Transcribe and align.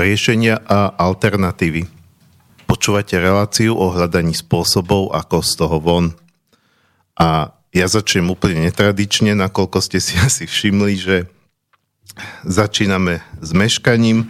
riešenia 0.00 0.64
a 0.64 0.96
alternatívy. 0.96 1.84
Počúvate 2.64 3.20
reláciu 3.20 3.76
o 3.76 3.92
hľadaní 3.92 4.32
spôsobov, 4.32 5.12
ako 5.12 5.44
z 5.44 5.52
toho 5.60 5.76
von. 5.76 6.06
A 7.20 7.52
ja 7.70 7.86
začnem 7.86 8.32
úplne 8.32 8.64
netradične, 8.64 9.36
nakoľko 9.36 9.78
ste 9.84 10.00
si 10.00 10.16
asi 10.26 10.48
všimli, 10.48 10.94
že 10.96 11.16
začíname 12.48 13.20
s 13.38 13.50
meškaním. 13.52 14.24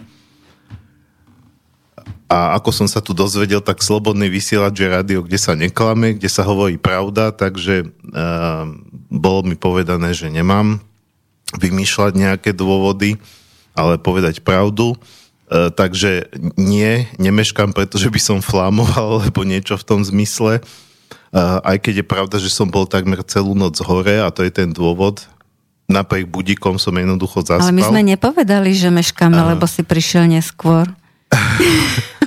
A 2.31 2.55
ako 2.55 2.71
som 2.71 2.87
sa 2.87 3.03
tu 3.03 3.11
dozvedel, 3.11 3.59
tak 3.59 3.83
slobodný 3.83 4.31
vysielač 4.31 4.75
je 4.79 4.87
rádio, 4.87 5.19
kde 5.19 5.35
sa 5.35 5.51
neklame, 5.51 6.15
kde 6.15 6.31
sa 6.31 6.47
hovorí 6.47 6.79
pravda, 6.79 7.35
takže 7.35 7.91
uh, 7.91 8.71
bolo 9.11 9.43
mi 9.43 9.59
povedané, 9.59 10.15
že 10.15 10.31
nemám 10.31 10.79
vymýšľať 11.59 12.11
nejaké 12.15 12.55
dôvody, 12.55 13.19
ale 13.75 13.99
povedať 13.99 14.39
pravdu. 14.39 14.95
Uh, 15.51 15.67
takže 15.67 16.31
nie, 16.55 17.11
nemeškam, 17.19 17.75
pretože 17.75 18.07
by 18.07 18.21
som 18.23 18.39
flámoval, 18.39 19.19
alebo 19.27 19.43
niečo 19.43 19.75
v 19.75 19.83
tom 19.83 19.99
zmysle. 19.99 20.63
Uh, 21.31 21.59
aj 21.67 21.83
keď 21.83 21.93
je 21.99 22.05
pravda, 22.07 22.35
že 22.39 22.47
som 22.47 22.71
bol 22.71 22.87
takmer 22.87 23.19
celú 23.27 23.51
noc 23.51 23.75
hore 23.83 24.23
a 24.23 24.31
to 24.31 24.47
je 24.47 24.51
ten 24.51 24.71
dôvod, 24.71 25.27
napriek 25.91 26.31
budíkom 26.31 26.79
som 26.79 26.95
jednoducho 26.95 27.43
zaspal. 27.43 27.67
Ale 27.67 27.75
my 27.75 27.83
sme 27.83 28.01
nepovedali, 28.15 28.71
že 28.71 28.87
meškáme, 28.87 29.35
uh, 29.35 29.55
lebo 29.55 29.67
si 29.67 29.83
prišiel 29.83 30.31
neskôr. 30.31 30.87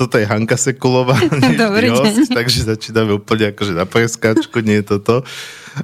Toto 0.00 0.16
je 0.16 0.24
Hanka 0.24 0.56
Sekulová, 0.56 1.18
Dobrý 1.60 1.92
host, 1.92 2.32
takže 2.32 2.64
začíname 2.64 3.18
úplne 3.18 3.52
akože 3.52 3.76
na 3.76 3.84
preskačku, 3.84 4.62
nie 4.64 4.80
je 4.80 4.96
toto. 4.96 5.14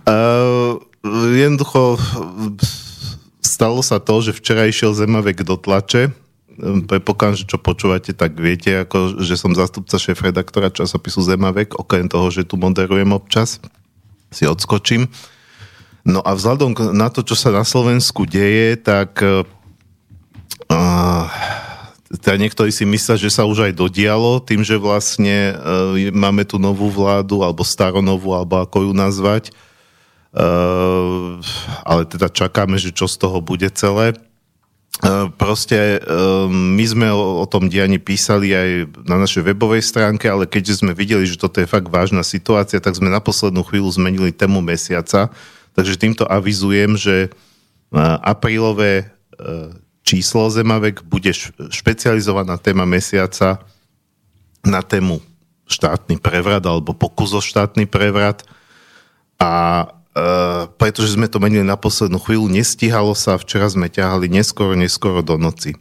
Uh, 0.06 0.80
jednoducho 1.34 1.98
stalo 3.42 3.83
sa 3.83 3.98
to, 3.98 4.23
že 4.23 4.33
včera 4.39 4.70
išiel 4.70 4.94
Zemavek 4.94 5.42
do 5.42 5.58
tlače, 5.58 6.14
prepokladám, 6.61 7.39
že 7.39 7.46
čo 7.46 7.58
počúvate, 7.63 8.11
tak 8.11 8.35
viete, 8.35 8.83
ako, 8.83 9.23
že 9.23 9.39
som 9.39 9.55
zástupca 9.55 9.95
šéf-redaktora 9.95 10.74
časopisu 10.74 11.23
Zemavek, 11.23 11.79
okrem 11.79 12.11
toho, 12.11 12.29
že 12.35 12.42
tu 12.42 12.58
moderujem 12.58 13.14
občas, 13.14 13.63
si 14.35 14.45
odskočím. 14.45 15.07
No 16.02 16.20
a 16.24 16.35
vzhľadom 16.35 16.74
na 16.97 17.08
to, 17.08 17.23
čo 17.23 17.39
sa 17.39 17.55
na 17.55 17.63
Slovensku 17.63 18.27
deje, 18.27 18.80
tak 18.80 19.23
uh, 19.23 19.45
teda 22.08 22.36
niektorí 22.41 22.73
si 22.73 22.89
myslia, 22.89 23.20
že 23.20 23.29
sa 23.29 23.45
už 23.45 23.70
aj 23.70 23.73
dodialo 23.77 24.41
tým, 24.41 24.64
že 24.64 24.80
vlastne 24.80 25.55
uh, 25.55 25.95
máme 26.11 26.42
tu 26.48 26.57
novú 26.57 26.89
vládu, 26.89 27.45
alebo 27.45 27.63
staronovú, 27.63 28.33
alebo 28.35 28.64
ako 28.64 28.89
ju 28.89 28.92
nazvať. 28.97 29.45
Uh, 30.29 31.41
ale 31.89 32.05
teda 32.05 32.29
čakáme, 32.29 32.77
že 32.77 32.92
čo 32.92 33.08
z 33.08 33.17
toho 33.17 33.41
bude 33.41 33.68
celé. 33.73 34.13
Uh, 34.98 35.31
proste 35.31 36.03
uh, 36.03 36.51
my 36.51 36.83
sme 36.83 37.07
o, 37.14 37.47
tom 37.47 37.70
dianí 37.70 38.03
písali 38.03 38.51
aj 38.51 38.70
na 39.07 39.14
našej 39.23 39.47
webovej 39.47 39.86
stránke, 39.86 40.27
ale 40.27 40.51
keďže 40.51 40.83
sme 40.83 40.91
videli, 40.91 41.23
že 41.23 41.39
toto 41.39 41.63
je 41.63 41.70
fakt 41.70 41.86
vážna 41.86 42.27
situácia, 42.27 42.83
tak 42.83 42.98
sme 42.98 43.07
na 43.07 43.23
poslednú 43.23 43.63
chvíľu 43.63 43.95
zmenili 43.95 44.35
tému 44.35 44.59
mesiaca. 44.59 45.31
Takže 45.79 45.95
týmto 45.95 46.27
avizujem, 46.27 46.98
že 46.98 47.31
aprílové 48.27 49.14
číslo 50.09 50.48
Zemavek 50.48 51.05
bude 51.05 51.30
špecializovaná 51.69 52.57
téma 52.57 52.89
mesiaca 52.89 53.61
na 54.65 54.80
tému 54.80 55.20
štátny 55.69 56.17
prevrat 56.17 56.65
alebo 56.65 56.97
pokus 56.97 57.36
o 57.36 57.45
štátny 57.45 57.85
prevrat 57.85 58.41
a 59.36 59.85
e, 59.85 59.86
pretože 60.80 61.14
sme 61.14 61.30
to 61.30 61.39
menili 61.39 61.62
na 61.62 61.77
poslednú 61.77 62.18
chvíľu, 62.18 62.51
nestíhalo 62.51 63.12
sa, 63.12 63.39
včera 63.39 63.68
sme 63.68 63.92
ťahali 63.92 64.27
neskoro, 64.30 64.74
neskoro 64.74 65.20
do 65.23 65.36
noci. 65.36 65.77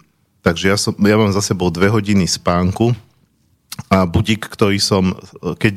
Takže 0.46 0.66
ja, 0.72 0.78
som, 0.80 0.96
ja 0.96 1.18
mám 1.20 1.36
za 1.36 1.44
sebou 1.44 1.68
dve 1.68 1.92
hodiny 1.92 2.24
spánku 2.24 2.96
a 3.92 4.08
budík, 4.08 4.48
ktorý 4.48 4.80
som, 4.80 5.14
keď 5.60 5.74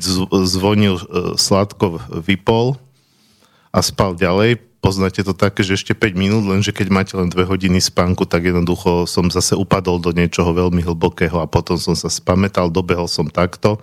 zvonil 0.47 0.95
e, 0.97 1.03
Sladko, 1.37 2.01
vypol 2.23 2.79
a 3.69 3.79
spal 3.83 4.15
ďalej, 4.15 4.57
poznáte 4.81 5.21
to 5.21 5.37
také, 5.37 5.61
že 5.61 5.77
ešte 5.77 5.93
5 5.93 6.17
minút, 6.17 6.43
lenže 6.47 6.73
keď 6.73 6.87
máte 6.89 7.13
len 7.13 7.29
2 7.29 7.37
hodiny 7.45 7.77
spánku, 7.77 8.25
tak 8.25 8.49
jednoducho 8.49 9.05
som 9.05 9.29
zase 9.29 9.53
upadol 9.53 10.01
do 10.01 10.09
niečoho 10.15 10.49
veľmi 10.49 10.81
hlbokého 10.81 11.37
a 11.37 11.51
potom 11.51 11.77
som 11.77 11.93
sa 11.93 12.09
spametal, 12.09 12.73
dobehol 12.73 13.05
som 13.05 13.29
takto. 13.29 13.77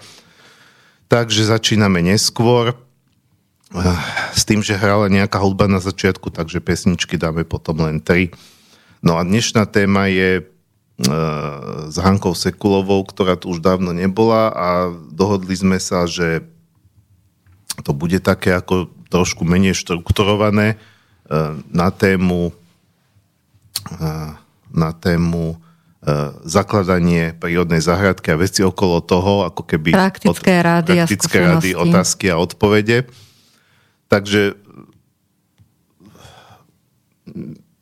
Takže 1.08 1.48
začíname 1.48 2.04
neskôr 2.04 2.76
s 4.32 4.42
tým, 4.48 4.64
že 4.64 4.80
hrala 4.80 5.12
nejaká 5.12 5.36
hudba 5.44 5.68
na 5.68 5.80
začiatku, 5.80 6.32
takže 6.32 6.64
pesničky 6.64 7.20
dáme 7.20 7.44
potom 7.44 7.84
len 7.84 8.00
3. 8.00 8.32
No 9.04 9.20
a 9.20 9.22
dnešná 9.22 9.68
téma 9.68 10.08
je 10.08 10.40
e, 10.40 10.42
s 11.92 11.96
Hankou 12.00 12.32
Sekulovou, 12.32 13.04
ktorá 13.04 13.36
tu 13.36 13.52
už 13.52 13.60
dávno 13.60 13.92
nebola 13.92 14.50
a 14.50 14.68
dohodli 15.12 15.52
sme 15.52 15.76
sa, 15.76 16.08
že 16.08 16.48
to 17.84 17.92
bude 17.92 18.18
také 18.24 18.56
ako 18.56 18.90
trošku 19.12 19.44
menej 19.44 19.76
štrukturované 19.76 20.74
e, 20.74 20.76
na 21.68 21.88
tému 21.92 22.50
e, 23.92 24.02
na 24.68 24.92
tému 24.92 25.60
zakladanie 26.46 27.34
prírodnej 27.34 27.82
záhradky 27.82 28.30
a 28.30 28.38
veci 28.38 28.62
okolo 28.62 29.02
toho, 29.02 29.42
ako 29.50 29.66
keby 29.66 29.90
praktické, 29.90 30.62
od, 30.62 30.64
rády, 30.64 30.92
praktické 30.94 31.38
a 31.42 31.58
rady, 31.58 31.70
otázky 31.74 32.24
a 32.30 32.38
odpovede. 32.38 33.10
Takže 34.08 34.56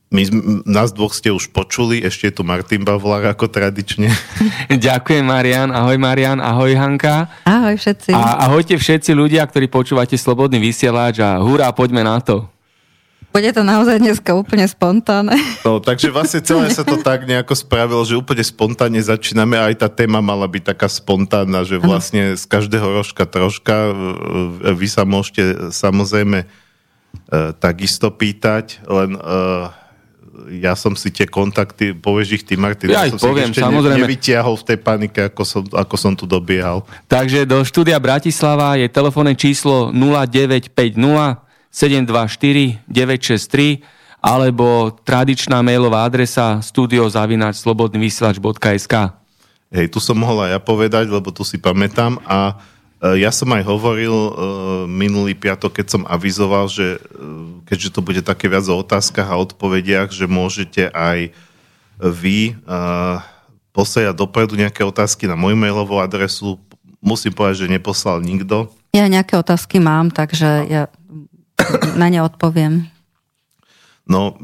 my, 0.06 0.22
nás 0.64 0.94
dvoch 0.94 1.12
ste 1.12 1.34
už 1.34 1.50
počuli, 1.50 2.00
ešte 2.00 2.30
je 2.30 2.34
tu 2.38 2.42
Martin 2.46 2.86
Bavlár 2.86 3.26
ako 3.26 3.50
tradične. 3.50 4.08
Ďakujem 4.70 5.26
Marian, 5.26 5.68
ahoj 5.74 5.98
Marian, 5.98 6.38
ahoj 6.38 6.72
Hanka. 6.78 7.26
Ahoj 7.42 7.74
všetci. 7.74 8.14
A 8.14 8.48
ahojte 8.48 8.78
všetci 8.78 9.10
ľudia, 9.12 9.44
ktorí 9.44 9.66
počúvate 9.66 10.14
Slobodný 10.14 10.62
vysielač 10.62 11.20
a 11.20 11.42
hurá, 11.42 11.68
poďme 11.74 12.06
na 12.06 12.22
to. 12.22 12.55
Bude 13.36 13.52
to 13.52 13.60
naozaj 13.60 14.00
dneska 14.00 14.32
úplne 14.32 14.64
spontánne. 14.64 15.36
No, 15.60 15.76
takže 15.76 16.08
vlastne 16.08 16.40
celé 16.40 16.72
sa 16.72 16.88
to 16.88 16.96
tak 17.04 17.28
nejako 17.28 17.52
spravilo, 17.52 18.00
že 18.00 18.16
úplne 18.16 18.40
spontánne 18.40 18.96
začíname 18.96 19.60
a 19.60 19.68
aj 19.68 19.84
tá 19.84 19.88
téma 19.92 20.24
mala 20.24 20.48
byť 20.48 20.72
taká 20.72 20.88
spontánna, 20.88 21.60
že 21.68 21.76
vlastne 21.76 22.32
z 22.32 22.44
každého 22.48 22.96
rožka 22.96 23.28
troška 23.28 23.92
vy 24.72 24.88
sa 24.88 25.04
môžete 25.04 25.68
samozrejme 25.68 26.48
uh, 26.48 27.52
takisto 27.60 28.08
pýtať, 28.08 28.80
len 28.88 29.20
ja 30.56 30.76
som 30.76 30.92
si 30.96 31.08
tie 31.12 31.28
kontakty, 31.28 31.96
povieš 31.96 32.40
ich 32.40 32.44
ty, 32.44 32.54
Martin, 32.56 32.92
ja, 32.92 33.04
ja 33.04 33.12
som 33.12 33.20
poviem, 33.20 33.52
si 33.52 33.60
ešte 33.60 33.68
samozrejme. 33.68 34.00
nevytiahol 34.04 34.54
v 34.60 34.64
tej 34.64 34.78
panike, 34.80 35.20
ako 35.28 35.42
som, 35.44 35.62
ako 35.64 35.96
som 35.96 36.12
tu 36.12 36.24
dobiehal. 36.28 36.84
Takže 37.08 37.48
do 37.48 37.64
štúdia 37.64 37.96
Bratislava 38.00 38.76
je 38.80 38.88
telefónne 38.88 39.32
číslo 39.36 39.92
0950 39.92 40.96
724 41.76 42.80
963 42.88 43.84
alebo 44.24 44.96
tradičná 45.04 45.60
mailová 45.60 46.08
adresa 46.08 46.64
studiozavináčslobodnyvysielač.sk 46.64 48.94
Hej, 49.68 49.92
tu 49.92 50.00
som 50.00 50.16
mohol 50.16 50.48
aj 50.48 50.56
ja 50.56 50.60
povedať, 50.62 51.12
lebo 51.12 51.28
tu 51.28 51.44
si 51.44 51.60
pamätám 51.60 52.16
a 52.24 52.56
e, 53.02 53.20
ja 53.20 53.28
som 53.28 53.52
aj 53.52 53.60
hovoril 53.66 54.14
uh, 54.14 54.86
minulý 54.88 55.36
piatok, 55.36 55.82
keď 55.82 55.86
som 55.90 56.06
avizoval, 56.08 56.70
že 56.70 56.96
uh, 56.96 57.60
keďže 57.68 57.92
to 57.92 58.00
bude 58.00 58.24
také 58.24 58.48
viac 58.48 58.64
o 58.72 58.80
otázkach 58.80 59.28
a 59.28 59.36
odpovediach, 59.36 60.08
že 60.14 60.30
môžete 60.30 60.88
aj 60.94 61.34
vy 61.96 62.56
posielať 63.72 64.16
dopredu 64.16 64.56
nejaké 64.56 64.84
otázky 64.84 65.24
na 65.24 65.36
moju 65.36 65.56
mailovú 65.56 65.96
adresu. 65.96 66.60
Musím 67.00 67.32
povedať, 67.32 67.64
že 67.64 67.72
neposlal 67.72 68.20
nikto. 68.20 68.68
Ja 68.92 69.08
nejaké 69.08 69.36
otázky 69.36 69.80
mám, 69.80 70.12
takže 70.12 70.68
ja 70.68 70.82
na 71.98 72.06
ne 72.12 72.20
odpoviem. 72.22 72.88
No, 74.06 74.38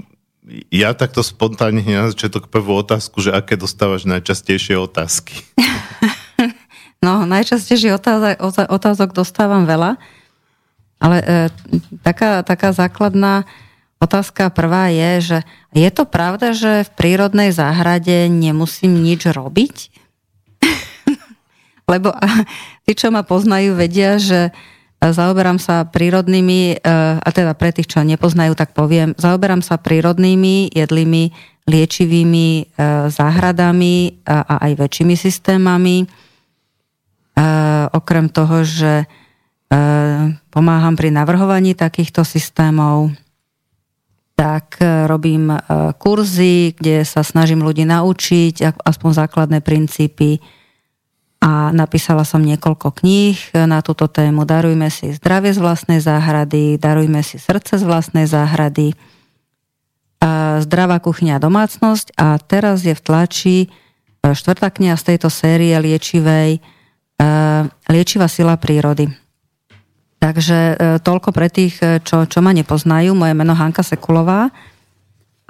ja 0.75 0.91
takto 0.93 1.23
spontánne 1.23 1.83
na 1.87 2.11
začiatok 2.11 2.51
prvú 2.51 2.75
otázku, 2.75 3.23
že 3.23 3.31
aké 3.31 3.55
dostávaš 3.55 4.05
najčastejšie 4.07 4.75
otázky? 4.79 5.39
No, 7.03 7.27
najčastejšie 7.27 7.99
otázok, 7.99 8.39
otázok 8.71 9.11
dostávam 9.11 9.67
veľa, 9.67 9.99
ale 11.03 11.17
e, 11.19 11.27
taká, 12.07 12.47
taká 12.47 12.71
základná 12.71 13.43
otázka 13.99 14.55
prvá 14.55 14.87
je, 14.87 15.11
že 15.19 15.39
je 15.75 15.91
to 15.91 16.07
pravda, 16.07 16.55
že 16.55 16.87
v 16.87 16.91
prírodnej 16.95 17.51
záhrade 17.51 18.31
nemusím 18.31 19.03
nič 19.03 19.27
robiť? 19.27 19.91
Lebo 21.91 22.15
a, 22.15 22.47
tí, 22.87 22.95
čo 22.95 23.11
ma 23.11 23.27
poznajú, 23.27 23.75
vedia, 23.75 24.23
že 24.23 24.55
zaoberám 25.11 25.59
sa 25.59 25.83
prírodnými, 25.83 26.79
e, 26.79 26.87
a 27.19 27.29
teda 27.35 27.59
pre 27.59 27.75
tých, 27.75 27.91
čo 27.91 28.07
nepoznajú, 28.07 28.55
tak 28.55 28.71
poviem, 28.71 29.19
zaoberám 29.19 29.59
sa 29.59 29.83
prírodnými, 29.83 30.71
jedlými, 30.71 31.35
liečivými 31.67 32.49
e, 32.55 32.63
záhradami 33.11 34.23
a 34.23 34.63
aj 34.71 34.73
väčšími 34.79 35.15
systémami. 35.19 35.97
E, 36.03 36.07
okrem 37.91 38.31
toho, 38.31 38.63
že 38.63 39.11
pomáham 40.53 40.93
pri 40.93 41.09
navrhovaní 41.09 41.73
takýchto 41.73 42.29
systémov, 42.29 43.09
tak 44.43 44.81
e, 44.81 45.07
robím 45.07 45.55
e, 45.55 45.59
kurzy, 46.03 46.75
kde 46.75 47.05
sa 47.07 47.23
snažím 47.23 47.63
ľudí 47.63 47.87
naučiť 47.87 48.83
aspoň 48.83 49.11
základné 49.23 49.63
princípy 49.63 50.43
a 51.43 51.75
napísala 51.75 52.23
som 52.23 52.39
niekoľko 52.39 53.03
kníh 53.03 53.35
na 53.67 53.83
túto 53.83 54.07
tému. 54.07 54.47
Darujme 54.47 54.87
si 54.95 55.11
zdravie 55.11 55.51
z 55.51 55.59
vlastnej 55.59 55.99
záhrady, 55.99 56.79
darujme 56.79 57.19
si 57.27 57.43
srdce 57.43 57.83
z 57.83 57.85
vlastnej 57.85 58.31
záhrady, 58.31 58.95
zdravá 60.63 61.03
kuchyňa 61.03 61.43
domácnosť 61.43 62.15
a 62.15 62.39
teraz 62.39 62.87
je 62.87 62.95
v 62.95 63.03
tlači 63.03 63.57
e, 63.67 63.69
štvrtá 64.23 64.71
kniha 64.71 64.95
z 64.95 65.15
tejto 65.15 65.27
série 65.27 65.75
liečivej 65.75 66.63
Liečivá 67.87 68.27
sila 68.27 68.59
prírody. 68.59 69.07
Takže 70.19 70.59
e, 70.59 70.75
toľko 71.03 71.31
pre 71.31 71.47
tých, 71.51 71.79
e, 71.79 72.03
čo, 72.03 72.27
čo 72.27 72.39
ma 72.43 72.51
nepoznajú. 72.51 73.15
Moje 73.15 73.35
meno 73.35 73.55
Hanka 73.55 73.83
Sekulová 73.87 74.51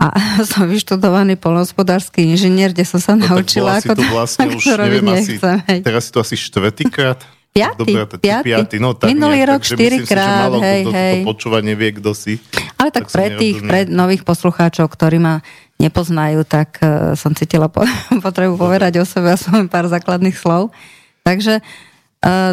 a 0.02 0.10
som 0.50 0.66
vyštudovaný 0.66 1.38
polnohospodársky 1.38 2.26
inžinier, 2.26 2.75
kde 2.75 2.82
som 2.82 2.99
sa 2.99 3.12
no, 3.14 3.22
naučila, 3.22 3.78
ako 3.78 3.94
to, 3.94 4.02
vlastne 4.10 4.50
už, 4.58 4.62
to 4.66 4.75
robiť 4.75 5.02
neviem, 5.02 5.14
nechcem. 5.14 5.56
Asi, 5.62 5.82
teraz 5.87 6.02
si 6.08 6.10
to 6.10 6.19
asi 6.19 6.34
štvrtýkrát? 6.34 7.20
Piatý, 7.52 7.84
Dobre, 7.84 8.08
piatý. 8.16 8.49
piatý. 8.49 8.76
No, 8.81 8.96
tak 8.96 9.12
Minulý 9.12 9.44
nejak, 9.44 9.50
rok 9.52 9.62
štyrikrát, 9.69 10.49
hej, 10.56 10.88
kto, 10.88 10.90
hej. 10.96 11.16
To 11.20 11.28
počúvanie 11.37 11.76
vie, 11.76 11.90
kto 12.00 12.16
si. 12.16 12.40
Ale 12.81 12.88
tak, 12.88 13.12
tak 13.12 13.12
pre 13.12 13.26
tých, 13.37 13.60
pre 13.60 13.84
nových 13.84 14.25
poslucháčov, 14.25 14.88
ktorí 14.88 15.20
ma 15.20 15.44
nepoznajú, 15.76 16.49
tak 16.49 16.81
uh, 16.81 17.12
som 17.12 17.37
cítila 17.37 17.69
po, 17.69 17.84
potrebu 18.25 18.56
povedať 18.56 18.96
o 18.99 19.04
sebe 19.04 19.37
aspoň 19.37 19.69
pár 19.69 19.84
základných 19.93 20.32
slov. 20.32 20.72
Takže 21.28 21.60
uh, 21.60 21.91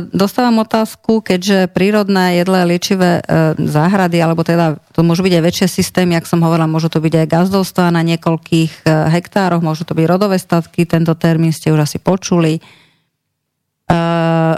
Dostávam 0.10 0.66
otázku, 0.66 1.22
keďže 1.22 1.70
prírodné 1.70 2.42
jedlé 2.42 2.66
liečivé 2.66 3.22
e, 3.22 3.54
záhrady, 3.70 4.18
alebo 4.18 4.42
teda 4.42 4.82
to 4.98 5.06
môžu 5.06 5.22
byť 5.22 5.34
aj 5.38 5.44
väčšie 5.46 5.68
systémy, 5.70 6.18
ak 6.18 6.26
som 6.26 6.42
hovorila, 6.42 6.66
môžu 6.66 6.90
to 6.90 6.98
byť 6.98 7.14
aj 7.14 7.28
gazdovstvá 7.30 7.94
na 7.94 8.02
niekoľkých 8.02 8.82
e, 8.82 9.14
hektároch, 9.14 9.62
môžu 9.62 9.86
to 9.86 9.94
byť 9.94 10.10
rodové 10.10 10.42
statky, 10.42 10.90
tento 10.90 11.14
termín 11.14 11.54
ste 11.54 11.70
už 11.70 11.86
asi 11.86 12.02
počuli. 12.02 12.58
E, 12.58 12.62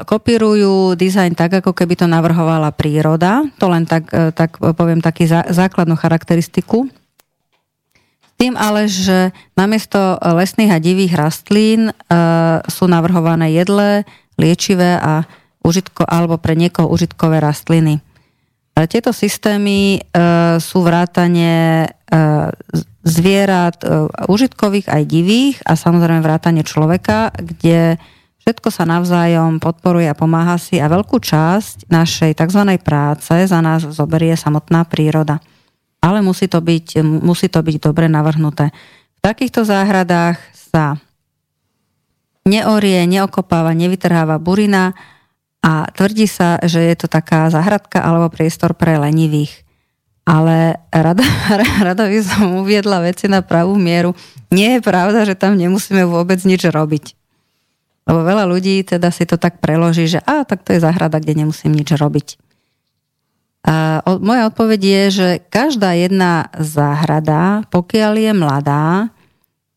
kopírujú 0.08 0.96
dizajn 0.96 1.36
tak, 1.36 1.60
ako 1.60 1.76
keby 1.76 2.00
to 2.00 2.08
navrhovala 2.08 2.72
príroda, 2.72 3.44
to 3.60 3.68
len 3.68 3.84
tak, 3.84 4.08
tak 4.32 4.64
poviem 4.64 5.04
taký 5.04 5.28
základnú 5.28 6.00
charakteristiku. 6.00 6.88
Tým 8.40 8.56
ale, 8.56 8.88
že 8.88 9.36
namiesto 9.60 10.16
lesných 10.24 10.72
a 10.72 10.80
divých 10.80 11.14
rastlín 11.14 11.94
sú 12.66 12.90
navrhované 12.90 13.54
jedlé, 13.54 14.02
liečivé 14.42 14.98
a 14.98 15.22
užitko, 15.62 16.10
alebo 16.10 16.42
pre 16.42 16.58
niekoho 16.58 16.90
užitkové 16.90 17.38
rastliny. 17.38 18.02
Tieto 18.72 19.14
systémy 19.14 20.00
e, 20.00 20.02
sú 20.58 20.82
vrátane 20.82 21.86
e, 21.86 21.88
zvierat 23.04 23.84
e, 23.84 24.10
užitkových 24.26 24.90
aj 24.90 25.04
divých 25.06 25.58
a 25.68 25.78
samozrejme 25.78 26.24
vrátane 26.24 26.64
človeka, 26.66 27.36
kde 27.36 28.00
všetko 28.42 28.74
sa 28.74 28.90
navzájom 28.90 29.62
podporuje 29.62 30.10
a 30.10 30.18
pomáha 30.18 30.58
si 30.58 30.82
a 30.82 30.90
veľkú 30.90 31.20
časť 31.20 31.92
našej 31.92 32.32
tzv. 32.42 32.62
práce 32.82 33.36
za 33.36 33.60
nás 33.62 33.86
zoberie 33.86 34.34
samotná 34.34 34.88
príroda. 34.88 35.44
Ale 36.02 36.26
musí 36.26 36.50
to 36.50 36.64
byť, 36.64 37.06
musí 37.06 37.52
to 37.52 37.62
byť 37.62 37.76
dobre 37.78 38.10
navrhnuté. 38.10 38.74
V 38.74 39.22
takýchto 39.22 39.62
záhradách 39.62 40.42
sa 40.74 40.98
neorie, 42.52 43.08
neokopáva, 43.08 43.72
nevytrháva 43.72 44.36
burina 44.36 44.92
a 45.64 45.88
tvrdí 45.96 46.28
sa, 46.28 46.60
že 46.60 46.84
je 46.84 46.96
to 47.00 47.08
taká 47.08 47.48
zahradka 47.48 48.04
alebo 48.04 48.28
priestor 48.28 48.76
pre 48.76 49.00
lenivých. 49.00 49.64
Ale 50.28 50.84
rada, 50.92 51.24
rada 51.88 52.04
by 52.12 52.20
som 52.20 52.60
uviedla 52.60 53.00
veci 53.08 53.32
na 53.32 53.40
pravú 53.40 53.80
mieru. 53.80 54.12
Nie 54.52 54.78
je 54.78 54.82
pravda, 54.84 55.24
že 55.24 55.40
tam 55.40 55.56
nemusíme 55.56 56.04
vôbec 56.04 56.44
nič 56.44 56.68
robiť. 56.68 57.16
Lebo 58.10 58.26
veľa 58.26 58.50
ľudí 58.50 58.82
teda 58.84 59.14
si 59.14 59.24
to 59.30 59.38
tak 59.38 59.62
preloží, 59.64 60.10
že 60.10 60.20
a 60.26 60.44
tak 60.44 60.66
to 60.66 60.74
je 60.76 60.84
zahrada, 60.84 61.22
kde 61.22 61.46
nemusím 61.46 61.72
nič 61.72 61.94
robiť. 61.96 62.42
A 63.62 64.02
moja 64.18 64.50
odpoveď 64.50 64.82
je, 64.82 65.04
že 65.14 65.28
každá 65.54 65.94
jedna 65.94 66.50
záhrada, 66.58 67.62
pokiaľ 67.70 68.14
je 68.18 68.32
mladá, 68.34 68.86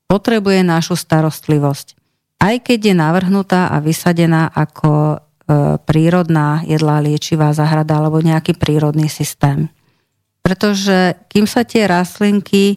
potrebuje 0.08 0.64
našu 0.64 0.96
starostlivosť 0.96 2.03
aj 2.40 2.56
keď 2.62 2.92
je 2.92 2.94
navrhnutá 2.94 3.72
a 3.72 3.80
vysadená 3.80 4.50
ako 4.52 5.16
e, 5.16 5.16
prírodná 5.82 6.60
jedlá 6.66 7.00
liečivá 7.00 7.52
zahrada 7.56 7.98
alebo 7.98 8.20
nejaký 8.20 8.58
prírodný 8.58 9.08
systém. 9.08 9.70
Pretože 10.44 11.16
kým 11.32 11.48
sa 11.48 11.64
tie 11.64 11.88
rastlinky, 11.88 12.76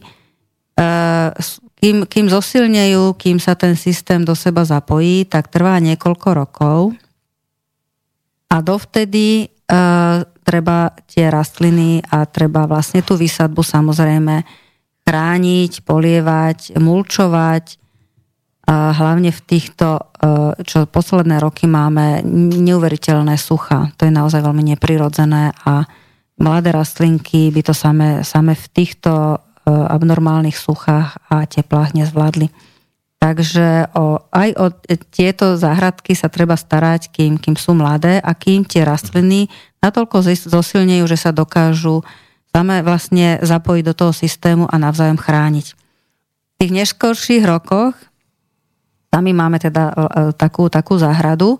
kým, 1.78 2.08
kým 2.08 2.26
zosilnejú, 2.26 3.14
kým 3.14 3.38
sa 3.38 3.54
ten 3.54 3.78
systém 3.78 4.24
do 4.24 4.34
seba 4.34 4.64
zapojí, 4.64 5.28
tak 5.28 5.52
trvá 5.52 5.78
niekoľko 5.78 6.28
rokov. 6.34 6.80
A 8.48 8.64
dovtedy 8.64 9.44
e, 9.44 9.76
treba 10.48 10.96
tie 11.04 11.28
rastliny 11.28 12.00
a 12.08 12.24
treba 12.24 12.64
vlastne 12.64 13.04
tú 13.04 13.20
výsadbu 13.20 13.60
samozrejme 13.60 14.48
chrániť, 15.04 15.72
polievať, 15.84 16.80
mulčovať, 16.80 17.80
hlavne 18.68 19.32
v 19.32 19.40
týchto, 19.48 19.96
e, 19.96 20.02
čo 20.60 20.84
posledné 20.84 21.40
roky 21.40 21.64
máme, 21.64 22.20
neuveriteľné 22.60 23.40
sucha. 23.40 23.88
To 23.96 24.04
je 24.04 24.12
naozaj 24.12 24.44
veľmi 24.44 24.76
neprirodzené 24.76 25.56
a 25.64 25.88
mladé 26.36 26.76
rastlinky 26.76 27.48
by 27.48 27.64
to 27.64 27.72
same, 27.72 28.20
same 28.20 28.52
v 28.52 28.66
týchto 28.68 29.10
e, 29.12 29.36
abnormálnych 29.72 30.56
suchách 30.56 31.16
a 31.32 31.48
teplách 31.48 31.96
nezvládli. 31.96 32.52
Takže 33.18 33.90
o, 33.98 34.22
aj 34.30 34.50
o 34.54 34.66
tieto 35.10 35.58
záhradky 35.58 36.14
sa 36.14 36.30
treba 36.30 36.54
starať, 36.54 37.10
kým, 37.10 37.34
kým 37.34 37.58
sú 37.58 37.74
mladé 37.74 38.22
a 38.22 38.30
kým 38.30 38.62
tie 38.62 38.86
rastliny 38.86 39.50
natoľko 39.82 40.22
zosilnejú, 40.46 41.02
že 41.10 41.18
sa 41.18 41.34
dokážu 41.34 42.06
same 42.54 42.78
vlastne 42.86 43.42
zapojiť 43.42 43.84
do 43.90 43.94
toho 43.94 44.12
systému 44.14 44.70
a 44.70 44.76
navzájom 44.78 45.18
chrániť. 45.18 45.66
V 45.74 46.54
tých 46.62 46.72
neskôrších 46.74 47.42
rokoch 47.42 47.98
Sami 49.08 49.32
máme 49.32 49.56
teda 49.56 49.84
e, 49.88 49.94
takú, 50.36 50.68
takú 50.68 51.00
záhradu, 51.00 51.56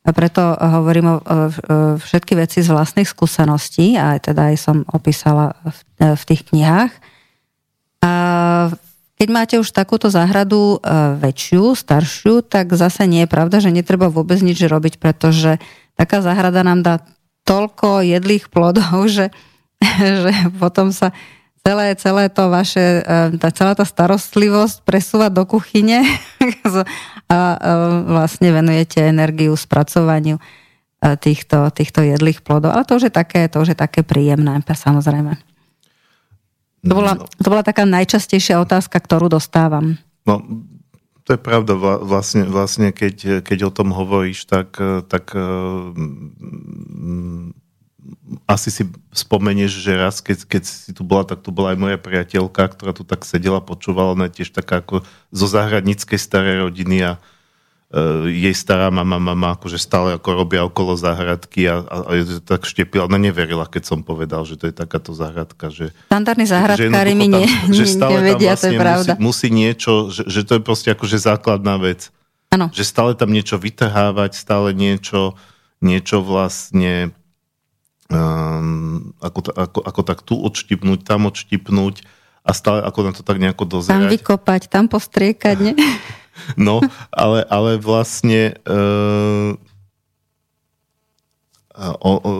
a 0.00 0.16
preto 0.16 0.40
hovorím 0.56 1.12
o 1.12 1.16
všetky 2.00 2.32
veci 2.32 2.64
z 2.64 2.72
vlastných 2.72 3.04
skúseností 3.04 4.00
a 4.00 4.16
teda 4.16 4.48
aj 4.48 4.56
som 4.56 4.76
opísala 4.88 5.52
v, 5.60 5.78
e, 6.00 6.16
tých 6.24 6.48
knihách. 6.48 6.92
A 8.00 8.12
keď 9.20 9.28
máte 9.28 9.54
už 9.60 9.76
takúto 9.76 10.08
záhradu 10.08 10.80
e, 10.80 10.88
väčšiu, 11.20 11.76
staršiu, 11.76 12.40
tak 12.40 12.72
zase 12.72 13.04
nie 13.04 13.28
je 13.28 13.32
pravda, 13.32 13.60
že 13.60 13.68
netreba 13.68 14.08
vôbec 14.08 14.40
nič 14.40 14.64
robiť, 14.64 14.96
pretože 14.96 15.60
taká 16.00 16.24
záhrada 16.24 16.64
nám 16.64 16.80
dá 16.80 16.94
toľko 17.44 18.00
jedlých 18.00 18.48
plodov, 18.48 19.04
že, 19.16 19.28
že 19.84 20.32
potom 20.56 20.96
sa 20.96 21.12
celé, 21.60 21.86
celé 21.96 22.24
to 22.32 22.48
vaše, 22.48 23.04
e, 23.04 23.36
tá, 23.36 23.48
celá 23.52 23.72
tá 23.76 23.84
starostlivosť 23.84 24.82
presúva 24.82 25.28
do 25.28 25.44
kuchyne 25.44 26.02
a 27.32 27.38
e, 27.54 27.58
vlastne 28.08 28.48
venujete 28.50 29.04
energiu 29.04 29.52
spracovaniu 29.54 30.40
e, 30.40 30.42
týchto, 31.20 31.68
týchto 31.70 32.00
jedlých 32.00 32.40
plodov. 32.40 32.72
Ale 32.72 32.88
to 32.88 32.96
už 32.96 33.12
je 33.12 33.14
také, 33.14 33.46
to 33.46 33.60
už 33.60 33.76
je 33.76 33.78
také 33.78 34.00
príjemné, 34.00 34.58
samozrejme. 34.64 35.36
To 36.80 36.92
bola, 36.96 37.12
no. 37.12 37.28
to 37.28 37.48
bola 37.52 37.60
taká 37.60 37.84
najčastejšia 37.84 38.56
otázka, 38.64 38.96
ktorú 38.96 39.28
dostávam. 39.28 40.00
No, 40.24 40.40
to 41.28 41.36
je 41.36 41.40
pravda. 41.40 41.76
Vlastne, 41.76 42.48
vlastne 42.48 42.88
keď, 42.88 43.44
keď 43.44 43.68
o 43.68 43.70
tom 43.70 43.92
hovoríš, 43.92 44.48
tak, 44.48 44.80
tak 45.04 45.36
asi 48.46 48.70
si 48.70 48.82
spomenieš, 49.10 49.82
že 49.82 49.92
raz, 49.94 50.22
keď, 50.22 50.46
keď 50.46 50.62
si 50.66 50.90
tu 50.94 51.02
bola, 51.02 51.26
tak 51.26 51.42
tu 51.42 51.50
bola 51.50 51.74
aj 51.74 51.78
moja 51.78 51.98
priateľka, 51.98 52.72
ktorá 52.72 52.92
tu 52.94 53.02
tak 53.02 53.26
sedela, 53.26 53.62
počúvala, 53.62 54.14
ona 54.14 54.30
je 54.30 54.42
tiež 54.42 54.54
taká 54.54 54.82
ako 54.82 55.02
zo 55.30 55.46
záhradníckej 55.46 56.18
starej 56.18 56.64
rodiny 56.64 56.98
a 57.04 57.12
uh, 57.18 58.26
jej 58.30 58.54
stará 58.54 58.88
mama, 58.88 59.18
mama 59.18 59.58
akože 59.58 59.76
stále 59.76 60.16
ako 60.16 60.28
robia 60.32 60.62
okolo 60.64 60.94
záhradky 60.94 61.68
a, 61.68 61.82
a, 61.82 61.96
a 62.06 62.12
tak 62.42 62.64
štepila. 62.64 63.10
Ona 63.10 63.18
neverila, 63.18 63.66
keď 63.66 63.82
som 63.86 64.00
povedal, 64.00 64.46
že 64.46 64.56
to 64.56 64.70
je 64.70 64.74
takáto 64.74 65.12
záhradka. 65.12 65.68
Že, 65.68 65.92
Standardní 66.08 66.46
záhradkári 66.46 67.12
mi 67.18 67.28
ne, 67.28 67.44
že 67.70 67.84
stále 67.86 68.22
nevedia, 68.22 68.54
vlastne 68.54 68.72
to 68.72 68.74
je 68.74 68.78
vlastne 68.78 68.80
pravda. 68.80 69.12
Musí, 69.18 69.26
musí 69.26 69.48
niečo, 69.50 69.92
že, 70.08 70.22
že 70.26 70.40
to 70.46 70.52
je 70.58 70.62
proste 70.62 70.88
akože 70.94 71.18
základná 71.18 71.76
vec. 71.76 72.14
Ano. 72.50 72.66
Že 72.74 72.82
stále 72.82 73.12
tam 73.14 73.30
niečo 73.30 73.62
vytrhávať, 73.62 74.34
stále 74.34 74.74
niečo, 74.74 75.38
niečo 75.78 76.18
vlastne 76.18 77.14
um, 78.10 79.14
ako, 79.22 79.40
ako, 79.54 79.78
ako 79.86 80.00
tak 80.02 80.18
tu 80.26 80.34
odštipnúť, 80.36 81.06
tam 81.06 81.30
odštipnúť 81.30 82.02
a 82.42 82.50
stále 82.50 82.82
ako 82.82 82.98
na 83.06 83.12
to 83.14 83.22
tak 83.22 83.38
nejako 83.38 83.64
dozerať. 83.64 83.94
Tam 83.94 84.10
vykopať, 84.10 84.62
tam 84.68 84.84
postriekať, 84.90 85.56
ne? 85.62 85.74
No, 86.56 86.80
ale, 87.12 87.44
ale 87.52 87.76
vlastne 87.76 88.56
uh, 88.64 89.52
o, 92.00 92.12
o, 92.16 92.32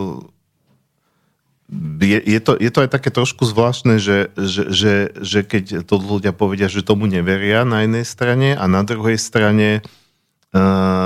je, 2.01 2.17
je, 2.17 2.41
to, 2.41 2.57
je 2.57 2.71
to 2.73 2.81
aj 2.81 2.91
také 2.97 3.13
trošku 3.13 3.45
zvláštne, 3.45 4.01
že, 4.01 4.33
že, 4.41 4.73
že, 4.73 4.95
že 5.21 5.41
keď 5.45 5.85
to 5.85 6.01
ľudia 6.01 6.33
povedia, 6.33 6.73
že 6.73 6.81
tomu 6.81 7.05
neveria 7.05 7.69
na 7.69 7.85
jednej 7.85 8.09
strane 8.09 8.57
a 8.57 8.65
na 8.65 8.81
druhej 8.89 9.21
strane 9.21 9.85
uh, 9.85 10.00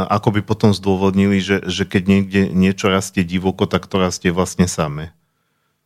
ako 0.09 0.29
by 0.37 0.41
potom 0.41 0.73
zdôvodnili, 0.73 1.41
že, 1.41 1.65
že 1.69 1.85
keď 1.85 2.03
niekde 2.09 2.41
niečo 2.53 2.89
rastie 2.89 3.25
divoko, 3.25 3.69
tak 3.69 3.85
to 3.89 4.01
rastie 4.01 4.33
vlastne 4.33 4.65
samé. 4.65 5.13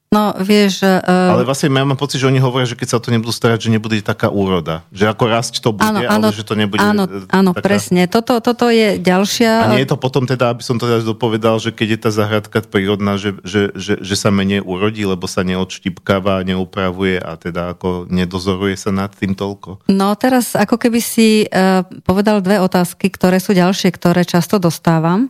No, 0.09 0.33
vieš... 0.41 0.81
Uh... 0.81 1.37
Ale 1.37 1.45
vlastne 1.45 1.69
ja 1.69 1.85
mám 1.85 2.01
pocit, 2.01 2.17
že 2.17 2.33
oni 2.33 2.41
hovoria, 2.41 2.65
že 2.65 2.81
keď 2.81 2.97
sa 2.97 2.99
to 2.99 3.13
nebudú 3.13 3.29
starať, 3.29 3.69
že 3.69 3.69
nebude 3.69 4.01
taká 4.01 4.33
úroda. 4.33 4.81
Že 4.89 5.13
ako 5.13 5.25
rásť 5.29 5.55
to 5.61 5.77
bude, 5.77 5.85
áno, 5.85 6.01
áno, 6.01 6.33
ale 6.33 6.33
že 6.33 6.49
to 6.49 6.57
nebude... 6.57 6.81
Áno, 6.81 7.05
e, 7.05 7.29
áno 7.29 7.53
taká... 7.53 7.65
presne. 7.69 8.09
Toto, 8.09 8.41
toto 8.41 8.73
je 8.73 8.97
ďalšia... 8.97 9.69
A 9.69 9.77
nie 9.77 9.85
je 9.85 9.93
to 9.93 10.01
potom 10.01 10.25
teda, 10.25 10.57
aby 10.57 10.65
som 10.65 10.81
to 10.81 10.89
teda 10.89 11.05
dopovedal, 11.05 11.61
že 11.61 11.77
keď 11.77 11.89
je 11.93 11.99
tá 12.01 12.11
zahradka 12.11 12.65
prírodná, 12.65 13.21
že, 13.21 13.37
že, 13.45 13.69
že, 13.77 14.01
že 14.01 14.15
sa 14.17 14.33
menej 14.33 14.65
urodí, 14.65 15.05
lebo 15.05 15.29
sa 15.29 15.45
neodštipkáva, 15.45 16.41
neupravuje 16.41 17.21
a 17.21 17.37
teda 17.37 17.77
ako 17.77 18.09
nedozoruje 18.09 18.81
sa 18.81 18.89
nad 18.89 19.13
tým 19.13 19.37
toľko? 19.37 19.93
No 19.93 20.17
teraz 20.17 20.57
ako 20.57 20.81
keby 20.81 21.05
si 21.05 21.45
uh, 21.53 21.85
povedal 22.09 22.41
dve 22.41 22.65
otázky, 22.65 23.13
ktoré 23.13 23.45
sú 23.45 23.53
ďalšie, 23.53 23.93
ktoré 23.93 24.25
často 24.25 24.57
dostávam. 24.57 25.29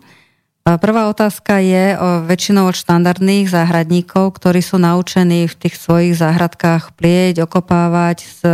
Prvá 0.76 1.08
otázka 1.08 1.64
je 1.64 1.96
o 1.96 2.20
väčšinou 2.28 2.68
od 2.68 2.76
štandardných 2.76 3.48
záhradníkov, 3.48 4.36
ktorí 4.36 4.60
sú 4.60 4.76
naučení 4.76 5.48
v 5.48 5.56
tých 5.56 5.80
svojich 5.80 6.12
záhradkách 6.20 6.92
plieť, 6.92 7.40
okopávať, 7.48 8.44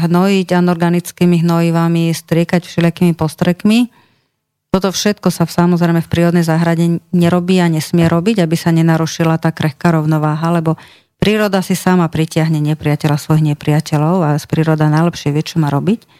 hnojiť 0.00 0.48
anorganickými 0.56 1.44
hnojivami, 1.44 2.16
striekať 2.16 2.64
všelijakými 2.64 3.12
postrekmi. 3.12 3.92
Toto 4.72 4.88
všetko 4.88 5.28
sa 5.28 5.44
samozrejme 5.44 6.00
v 6.00 6.08
prírodnej 6.08 6.48
záhrade 6.48 7.04
nerobí 7.12 7.60
a 7.60 7.68
nesmie 7.68 8.08
robiť, 8.08 8.40
aby 8.40 8.56
sa 8.56 8.72
nenarušila 8.72 9.36
tá 9.36 9.52
krehká 9.52 9.92
rovnováha, 9.92 10.56
lebo 10.56 10.80
príroda 11.20 11.60
si 11.60 11.76
sama 11.76 12.08
pritiahne 12.08 12.56
nepriateľa 12.72 13.20
svojich 13.20 13.52
nepriateľov 13.52 14.16
a 14.24 14.40
príroda 14.48 14.88
najlepšie 14.88 15.28
vie, 15.36 15.44
čo 15.44 15.60
má 15.60 15.68
robiť. 15.68 16.19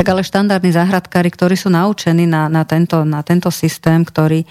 Tak 0.00 0.16
ale 0.16 0.24
štandardní 0.24 0.72
záhradkári, 0.72 1.28
ktorí 1.28 1.60
sú 1.60 1.68
naučení 1.68 2.24
na, 2.24 2.48
na, 2.48 2.64
tento, 2.64 3.04
na 3.04 3.20
tento 3.20 3.52
systém, 3.52 4.00
ktorý, 4.00 4.48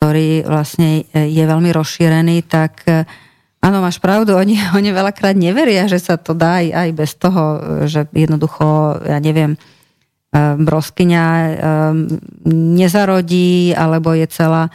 ktorý 0.00 0.48
vlastne 0.48 1.04
je 1.12 1.44
veľmi 1.44 1.68
rozšírený, 1.76 2.48
tak 2.48 2.80
e, 2.88 3.04
áno, 3.60 3.84
máš 3.84 4.00
pravdu, 4.00 4.32
oni, 4.32 4.56
oni 4.78 4.96
veľakrát 4.96 5.36
neveria, 5.36 5.92
že 5.92 6.00
sa 6.00 6.16
to 6.16 6.32
dá 6.32 6.64
aj, 6.64 6.72
aj 6.72 6.88
bez 6.96 7.10
toho, 7.20 7.42
že 7.84 8.08
jednoducho, 8.16 8.96
ja 9.04 9.20
neviem, 9.20 9.60
e, 10.32 10.56
broskyňa 10.56 11.24
nezarodí, 12.48 13.76
alebo 13.76 14.16
je 14.16 14.24
celá 14.32 14.72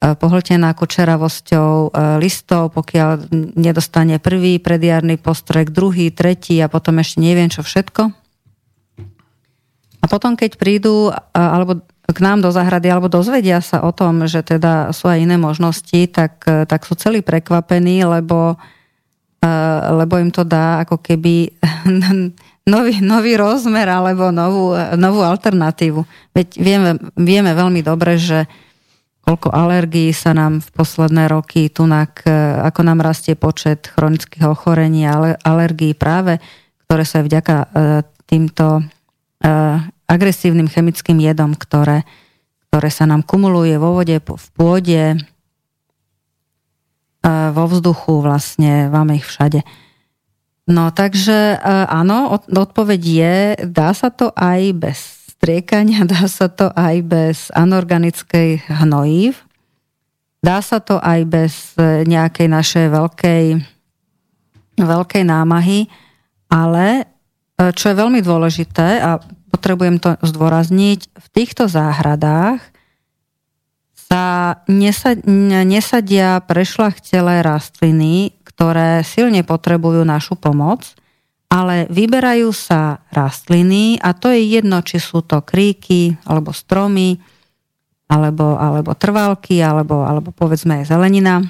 pohltená 0.00 0.72
kočeravosťou 0.72 1.92
listov, 2.16 2.72
pokiaľ 2.72 3.28
nedostane 3.60 4.16
prvý 4.16 4.56
predjarný 4.56 5.20
postrek, 5.20 5.68
druhý, 5.68 6.08
tretí 6.16 6.56
a 6.64 6.72
potom 6.72 6.96
ešte 6.96 7.20
neviem 7.20 7.52
čo 7.52 7.60
všetko. 7.60 8.23
A 10.04 10.06
potom, 10.06 10.36
keď 10.36 10.60
prídu 10.60 11.08
alebo 11.32 11.80
k 12.04 12.18
nám 12.20 12.44
do 12.44 12.52
záhrady 12.52 12.92
alebo 12.92 13.08
dozvedia 13.08 13.64
sa 13.64 13.80
o 13.80 13.88
tom, 13.88 14.28
že 14.28 14.44
teda 14.44 14.92
sú 14.92 15.08
aj 15.08 15.24
iné 15.24 15.40
možnosti, 15.40 16.12
tak, 16.12 16.44
tak 16.44 16.84
sú 16.84 16.92
celí 17.00 17.24
prekvapení, 17.24 18.04
lebo, 18.04 18.60
lebo 19.88 20.14
im 20.20 20.28
to 20.28 20.44
dá 20.44 20.84
ako 20.84 21.00
keby 21.00 21.56
nový, 22.72 23.00
nový 23.00 23.32
rozmer 23.40 23.88
alebo 23.88 24.28
novú, 24.28 24.76
novú 25.00 25.24
alternatívu. 25.24 26.04
Veď 26.36 26.48
vieme, 26.60 26.90
vieme 27.16 27.56
veľmi 27.56 27.80
dobre, 27.80 28.20
že 28.20 28.44
koľko 29.24 29.48
alergií 29.56 30.12
sa 30.12 30.36
nám 30.36 30.60
v 30.60 30.68
posledné 30.76 31.32
roky 31.32 31.72
tunak, 31.72 32.20
ako 32.60 32.80
nám 32.84 33.00
rastie 33.00 33.32
počet 33.32 33.88
chronických 33.88 34.44
ochorení 34.44 35.08
a 35.08 35.40
alergií 35.40 35.96
práve, 35.96 36.36
ktoré 36.84 37.04
sa 37.08 37.24
vďaka 37.24 37.56
e, 37.56 37.66
týmto 38.28 38.84
e, 38.84 38.84
agresívnym 40.10 40.68
chemickým 40.68 41.18
jedom, 41.20 41.56
ktoré, 41.56 42.04
ktoré 42.68 42.88
sa 42.92 43.08
nám 43.08 43.24
kumuluje 43.24 43.76
vo 43.80 43.96
vode, 43.96 44.18
v 44.20 44.48
pôde, 44.52 45.04
vo 47.24 47.64
vzduchu 47.64 48.20
vlastne, 48.20 48.92
máme 48.92 49.16
ich 49.16 49.24
všade. 49.24 49.64
No 50.64 50.92
takže 50.92 51.60
áno, 51.88 52.36
odpoveď 52.48 53.00
je, 53.00 53.36
dá 53.68 53.92
sa 53.92 54.08
to 54.08 54.32
aj 54.32 54.60
bez 54.76 54.98
striekania, 55.36 56.08
dá 56.12 56.24
sa 56.24 56.48
to 56.48 56.72
aj 56.72 56.96
bez 57.04 57.36
anorganickej 57.52 58.64
hnojív, 58.68 59.44
dá 60.40 60.64
sa 60.64 60.80
to 60.80 60.96
aj 61.04 61.20
bez 61.28 61.76
e, 61.76 62.08
nejakej 62.08 62.48
našej 62.48 62.86
veľkej, 62.92 63.44
veľkej 64.80 65.24
námahy, 65.24 65.88
ale 66.48 67.04
e, 67.56 67.72
čo 67.76 67.92
je 67.92 68.00
veľmi 68.00 68.24
dôležité 68.24 69.04
a 69.04 69.20
potrebujem 69.64 69.96
to 69.96 70.20
zdôrazniť, 70.20 71.08
v 71.08 71.28
týchto 71.32 71.72
záhradách 71.72 72.60
sa 73.96 74.60
nesadia 75.64 76.36
prešlachtelé 76.44 77.40
rastliny, 77.40 78.36
ktoré 78.44 79.00
silne 79.00 79.40
potrebujú 79.40 80.04
našu 80.04 80.36
pomoc, 80.36 80.92
ale 81.48 81.88
vyberajú 81.88 82.52
sa 82.52 83.00
rastliny 83.08 83.96
a 84.04 84.12
to 84.12 84.28
je 84.36 84.60
jedno, 84.60 84.84
či 84.84 85.00
sú 85.00 85.24
to 85.24 85.40
kríky, 85.40 86.12
alebo 86.28 86.52
stromy, 86.52 87.16
alebo, 88.12 88.60
alebo 88.60 88.92
trvalky, 88.92 89.64
alebo, 89.64 90.04
alebo 90.04 90.28
povedzme 90.28 90.84
aj 90.84 90.92
zelenina, 90.92 91.40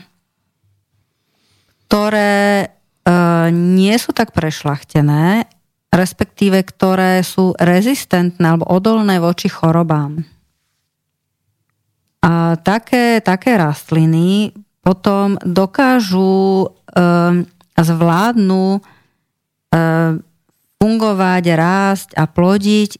ktoré 1.90 2.62
e, 2.62 2.66
nie 3.50 3.98
sú 3.98 4.14
tak 4.14 4.30
prešlachtené 4.30 5.50
respektíve 5.94 6.58
ktoré 6.66 7.22
sú 7.22 7.54
rezistentné 7.54 8.42
alebo 8.42 8.66
odolné 8.66 9.22
voči 9.22 9.46
chorobám. 9.46 10.26
A 12.24 12.58
také, 12.58 13.22
také 13.22 13.54
rastliny 13.54 14.50
potom 14.82 15.38
dokážu 15.46 16.66
um, 16.66 17.46
zvládnu 17.78 18.80
um, 18.80 18.82
fungovať, 20.82 21.44
rásť 21.54 22.08
a 22.18 22.26
plodiť 22.26 22.90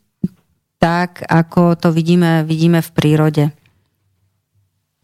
tak, 0.78 1.24
ako 1.24 1.80
to 1.80 1.88
vidíme, 1.90 2.44
vidíme 2.44 2.84
v 2.84 2.90
prírode. 2.92 3.44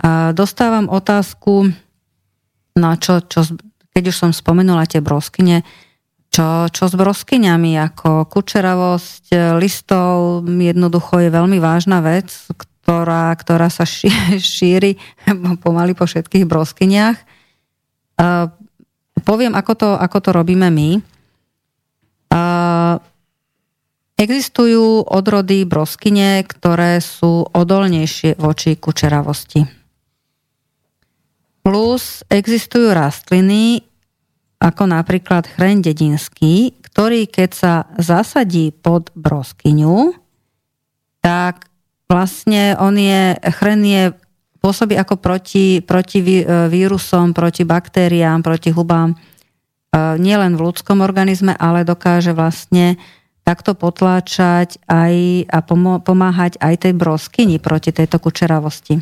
A 0.01 0.33
dostávam 0.33 0.89
otázku, 0.89 1.73
no 2.77 2.89
čo, 3.01 3.25
čo, 3.25 3.45
keď 3.93 4.05
už 4.13 4.17
som 4.17 4.31
spomenula 4.33 4.85
tie 4.89 5.01
broskyne, 5.01 5.65
čo, 6.31 6.71
čo 6.71 6.85
s 6.87 6.95
broskyňami, 6.95 7.75
ako 7.91 8.31
kučeravosť 8.31 9.59
listov 9.59 10.47
jednoducho 10.47 11.19
je 11.27 11.31
veľmi 11.35 11.59
vážna 11.59 11.99
vec, 11.99 12.31
ktorá, 12.55 13.35
ktorá 13.35 13.67
sa 13.67 13.83
šíri 14.55 14.95
pomaly 15.59 15.99
po 15.99 16.07
všetkých 16.07 16.47
broskyniach. 16.47 17.19
Poviem, 19.21 19.53
ako 19.59 19.73
to, 19.75 19.89
ako 19.99 20.19
to 20.23 20.31
robíme 20.31 20.71
my. 20.71 20.91
Existujú 24.21 25.09
odrody 25.09 25.65
broskyne, 25.65 26.45
ktoré 26.45 27.01
sú 27.01 27.49
odolnejšie 27.51 28.37
voči 28.37 28.77
kučeravosti. 28.77 29.65
Plus 31.65 32.25
existujú 32.29 32.93
rastliny, 32.93 33.90
ako 34.61 34.93
napríklad 34.93 35.49
chreň 35.49 35.81
dedinský, 35.81 36.77
ktorý 36.85 37.25
keď 37.25 37.51
sa 37.57 37.75
zasadí 37.97 38.77
pod 38.77 39.09
broskyňu, 39.17 40.13
tak 41.25 41.73
vlastne 42.05 42.77
on 42.77 43.01
je, 43.01 43.41
chren 43.57 43.81
je, 43.81 44.13
pôsobí 44.61 44.93
ako 45.01 45.17
proti, 45.17 45.81
proti 45.81 46.21
e, 46.21 46.69
vírusom, 46.69 47.33
proti 47.33 47.65
baktériám, 47.65 48.45
proti 48.45 48.69
hubám, 48.69 49.17
e, 49.17 49.17
nielen 50.21 50.61
v 50.61 50.65
ľudskom 50.69 51.01
organizme, 51.01 51.57
ale 51.57 51.89
dokáže 51.89 52.37
vlastne 52.37 53.01
takto 53.41 53.73
potláčať 53.73 54.77
aj 54.85 55.15
a 55.49 55.59
pomáhať 56.05 56.61
aj 56.61 56.75
tej 56.85 56.93
broskyni 56.93 57.57
proti 57.57 57.91
tejto 57.97 58.21
kučeravosti. 58.21 59.01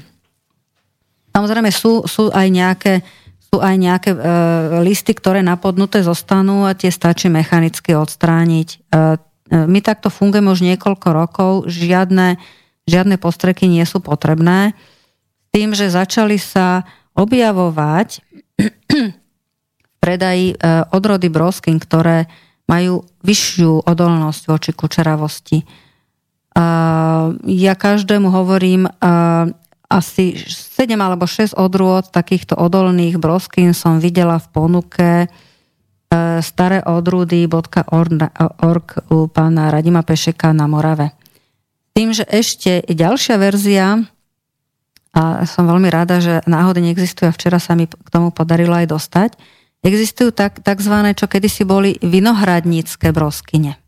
Samozrejme 1.35 1.71
sú, 1.75 2.07
sú 2.07 2.31
aj 2.31 2.47
nejaké 2.47 2.93
sú 3.49 3.65
aj 3.65 3.75
nejaké 3.81 4.11
e, 4.13 4.19
listy, 4.85 5.17
ktoré 5.17 5.41
napodnuté 5.41 6.05
zostanú 6.05 6.69
a 6.69 6.77
tie 6.77 6.93
stačí 6.93 7.33
mechanicky 7.33 7.97
odstrániť. 7.97 8.69
E, 8.69 8.77
e, 8.77 8.97
my 9.65 9.81
takto 9.81 10.13
fungujeme 10.13 10.53
už 10.53 10.61
niekoľko 10.61 11.09
rokov, 11.17 11.51
žiadne, 11.65 12.37
žiadne 12.85 13.17
postreky 13.17 13.65
nie 13.65 13.85
sú 13.89 14.05
potrebné. 14.05 14.77
Tým, 15.49 15.73
že 15.73 15.89
začali 15.89 16.37
sa 16.37 16.85
objavovať 17.17 18.21
v 18.61 19.95
predaji 19.99 20.53
e, 20.53 20.57
odrody 20.93 21.33
broskin, 21.33 21.81
ktoré 21.81 22.29
majú 22.69 23.09
vyššiu 23.25 23.89
odolnosť 23.89 24.43
voči 24.45 24.71
kučeravosti. 24.77 25.65
E, 25.65 25.67
ja 27.49 27.75
každému 27.81 28.29
hovorím, 28.29 28.93
asi 29.89 30.37
7 30.37 30.93
alebo 31.01 31.25
6 31.25 31.57
odrôd 31.57 32.13
takýchto 32.13 32.61
odolných 32.61 33.17
broskín 33.17 33.73
som 33.73 33.97
videla 33.97 34.37
v 34.37 34.47
ponuke 34.53 35.11
e, 35.25 35.27
staré 36.45 36.85
odrúdy.org 36.85 38.87
u 39.09 39.19
pána 39.33 39.73
Radima 39.73 40.05
Pešeka 40.05 40.53
na 40.53 40.69
Morave. 40.69 41.17
Tým, 41.97 42.13
že 42.13 42.29
ešte 42.29 42.85
ďalšia 42.85 43.41
verzia, 43.41 44.05
a 45.17 45.49
som 45.49 45.65
veľmi 45.65 45.89
rada, 45.89 46.21
že 46.21 46.45
náhody 46.45 46.85
neexistuje 46.85 47.27
a 47.27 47.35
včera 47.35 47.57
sa 47.57 47.73
mi 47.73 47.89
k 47.89 48.09
tomu 48.13 48.29
podarilo 48.31 48.77
aj 48.77 48.93
dostať, 48.93 49.31
existujú 49.81 50.37
tak, 50.37 50.61
takzvané, 50.61 51.17
čo 51.17 51.27
kedysi 51.27 51.65
boli 51.65 51.97
vinohradnícke 52.05 53.09
broskyne. 53.11 53.81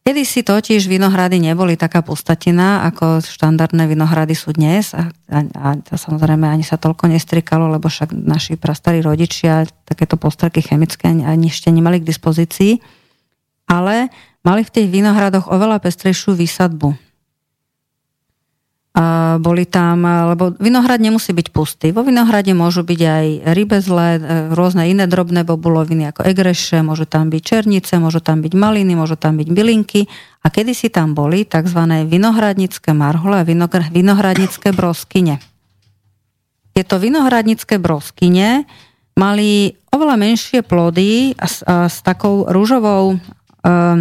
Kedy 0.00 0.22
si 0.24 0.40
totiž 0.40 0.88
vinohrady 0.88 1.36
neboli 1.36 1.76
taká 1.76 2.00
pustatina, 2.00 2.88
ako 2.88 3.20
štandardné 3.20 3.84
vinohrady 3.84 4.32
sú 4.32 4.56
dnes? 4.56 4.96
A, 4.96 5.12
a, 5.28 5.38
a 5.76 5.96
samozrejme 5.96 6.48
ani 6.48 6.64
sa 6.64 6.80
toľko 6.80 7.12
nestrikalo, 7.12 7.68
lebo 7.68 7.92
však 7.92 8.16
naši 8.16 8.56
prastarí 8.56 9.04
rodičia 9.04 9.68
takéto 9.84 10.16
postraky 10.16 10.64
chemické 10.64 11.12
ani 11.12 11.52
ešte 11.52 11.68
nemali 11.68 12.00
k 12.00 12.08
dispozícii, 12.08 12.80
ale 13.68 14.08
mali 14.40 14.64
v 14.64 14.72
tých 14.72 14.88
vinohradoch 14.88 15.52
oveľa 15.52 15.84
pestrejšiu 15.84 16.32
výsadbu 16.32 17.09
boli 19.40 19.64
tam, 19.64 20.04
lebo 20.04 20.52
vinohrad 20.58 21.00
nemusí 21.00 21.32
byť 21.32 21.48
pustý. 21.54 21.88
Vo 21.94 22.04
vinohrade 22.04 22.52
môžu 22.52 22.84
byť 22.84 23.00
aj 23.00 23.26
rybezle, 23.54 24.06
rôzne 24.52 24.90
iné 24.90 25.08
drobné 25.08 25.46
bobuloviny 25.46 26.10
ako 26.12 26.26
egreše, 26.26 26.84
môžu 26.84 27.08
tam 27.08 27.32
byť 27.32 27.42
černice, 27.42 27.96
môžu 27.96 28.20
tam 28.20 28.44
byť 28.44 28.52
maliny, 28.52 28.92
môžu 28.98 29.16
tam 29.16 29.40
byť 29.40 29.48
bylinky 29.48 30.04
a 30.44 30.52
kedysi 30.52 30.92
tam 30.92 31.16
boli 31.16 31.46
tzv. 31.46 31.80
vinohradnické 32.08 32.90
marhole 32.92 33.40
a 33.40 33.46
vinohradnické 33.88 34.74
broskyne. 34.74 35.40
Tieto 36.76 37.00
vinohradnické 37.00 37.80
broskyne 37.80 38.68
mali 39.18 39.74
oveľa 39.90 40.16
menšie 40.16 40.60
plody 40.62 41.34
a 41.36 41.46
s, 41.46 41.60
a 41.66 41.90
s 41.90 42.00
takou 42.00 42.46
rúžovou 42.48 43.16
um, 43.16 44.00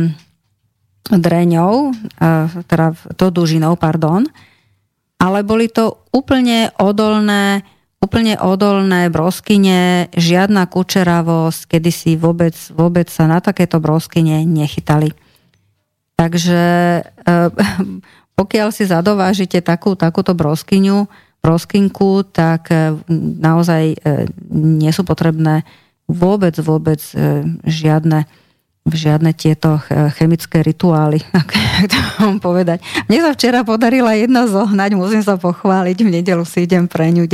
dreňou, 1.10 1.92
uh, 1.92 2.48
teda 2.70 2.94
to 3.18 3.34
dužinou, 3.34 3.74
pardon, 3.76 4.30
ale 5.20 5.44
boli 5.44 5.68
to 5.68 6.00
úplne 6.16 6.72
odolné, 6.80 7.68
úplne 8.00 8.40
odolné 8.40 9.12
broskyne, 9.12 10.08
žiadna 10.16 10.64
kučeravosť, 10.72 11.76
kedy 11.76 11.92
si 11.92 12.12
vôbec, 12.16 12.56
vôbec 12.72 13.12
sa 13.12 13.28
na 13.28 13.44
takéto 13.44 13.84
broskyne 13.84 14.48
nechytali. 14.48 15.12
Takže 16.16 16.62
eh, 17.04 17.50
pokiaľ 18.40 18.68
si 18.72 18.88
zadovážite 18.88 19.60
takú, 19.60 20.00
takúto 20.00 20.32
broskyňu, 20.32 21.12
broskynku, 21.44 22.32
tak 22.32 22.72
eh, 22.72 22.96
naozaj 23.44 23.84
eh, 23.96 24.28
nie 24.56 24.92
sú 24.96 25.04
potrebné 25.04 25.68
vôbec, 26.10 26.58
vôbec 26.58 26.98
žiadne 27.70 28.26
žiadne 28.88 29.36
tieto 29.36 29.82
chemické 30.15 30.63
rituály, 30.63 31.20
ak 31.39 31.50
to 31.92 32.00
mám 32.24 32.38
povedať. 32.39 32.80
Mne 33.12 33.30
sa 33.30 33.32
včera 33.36 33.68
podarila 33.68 34.15
jedno 34.15 34.48
zohnať, 34.48 34.92
musím 34.96 35.24
sa 35.26 35.36
pochváliť, 35.36 35.98
v 36.00 36.10
nedelu 36.22 36.44
si 36.48 36.63
idem 36.63 36.88
pre 36.88 37.12
ňu. 37.12 37.28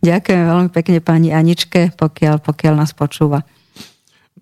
Ďakujem 0.00 0.42
veľmi 0.48 0.70
pekne 0.72 0.98
pani 1.04 1.30
Aničke, 1.30 1.94
pokiaľ, 1.94 2.40
pokiaľ 2.40 2.74
nás 2.74 2.92
počúva. 2.96 3.44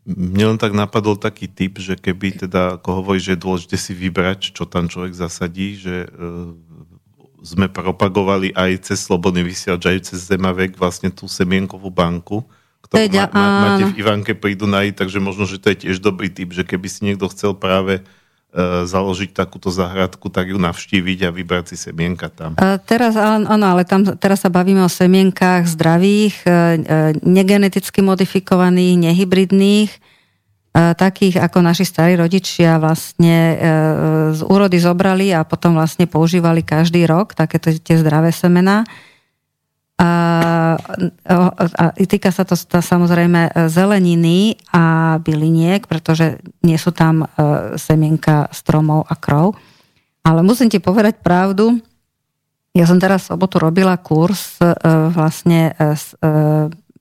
Mne 0.08 0.56
len 0.56 0.58
tak 0.58 0.72
napadol 0.72 1.20
taký 1.20 1.52
typ, 1.52 1.76
že 1.76 1.92
keby 1.92 2.48
teda, 2.48 2.80
ako 2.80 3.04
hovorí, 3.04 3.20
že 3.20 3.36
je 3.36 3.44
dôležité 3.44 3.76
si 3.76 3.92
vybrať, 3.92 4.56
čo 4.56 4.64
tam 4.64 4.88
človek 4.88 5.12
zasadí, 5.12 5.76
že 5.76 6.08
e, 6.08 6.10
sme 7.44 7.68
propagovali 7.68 8.56
aj 8.56 8.88
cez 8.88 9.04
Slobodný 9.04 9.44
vysielač, 9.44 9.84
aj 9.84 10.00
cez 10.08 10.24
Zemavek 10.32 10.80
vlastne 10.80 11.12
tú 11.12 11.28
semienkovú 11.28 11.92
banku, 11.92 12.40
ktorú 12.88 13.04
ma, 13.12 13.28
ma, 13.36 13.46
máte 13.76 13.84
v 13.92 14.00
Ivanke 14.00 14.32
prídu 14.32 14.64
nájsť, 14.64 14.96
takže 14.96 15.18
možno, 15.20 15.44
že 15.44 15.60
to 15.60 15.70
je 15.70 15.76
tiež 15.88 16.00
dobrý 16.00 16.32
typ, 16.32 16.56
že 16.56 16.64
keby 16.64 16.88
si 16.88 17.04
niekto 17.04 17.28
chcel 17.28 17.52
práve 17.52 18.00
uh, 18.00 18.88
založiť 18.88 19.36
takúto 19.36 19.68
zahradku, 19.68 20.32
tak 20.32 20.48
ju 20.48 20.56
navštíviť 20.56 21.28
a 21.28 21.30
vybrať 21.30 21.72
si 21.72 21.76
semienka 21.76 22.32
tam. 22.32 22.56
Uh, 22.56 22.80
teraz, 22.80 23.12
áno, 23.14 23.44
ale 23.48 23.84
tam 23.84 24.08
teraz 24.16 24.40
sa 24.40 24.48
bavíme 24.48 24.80
o 24.80 24.90
semienkách 24.90 25.68
zdravých, 25.68 26.34
uh, 26.48 27.12
negeneticky 27.20 28.00
modifikovaných, 28.00 29.12
nehybridných, 29.12 29.92
takých 30.78 31.42
ako 31.42 31.58
naši 31.64 31.82
starí 31.82 32.14
rodičia 32.14 32.78
vlastne 32.78 33.58
z 34.30 34.40
úrody 34.46 34.78
zobrali 34.78 35.34
a 35.34 35.42
potom 35.42 35.74
vlastne 35.74 36.06
používali 36.06 36.62
každý 36.62 37.02
rok 37.02 37.34
takéto 37.34 37.74
tie 37.74 37.98
zdravé 37.98 38.30
semená. 38.30 38.86
A, 39.98 40.78
a 41.74 41.84
týka 42.06 42.30
sa 42.30 42.46
to 42.46 42.54
samozrejme 42.54 43.50
zeleniny 43.66 44.54
a 44.70 45.18
byliniek, 45.18 45.90
pretože 45.90 46.38
nie 46.62 46.78
sú 46.78 46.94
tam 46.94 47.26
e, 47.26 47.74
semienka 47.74 48.46
stromov 48.54 49.10
a 49.10 49.18
krov. 49.18 49.58
Ale 50.22 50.46
musím 50.46 50.70
ti 50.70 50.78
povedať 50.78 51.18
pravdu, 51.18 51.82
ja 52.78 52.86
som 52.86 53.02
teraz 53.02 53.26
v 53.26 53.34
sobotu 53.34 53.58
robila 53.58 53.98
kurz 53.98 54.62
e, 54.62 54.70
vlastne 55.10 55.74
e, 55.74 55.90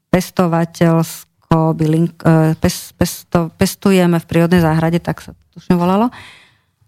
pestovateľsko 0.10 1.78
bylink, 1.78 2.26
pes, 2.58 2.98
pesto, 2.98 3.54
pestujeme 3.62 4.18
v 4.18 4.26
prírodnej 4.26 4.66
záhrade, 4.66 4.98
tak 4.98 5.22
sa 5.22 5.38
to 5.38 5.62
už 5.62 5.70
volalo. 5.78 6.10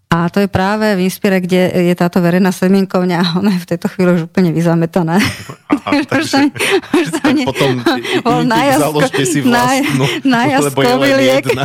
A 0.10 0.26
to 0.26 0.41
je 0.41 0.50
práve 0.50 0.98
v 0.98 1.06
Inspire, 1.06 1.38
kde 1.38 1.69
je 1.86 1.93
táto 1.93 2.17
verejná 2.17 2.50
semienkovňa 2.50 3.17
a 3.22 3.26
ona 3.45 3.54
je 3.54 3.62
v 3.62 3.69
tejto 3.69 3.93
chvíli 3.93 4.17
už 4.17 4.22
úplne 4.26 4.50
vyzametaná. 4.50 5.22
Aha, 5.69 6.02
takže, 6.13 6.50
už 6.98 7.06
sa 7.13 7.30
ne, 7.38 7.45
potom 7.45 7.78
bol 8.26 8.41
založte 8.50 9.22
si 9.30 9.45
vlastnú, 9.45 10.10
lebo 10.65 10.80
je 10.82 10.95
len 10.98 11.13
jedna. 11.22 11.63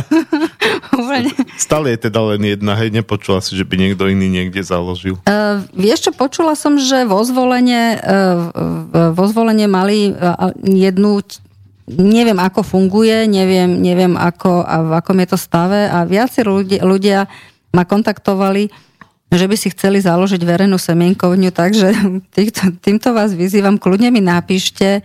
Stále 1.57 1.97
je 1.97 2.05
teda 2.05 2.21
len 2.21 2.41
jedna, 2.45 2.77
hej, 2.77 2.93
nepočula 2.93 3.41
si, 3.41 3.57
že 3.57 3.65
by 3.65 3.81
niekto 3.81 4.05
iný 4.05 4.29
niekde 4.29 4.61
založil. 4.61 5.17
Uh, 5.25 5.65
vieš 5.73 6.05
čo, 6.05 6.11
počula 6.13 6.53
som, 6.53 6.77
že 6.77 7.01
vo 7.09 7.25
zvolenie, 7.25 7.97
uh, 7.97 9.09
vo 9.09 9.25
zvolenie 9.25 9.65
mali 9.65 10.13
uh, 10.13 10.53
jednu 10.61 11.25
neviem, 11.89 12.37
ako 12.37 12.61
funguje, 12.61 13.25
neviem, 13.25 13.81
neviem 13.81 14.13
ako, 14.17 14.65
a 14.65 14.75
v 14.85 14.91
akom 15.01 15.17
je 15.21 15.27
to 15.33 15.37
stave 15.37 15.85
a 15.89 16.05
viacerí 16.05 16.49
ľudia, 16.49 16.81
ľudia 16.81 17.19
ma 17.75 17.83
kontaktovali, 17.83 18.71
že 19.27 19.51
by 19.51 19.59
si 19.59 19.67
chceli 19.75 19.99
založiť 19.99 20.39
verejnú 20.39 20.79
semienkovňu, 20.79 21.51
takže 21.51 21.91
týmto, 22.35 22.71
týmto 22.79 23.11
vás 23.11 23.35
vyzývam, 23.35 23.75
kľudne 23.75 24.15
mi 24.15 24.23
napíšte. 24.23 25.03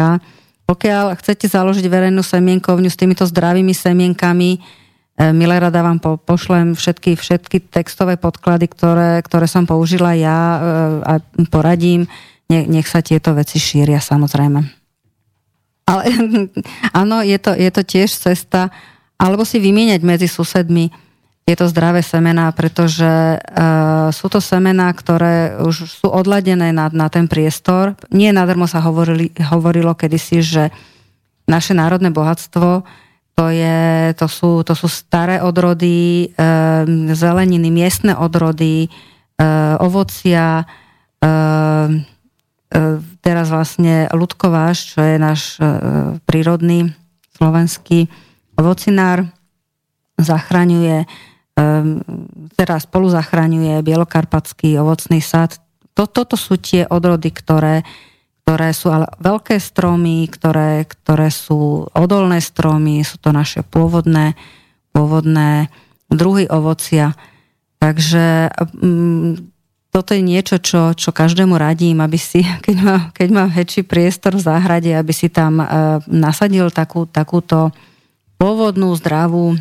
Pokiaľ 0.69 1.17
chcete 1.17 1.49
založiť 1.49 1.81
verejnú 1.89 2.21
semienkovňu 2.21 2.93
s 2.93 2.99
týmito 3.01 3.25
zdravými 3.25 3.73
semienkami, 3.73 4.53
e, 4.53 4.61
milé 5.33 5.57
rada 5.57 5.81
vám 5.81 5.97
po, 5.97 6.21
pošlem 6.21 6.77
všetky, 6.77 7.17
všetky 7.17 7.73
textové 7.73 8.21
podklady, 8.21 8.69
ktoré, 8.69 9.17
ktoré 9.25 9.49
som 9.49 9.65
použila 9.65 10.13
ja 10.13 10.37
e, 10.37 10.61
a 11.09 11.17
poradím. 11.49 12.05
Nech, 12.53 12.69
nech 12.69 12.85
sa 12.85 13.01
tieto 13.01 13.33
veci 13.33 13.57
šíria 13.57 13.97
samozrejme. 13.97 14.78
Ale 15.89 16.01
áno, 17.01 17.25
je 17.25 17.37
to, 17.41 17.57
je 17.57 17.69
to 17.73 17.81
tiež 17.81 18.13
cesta, 18.13 18.69
alebo 19.17 19.41
si 19.41 19.57
vymieňať 19.57 20.01
medzi 20.05 20.29
susedmi 20.29 20.93
tieto 21.49 21.65
zdravé 21.65 22.05
semená, 22.05 22.53
pretože 22.53 23.41
uh, 23.41 24.13
sú 24.13 24.29
to 24.29 24.37
semená, 24.37 24.93
ktoré 24.93 25.57
už 25.57 25.89
sú 25.89 26.05
odladené 26.05 26.69
na, 26.69 26.93
na 26.93 27.09
ten 27.09 27.25
priestor. 27.25 27.97
Nie 28.13 28.29
nadarmo 28.29 28.69
sa 28.69 28.85
hovorili, 28.85 29.33
hovorilo 29.49 29.97
kedysi, 29.97 30.45
že 30.45 30.63
naše 31.49 31.73
národné 31.73 32.13
bohatstvo 32.13 32.85
to, 33.33 33.45
je, 33.49 34.13
to, 34.13 34.29
sú, 34.29 34.61
to 34.61 34.77
sú 34.77 34.85
staré 34.85 35.41
odrody, 35.41 36.29
uh, 36.37 36.85
zeleniny, 37.17 37.73
miestne 37.73 38.13
odrody, 38.13 38.85
uh, 39.41 39.81
ovocia, 39.81 40.69
E, 41.19 41.31
teraz 43.25 43.49
vlastne 43.49 44.05
Ludkováš, 44.13 44.93
čo 44.93 44.99
je 45.01 45.15
náš 45.17 45.57
e, 45.57 45.65
prírodný 46.21 46.93
slovenský 47.33 48.05
ovocinár, 48.53 49.25
zachraňuje, 50.21 51.03
e, 51.03 51.07
teraz 52.53 52.85
spolu 52.85 53.09
zachraňuje 53.09 53.81
Bielokarpatský 53.81 54.77
ovocný 54.77 55.17
sad. 55.17 55.57
Toto 55.97 56.37
sú 56.37 56.61
tie 56.61 56.85
odrody, 56.85 57.33
ktoré, 57.33 57.81
ktoré 58.45 58.69
sú 58.71 58.93
ale 58.93 59.09
veľké 59.17 59.57
stromy, 59.57 60.29
ktoré, 60.29 60.85
ktoré 60.85 61.33
sú 61.33 61.89
odolné 61.91 62.37
stromy, 62.39 63.01
sú 63.01 63.17
to 63.17 63.33
naše 63.33 63.65
pôvodné, 63.65 64.37
pôvodné 64.93 65.73
druhy 66.13 66.45
ovocia. 66.47 67.17
Takže 67.81 68.53
toto 69.89 70.13
je 70.13 70.21
niečo, 70.21 70.61
čo, 70.61 70.93
čo 70.93 71.09
každému 71.09 71.57
radím, 71.57 72.01
aby 72.01 72.17
si, 72.17 72.45
keď 72.65 72.75
má, 72.81 72.97
keď 73.13 73.29
má 73.33 73.45
väčší 73.49 73.85
priestor 73.85 74.37
v 74.37 74.45
záhrade, 74.45 74.91
aby 74.93 75.13
si 75.13 75.27
tam 75.29 75.59
uh, 75.59 75.99
nasadil 76.05 76.69
takú, 76.69 77.09
takúto 77.09 77.73
pôvodnú, 78.39 78.95
zdravú 78.95 79.59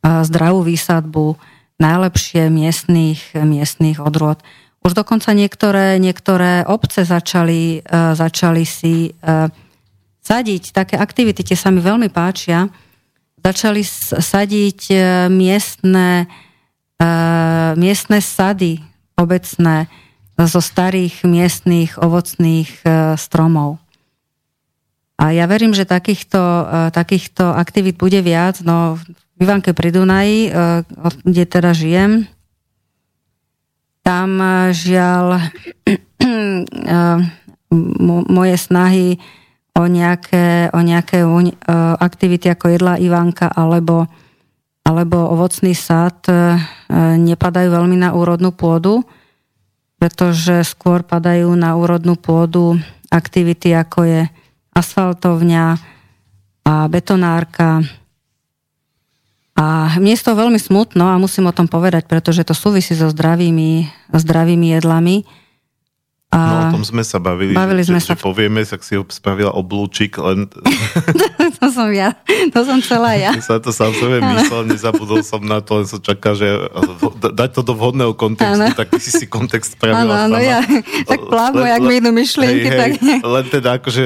zdravú 0.00 0.64
výsadbu, 0.64 1.36
najlepšie 1.80 2.48
miestných, 2.48 3.36
miestných 3.36 4.00
odrôd. 4.00 4.40
Už 4.80 4.96
dokonca 4.96 5.36
niektoré, 5.36 6.00
niektoré 6.00 6.64
obce 6.64 7.04
začali, 7.04 7.84
začali 8.16 8.64
si 8.64 9.12
sadiť 10.24 10.72
také 10.72 10.96
aktivity, 10.96 11.44
tie 11.44 11.56
sa 11.56 11.68
mi 11.68 11.84
veľmi 11.84 12.08
páčia, 12.08 12.72
začali 13.44 13.84
sadiť 14.16 14.80
miestne, 15.28 16.28
miestne 17.80 18.20
sady 18.20 18.84
obecné 19.16 19.88
zo 20.36 20.60
starých 20.60 21.24
miestných 21.24 21.96
ovocných 22.00 22.84
stromov. 23.16 23.80
A 25.20 25.36
ja 25.36 25.44
verím, 25.44 25.76
že 25.76 25.84
takýchto, 25.84 26.40
takýchto 26.96 27.52
aktivít 27.52 28.00
bude 28.00 28.24
viac. 28.24 28.64
No, 28.64 28.96
v 29.36 29.44
Ivanke 29.44 29.76
pri 29.76 29.92
Dunaji, 29.92 30.48
kde 31.28 31.44
teda 31.44 31.76
žijem, 31.76 32.24
tam 34.00 34.40
žiaľ 34.72 35.52
moje 38.32 38.56
snahy 38.56 39.20
o 39.76 39.84
nejaké, 39.86 40.72
o 40.72 40.80
nejaké 40.80 41.20
aktivity 42.00 42.48
ako 42.48 42.80
jedla 42.80 42.96
Ivanka 42.96 43.52
alebo, 43.52 44.08
alebo 44.86 45.30
ovocný 45.30 45.76
sad 45.76 46.24
nepadajú 47.20 47.68
veľmi 47.70 48.00
na 48.00 48.16
úrodnú 48.16 48.50
pôdu, 48.50 49.06
pretože 50.00 50.64
skôr 50.64 51.04
padajú 51.04 51.52
na 51.54 51.76
úrodnú 51.76 52.16
pôdu 52.16 52.80
aktivity 53.12 53.74
ako 53.76 54.06
je 54.06 54.20
asfaltovňa 54.72 55.76
a 56.64 56.72
betonárka. 56.86 57.82
A 59.58 59.92
mne 60.00 60.16
je 60.16 60.24
to 60.24 60.38
veľmi 60.38 60.56
smutno 60.56 61.04
a 61.04 61.20
musím 61.20 61.50
o 61.50 61.56
tom 61.56 61.68
povedať, 61.68 62.08
pretože 62.08 62.48
to 62.48 62.56
súvisí 62.56 62.96
so 62.96 63.12
zdravými, 63.12 63.92
zdravými 64.14 64.72
jedlami 64.78 65.28
a 66.30 66.38
no 66.38 66.54
o 66.62 66.64
tom 66.78 66.82
sme 66.86 67.02
sa 67.02 67.18
bavili, 67.18 67.58
bavili 67.58 67.82
že, 67.82 67.90
sme 67.90 67.98
že, 67.98 68.06
sa... 68.06 68.14
že 68.14 68.22
povieme, 68.22 68.62
tak 68.62 68.86
si 68.86 68.94
ho 68.94 69.02
spravila 69.10 69.50
oblúčik, 69.50 70.14
len... 70.22 70.46
to 71.58 71.66
som 71.74 71.90
ja, 71.90 72.14
to 72.54 72.62
som 72.62 72.78
celá 72.78 73.18
ja. 73.18 73.34
sa 73.42 73.58
to 73.58 73.74
sám 73.74 73.90
sebe 73.98 74.22
myslel, 74.22 74.70
nezabudol 74.70 75.26
som 75.26 75.42
na 75.42 75.58
to, 75.58 75.82
len 75.82 75.90
som 75.90 75.98
čaká, 75.98 76.38
že 76.38 76.46
dať 77.34 77.50
to 77.50 77.66
do 77.66 77.74
vhodného 77.74 78.14
kontextu, 78.14 78.62
ano. 78.62 78.78
tak 78.78 78.94
ty 78.94 79.02
si 79.02 79.10
si 79.10 79.26
kontext 79.26 79.74
spravila 79.74 80.30
ano, 80.30 80.38
sama. 80.38 80.46
ja, 80.46 80.62
tak 81.02 81.18
plánu, 81.18 81.66
jak 81.66 81.82
mi 81.82 81.94
idú 81.98 82.10
myšlienky, 82.14 82.68
hej, 82.70 82.78
tak... 82.78 82.90
Hej, 83.02 83.20
len 83.26 83.44
teda 83.50 83.68
akože, 83.82 84.02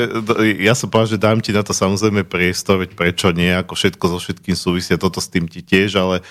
ja 0.64 0.72
som 0.72 0.88
povedal, 0.88 1.12
že 1.12 1.18
dám 1.20 1.44
ti 1.44 1.52
na 1.52 1.60
to 1.60 1.76
samozrejme 1.76 2.24
priestor, 2.24 2.80
veď 2.80 2.96
prečo 2.96 3.36
nie, 3.36 3.52
ako 3.52 3.76
všetko 3.76 4.04
so 4.16 4.16
všetkým 4.16 4.56
súvisia, 4.56 4.96
toto 4.96 5.20
s 5.20 5.28
tým 5.28 5.44
ti 5.44 5.60
tiež, 5.60 6.00
ale 6.00 6.24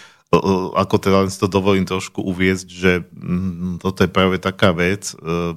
ako 0.74 0.96
teda 0.98 1.18
len 1.22 1.30
si 1.30 1.38
to 1.38 1.46
dovolím 1.46 1.86
trošku 1.86 2.26
uviezť, 2.26 2.66
že 2.66 3.06
mm, 3.14 3.78
toto 3.78 4.02
je 4.02 4.10
práve 4.10 4.42
taká 4.42 4.74
vec, 4.74 5.14
e, 5.14 5.54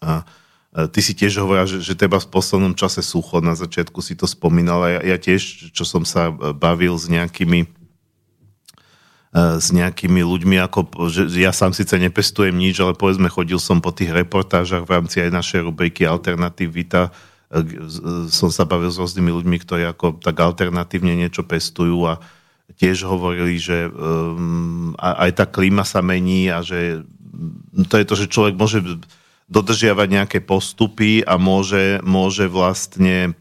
a 0.00 0.24
ty 0.92 1.00
si 1.00 1.16
tiež 1.16 1.40
hovoril, 1.40 1.64
že, 1.64 1.78
že 1.80 1.96
teba 1.96 2.20
v 2.20 2.28
poslednom 2.28 2.76
čase 2.76 3.00
sucho, 3.00 3.40
na 3.40 3.56
začiatku 3.56 4.04
si 4.04 4.12
to 4.12 4.28
spomínal 4.28 4.84
a 4.84 5.00
ja, 5.00 5.16
ja 5.16 5.16
tiež, 5.16 5.72
čo 5.72 5.84
som 5.88 6.04
sa 6.04 6.28
bavil 6.52 7.00
s 7.00 7.08
nejakými 7.08 7.64
e, 7.64 7.68
s 9.56 9.72
nejakými 9.72 10.20
ľuďmi, 10.20 10.60
ako, 10.60 11.08
že 11.08 11.32
ja 11.32 11.56
sám 11.56 11.72
síce 11.72 11.96
nepestujem 11.96 12.52
nič, 12.52 12.76
ale 12.84 12.92
povedzme 12.92 13.32
chodil 13.32 13.56
som 13.56 13.80
po 13.80 13.88
tých 13.88 14.12
reportážach 14.12 14.84
v 14.84 15.00
rámci 15.00 15.24
aj 15.24 15.32
našej 15.32 15.60
rubriky 15.64 16.04
Alternativita, 16.04 17.08
e, 17.08 17.10
som 18.28 18.52
sa 18.52 18.68
bavil 18.68 18.92
s 18.92 19.00
rôznymi 19.00 19.32
ľuďmi, 19.32 19.56
ktorí 19.64 19.88
ako 19.88 20.20
tak 20.20 20.36
alternatívne 20.36 21.16
niečo 21.16 21.40
pestujú 21.40 22.04
a 22.04 22.20
tiež 22.76 23.06
hovorili, 23.06 23.62
že 23.62 23.86
um, 23.88 24.90
aj 24.98 25.38
tá 25.38 25.46
klíma 25.46 25.86
sa 25.86 26.02
mení 26.02 26.50
a 26.50 26.66
že 26.66 27.06
to 27.86 27.94
je 27.94 28.04
to, 28.04 28.14
že 28.18 28.26
človek 28.26 28.58
môže 28.58 28.82
dodržiavať 29.46 30.08
nejaké 30.10 30.38
postupy 30.42 31.22
a 31.22 31.38
môže, 31.38 32.02
môže 32.02 32.50
vlastne 32.50 33.34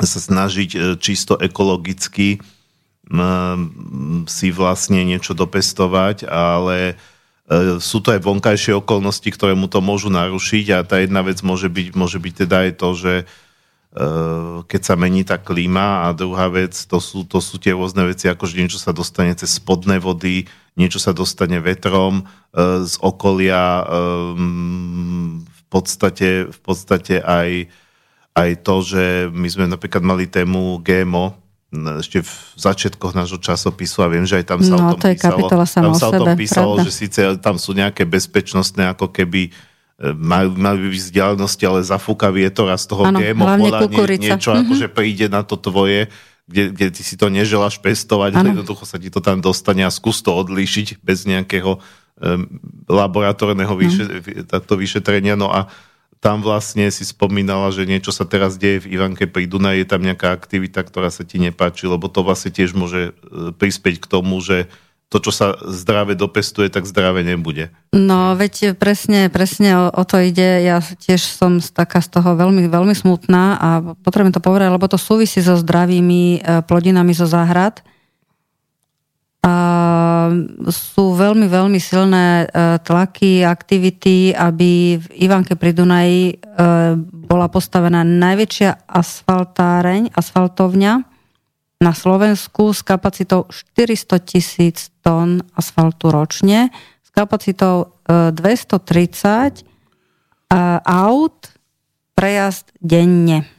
sa 0.00 0.18
snažiť 0.18 0.70
e, 0.72 0.78
čisto 0.96 1.36
ekologicky 1.36 2.40
si 4.30 4.48
vlastne 4.54 5.04
niečo 5.04 5.34
dopestovať, 5.36 6.24
ale 6.30 6.94
e, 7.50 7.76
sú 7.82 7.98
to 8.00 8.14
aj 8.14 8.24
vonkajšie 8.24 8.78
okolnosti, 8.78 9.26
ktoré 9.26 9.52
mu 9.52 9.68
to 9.68 9.84
môžu 9.84 10.08
narušiť 10.08 10.66
a 10.72 10.78
tá 10.86 11.02
jedna 11.02 11.20
vec 11.20 11.42
môže 11.44 11.68
byť, 11.68 11.86
môže 11.92 12.16
byť 12.22 12.34
teda 12.46 12.56
aj 12.68 12.70
to, 12.78 12.88
že 12.96 13.14
e, 13.20 13.24
keď 14.64 14.80
sa 14.80 14.96
mení 14.96 15.20
tá 15.20 15.36
klíma 15.36 16.08
a 16.08 16.16
druhá 16.16 16.48
vec, 16.48 16.72
to 16.88 16.96
sú, 16.96 17.28
to 17.28 17.44
sú 17.44 17.60
tie 17.60 17.76
rôzne 17.76 18.08
veci, 18.08 18.24
ako 18.24 18.48
že 18.48 18.64
niečo 18.64 18.80
sa 18.80 18.96
dostane 18.96 19.36
cez 19.36 19.60
spodné 19.60 20.00
vody, 20.00 20.48
niečo 20.80 20.96
sa 20.96 21.12
dostane 21.12 21.60
vetrom 21.60 22.24
e, 22.24 22.88
z 22.88 22.94
okolia, 23.04 23.84
e, 23.84 23.96
v 25.44 25.62
podstate, 25.68 26.48
v 26.48 26.58
podstate 26.64 27.20
aj, 27.20 27.68
aj 28.32 28.50
to, 28.64 28.74
že 28.80 29.04
my 29.28 29.48
sme 29.52 29.68
napríklad 29.68 30.00
mali 30.00 30.24
tému 30.24 30.80
GMO, 30.80 31.36
ešte 31.72 32.20
v 32.20 32.32
začiatkoch 32.60 33.16
nášho 33.16 33.40
časopisu 33.40 34.04
a 34.04 34.08
viem, 34.12 34.28
že 34.28 34.40
aj 34.40 34.44
tam 34.44 34.60
sa 34.60 34.76
no, 34.76 34.76
o 34.76 34.92
tom 34.92 35.00
to 35.00 35.08
je 35.08 35.16
písalo. 35.16 35.48
Tam 35.48 35.96
sa 35.96 36.06
o 36.08 36.12
tom 36.12 36.28
písalo, 36.36 36.72
pravda. 36.76 36.84
že 36.84 36.92
síce 36.92 37.20
tam 37.40 37.56
sú 37.56 37.72
nejaké 37.72 38.04
bezpečnostné 38.04 38.92
ako 38.92 39.08
keby 39.08 39.48
e, 39.48 39.50
by 40.00 40.88
byť 40.88 41.02
vzdialenosti, 41.08 41.64
ale 41.66 41.80
zafúka 41.84 42.32
vietor 42.32 42.70
a 42.70 42.76
z 42.80 42.86
toho 42.88 43.02
ano, 43.08 43.18
GMO 43.20 43.44
pola 43.44 43.78
nie, 43.86 44.30
niečo 44.30 44.52
mm-hmm. 44.52 44.64
akože 44.66 44.86
príde 44.90 45.26
na 45.28 45.42
to 45.44 45.58
tvoje 45.60 46.08
kde, 46.50 46.74
kde 46.74 46.86
ty 46.90 47.02
si 47.06 47.14
to 47.14 47.30
neželáš 47.30 47.78
pestovať, 47.78 48.34
ale 48.34 48.52
jednoducho 48.52 48.84
sa 48.84 48.98
ti 48.98 49.08
to 49.08 49.22
tam 49.22 49.38
dostane 49.38 49.86
a 49.86 49.94
skús 49.94 50.20
to 50.20 50.34
odlíšiť 50.34 51.00
bez 51.00 51.24
nejakého 51.24 51.78
um, 51.78 51.80
laboratórneho 52.90 53.72
vyše, 53.78 54.04
mm. 54.04 54.50
takto 54.50 54.74
vyšetrenia. 54.74 55.38
No 55.38 55.54
a 55.54 55.70
tam 56.22 56.42
vlastne 56.42 56.86
si 56.90 57.02
spomínala, 57.02 57.74
že 57.74 57.86
niečo 57.86 58.14
sa 58.14 58.22
teraz 58.22 58.58
deje 58.58 58.86
v 58.86 58.94
Ivanke 58.94 59.26
pri 59.26 59.50
Dunaji, 59.50 59.82
je 59.82 59.88
tam 59.90 60.02
nejaká 60.06 60.30
aktivita, 60.30 60.86
ktorá 60.86 61.10
sa 61.10 61.26
ti 61.26 61.42
nepáči, 61.42 61.90
lebo 61.90 62.06
to 62.06 62.22
vlastne 62.22 62.54
tiež 62.54 62.78
môže 62.78 63.10
e, 63.10 63.50
prispieť 63.50 63.98
k 63.98 64.06
tomu, 64.06 64.38
že 64.38 64.70
to, 65.12 65.20
čo 65.20 65.28
sa 65.28 65.60
zdrave 65.60 66.16
dopestuje, 66.16 66.72
tak 66.72 66.88
zdrave 66.88 67.20
nebude. 67.20 67.68
No, 67.92 68.32
veď 68.32 68.72
presne, 68.72 69.28
presne 69.28 69.76
o, 69.76 69.84
o 69.92 70.02
to 70.08 70.16
ide. 70.16 70.64
Ja 70.64 70.80
tiež 70.80 71.20
som 71.20 71.60
taká 71.60 72.00
z 72.00 72.16
toho 72.16 72.32
veľmi, 72.32 72.64
veľmi 72.72 72.96
smutná 72.96 73.60
a 73.60 73.68
potrebujem 74.00 74.32
to 74.32 74.40
povedať, 74.40 74.72
lebo 74.72 74.88
to 74.88 74.96
súvisí 74.96 75.44
so 75.44 75.60
zdravými 75.60 76.40
e, 76.40 76.64
plodinami 76.64 77.12
zo 77.12 77.28
záhrad. 77.28 77.84
A 79.44 79.54
sú 80.70 81.12
veľmi, 81.12 81.44
veľmi 81.50 81.76
silné 81.76 82.46
e, 82.48 82.80
tlaky, 82.80 83.44
aktivity, 83.44 84.32
aby 84.32 84.96
v 84.96 85.06
Ivanke 85.20 85.60
pri 85.60 85.76
Dunaji 85.76 86.22
e, 86.32 86.34
bola 87.04 87.52
postavená 87.52 88.00
najväčšia 88.00 88.88
asfaltáreň, 88.88 90.16
asfaltovňa 90.16 91.11
na 91.82 91.90
Slovensku 91.90 92.70
s 92.70 92.86
kapacitou 92.86 93.50
400 93.50 94.22
tisíc 94.22 94.94
tón 95.02 95.42
asfaltu 95.58 96.14
ročne, 96.14 96.70
s 97.02 97.10
kapacitou 97.10 97.98
230 98.06 98.38
e, 99.58 99.64
aut 100.86 101.50
prejazd 102.14 102.70
denne. 102.78 103.50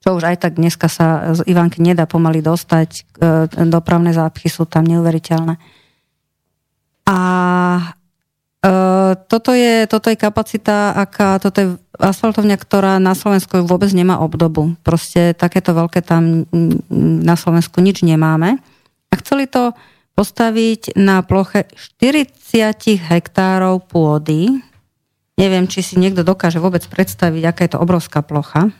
Čo 0.00 0.16
už 0.16 0.24
aj 0.24 0.36
tak 0.40 0.56
dneska 0.56 0.88
sa 0.88 1.36
z 1.36 1.44
Ivanky 1.44 1.84
nedá 1.84 2.08
pomaly 2.08 2.40
dostať, 2.40 2.90
e, 3.20 3.66
dopravné 3.68 4.16
zápchy 4.16 4.48
sú 4.48 4.64
tam 4.64 4.88
neuveriteľné. 4.88 5.60
A 7.08 7.18
e, 8.64 8.70
toto 9.28 9.52
je, 9.52 9.84
toto 9.84 10.08
je 10.08 10.16
kapacita, 10.16 10.96
aká, 10.96 11.36
toto 11.36 11.58
je 11.60 11.68
asfaltovňa, 11.98 12.56
ktorá 12.56 13.02
na 13.02 13.12
Slovensku 13.12 13.62
vôbec 13.66 13.90
nemá 13.90 14.22
obdobu. 14.22 14.78
Proste 14.86 15.34
takéto 15.34 15.74
veľké 15.74 16.00
tam 16.00 16.46
na 16.90 17.34
Slovensku 17.34 17.82
nič 17.82 18.06
nemáme. 18.06 18.62
A 19.10 19.14
chceli 19.18 19.50
to 19.50 19.74
postaviť 20.14 20.98
na 20.98 21.22
ploche 21.22 21.70
40 21.98 22.34
hektárov 22.98 23.86
pôdy. 23.86 24.62
Neviem, 25.38 25.70
či 25.70 25.86
si 25.86 25.94
niekto 25.94 26.26
dokáže 26.26 26.58
vôbec 26.58 26.82
predstaviť, 26.90 27.42
aká 27.46 27.60
je 27.66 27.72
to 27.78 27.82
obrovská 27.82 28.26
plocha. 28.26 28.74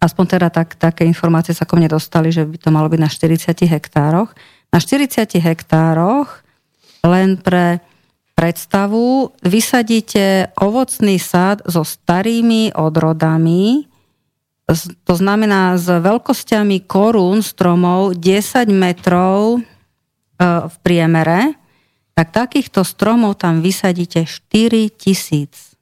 Aspoň 0.00 0.24
teda 0.24 0.48
tak, 0.48 0.76
také 0.80 1.04
informácie 1.04 1.52
sa 1.52 1.68
ko 1.68 1.76
mne 1.76 1.92
dostali, 1.92 2.32
že 2.32 2.48
by 2.48 2.56
to 2.56 2.68
malo 2.72 2.88
byť 2.88 3.00
na 3.00 3.08
40 3.08 3.52
hektároch. 3.68 4.32
Na 4.72 4.78
40 4.80 5.28
hektároch 5.40 6.40
len 7.04 7.36
pre 7.40 7.80
predstavu, 8.36 9.32
vysadíte 9.40 10.52
ovocný 10.60 11.16
sad 11.16 11.64
so 11.64 11.82
starými 11.82 12.76
odrodami, 12.76 13.88
to 15.06 15.14
znamená 15.16 15.80
s 15.80 15.88
veľkosťami 15.88 16.84
korún 16.84 17.40
stromov 17.40 18.18
10 18.18 18.66
metrov 18.74 19.56
e, 19.56 19.60
v 20.68 20.76
priemere, 20.84 21.54
tak 22.12 22.34
takýchto 22.34 22.82
stromov 22.82 23.40
tam 23.40 23.62
vysadíte 23.62 24.26
4 24.26 24.90
tisíc. 24.92 25.78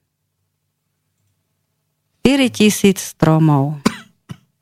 4 2.22 2.52
tisíc 2.52 3.00
stromov. 3.00 3.80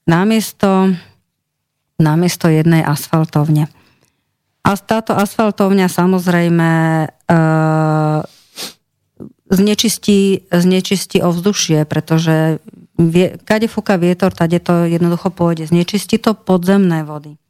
Namiesto, 0.07 0.95
namiesto 1.99 2.47
jednej 2.47 2.87
asfaltovne. 2.87 3.67
A 4.63 4.79
táto 4.79 5.19
asfaltovňa 5.19 5.91
samozrejme 5.91 6.71
e, 7.03 7.07
znečistí, 9.51 10.47
znečistí 10.49 11.19
ovzdušie, 11.19 11.83
pretože 11.85 12.63
vie, 12.95 13.43
kade 13.43 13.67
fúka 13.67 13.99
vietor, 13.99 14.31
tade 14.31 14.63
to 14.63 14.87
jednoducho 14.87 15.35
pôjde. 15.35 15.67
Znečistí 15.67 16.23
to 16.23 16.39
podzemné 16.39 17.03
vody. 17.03 17.43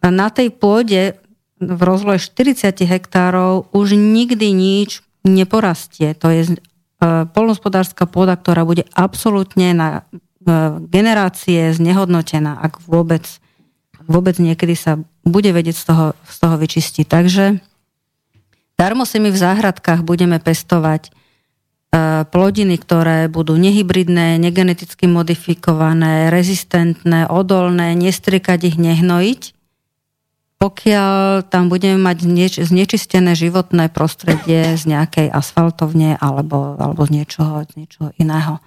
A 0.00 0.08
na 0.08 0.32
tej 0.32 0.48
pôde 0.48 1.20
v 1.58 1.80
rozlohe 1.82 2.22
40 2.22 2.86
hektárov 2.86 3.68
už 3.74 3.98
nikdy 3.98 4.54
nič 4.54 5.02
neporastie. 5.26 6.14
To 6.22 6.30
je 6.30 6.42
e, 6.46 6.52
polnospodárska 7.34 8.06
pôda, 8.06 8.38
ktorá 8.38 8.62
bude 8.62 8.86
absolútne 8.94 9.74
na 9.74 9.88
e, 9.92 10.00
generácie 10.86 11.74
znehodnotená, 11.74 12.62
ak 12.62 12.80
vôbec, 12.86 13.26
vôbec 14.08 14.40
niekedy 14.40 14.74
sa 14.74 14.96
bude 15.22 15.52
vedieť 15.52 15.76
z 15.76 15.84
toho, 15.84 16.06
z 16.24 16.36
toho 16.40 16.56
vyčistiť. 16.56 17.04
Takže 17.06 17.44
darmo 18.80 19.04
si 19.04 19.20
my 19.20 19.28
v 19.28 19.38
záhradkách 19.38 20.00
budeme 20.02 20.40
pestovať 20.40 21.06
e, 21.06 21.10
plodiny, 22.24 22.80
ktoré 22.80 23.28
budú 23.28 23.60
nehybridné, 23.60 24.40
negeneticky 24.40 25.04
modifikované, 25.04 26.32
rezistentné, 26.32 27.28
odolné, 27.28 27.92
nestrikať 27.94 28.72
ich, 28.72 28.76
nehnojiť, 28.80 29.42
pokiaľ 30.58 31.46
tam 31.46 31.70
budeme 31.70 32.02
mať 32.02 32.26
znečistené 32.66 33.38
životné 33.38 33.94
prostredie 33.94 34.74
z 34.74 34.82
nejakej 34.90 35.30
asfaltovne 35.30 36.18
alebo, 36.18 36.74
alebo 36.80 37.06
z, 37.06 37.22
niečoho, 37.22 37.62
z 37.62 37.72
niečoho 37.78 38.10
iného. 38.18 38.58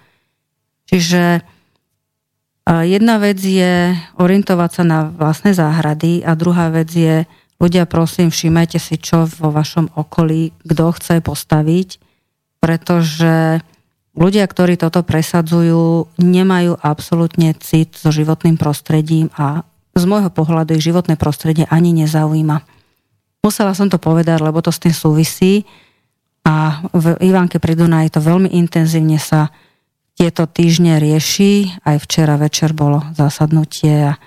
Čiže 0.88 1.44
Jedna 2.62 3.18
vec 3.18 3.42
je 3.42 3.90
orientovať 4.22 4.70
sa 4.70 4.84
na 4.86 4.98
vlastné 5.10 5.50
záhrady 5.50 6.22
a 6.22 6.38
druhá 6.38 6.70
vec 6.70 6.94
je, 6.94 7.26
ľudia 7.58 7.90
prosím, 7.90 8.30
všimajte 8.30 8.78
si, 8.78 9.02
čo 9.02 9.26
vo 9.26 9.50
vašom 9.50 9.98
okolí, 9.98 10.54
kto 10.62 10.94
chce 10.94 11.18
postaviť, 11.26 11.98
pretože 12.62 13.58
ľudia, 14.14 14.46
ktorí 14.46 14.78
toto 14.78 15.02
presadzujú, 15.02 16.14
nemajú 16.22 16.78
absolútne 16.78 17.50
cit 17.58 17.98
so 17.98 18.14
životným 18.14 18.54
prostredím 18.54 19.26
a 19.34 19.66
z 19.98 20.04
môjho 20.06 20.30
pohľadu 20.30 20.78
ich 20.78 20.86
životné 20.86 21.18
prostredie 21.18 21.66
ani 21.66 21.90
nezaujíma. 21.90 22.62
Musela 23.42 23.74
som 23.74 23.90
to 23.90 23.98
povedať, 23.98 24.38
lebo 24.38 24.62
to 24.62 24.70
s 24.70 24.78
tým 24.78 24.94
súvisí 24.94 25.66
a 26.46 26.78
v 26.94 27.18
Ivánke 27.26 27.58
pri 27.58 27.74
Dunaji 27.74 28.14
to 28.14 28.22
veľmi 28.22 28.54
intenzívne 28.54 29.18
sa 29.18 29.50
tieto 30.16 30.44
týždne 30.46 31.00
rieši. 31.00 31.82
Aj 31.82 31.96
včera 31.98 32.36
večer 32.36 32.76
bolo 32.76 33.02
zasadnutie 33.16 34.12
a 34.12 34.18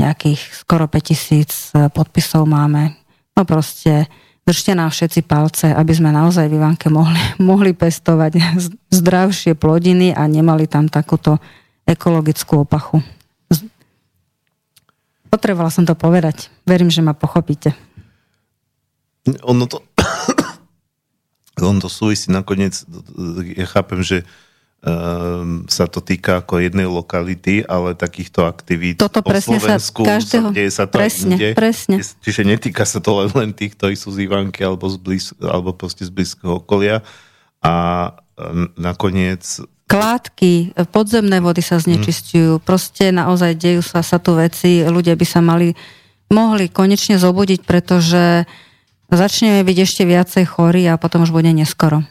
nejakých 0.00 0.40
skoro 0.66 0.90
5000 0.90 0.98
e, 0.98 1.90
podpisov 1.92 2.46
máme. 2.48 2.96
No 3.38 3.46
proste 3.46 4.10
držte 4.42 4.74
nám 4.74 4.90
všetci 4.90 5.20
palce, 5.22 5.66
aby 5.70 5.92
sme 5.94 6.10
naozaj 6.10 6.50
v 6.50 6.58
Ivanke 6.58 6.90
mohli, 6.90 7.20
mohli 7.50 7.72
pestovať 7.74 8.58
zdravšie 8.90 9.54
plodiny 9.54 10.10
a 10.14 10.26
nemali 10.26 10.66
tam 10.66 10.90
takúto 10.90 11.38
ekologickú 11.86 12.62
opachu. 12.62 13.02
Potrebovala 15.32 15.72
som 15.72 15.88
to 15.88 15.96
povedať. 15.96 16.52
Verím, 16.68 16.92
že 16.92 17.00
ma 17.00 17.16
pochopíte. 17.16 17.72
Ono 19.48 19.64
to, 19.64 19.80
ono 21.72 21.80
to 21.80 21.88
súvisí 21.88 22.28
nakoniec, 22.28 22.84
ja 23.56 23.64
chápem, 23.64 24.04
že 24.04 24.28
um, 24.82 25.64
sa 25.70 25.86
to 25.86 26.02
týka 26.02 26.42
ako 26.42 26.58
jednej 26.58 26.90
lokality, 26.90 27.62
ale 27.64 27.94
takýchto 27.94 28.44
aktivít 28.44 28.98
Toto 28.98 29.22
presne 29.22 29.62
sa 29.62 29.78
každého, 29.78 30.50
deje 30.50 30.70
sa 30.74 30.90
to 30.90 30.98
presne, 30.98 31.38
inde. 31.38 31.48
presne. 31.54 32.02
Čiže 32.02 32.42
netýka 32.42 32.82
sa 32.82 32.98
to 32.98 33.22
len, 33.22 33.30
len 33.32 33.50
tých, 33.54 33.78
ktorí 33.78 33.94
sú 33.94 34.10
z 34.10 34.26
Ivanky 34.26 34.66
alebo 34.66 34.90
z, 34.90 34.96
blíz, 34.98 35.26
alebo 35.38 35.72
proste 35.72 36.02
z 36.02 36.10
blízkeho 36.10 36.60
okolia. 36.60 37.00
A 37.62 37.74
um, 38.34 38.66
nakoniec 38.74 39.62
kládky, 39.86 40.72
podzemné 40.88 41.44
vody 41.44 41.60
sa 41.60 41.76
znečistujú, 41.76 42.56
hmm. 42.56 42.64
proste 42.64 43.12
naozaj 43.12 43.60
dejú 43.60 43.84
sa, 43.84 44.00
sa 44.00 44.16
tu 44.16 44.32
veci, 44.40 44.80
ľudia 44.80 45.12
by 45.12 45.26
sa 45.28 45.44
mali, 45.44 45.76
mohli 46.32 46.72
konečne 46.72 47.20
zobudiť, 47.20 47.60
pretože 47.68 48.48
začneme 49.12 49.60
byť 49.60 49.78
ešte 49.84 50.02
viacej 50.08 50.44
chorí 50.48 50.88
a 50.88 50.96
potom 50.96 51.28
už 51.28 51.36
bude 51.36 51.52
neskoro. 51.52 52.08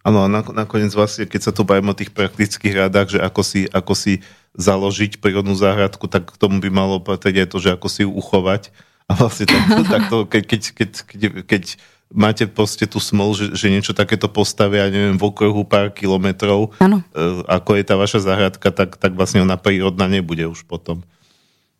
Áno, 0.00 0.24
a 0.24 0.28
nakoniec 0.32 0.96
vlastne, 0.96 1.28
keď 1.28 1.40
sa 1.44 1.52
tu 1.52 1.60
bavíme 1.60 1.92
o 1.92 1.98
tých 1.98 2.08
praktických 2.08 2.88
radách, 2.88 3.16
že 3.16 3.18
ako 3.20 3.42
si, 3.44 3.68
ako 3.68 3.92
si 3.92 4.24
založiť 4.56 5.20
prírodnú 5.20 5.52
záhradku, 5.52 6.08
tak 6.08 6.32
k 6.32 6.40
tomu 6.40 6.56
by 6.56 6.72
malo 6.72 7.04
patriť 7.04 7.44
aj 7.44 7.48
to, 7.52 7.58
že 7.60 7.70
ako 7.76 7.86
si 7.92 8.00
ju 8.08 8.10
uchovať. 8.10 8.72
A 9.10 9.20
vlastne 9.20 9.44
takto, 9.44 9.82
takto 9.94 10.16
keď, 10.24 10.42
keď, 10.48 10.62
keď, 10.72 10.90
keď, 11.04 11.22
keď 11.44 11.62
máte 12.10 12.44
proste 12.48 12.88
tú 12.88 12.98
smol, 12.98 13.36
že, 13.36 13.52
že 13.54 13.68
niečo 13.68 13.92
takéto 13.94 14.26
postavia, 14.26 14.90
neviem, 14.90 15.20
v 15.20 15.26
okruhu 15.30 15.62
pár 15.68 15.94
kilometrov, 15.94 16.74
ano. 16.82 17.04
E, 17.14 17.44
ako 17.46 17.70
je 17.78 17.84
tá 17.86 17.94
vaša 17.94 18.20
záhradka, 18.24 18.72
tak, 18.74 18.98
tak 18.98 19.12
vlastne 19.14 19.44
ona 19.44 19.60
prírodná 19.60 20.10
nebude 20.10 20.42
už 20.48 20.66
potom. 20.66 21.04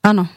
Áno, 0.00 0.28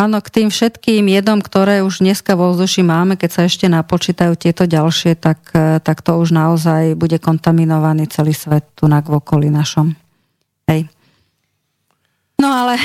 Áno, 0.00 0.16
k 0.24 0.32
tým 0.32 0.48
všetkým 0.48 1.12
jedom, 1.12 1.44
ktoré 1.44 1.84
už 1.84 2.00
dneska 2.00 2.32
vo 2.32 2.56
vzduši 2.56 2.80
máme, 2.80 3.20
keď 3.20 3.30
sa 3.36 3.42
ešte 3.44 3.68
napočítajú 3.68 4.32
tieto 4.32 4.64
ďalšie, 4.64 5.12
tak, 5.12 5.52
e, 5.52 5.76
tak 5.84 6.00
to 6.00 6.16
už 6.16 6.32
naozaj 6.32 6.96
bude 6.96 7.20
kontaminovaný 7.20 8.08
celý 8.08 8.32
svet 8.32 8.64
tu 8.72 8.88
na 8.88 9.04
v 9.04 9.20
okolí 9.20 9.52
našom. 9.52 9.92
Hej. 10.72 10.88
No 12.40 12.48
ale 12.48 12.80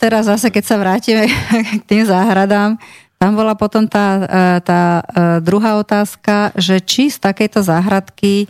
teraz 0.00 0.24
zase, 0.24 0.48
keď 0.48 0.64
sa 0.64 0.80
vrátime 0.80 1.28
k 1.80 1.84
tým 1.84 2.08
záhradám, 2.08 2.80
tam 3.20 3.30
bola 3.36 3.52
potom 3.60 3.84
tá, 3.84 4.24
e, 4.24 4.64
tá 4.64 5.04
e, 5.04 5.44
druhá 5.44 5.76
otázka, 5.76 6.56
že 6.56 6.80
či 6.80 7.12
z 7.12 7.20
takejto 7.20 7.60
záhradky 7.60 8.48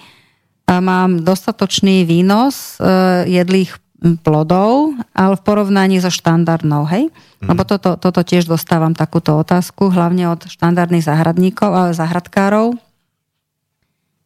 mám 0.71 1.21
dostatočný 1.21 2.09
výnos 2.09 2.81
jedlých 3.29 3.84
plodov, 4.21 4.93
ale 5.17 5.35
v 5.41 5.43
porovnaní 5.43 5.97
so 5.97 6.13
štandardnou, 6.13 6.85
hej? 6.93 7.09
Mm. 7.41 7.57
Lebo 7.57 7.65
toto, 7.65 7.97
toto 7.97 8.21
tiež 8.21 8.45
dostávam 8.45 8.93
takúto 8.93 9.41
otázku, 9.41 9.89
hlavne 9.89 10.29
od 10.29 10.45
štandardných 10.45 11.09
záhradníkov, 11.09 11.73
ale 11.73 11.97
záhradkárov, 11.97 12.77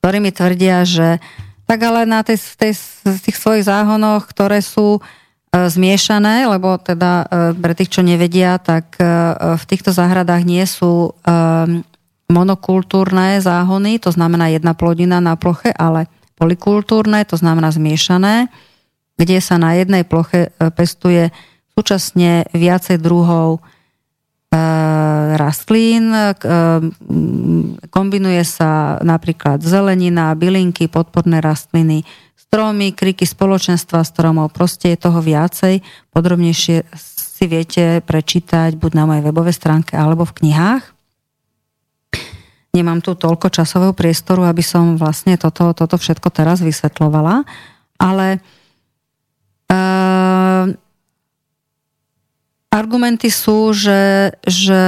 ktorí 0.02 0.18
mi 0.18 0.34
tvrdia, 0.34 0.82
že 0.82 1.22
tak 1.70 1.78
ale 1.84 2.08
na 2.08 2.26
tej, 2.26 2.40
tej, 2.58 2.74
tých 3.22 3.36
svojich 3.38 3.68
záhonoch, 3.68 4.26
ktoré 4.26 4.64
sú 4.64 4.98
e, 4.98 5.00
zmiešané, 5.52 6.48
lebo 6.48 6.80
teda 6.80 7.28
e, 7.28 7.52
pre 7.54 7.76
tých, 7.76 7.92
čo 7.92 8.00
nevedia, 8.00 8.56
tak 8.56 8.96
e, 8.96 9.04
v 9.54 9.64
týchto 9.68 9.92
záhradách 9.94 10.42
nie 10.42 10.64
sú 10.66 11.12
monokultúrne 12.28 13.40
záhony, 13.40 13.96
to 13.96 14.12
znamená 14.12 14.52
jedna 14.52 14.76
plodina 14.76 15.20
na 15.20 15.36
ploche, 15.36 15.72
ale 15.72 16.08
polikultúrne, 16.36 17.24
to 17.24 17.40
znamená 17.40 17.72
zmiešané 17.72 18.52
kde 19.18 19.42
sa 19.42 19.58
na 19.58 19.74
jednej 19.74 20.06
ploche 20.06 20.48
e, 20.48 20.70
pestuje 20.70 21.34
súčasne 21.74 22.46
viacej 22.54 23.02
druhov 23.02 23.58
e, 23.58 23.60
rastlín, 25.34 26.14
e, 26.14 26.32
kombinuje 27.90 28.42
sa 28.46 29.02
napríklad 29.02 29.58
zelenina, 29.60 30.38
bylinky, 30.38 30.86
podporné 30.86 31.42
rastliny, 31.42 32.06
stromy, 32.38 32.94
kriky 32.94 33.26
spoločenstva 33.26 34.06
stromov, 34.06 34.54
proste 34.54 34.94
je 34.94 35.02
toho 35.02 35.18
viacej. 35.18 35.82
Podrobnejšie 36.14 36.86
si 36.94 37.44
viete 37.50 38.00
prečítať 38.06 38.78
buď 38.78 38.90
na 38.94 39.04
mojej 39.04 39.26
webovej 39.26 39.58
stránke 39.58 39.98
alebo 39.98 40.22
v 40.24 40.46
knihách. 40.46 40.94
Nemám 42.72 43.02
tu 43.02 43.18
toľko 43.18 43.50
časového 43.50 43.90
priestoru, 43.90 44.46
aby 44.46 44.62
som 44.62 44.94
vlastne 44.94 45.34
toto, 45.34 45.74
toto 45.74 45.98
všetko 45.98 46.30
teraz 46.30 46.62
vysvetlovala, 46.62 47.42
ale 47.98 48.38
Uh, 48.38 48.56
argumenty 52.78 53.32
sú, 53.32 53.72
že, 53.72 54.32
že 54.44 54.82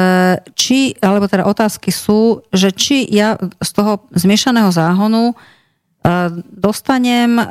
či, 0.55 0.95
alebo 1.01 1.27
teda 1.27 1.49
otázky 1.49 1.91
sú, 1.91 2.45
že 2.53 2.71
či 2.71 3.09
ja 3.09 3.41
z 3.41 3.71
toho 3.73 4.05
zmiešaného 4.13 4.71
záhonu 4.71 5.33
uh, 5.33 6.31
dostanem 6.53 7.41
uh, 7.41 7.47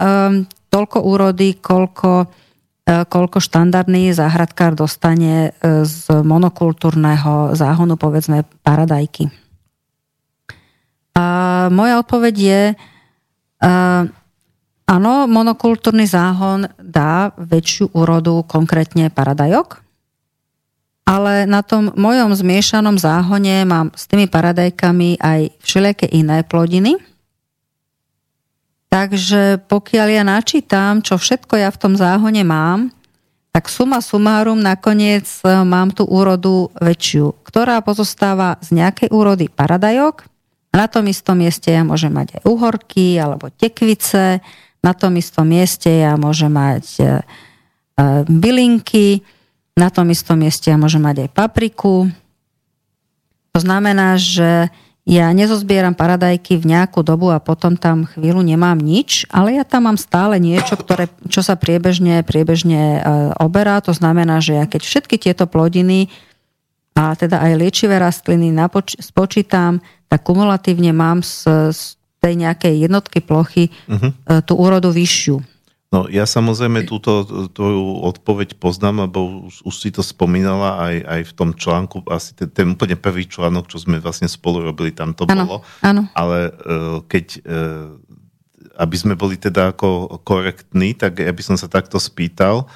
toľko 0.70 0.98
úrody, 1.02 1.58
koľko, 1.58 2.30
uh, 2.30 3.04
koľko 3.10 3.42
štandardný 3.42 4.14
záhradkár 4.14 4.78
dostane 4.78 5.52
uh, 5.52 5.84
z 5.84 6.08
monokultúrneho 6.22 7.58
záhonu, 7.58 7.98
povedzme 7.98 8.46
paradajky. 8.62 9.34
Uh, 11.18 11.68
moja 11.74 12.00
odpoveď 12.00 12.36
je, 12.38 12.64
Áno, 14.90 15.30
monokultúrny 15.30 16.10
záhon 16.10 16.66
dá 16.82 17.30
väčšiu 17.38 17.94
úrodu, 17.94 18.42
konkrétne 18.50 19.14
paradajok, 19.14 19.86
ale 21.06 21.46
na 21.46 21.62
tom 21.62 21.94
mojom 21.94 22.34
zmiešanom 22.34 22.98
záhone 22.98 23.70
mám 23.70 23.94
s 23.94 24.10
tými 24.10 24.26
paradajkami 24.26 25.22
aj 25.22 25.54
všelijaké 25.62 26.10
iné 26.10 26.42
plodiny. 26.42 26.98
Takže 28.90 29.62
pokiaľ 29.70 30.08
ja 30.10 30.24
načítam, 30.26 31.06
čo 31.06 31.22
všetko 31.22 31.62
ja 31.62 31.70
v 31.70 31.78
tom 31.78 31.94
záhone 31.94 32.42
mám, 32.42 32.90
tak 33.54 33.70
suma 33.70 34.02
sumárum 34.02 34.58
nakoniec 34.58 35.30
e, 35.46 35.62
mám 35.66 35.94
tú 35.94 36.10
úrodu 36.10 36.74
väčšiu, 36.82 37.46
ktorá 37.46 37.82
pozostáva 37.86 38.58
z 38.66 38.82
nejakej 38.82 39.14
úrody 39.14 39.46
paradajok. 39.54 40.26
Na 40.74 40.90
tom 40.90 41.06
istom 41.10 41.38
mieste 41.38 41.74
ja 41.74 41.86
môžem 41.86 42.14
mať 42.14 42.42
aj 42.42 42.50
uhorky 42.50 43.18
alebo 43.22 43.54
tekvice, 43.54 44.42
na 44.80 44.96
tom 44.96 45.16
istom 45.20 45.48
mieste 45.48 45.92
ja 45.92 46.16
môžem 46.16 46.52
mať 46.52 46.86
e, 46.98 47.04
e, 47.04 47.10
bylinky, 48.28 49.22
na 49.76 49.88
tom 49.92 50.12
istom 50.12 50.40
mieste 50.40 50.72
ja 50.72 50.78
môžem 50.80 51.04
mať 51.04 51.28
aj 51.28 51.30
papriku. 51.36 52.12
To 53.56 53.60
znamená, 53.60 54.20
že 54.20 54.72
ja 55.10 55.34
nezozbieram 55.34 55.98
paradajky 55.98 56.62
v 56.62 56.70
nejakú 56.70 57.02
dobu 57.02 57.34
a 57.34 57.42
potom 57.42 57.74
tam 57.74 58.06
chvíľu 58.06 58.46
nemám 58.46 58.78
nič, 58.78 59.26
ale 59.34 59.58
ja 59.58 59.66
tam 59.66 59.90
mám 59.90 59.98
stále 59.98 60.38
niečo, 60.38 60.78
ktoré, 60.78 61.10
čo 61.26 61.42
sa 61.42 61.58
priebežne, 61.58 62.22
priebežne 62.22 62.82
e, 62.82 63.00
oberá. 63.42 63.82
To 63.82 63.96
znamená, 63.96 64.38
že 64.38 64.60
ja 64.62 64.66
keď 64.70 64.82
všetky 64.86 65.16
tieto 65.18 65.50
plodiny 65.50 66.14
a 66.94 67.18
teda 67.18 67.42
aj 67.42 67.58
liečivé 67.58 67.98
rastliny 67.98 68.54
napoč- 68.54 69.00
spočítam, 69.02 69.82
tak 70.12 70.22
kumulatívne 70.26 70.94
mám 70.94 71.26
z, 71.26 71.72
z 71.74 71.99
tej 72.20 72.36
nejakej 72.36 72.86
jednotky 72.86 73.24
plochy 73.24 73.72
uh-huh. 73.88 74.12
tú 74.44 74.54
úrodu 74.60 74.92
vyššiu. 74.92 75.40
No 75.90 76.06
ja 76.06 76.30
samozrejme 76.30 76.86
túto 76.86 77.26
tvoju 77.50 78.06
odpoveď 78.06 78.62
poznám, 78.62 79.10
lebo 79.10 79.50
už, 79.50 79.66
už 79.66 79.74
si 79.74 79.90
to 79.90 80.06
spomínala 80.06 80.78
aj, 80.78 80.96
aj 81.02 81.22
v 81.26 81.34
tom 81.34 81.50
článku, 81.58 82.06
asi 82.14 82.38
ten, 82.38 82.46
ten 82.54 82.68
úplne 82.70 82.94
prvý 82.94 83.26
článok, 83.26 83.66
čo 83.66 83.82
sme 83.82 83.98
vlastne 83.98 84.30
spolu 84.30 84.62
robili, 84.62 84.94
tam 84.94 85.18
to 85.18 85.26
ano, 85.26 85.50
bolo. 85.50 85.58
Áno. 85.82 86.06
Ale 86.14 86.54
uh, 86.54 87.02
keď, 87.10 87.42
uh, 87.42 87.98
aby 88.78 88.96
sme 89.02 89.18
boli 89.18 89.42
teda 89.42 89.74
ako 89.74 90.22
korektní, 90.22 90.94
tak 90.94 91.26
ja 91.26 91.34
by 91.34 91.42
som 91.42 91.58
sa 91.58 91.66
takto 91.66 91.98
spýtal, 91.98 92.70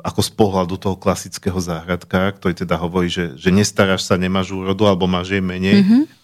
ako 0.00 0.24
z 0.24 0.30
pohľadu 0.40 0.80
toho 0.80 0.96
klasického 0.96 1.60
záhradkára, 1.60 2.32
ktorý 2.32 2.64
teda 2.64 2.80
hovorí, 2.80 3.12
že, 3.12 3.36
že 3.36 3.52
nestaráš 3.52 4.08
sa, 4.08 4.16
nemáš 4.16 4.56
úrodu, 4.56 4.88
alebo 4.88 5.04
máš 5.04 5.36
jej 5.36 5.44
menej, 5.44 5.84
mm-hmm 5.84 6.23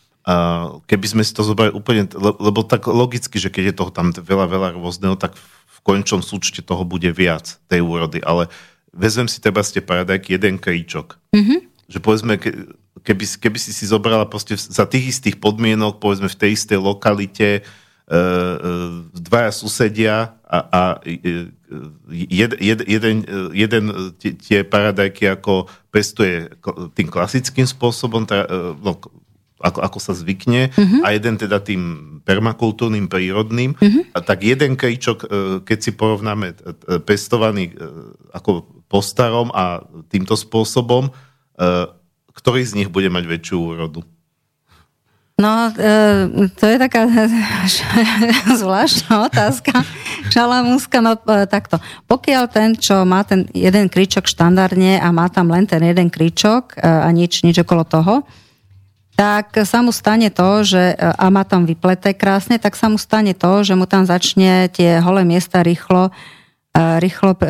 keby 0.86 1.06
sme 1.08 1.22
si 1.24 1.32
to 1.32 1.40
zobrali 1.40 1.72
úplne, 1.72 2.04
lebo 2.16 2.60
tak 2.62 2.84
logicky, 2.86 3.40
že 3.40 3.48
keď 3.48 3.72
je 3.72 3.74
toho 3.80 3.90
tam 3.90 4.12
veľa, 4.12 4.46
veľa 4.46 4.68
rôzneho, 4.76 5.16
tak 5.16 5.32
v 5.40 5.78
končnom 5.80 6.20
súčte 6.20 6.60
toho 6.60 6.84
bude 6.84 7.08
viac 7.08 7.56
tej 7.72 7.80
úrody, 7.80 8.20
ale 8.20 8.52
vezmem 8.92 9.26
si 9.30 9.40
teba 9.40 9.64
ste 9.64 9.80
paradajky 9.80 10.36
jeden 10.36 10.60
kríčok. 10.60 11.16
Mm-hmm. 11.32 11.58
Že 11.90 11.98
povedzme, 12.04 12.34
keby, 13.02 13.24
keby 13.40 13.58
si 13.58 13.72
si 13.72 13.84
zobrala 13.88 14.28
proste 14.28 14.54
za 14.58 14.84
tých 14.84 15.16
istých 15.16 15.40
podmienok, 15.40 15.98
povedzme 15.98 16.28
v 16.28 16.38
tej 16.38 16.50
istej 16.54 16.78
lokalite, 16.78 17.48
e, 17.58 17.62
e, 17.62 18.16
dvaja 19.16 19.50
susedia 19.54 20.36
a, 20.44 20.58
a 20.68 20.82
e, 21.06 21.48
jed, 22.10 22.52
jed, 22.58 22.80
jeden, 22.84 23.16
jeden 23.54 23.84
tie 24.20 24.66
paradajky 24.66 25.30
ako 25.32 25.70
pestuje 25.94 26.50
tým 26.98 27.08
klasickým 27.08 27.66
spôsobom, 27.66 28.26
no, 28.82 28.98
ako, 29.60 29.78
ako 29.84 29.98
sa 30.00 30.16
zvykne, 30.16 30.72
uh-huh. 30.72 31.04
a 31.04 31.12
jeden 31.12 31.36
teda 31.36 31.60
tým 31.60 32.10
permakultúrnym, 32.24 33.12
prírodným. 33.12 33.76
Uh-huh. 33.76 34.02
A 34.16 34.24
tak 34.24 34.44
jeden 34.44 34.76
kejčok, 34.80 35.18
e, 35.20 35.26
keď 35.64 35.78
si 35.78 35.90
porovnáme 35.92 36.52
e, 36.52 36.54
pestovaný 37.04 37.72
e, 37.72 37.74
ako 38.32 38.64
po 38.90 39.04
starom 39.04 39.52
a 39.54 39.86
týmto 40.10 40.34
spôsobom, 40.34 41.14
ktorý 42.34 42.60
z 42.64 42.74
nich 42.74 42.90
bude 42.90 43.06
mať 43.06 43.22
väčšiu 43.22 43.56
úrodu? 43.60 44.02
No, 45.38 45.70
to 46.58 46.64
je 46.66 46.76
taká 46.80 47.06
zvláštna 48.60 49.30
otázka. 49.30 49.86
Šalamúska, 50.34 50.98
no 50.98 51.14
takto. 51.46 51.78
Pokiaľ 52.10 52.44
ten, 52.50 52.74
čo 52.74 53.06
má 53.06 53.22
ten 53.22 53.46
jeden 53.54 53.86
kríčok 53.86 54.26
štandardne 54.26 54.98
a 54.98 55.06
má 55.14 55.30
tam 55.30 55.54
len 55.54 55.70
ten 55.70 55.86
jeden 55.86 56.10
kríčok 56.10 56.82
a 56.82 57.06
nič, 57.14 57.46
nič 57.46 57.62
okolo 57.62 57.86
toho, 57.86 58.26
tak 59.20 59.52
sa 59.68 59.84
mu 59.84 59.92
stane 59.92 60.32
to, 60.32 60.64
že 60.64 60.96
a 60.96 61.28
má 61.28 61.44
tam 61.44 61.68
vypleté 61.68 62.16
krásne, 62.16 62.56
tak 62.56 62.72
sa 62.72 62.88
mu 62.88 62.96
stane 62.96 63.36
to, 63.36 63.60
že 63.60 63.76
mu 63.76 63.84
tam 63.84 64.08
začne 64.08 64.72
tie 64.72 64.96
holé 65.04 65.28
miesta 65.28 65.60
rýchlo, 65.60 66.08
e, 66.72 66.80
rýchlo 67.04 67.36
e, 67.36 67.44
e, 67.44 67.48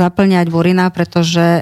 zaplňať 0.00 0.48
burina, 0.48 0.88
pretože 0.88 1.60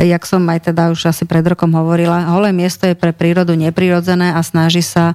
jak 0.00 0.22
som 0.24 0.48
aj 0.48 0.72
teda 0.72 0.96
už 0.96 1.12
asi 1.12 1.28
pred 1.28 1.44
rokom 1.44 1.76
hovorila, 1.76 2.32
holé 2.32 2.56
miesto 2.56 2.88
je 2.88 2.96
pre 2.96 3.12
prírodu 3.12 3.52
neprirodzené 3.52 4.32
a 4.32 4.40
snaží 4.40 4.80
sa 4.80 5.12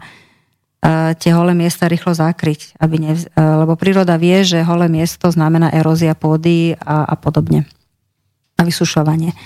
tie 1.21 1.31
holé 1.37 1.53
miesta 1.53 1.85
rýchlo 1.85 2.13
zakryť, 2.17 2.77
aby 2.81 2.97
ne, 2.97 3.13
lebo 3.37 3.77
príroda 3.77 4.17
vie, 4.17 4.41
že 4.41 4.65
holé 4.65 4.89
miesto 4.89 5.29
znamená 5.29 5.69
erózia 5.69 6.17
pôdy 6.17 6.73
a, 6.81 7.05
a 7.05 7.13
podobne. 7.13 7.69
A 8.57 8.65
vysušovanie. 8.65 9.37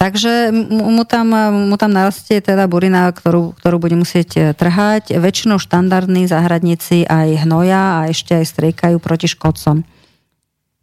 Takže 0.00 0.48
mu 0.72 1.04
tam, 1.04 1.28
mu 1.68 1.76
tam 1.76 1.92
narastie 1.92 2.40
teda 2.40 2.64
burina, 2.64 3.12
ktorú, 3.12 3.52
ktorú 3.60 3.76
bude 3.76 4.00
musieť 4.00 4.30
e, 4.32 4.40
trhať. 4.56 5.12
Väčšinou 5.12 5.60
štandardní 5.60 6.24
záhradníci 6.24 7.04
aj 7.04 7.44
hnoja 7.44 8.00
a 8.00 8.08
ešte 8.08 8.32
aj 8.32 8.48
striekajú 8.48 8.96
proti 8.96 9.28
škodcom. 9.28 9.84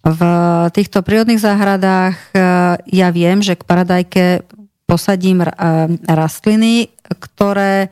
V 0.05 0.21
týchto 0.69 1.01
prírodných 1.01 1.41
záhradách 1.41 2.13
e, 2.13 2.37
ja 2.93 3.09
viem, 3.09 3.41
že 3.41 3.57
k 3.57 3.65
paradajke 3.65 4.45
posadím 4.85 5.41
e, 5.41 5.49
rastliny, 6.05 6.93
ktoré 7.09 7.89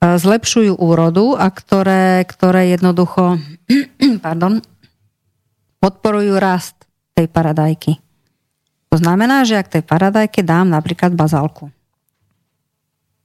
zlepšujú 0.00 0.80
úrodu 0.80 1.36
a 1.36 1.52
ktoré, 1.52 2.24
ktoré 2.24 2.72
jednoducho 2.72 3.36
pardon, 4.24 4.64
podporujú 5.76 6.40
rast 6.40 6.88
tej 7.12 7.28
paradajky. 7.28 8.05
To 8.90 8.96
znamená, 8.96 9.42
že 9.42 9.58
ak 9.58 9.72
tej 9.72 9.82
paradajke 9.82 10.46
dám 10.46 10.70
napríklad 10.70 11.12
bazálku. 11.12 11.70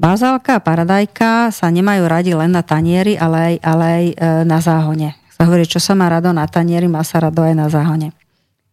Bazálka 0.02 0.58
a 0.58 0.64
paradajka 0.66 1.54
sa 1.54 1.70
nemajú 1.70 2.10
radi 2.10 2.34
len 2.34 2.50
na 2.50 2.66
tanieri, 2.66 3.14
ale 3.14 3.38
aj, 3.38 3.56
ale 3.62 3.86
aj 3.86 4.06
e, 4.10 4.16
na 4.50 4.58
záhone. 4.58 5.14
Sa 5.30 5.46
hovorí, 5.46 5.70
čo 5.70 5.78
sa 5.78 5.94
má 5.94 6.10
rado 6.10 6.34
na 6.34 6.50
tanieri, 6.50 6.90
má 6.90 7.06
sa 7.06 7.22
rado 7.22 7.46
aj 7.46 7.54
na 7.54 7.70
záhone. 7.70 8.10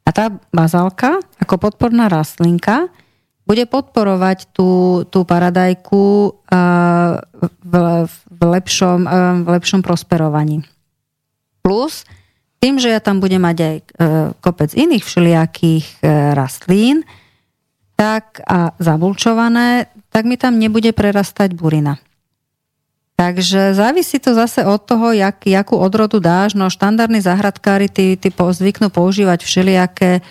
A 0.08 0.10
tá 0.10 0.32
bazálka 0.48 1.20
ako 1.36 1.60
podporná 1.60 2.08
rastlinka 2.08 2.88
bude 3.44 3.68
podporovať 3.68 4.48
tú, 4.56 5.04
tú 5.12 5.28
paradajku 5.28 6.32
e, 6.48 6.56
v, 7.44 7.72
v, 8.08 8.40
lepšom, 8.40 9.04
e, 9.04 9.20
v 9.44 9.48
lepšom 9.52 9.84
prosperovaní. 9.84 10.64
Plus 11.60 12.08
tým, 12.58 12.82
že 12.82 12.90
ja 12.90 12.98
tam 12.98 13.22
budem 13.22 13.42
mať 13.42 13.58
aj 13.58 13.76
e, 13.78 13.84
kopec 14.42 14.70
iných 14.74 15.04
všelijakých 15.06 15.86
e, 16.02 16.34
rastlín, 16.34 17.06
tak 17.94 18.42
a 18.46 18.74
zabulčované, 18.78 19.90
tak 20.10 20.26
mi 20.26 20.38
tam 20.38 20.58
nebude 20.58 20.90
prerastať 20.94 21.54
burina. 21.54 21.98
Takže 23.18 23.74
závisí 23.74 24.22
to 24.22 24.30
zase 24.30 24.62
od 24.62 24.78
toho, 24.78 25.10
jak, 25.10 25.42
jakú 25.42 25.74
odrodu 25.74 26.22
dáš. 26.22 26.54
No 26.54 26.70
štandardní 26.70 27.18
zahradkári 27.18 27.90
ty, 27.90 28.14
ty 28.14 28.30
zvyknú 28.30 28.94
používať 28.94 29.42
všelijaké 29.42 30.12
e, 30.18 30.22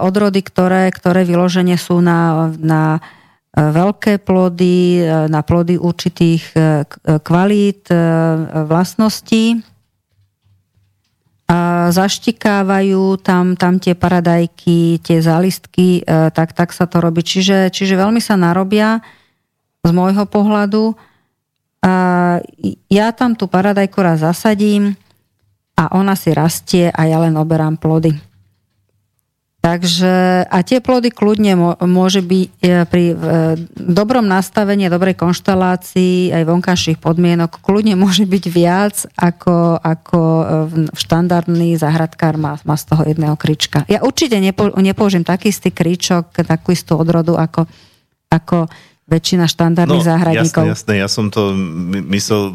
odrody, 0.00 0.40
ktoré, 0.40 0.88
ktoré 0.92 1.24
vyloženie 1.28 1.76
sú 1.76 2.00
na, 2.00 2.52
na 2.56 3.04
veľké 3.52 4.24
plody, 4.24 5.04
na 5.28 5.44
plody 5.44 5.76
určitých 5.76 6.56
kvalít, 7.20 7.84
vlastností 8.64 9.60
zaštikávajú 11.92 13.20
tam, 13.20 13.58
tam 13.60 13.76
tie 13.76 13.92
paradajky, 13.92 15.02
tie 15.04 15.18
zálistky, 15.20 16.00
e, 16.00 16.32
tak, 16.32 16.56
tak 16.56 16.72
sa 16.72 16.88
to 16.88 17.02
robí. 17.02 17.20
Čiže, 17.20 17.68
čiže 17.68 17.98
veľmi 17.98 18.22
sa 18.22 18.40
narobia 18.40 19.04
z 19.82 19.90
môjho 19.90 20.24
pohľadu. 20.30 20.94
Ja 22.86 23.10
tam 23.10 23.34
tú 23.34 23.50
paradajku 23.50 23.98
raz 23.98 24.22
zasadím 24.22 24.94
a 25.74 25.90
ona 25.98 26.14
si 26.14 26.30
rastie 26.30 26.94
a 26.94 27.10
ja 27.10 27.18
len 27.18 27.34
oberám 27.34 27.74
plody. 27.74 28.14
Takže 29.62 30.42
a 30.50 30.58
tie 30.66 30.82
plody 30.82 31.14
kľudne 31.14 31.54
môže 31.86 32.18
byť 32.18 32.46
e, 32.58 32.82
pri 32.82 33.04
e, 33.10 33.16
dobrom 33.78 34.26
nastavení, 34.26 34.90
dobrej 34.90 35.14
konštalácii 35.14 36.34
aj 36.34 36.42
vonkajších 36.50 36.98
podmienok, 36.98 37.62
kľudne 37.62 37.94
môže 37.94 38.26
byť 38.26 38.44
viac 38.50 39.06
ako, 39.14 39.78
ako 39.78 40.18
e, 40.18 40.44
štandardný 40.98 41.78
zahradkár 41.78 42.42
má, 42.42 42.58
má 42.66 42.74
z 42.74 42.90
toho 42.90 43.06
jedného 43.06 43.38
krička. 43.38 43.86
Ja 43.86 44.02
určite 44.02 44.42
nepo, 44.42 44.74
nepoužijem 44.74 45.22
taký 45.22 45.54
istý 45.54 45.70
kričok, 45.70 46.42
takú 46.42 46.74
istú 46.74 46.98
odrodu 46.98 47.38
ako, 47.38 47.70
ako 48.34 48.66
väčšina 49.02 49.50
štandardných 49.50 50.04
no, 50.04 50.08
záhradníkov. 50.08 50.62
Jasné, 50.62 50.72
jasné, 50.72 50.92
ja 51.02 51.08
som 51.10 51.26
to 51.26 51.52
myslel, 52.06 52.54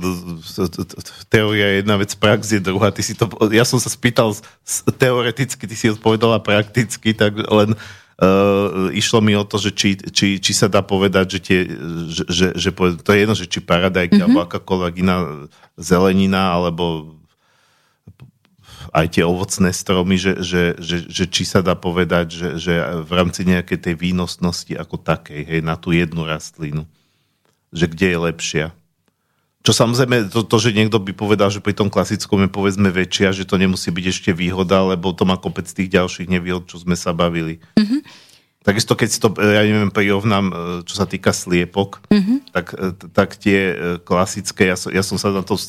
teória 1.27 1.75
je 1.75 1.75
jedna 1.83 1.95
vec, 1.99 2.11
prax 2.15 2.55
je 2.55 2.61
druhá. 2.63 2.89
Ty 2.95 3.01
si 3.03 3.13
to, 3.19 3.27
ja 3.51 3.67
som 3.67 3.77
sa 3.83 3.91
spýtal 3.91 4.31
teoreticky, 4.95 5.67
ty 5.67 5.75
si 5.75 5.91
odpovedala 5.91 6.39
prakticky, 6.39 7.11
tak 7.11 7.35
len 7.35 7.75
uh, 7.75 8.87
išlo 8.95 9.19
mi 9.19 9.35
o 9.35 9.43
to, 9.43 9.59
že 9.59 9.75
či, 9.75 9.89
či, 9.99 10.39
či 10.39 10.51
sa 10.55 10.71
dá 10.71 10.79
povedať, 10.79 11.35
že, 11.35 11.39
tie, 11.43 11.59
že, 12.07 12.23
že, 12.31 12.47
že 12.55 12.69
to 13.03 13.09
je 13.11 13.19
jedno, 13.19 13.35
že 13.35 13.51
či 13.51 13.59
paradajky, 13.59 14.15
mm-hmm. 14.15 14.25
alebo 14.31 14.47
akákoľvek 14.47 14.93
iná 15.03 15.17
zelenina, 15.75 16.55
alebo 16.55 17.16
aj 18.93 19.07
tie 19.17 19.23
ovocné 19.23 19.69
stromy, 19.73 20.15
že, 20.19 20.39
že, 20.43 20.63
že, 20.77 20.97
že 21.07 21.25
či 21.27 21.43
sa 21.43 21.63
dá 21.63 21.73
povedať, 21.73 22.31
že, 22.31 22.49
že 22.59 22.73
v 23.03 23.11
rámci 23.11 23.47
nejakej 23.47 23.79
tej 23.79 23.95
výnosnosti 23.97 24.73
ako 24.75 25.01
takej, 25.01 25.41
hej, 25.47 25.61
na 25.63 25.75
tú 25.79 25.95
jednu 25.95 26.23
rastlinu, 26.27 26.83
že 27.71 27.87
kde 27.87 28.07
je 28.13 28.19
lepšia. 28.31 28.67
Čo 29.67 29.75
samozrejme, 29.75 30.31
to, 30.31 30.47
to, 30.47 30.57
že 30.63 30.71
niekto 30.71 30.95
by 30.95 31.11
povedal, 31.11 31.51
že 31.51 31.59
pri 31.59 31.75
tom 31.75 31.91
klasickom 31.91 32.47
je 32.47 32.49
povedzme 32.49 32.87
väčšia, 32.87 33.35
že 33.35 33.43
to 33.43 33.59
nemusí 33.59 33.91
byť 33.91 34.05
ešte 34.07 34.31
výhoda, 34.31 34.79
lebo 34.79 35.11
to 35.11 35.27
má 35.27 35.35
kopec 35.35 35.67
tých 35.67 35.91
ďalších 35.91 36.31
nevýhod, 36.31 36.71
čo 36.71 36.79
sme 36.79 36.95
sa 36.95 37.11
bavili. 37.11 37.59
Mm-hmm. 37.75 37.99
Takisto, 38.63 38.99
keď 38.99 39.07
si 39.11 39.19
to, 39.19 39.31
ja 39.35 39.63
neviem, 39.63 39.91
prirovnám, 39.91 40.45
e, 40.47 40.53
čo 40.87 40.95
sa 40.95 41.03
týka 41.03 41.35
sliepok, 41.35 42.03
mm-hmm. 42.07 42.37
tak, 42.51 42.65
e, 42.75 42.87
tak 43.11 43.29
tie 43.35 43.59
e, 43.71 43.75
klasické, 44.03 44.71
ja 44.71 44.79
som, 44.79 44.91
ja 44.91 45.03
som 45.03 45.19
sa 45.19 45.35
na 45.35 45.43
to, 45.43 45.59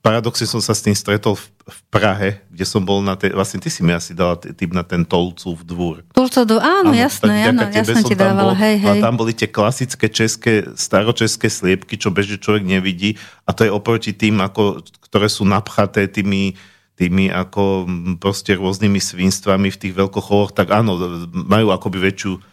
paradoxne 0.00 0.48
som 0.48 0.58
sa 0.64 0.72
s 0.72 0.80
tým 0.80 0.96
stretol 0.96 1.36
v, 1.36 1.44
v 1.68 1.78
Prahe, 1.92 2.28
kde 2.48 2.64
som 2.64 2.80
bol 2.80 3.04
na 3.04 3.14
tej, 3.14 3.36
vlastne 3.36 3.60
ty 3.60 3.68
si 3.68 3.84
mi 3.84 3.92
asi 3.92 4.16
dala 4.16 4.40
typ 4.40 4.70
na 4.72 4.82
ten 4.82 5.04
Tolcov 5.04 5.60
dvor. 5.62 6.02
Tolcov 6.16 6.48
dvor, 6.48 6.62
áno, 6.64 6.90
áno 6.90 6.96
jasné, 6.96 7.52
áno, 7.52 7.68
ja 7.68 7.84
som 7.84 8.02
ti 8.02 8.16
dávala, 8.16 8.56
bol, 8.56 8.62
hej, 8.62 8.76
hej. 8.82 8.98
A 8.98 9.04
tam 9.04 9.14
boli 9.20 9.36
tie 9.36 9.46
klasické 9.46 10.08
české, 10.08 10.66
staročeské 10.74 11.46
sliepky, 11.46 12.00
čo 12.00 12.08
bežne 12.08 12.40
človek 12.40 12.64
nevidí 12.64 13.20
a 13.44 13.52
to 13.52 13.68
je 13.68 13.70
oproti 13.70 14.16
tým, 14.16 14.40
ako, 14.40 14.82
ktoré 15.06 15.28
sú 15.28 15.44
napchaté 15.44 16.08
tými 16.08 16.56
tými 16.92 17.32
ako 17.32 17.88
proste 18.20 18.52
rôznymi 18.54 19.00
svinstvami 19.00 19.72
v 19.72 19.80
tých 19.80 19.96
veľkochovoch, 19.96 20.52
tak 20.52 20.70
áno, 20.70 21.00
majú 21.32 21.72
akoby 21.72 21.98
väčšiu 21.98 22.51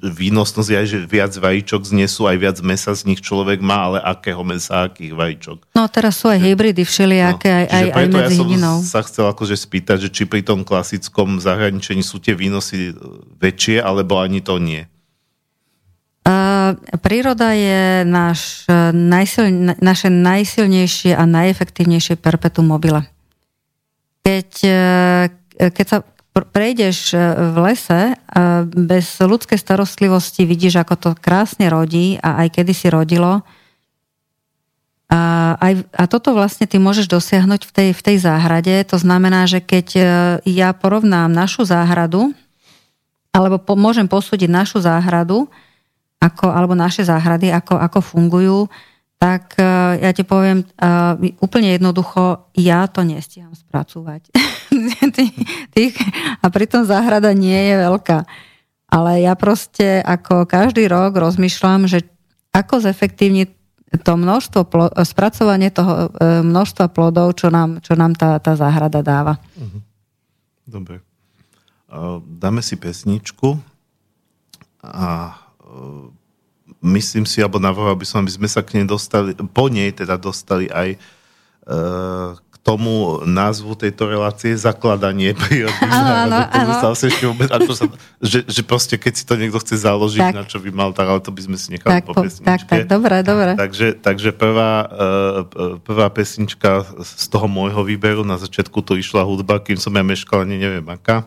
výnosnosť 0.00 0.70
aj, 0.76 0.86
že 0.86 0.98
viac 1.04 1.32
vajíčok 1.34 1.82
znesú, 1.84 2.24
aj 2.30 2.38
viac 2.38 2.56
mesa 2.60 2.94
z 2.94 3.08
nich 3.10 3.20
človek 3.20 3.58
má, 3.60 3.92
ale 3.92 3.98
akého 4.00 4.40
mesa, 4.46 4.86
akých 4.86 5.12
vajíčok. 5.16 5.56
No 5.76 5.88
teraz 5.90 6.20
sú 6.20 6.30
aj 6.30 6.40
hybridy 6.40 6.82
všelijaké, 6.86 7.50
no, 7.50 7.58
aj, 7.60 7.66
aj, 7.68 7.86
aj 7.90 8.06
medzi 8.08 8.36
ja 8.36 8.40
hydinou. 8.44 8.76
som 8.80 8.88
sa 8.88 9.02
chcel 9.04 9.26
akože 9.28 9.56
spýtať, 9.56 9.98
že 10.06 10.08
či 10.12 10.22
pri 10.28 10.44
tom 10.44 10.64
klasickom 10.64 11.40
zahraničení 11.40 12.04
sú 12.04 12.20
tie 12.22 12.32
výnosy 12.36 12.94
väčšie, 13.40 13.80
alebo 13.80 14.20
ani 14.20 14.40
to 14.40 14.60
nie. 14.60 14.84
Uh, 16.20 16.76
príroda 17.00 17.56
je 17.56 18.04
náš, 18.04 18.68
najsil, 18.92 19.74
naše 19.80 20.12
najsilnejšie 20.12 21.16
a 21.16 21.24
najefektívnejšie 21.24 22.20
perpetuum 22.20 22.68
mobile. 22.68 23.08
Keď, 24.20 24.50
e, 24.68 25.72
keď 25.72 25.86
sa 25.88 25.98
prejdeš 26.48 27.12
e, 27.12 27.18
v 27.52 27.56
lese 27.70 28.00
bez 28.70 29.20
ľudskej 29.20 29.58
starostlivosti, 29.58 30.48
vidíš, 30.48 30.80
ako 30.80 30.94
to 30.96 31.10
krásne 31.18 31.68
rodí 31.68 32.16
a 32.22 32.46
aj 32.46 32.60
kedy 32.60 32.72
si 32.72 32.88
rodilo. 32.88 33.44
A, 35.10 35.20
aj, 35.58 35.84
a 35.90 36.04
toto 36.06 36.30
vlastne 36.32 36.70
ty 36.70 36.78
môžeš 36.78 37.10
dosiahnuť 37.10 37.66
v 37.66 37.72
tej, 37.74 37.88
v 37.92 38.02
tej 38.06 38.16
záhrade. 38.22 38.74
To 38.94 38.96
znamená, 38.96 39.44
že 39.50 39.58
keď 39.58 39.86
e, 39.96 40.02
ja 40.46 40.70
porovnám 40.72 41.28
našu 41.30 41.66
záhradu, 41.66 42.30
alebo 43.34 43.58
po, 43.58 43.74
môžem 43.74 44.06
posúdiť 44.06 44.50
našu 44.50 44.82
záhradu, 44.82 45.50
ako, 46.22 46.52
alebo 46.52 46.76
naše 46.76 47.02
záhrady, 47.02 47.48
ako, 47.50 47.80
ako 47.80 47.98
fungujú, 48.04 48.58
tak 49.20 49.52
ja 50.00 50.16
ti 50.16 50.24
poviem 50.24 50.64
úplne 51.44 51.76
jednoducho, 51.76 52.48
ja 52.56 52.88
to 52.88 53.04
nestíham 53.04 53.52
spracovať. 55.00 55.94
a 56.40 56.46
pritom 56.48 56.86
záhrada 56.86 57.34
nie 57.34 57.56
je 57.56 57.76
veľká. 57.86 58.18
Ale 58.90 59.22
ja 59.22 59.38
proste 59.38 60.02
ako 60.02 60.50
každý 60.50 60.90
rok 60.90 61.14
rozmýšľam, 61.14 61.86
že 61.86 62.06
ako 62.50 62.82
zefektívniť 62.82 63.48
to 64.02 64.12
množstvo, 64.14 64.60
plo- 64.70 64.94
spracovanie 65.02 65.70
toho 65.70 66.10
uh, 66.10 66.42
množstva 66.46 66.90
plodov, 66.90 67.38
čo 67.38 67.50
nám, 67.50 67.82
čo 67.82 67.98
nám 67.98 68.14
tá, 68.14 68.38
tá 68.38 68.54
záhrada 68.54 69.02
dáva. 69.02 69.38
Mhm. 69.58 69.78
Dobre. 70.70 71.02
Dáme 72.38 72.62
si 72.62 72.78
pesničku 72.78 73.58
a 74.86 75.34
myslím 76.80 77.26
si, 77.26 77.42
alebo 77.42 77.58
navrhoval 77.58 77.98
by 77.98 78.06
som, 78.06 78.22
aby 78.22 78.32
sme 78.32 78.48
sa 78.48 78.64
k 78.64 78.80
nej 78.80 78.86
dostali, 78.86 79.34
po 79.36 79.66
nej 79.68 79.92
teda 79.92 80.16
dostali 80.16 80.70
aj 80.70 80.94
e, 80.94 80.98
tomu 82.60 83.24
názvu 83.24 83.72
tejto 83.72 84.04
relácie 84.04 84.52
zakladanie 84.52 85.32
prírodných 85.42 85.88
áno, 85.88 86.44
že, 88.20 88.44
že 88.44 88.60
proste 88.60 89.00
keď 89.00 89.12
si 89.16 89.24
to 89.24 89.34
niekto 89.40 89.56
chce 89.64 89.80
založiť, 89.80 90.20
tak. 90.20 90.34
na 90.36 90.44
čo 90.44 90.60
by 90.60 90.68
mal, 90.68 90.92
tak, 90.92 91.08
ale 91.08 91.20
to 91.24 91.32
by 91.32 91.40
sme 91.40 91.56
si 91.56 91.72
nechali 91.72 92.00
tak, 92.00 92.04
po 92.04 92.12
pesničke. 92.20 92.44
Tak, 92.44 92.60
tak, 92.68 92.80
dobre, 92.84 93.24
dobre. 93.24 93.56
Takže, 93.56 93.96
takže 93.96 94.36
prvá, 94.36 94.84
e, 94.92 95.80
prvá 95.80 96.12
pesnička 96.12 96.84
z 97.00 97.26
toho 97.32 97.48
môjho 97.48 97.80
výberu, 97.80 98.28
na 98.28 98.36
začiatku 98.36 98.84
to 98.84 99.00
išla 99.00 99.24
hudba, 99.24 99.64
kým 99.64 99.80
som 99.80 99.96
ja 99.96 100.04
meškal, 100.04 100.44
ani 100.44 100.60
neviem 100.60 100.84
aká. 100.84 101.24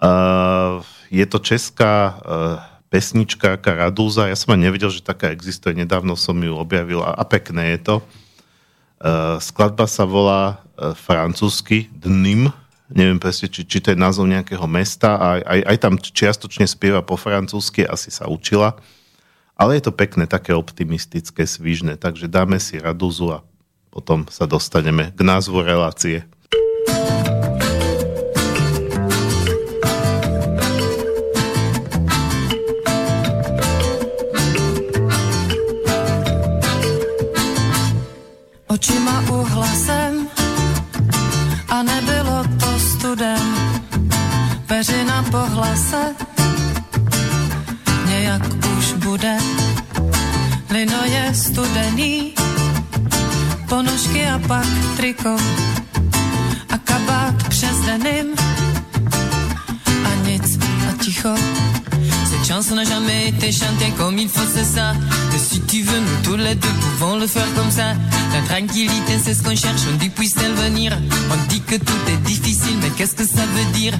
Uh, 0.00 0.80
je 1.12 1.28
to 1.28 1.36
česká 1.44 2.16
uh, 2.16 2.56
pesnička 2.88 3.60
Karadúza. 3.60 4.32
Ja 4.32 4.34
som 4.34 4.56
aj 4.56 4.60
nevedel, 4.64 4.88
že 4.88 5.04
taká 5.04 5.28
existuje. 5.28 5.76
Nedávno 5.76 6.16
som 6.16 6.34
ju 6.40 6.56
objavil 6.56 7.04
a, 7.04 7.12
a 7.12 7.22
pekné 7.28 7.76
je 7.76 7.80
to. 7.84 7.96
Uh, 9.00 9.40
skladba 9.40 9.88
sa 9.88 10.04
volá 10.04 10.60
uh, 10.76 10.92
francúzsky 10.92 11.88
Dnim. 11.96 12.52
Neviem 12.92 13.16
presne, 13.16 13.48
či, 13.48 13.64
či 13.64 13.80
to 13.80 13.94
je 13.94 13.98
názov 13.98 14.28
nejakého 14.28 14.68
mesta. 14.68 15.16
A 15.16 15.40
aj, 15.40 15.60
aj 15.64 15.76
tam 15.80 15.94
čiastočne 15.96 16.68
spieva 16.68 17.00
po 17.00 17.16
francúzsky, 17.16 17.88
asi 17.88 18.12
sa 18.12 18.28
učila. 18.28 18.76
Ale 19.56 19.80
je 19.80 19.88
to 19.88 19.92
pekné, 19.96 20.28
také 20.28 20.52
optimistické, 20.52 21.48
svižné. 21.48 21.96
Takže 21.96 22.28
dáme 22.28 22.60
si 22.60 22.76
Radúzu 22.76 23.32
a 23.32 23.40
potom 23.88 24.28
sa 24.28 24.44
dostaneme 24.44 25.16
k 25.16 25.20
názvu 25.24 25.64
relácie. 25.64 26.28
Očima 38.70 39.22
uhlasem 39.30 40.28
a 41.68 41.82
nebylo 41.82 42.44
to 42.60 42.78
studem. 42.78 43.54
Peřina 44.66 45.22
po 45.22 45.38
hlase 45.38 46.14
nějak 48.06 48.42
už 48.78 48.92
bude. 48.92 49.38
Lino 50.70 51.02
je 51.04 51.34
studený, 51.34 52.34
ponožky 53.68 54.26
a 54.26 54.38
pak 54.38 54.66
triko 54.96 55.36
a 56.70 56.78
kabát 56.78 57.48
přes 57.48 57.76
denim 57.86 58.34
a 60.04 60.14
nic 60.26 60.58
a 60.88 61.02
ticho 61.04 61.34
chanson 62.50 62.74
n'a 62.74 62.82
jamais 62.84 63.28
été 63.28 63.52
chantée 63.52 63.92
comme 63.96 64.18
il 64.18 64.28
faut, 64.28 64.48
c'est 64.52 64.70
ça. 64.76 64.92
Que 65.30 65.38
si 65.38 65.60
tu 65.70 65.82
veux, 65.82 66.00
nous 66.00 66.18
tous 66.24 66.36
les 66.36 66.56
deux 66.56 66.76
pouvons 66.82 67.14
le 67.16 67.28
faire 67.28 67.46
comme 67.54 67.70
ça. 67.70 67.88
La 68.34 68.42
tranquillité, 68.50 69.12
c'est 69.24 69.34
ce 69.34 69.42
qu'on 69.44 69.54
cherche, 69.54 69.82
on 69.90 69.96
dit 69.98 70.10
puisse-t-elle 70.10 70.56
venir. 70.66 70.98
On 71.32 71.38
dit 71.48 71.60
que 71.60 71.76
tout 71.76 72.02
est 72.12 72.22
difficile, 72.32 72.76
mais 72.82 72.90
qu'est-ce 72.96 73.14
que 73.14 73.24
ça 73.24 73.44
veut 73.54 73.70
dire? 73.80 73.94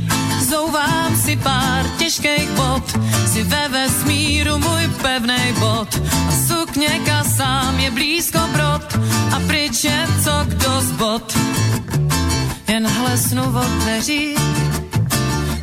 Zouvám 0.51 1.13
si 1.25 1.37
pár 1.37 1.85
těžkých 1.99 2.51
bot, 2.57 2.87
si 3.33 3.43
ve 3.43 3.69
vesmíru 3.69 4.59
můj 4.59 4.85
pevnej 5.03 5.53
bod. 5.61 5.91
A 6.29 6.33
sukněka 6.47 7.25
sám 7.37 7.79
je 7.79 7.91
blízko 7.91 8.41
brod, 8.53 8.87
a 9.37 9.41
pryč 9.47 9.85
je 9.85 9.99
co 10.25 10.35
kdo 10.49 10.81
zbot. 10.81 11.39
Jen 12.69 12.87
hlesnu 12.87 13.43
od 13.43 13.71
dveří, 13.83 14.35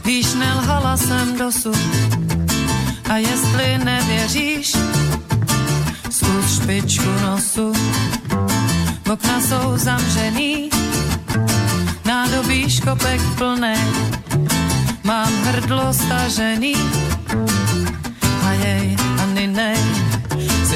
víš, 0.06 0.28
nelhala 0.34 0.98
jsem 0.98 1.38
dosud 1.38 2.37
a 3.10 3.18
jestli 3.18 3.78
nevěříš, 3.78 4.76
zkus 6.10 6.55
špičku 6.55 7.10
nosu. 7.22 7.74
Okna 9.12 9.41
jsou 9.41 9.78
zamřený, 9.78 10.70
nádobí 12.05 12.70
škopek 12.70 13.22
plné, 13.38 13.78
mám 15.03 15.34
hrdlo 15.43 15.93
stažený. 15.93 16.76
A 18.47 18.51
jej, 18.51 18.97
a 19.22 19.26
nej, 19.47 19.78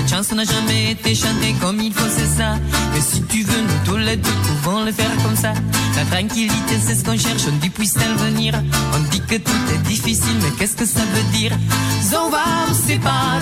Cette 0.02 0.18
chanson 0.18 0.36
n'a 0.36 0.46
jamais 0.46 0.94
été 0.94 1.14
chantée 1.14 1.54
comme 1.62 1.80
il 1.80 1.94
faut, 1.94 2.10
c'est 2.10 2.42
ça. 2.42 2.56
Mais 2.92 3.02
si 3.02 3.22
tu 3.22 3.44
veux, 3.44 3.62
nous 3.62 3.86
tous 3.86 3.98
les 3.98 4.18
deux 4.18 4.32
pouvons 4.48 4.84
le 4.84 4.92
faire 4.92 5.12
comme 5.24 5.36
ça. 5.36 5.54
La 5.96 6.04
tranquillité, 6.06 6.76
c'est 6.84 6.96
ce 6.96 7.04
qu'on 7.04 7.16
cherche, 7.16 7.44
on 7.48 7.56
dit 7.58 7.70
puisse-t-elle 7.70 8.16
venir? 8.16 8.60
On 8.96 9.00
dit 9.12 9.22
que 9.22 9.36
tout 9.36 9.64
est 9.76 9.88
difficile, 9.88 10.38
mais 10.42 10.50
qu'est-ce 10.58 10.76
que 10.76 10.88
ça 10.88 11.02
veut 11.14 11.38
dire? 11.38 11.52
Zouvám 12.02 12.74
si 12.74 12.98
pár 12.98 13.42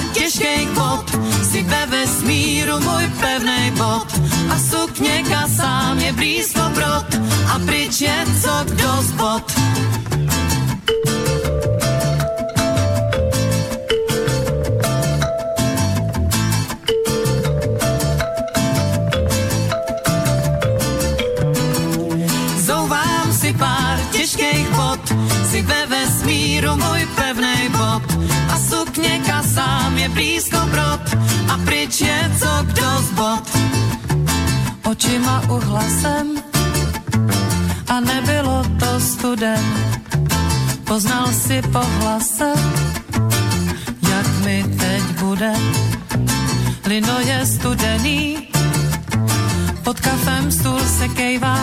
bot, 0.76 1.06
si 1.50 1.62
ve 1.62 1.86
vesmíru 1.92 2.80
můj 2.80 3.08
pevnej 3.22 3.72
bod. 3.78 4.08
A 4.52 4.58
je 6.04 6.14
blízko 6.14 6.62
brod, 6.76 7.20
a 7.56 7.60
pryč 7.66 8.04
co 8.42 8.66
kdo 8.66 10.19
si 25.52 25.62
ve 25.62 25.86
vesmíru 25.86 26.76
můj 26.76 27.08
pevnej 27.16 27.70
bob 27.70 28.04
a 28.54 28.58
sukně 28.70 29.22
kasám 29.26 29.98
je 29.98 30.10
blízko 30.10 30.58
brod 30.72 31.02
a 31.54 31.58
pryč 31.66 32.02
je 32.02 32.32
co 32.40 32.64
kdo 32.64 32.90
z. 33.02 33.10
Očima 34.84 35.42
uhlasem 35.50 36.28
a 37.88 38.00
nebylo 38.00 38.64
to 38.80 39.00
studen. 39.00 39.64
poznal 40.90 41.30
si 41.34 41.62
po 41.62 41.80
hlase, 41.80 42.50
jak 44.10 44.28
mi 44.46 44.66
teď 44.80 45.04
bude. 45.22 45.54
Lino 46.86 47.20
je 47.20 47.46
studený, 47.46 48.50
pod 49.84 50.00
kafem 50.00 50.52
stůl 50.52 50.80
se 50.80 51.08
kejvá, 51.08 51.60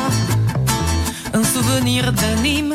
suvenýr 1.52 2.12
deným, 2.12 2.74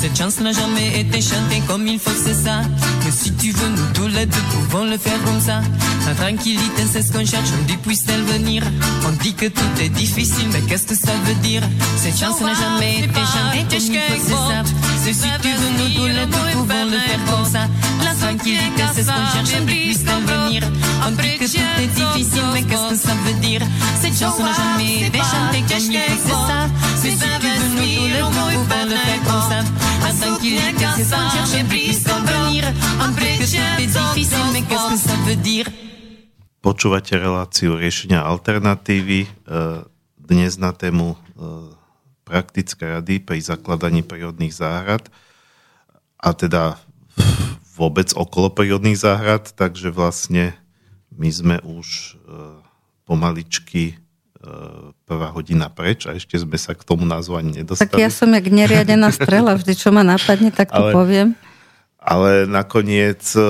Cette 0.00 0.16
chance 0.16 0.40
n'a 0.40 0.52
jamais 0.52 1.00
été 1.00 1.20
chantée 1.20 1.62
comme 1.66 1.86
il 1.86 1.98
faut, 1.98 2.10
c'est 2.24 2.34
ça. 2.34 2.62
Mais 3.04 3.10
si 3.10 3.30
tu 3.34 3.52
veux, 3.52 3.68
nous 3.68 3.92
tous 3.92 4.08
les 4.08 4.24
deux 4.24 4.40
pouvons 4.52 4.84
le 4.84 4.96
faire 4.96 5.22
comme 5.24 5.40
ça. 5.40 5.60
La 6.06 6.14
tranquillité, 6.14 6.84
c'est 6.90 7.02
ce 7.02 7.12
qu'on 7.12 7.26
cherche, 7.26 7.50
on 7.60 7.64
dit 7.66 7.76
puisse-t-elle 7.76 8.22
venir? 8.22 8.62
On 9.06 9.12
dit 9.22 9.34
que 9.34 9.46
tout 9.46 9.82
est 9.82 9.90
difficile, 9.90 10.48
mais 10.52 10.62
qu'est-ce 10.62 10.86
que 10.86 10.94
ça 10.94 11.12
veut 11.26 11.34
dire? 11.42 11.62
Cette 11.98 12.18
chance 12.18 12.40
n'a 12.40 12.54
jamais 12.54 13.00
été 13.00 13.20
chantée 13.20 13.64
comme 13.68 13.94
il 13.94 14.00
faut, 14.00 14.24
c'est 14.24 14.32
ça. 14.32 14.62
Mais 15.04 15.12
si 15.12 15.28
tu 15.42 15.48
veux, 15.48 15.72
nous 15.78 15.94
tous 15.96 16.06
les 16.06 16.26
deux 16.26 16.52
pouvons 16.52 16.84
le 16.86 16.98
faire 16.98 17.20
comme 17.30 17.44
ça. 17.44 17.68
Tranquillité, 18.30 18.82
c'est 18.94 19.02
ce 19.02 19.08
qu'on 19.08 19.26
cherche, 19.26 19.60
on 19.60 19.64
dit 19.64 19.74
puisse-t-elle 19.74 20.22
venir. 20.22 20.62
On 21.04 21.10
dit 21.10 21.36
que 21.36 21.46
tout 21.50 21.82
est 21.82 21.86
difficile, 21.88 22.42
mais 22.52 22.62
qu'est-ce 22.62 22.90
que 22.90 22.94
ça 22.94 23.14
veut 23.26 23.40
dire 23.40 23.60
Cette 24.00 24.16
chance 24.16 24.38
n'a 24.38 24.52
jamais 24.52 25.08
été 25.08 25.18
chantée 25.18 25.64
comme 25.66 25.90
il 25.90 25.98
faut, 26.22 26.46
c'est 26.94 27.10
ça. 27.10 27.26
Mais 27.42 27.58
si 27.58 27.74
tu 27.74 28.14
veux, 28.14 28.20
nous 28.22 28.30
tous 28.30 28.46
les 28.46 28.54
deux 28.54 28.62
pouvons 28.62 28.84
le 28.86 28.94
faire 28.94 29.22
comme 29.26 29.44
ça. 29.50 29.60
La 30.06 30.12
tranquillité, 30.14 30.86
c'est 30.94 31.04
ce 31.04 31.10
qu'on 31.10 31.30
cherche, 31.30 31.50
on 31.58 31.64
dit 31.64 31.74
puisse-t-elle 31.74 32.22
venir. 32.22 32.64
On 33.02 33.08
dit 33.08 33.18
que 33.18 33.46
tout 33.50 33.82
est 33.82 33.86
difficile, 33.86 34.46
mais 34.52 34.62
qu'est-ce 34.62 34.90
que 34.94 35.08
ça 35.08 35.16
veut 35.26 35.36
dire 35.36 35.66
Počúvate 36.62 37.16
reláciu 37.16 37.74
riešenia 37.74 38.20
alternatívy. 38.20 39.26
e, 39.48 39.82
Dnes 40.20 40.54
na 40.60 40.70
tému 40.70 41.16
e, 41.16 41.74
praktické 42.22 42.86
rady 42.86 43.18
pri 43.18 43.42
zakladaní 43.42 44.06
prírodných 44.06 44.54
záhrad 44.54 45.02
a 46.20 46.30
teda 46.36 46.78
vôbec 47.80 48.12
okolo 48.12 48.52
prírodných 48.52 49.00
záhrad, 49.00 49.48
takže 49.56 49.88
vlastne 49.88 50.52
my 51.16 51.28
sme 51.32 51.56
už 51.64 51.88
e, 51.88 52.10
pomaličky 53.08 53.84
e, 53.90 53.94
prvá 55.08 55.32
hodina 55.32 55.72
preč 55.72 56.04
a 56.04 56.12
ešte 56.12 56.36
sme 56.36 56.60
sa 56.60 56.76
k 56.76 56.84
tomu 56.84 57.08
názvu 57.08 57.40
ani 57.40 57.56
Tak 57.56 57.58
nedostali. 57.64 58.04
ja 58.04 58.12
som 58.12 58.28
jak 58.28 58.46
neriadená 58.46 59.08
strela, 59.08 59.56
vždy 59.56 59.72
čo 59.72 59.88
ma 59.88 60.04
napadne, 60.04 60.52
tak 60.52 60.68
to 60.68 60.76
Ale- 60.76 60.92
poviem. 60.92 61.28
Ale 61.96 62.44
nakoniec 62.44 63.24
e, 63.32 63.44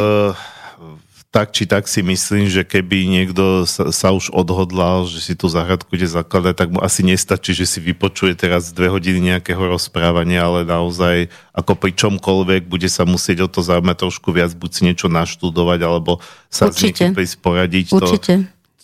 tak 1.31 1.55
či 1.55 1.62
tak 1.62 1.87
si 1.87 2.03
myslím, 2.03 2.51
že 2.51 2.66
keby 2.66 3.07
niekto 3.07 3.62
sa, 3.62 3.95
sa 3.95 4.11
už 4.11 4.35
odhodlal, 4.35 5.07
že 5.07 5.22
si 5.22 5.39
tú 5.39 5.47
záhradku 5.47 5.95
ide 5.95 6.11
zakladať, 6.11 6.55
tak 6.59 6.68
mu 6.74 6.83
asi 6.83 7.07
nestačí, 7.07 7.55
že 7.55 7.70
si 7.70 7.78
vypočuje 7.78 8.35
teraz 8.35 8.74
dve 8.74 8.91
hodiny 8.91 9.31
nejakého 9.31 9.62
rozprávania, 9.62 10.43
ale 10.43 10.66
naozaj 10.66 11.31
ako 11.55 11.78
pri 11.78 11.95
čomkoľvek 11.95 12.66
bude 12.66 12.91
sa 12.91 13.07
musieť 13.07 13.47
o 13.47 13.49
to 13.49 13.62
zaujímať 13.62 13.97
trošku 14.03 14.35
viac, 14.35 14.51
buď 14.59 14.70
si 14.74 14.81
niečo 14.91 15.07
naštudovať, 15.07 15.81
alebo 15.87 16.18
sa 16.51 16.66
s 16.66 16.83
Určite. 16.83 17.07
niekým 17.07 17.14
prísť 17.14 17.37
poradiť. 17.39 17.87
Určite. 17.95 18.33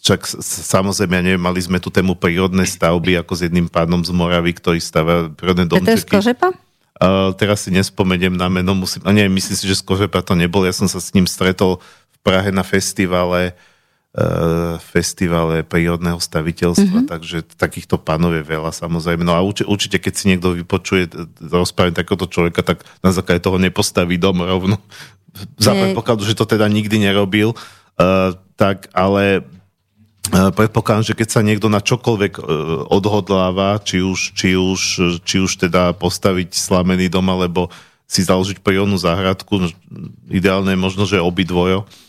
To, 0.07 0.15
s- 0.15 0.39
s- 0.39 0.63
samozrejme, 0.71 1.19
ja 1.19 1.23
neviem, 1.27 1.43
mali 1.43 1.59
sme 1.59 1.83
tu 1.83 1.91
tému 1.91 2.15
prírodné 2.15 2.63
stavby, 2.63 3.19
ako 3.27 3.33
s 3.35 3.51
jedným 3.51 3.67
pánom 3.67 4.07
z 4.07 4.15
Moravy, 4.15 4.55
ktorý 4.55 4.79
stavia 4.79 5.35
prírodné 5.35 5.67
domčeky. 5.67 6.15
Uh, 6.97 7.29
teraz 7.37 7.67
si 7.67 7.75
nespomeniem 7.75 8.33
na 8.33 8.49
meno, 8.49 8.73
musím, 8.73 9.05
a 9.05 9.13
nie, 9.13 9.29
myslím 9.29 9.53
si, 9.53 9.69
že 9.69 9.77
z 9.77 9.85
Kožepa 9.85 10.25
to 10.25 10.33
nebol, 10.33 10.65
ja 10.65 10.73
som 10.73 10.89
sa 10.89 10.97
s 10.97 11.13
ním 11.13 11.29
stretol 11.29 11.85
Prahe 12.27 12.51
na 12.51 12.67
festivale 12.67 13.55
uh, 14.17 14.81
festivale 14.81 15.61
prírodného 15.61 16.17
staviteľstva, 16.17 17.05
mm-hmm. 17.05 17.11
takže 17.13 17.37
takýchto 17.55 18.01
pánov 18.01 18.33
je 18.33 18.45
veľa 18.49 18.73
samozrejme. 18.73 19.23
No 19.23 19.37
a 19.37 19.45
určite, 19.45 19.69
určite 19.69 19.99
keď 20.01 20.13
si 20.17 20.25
niekto 20.33 20.57
vypočuje 20.57 21.13
rozprávanie 21.39 21.95
takéhoto 21.95 22.27
človeka, 22.27 22.65
tak 22.65 22.83
na 23.05 23.13
základe 23.13 23.45
toho 23.45 23.61
nepostaví 23.61 24.17
dom 24.17 24.41
rovno. 24.41 24.81
Za 25.61 25.77
predpokladu, 25.77 26.25
že 26.25 26.33
to 26.33 26.49
teda 26.49 26.65
nikdy 26.67 26.97
nerobil, 26.97 27.53
uh, 27.53 28.33
tak 28.57 28.89
ale 28.97 29.45
Uh, 30.27 30.51
predpokladám, 30.51 31.07
že 31.07 31.15
keď 31.15 31.29
sa 31.31 31.39
niekto 31.39 31.71
na 31.71 31.79
čokoľvek 31.79 32.43
uh, 32.43 32.43
odhodláva, 32.91 33.79
či 33.79 34.03
už, 34.03 34.35
či, 34.35 34.59
už, 34.59 34.81
či 35.23 35.39
už 35.39 35.55
teda 35.55 35.95
postaviť 35.95 36.51
slamený 36.51 37.07
dom, 37.07 37.31
alebo 37.31 37.71
si 38.11 38.27
založiť 38.27 38.59
prírodnú 38.59 38.99
záhradku, 38.99 39.55
no, 39.55 39.71
ideálne 40.27 40.75
je 40.75 40.83
možno, 40.83 41.07
že 41.07 41.23
obidvojo, 41.23 41.87
uh, 41.87 42.06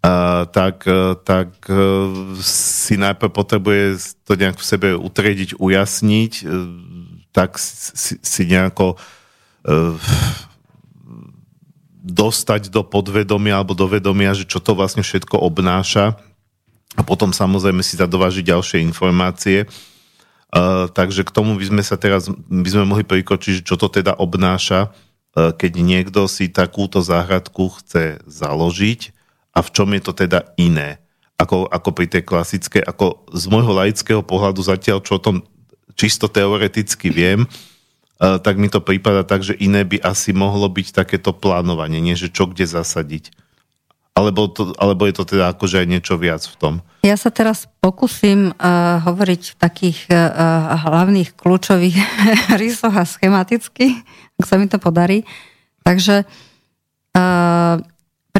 tak, 0.00 0.88
uh, 0.88 1.12
tak 1.12 1.52
uh, 1.68 2.08
si 2.40 2.96
najprv 2.96 3.28
potrebuje 3.36 4.16
to 4.24 4.32
nejak 4.32 4.56
v 4.56 4.64
sebe 4.64 4.88
utrediť, 4.96 5.60
ujasniť, 5.60 6.32
uh, 6.40 6.48
tak 7.36 7.60
si, 7.60 8.16
si 8.18 8.42
nejako 8.48 8.96
dostať 12.00 12.72
do 12.72 12.80
podvedomia 12.80 13.60
alebo 13.60 13.76
do 13.76 13.84
vedomia, 13.84 14.32
že 14.32 14.48
čo 14.48 14.56
to 14.56 14.72
vlastne 14.72 15.04
všetko 15.04 15.36
obnáša 15.36 16.16
a 16.96 17.04
potom 17.04 17.28
samozrejme 17.28 17.84
si 17.84 18.00
zadovážiť 18.00 18.56
ďalšie 18.56 18.80
informácie. 18.80 19.68
Takže 20.96 21.28
k 21.28 21.30
tomu 21.30 21.60
by 21.60 21.64
sme 21.68 21.82
sa 21.84 22.00
teraz 22.00 22.32
by 22.32 22.68
sme 22.72 22.88
mohli 22.88 23.04
prikočiť, 23.04 23.60
čo 23.60 23.76
to 23.76 23.92
teda 23.92 24.16
obnáša, 24.16 24.90
keď 25.36 25.72
niekto 25.84 26.24
si 26.24 26.48
takúto 26.48 27.04
záhradku 27.04 27.68
chce 27.78 28.24
založiť 28.24 29.19
a 29.50 29.58
v 29.60 29.72
čom 29.74 29.88
je 29.94 30.02
to 30.02 30.12
teda 30.14 30.54
iné, 30.54 31.02
ako, 31.40 31.66
ako 31.66 31.90
pri 31.96 32.06
tej 32.06 32.22
klasickej, 32.22 32.84
ako 32.84 33.26
z 33.32 33.44
môjho 33.48 33.72
laického 33.72 34.22
pohľadu 34.22 34.60
zatiaľ, 34.60 35.00
čo 35.00 35.16
o 35.18 35.24
tom 35.24 35.42
čisto 35.98 36.28
teoreticky 36.28 37.10
viem, 37.10 37.44
uh, 37.44 38.38
tak 38.38 38.60
mi 38.60 38.68
to 38.68 38.84
prípada 38.84 39.26
tak, 39.26 39.42
že 39.42 39.56
iné 39.56 39.82
by 39.82 39.98
asi 40.04 40.30
mohlo 40.36 40.68
byť 40.68 40.94
takéto 40.94 41.34
plánovanie, 41.34 41.98
nie 41.98 42.14
že 42.14 42.30
čo 42.30 42.46
kde 42.46 42.68
zasadiť. 42.68 43.32
Alebo, 44.10 44.50
to, 44.50 44.74
alebo 44.76 45.06
je 45.06 45.14
to 45.16 45.24
teda 45.24 45.54
akože 45.54 45.80
aj 45.80 45.86
niečo 45.86 46.14
viac 46.20 46.42
v 46.44 46.56
tom. 46.58 46.74
Ja 47.06 47.16
sa 47.16 47.32
teraz 47.32 47.70
pokúsim 47.80 48.52
uh, 48.52 49.00
hovoriť 49.00 49.42
v 49.54 49.56
takých 49.56 49.98
uh, 50.12 50.76
hlavných 50.76 51.32
kľúčových 51.40 51.96
rysoch 52.60 52.92
a 52.92 53.08
schematicky, 53.08 53.96
ak 54.36 54.44
sa 54.44 54.60
mi 54.60 54.68
to 54.68 54.76
podarí. 54.76 55.24
Takže 55.80 56.28
uh, 57.16 57.80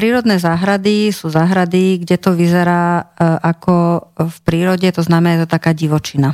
prírodné 0.01 0.41
záhrady 0.41 1.13
sú 1.13 1.29
záhrady, 1.29 2.01
kde 2.01 2.17
to 2.17 2.33
vyzerá 2.33 3.05
uh, 3.05 3.37
ako 3.37 4.09
v 4.17 4.37
prírode, 4.41 4.89
to 4.89 5.05
znamená, 5.05 5.37
je 5.37 5.41
to 5.45 5.53
taká 5.53 5.77
divočina. 5.77 6.33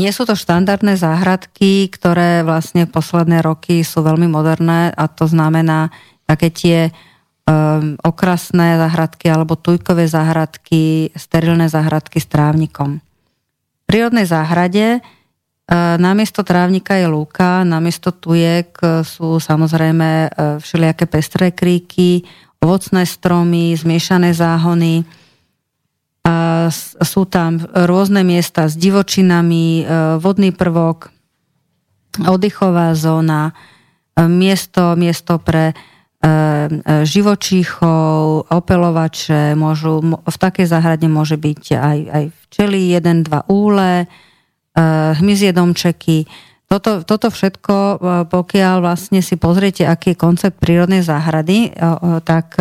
Nie 0.00 0.08
sú 0.16 0.24
to 0.24 0.32
štandardné 0.32 0.96
záhradky, 0.96 1.92
ktoré 1.92 2.40
vlastne 2.40 2.88
posledné 2.88 3.44
roky 3.44 3.84
sú 3.84 4.00
veľmi 4.00 4.32
moderné 4.32 4.88
a 4.96 5.04
to 5.12 5.28
znamená 5.28 5.92
také 6.24 6.48
tie 6.48 6.78
um, 7.44 8.00
okrasné 8.00 8.80
záhradky 8.80 9.28
alebo 9.28 9.60
tujkové 9.60 10.08
záhradky, 10.08 11.12
sterilné 11.12 11.68
záhradky 11.68 12.16
s 12.16 12.32
trávnikom. 12.32 13.04
V 13.04 13.82
prírodnej 13.84 14.24
záhrade 14.24 15.04
namiesto 16.02 16.42
trávnika 16.42 16.98
je 16.98 17.06
lúka, 17.06 17.62
namiesto 17.62 18.10
tujek 18.10 18.74
uh, 18.82 19.06
sú 19.06 19.38
samozrejme 19.38 20.08
uh, 20.26 20.58
všelijaké 20.58 21.06
pestré 21.06 21.54
kríky, 21.54 22.26
ovocné 22.58 23.06
stromy, 23.06 23.72
zmiešané 23.78 24.34
záhony, 24.36 25.08
sú 27.00 27.24
tam 27.26 27.64
rôzne 27.72 28.22
miesta 28.22 28.68
s 28.68 28.76
divočinami, 28.76 29.82
e, 29.82 29.84
vodný 30.20 30.52
prvok, 30.52 31.08
oddychová 32.20 32.92
zóna, 32.92 33.50
e, 33.50 34.28
miesto, 34.28 34.94
miesto 35.00 35.40
pre 35.40 35.72
e, 35.72 35.74
e, 36.22 36.28
živočíchov, 37.08 38.52
opelovače, 38.52 39.56
môžu, 39.56 40.20
v 40.20 40.36
takej 40.36 40.68
záhrade 40.68 41.08
môže 41.08 41.40
byť 41.40 41.62
aj, 41.72 41.98
aj 42.12 42.24
včely, 42.46 42.92
jeden, 42.92 43.24
dva 43.24 43.48
úle, 43.48 44.04
e, 44.04 44.06
hmyzie 45.18 45.52
domčeky. 45.52 46.24
Toto, 46.70 47.02
toto 47.02 47.34
všetko, 47.34 47.74
e, 47.74 47.94
pokiaľ 48.30 48.78
vlastne 48.78 49.26
si 49.26 49.34
pozriete, 49.34 49.82
aký 49.82 50.14
je 50.14 50.22
koncept 50.22 50.62
prírodnej 50.62 51.02
záhrady, 51.02 51.66
e, 51.66 51.68
e, 51.74 52.22
tak 52.22 52.54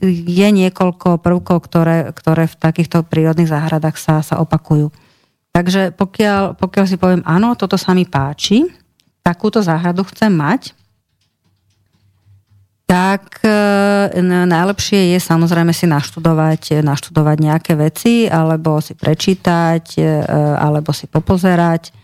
je 0.00 0.48
niekoľko 0.48 1.20
prvkov, 1.20 1.68
ktoré, 1.68 2.08
ktoré 2.16 2.48
v 2.48 2.56
takýchto 2.56 3.04
prírodných 3.04 3.52
záhradách 3.52 4.00
sa, 4.00 4.24
sa 4.24 4.40
opakujú. 4.40 4.88
Takže 5.52 5.92
pokiaľ, 5.92 6.56
pokiaľ 6.56 6.84
si 6.88 6.96
poviem, 6.96 7.20
áno, 7.28 7.52
toto 7.52 7.76
sa 7.76 7.92
mi 7.92 8.08
páči, 8.08 8.64
takúto 9.20 9.60
záhradu 9.60 10.08
chcem 10.08 10.32
mať, 10.32 10.72
tak 12.90 13.38
e, 13.46 14.18
najlepšie 14.50 15.14
je 15.14 15.18
samozrejme 15.22 15.70
si 15.70 15.86
naštudovať, 15.86 16.82
naštudovať 16.82 17.36
nejaké 17.38 17.78
veci, 17.78 18.26
alebo 18.26 18.82
si 18.82 18.98
prečítať, 18.98 19.84
e, 19.94 20.02
alebo 20.58 20.90
si 20.90 21.06
popozerať 21.06 21.94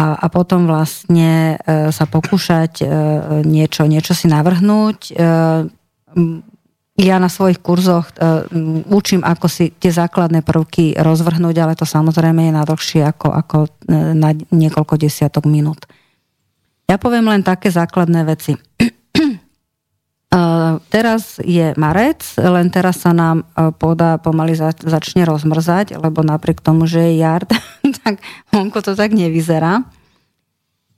a, 0.00 0.16
a 0.16 0.26
potom 0.32 0.64
vlastne 0.64 1.60
e, 1.60 1.92
sa 1.92 2.08
pokúšať 2.08 2.72
e, 2.80 2.84
niečo, 3.44 3.84
niečo 3.84 4.16
si 4.16 4.32
navrhnúť. 4.32 4.98
E, 5.10 5.14
ja 7.00 7.16
na 7.16 7.32
svojich 7.32 7.64
kurzoch 7.64 8.12
učím, 8.92 9.24
ako 9.24 9.48
si 9.48 9.72
tie 9.72 9.88
základné 9.88 10.44
prvky 10.44 11.00
rozvrhnúť, 11.00 11.56
ale 11.56 11.72
to 11.72 11.88
samozrejme 11.88 12.44
je 12.44 12.52
na 12.52 12.60
dlhšie 12.68 13.00
ako, 13.08 13.28
ako 13.32 13.58
na 14.12 14.36
niekoľko 14.36 15.00
desiatok 15.00 15.48
minút. 15.48 15.88
Ja 16.84 17.00
poviem 17.00 17.24
len 17.24 17.40
také 17.40 17.72
základné 17.72 18.20
veci. 18.28 18.52
Teraz 20.94 21.42
je 21.42 21.74
marec, 21.74 22.22
len 22.38 22.70
teraz 22.70 23.02
sa 23.02 23.10
nám 23.10 23.42
poda 23.82 24.14
pomaly 24.22 24.54
začne 24.78 25.26
rozmrzať, 25.26 25.98
lebo 25.98 26.22
napriek 26.22 26.62
tomu, 26.62 26.86
že 26.86 27.02
je 27.10 27.12
jar, 27.18 27.42
tak 28.06 28.22
vonku 28.54 28.78
to 28.78 28.94
tak 28.94 29.10
nevyzerá. 29.10 29.82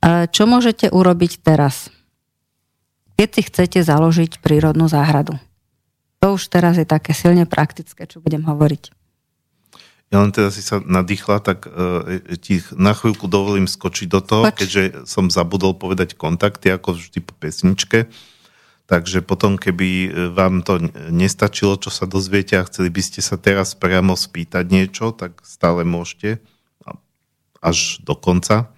Čo 0.05 0.43
môžete 0.45 0.93
urobiť 0.93 1.41
teraz? 1.41 1.89
Keď 3.17 3.29
si 3.29 3.41
chcete 3.47 3.79
založiť 3.81 4.41
prírodnú 4.43 4.85
záhradu. 4.85 5.39
To 6.19 6.39
už 6.39 6.47
teraz 6.47 6.79
je 6.79 6.87
také 6.87 7.11
silne 7.11 7.43
praktické, 7.43 8.07
čo 8.07 8.23
budem 8.23 8.47
hovoriť. 8.47 8.95
Ja 10.13 10.21
len 10.21 10.29
teda 10.29 10.53
si 10.53 10.61
sa 10.61 10.77
nadýchla, 10.77 11.41
tak 11.41 11.65
uh, 11.65 12.21
ti 12.37 12.61
na 12.77 12.93
chvíľku 12.93 13.25
dovolím 13.25 13.65
skočiť 13.65 14.07
do 14.07 14.21
toho, 14.21 14.43
Poč. 14.45 14.61
keďže 14.61 15.09
som 15.09 15.33
zabudol 15.33 15.73
povedať 15.73 16.13
kontakty, 16.13 16.69
ako 16.69 17.01
vždy 17.01 17.19
po 17.25 17.33
pesničke. 17.41 18.05
Takže 18.83 19.23
potom, 19.23 19.55
keby 19.55 19.89
e, 19.89 20.09
vám 20.35 20.59
to 20.59 20.75
nestačilo, 21.07 21.79
čo 21.79 21.87
sa 21.87 22.03
dozviete 22.03 22.59
a 22.59 22.67
chceli 22.67 22.91
by 22.91 22.99
ste 22.99 23.23
sa 23.23 23.39
teraz 23.39 23.79
priamo 23.79 24.19
spýtať 24.19 24.67
niečo, 24.67 25.15
tak 25.15 25.39
stále 25.47 25.87
môžete 25.87 26.43
až 27.63 28.03
do 28.03 28.19
konca. 28.19 28.75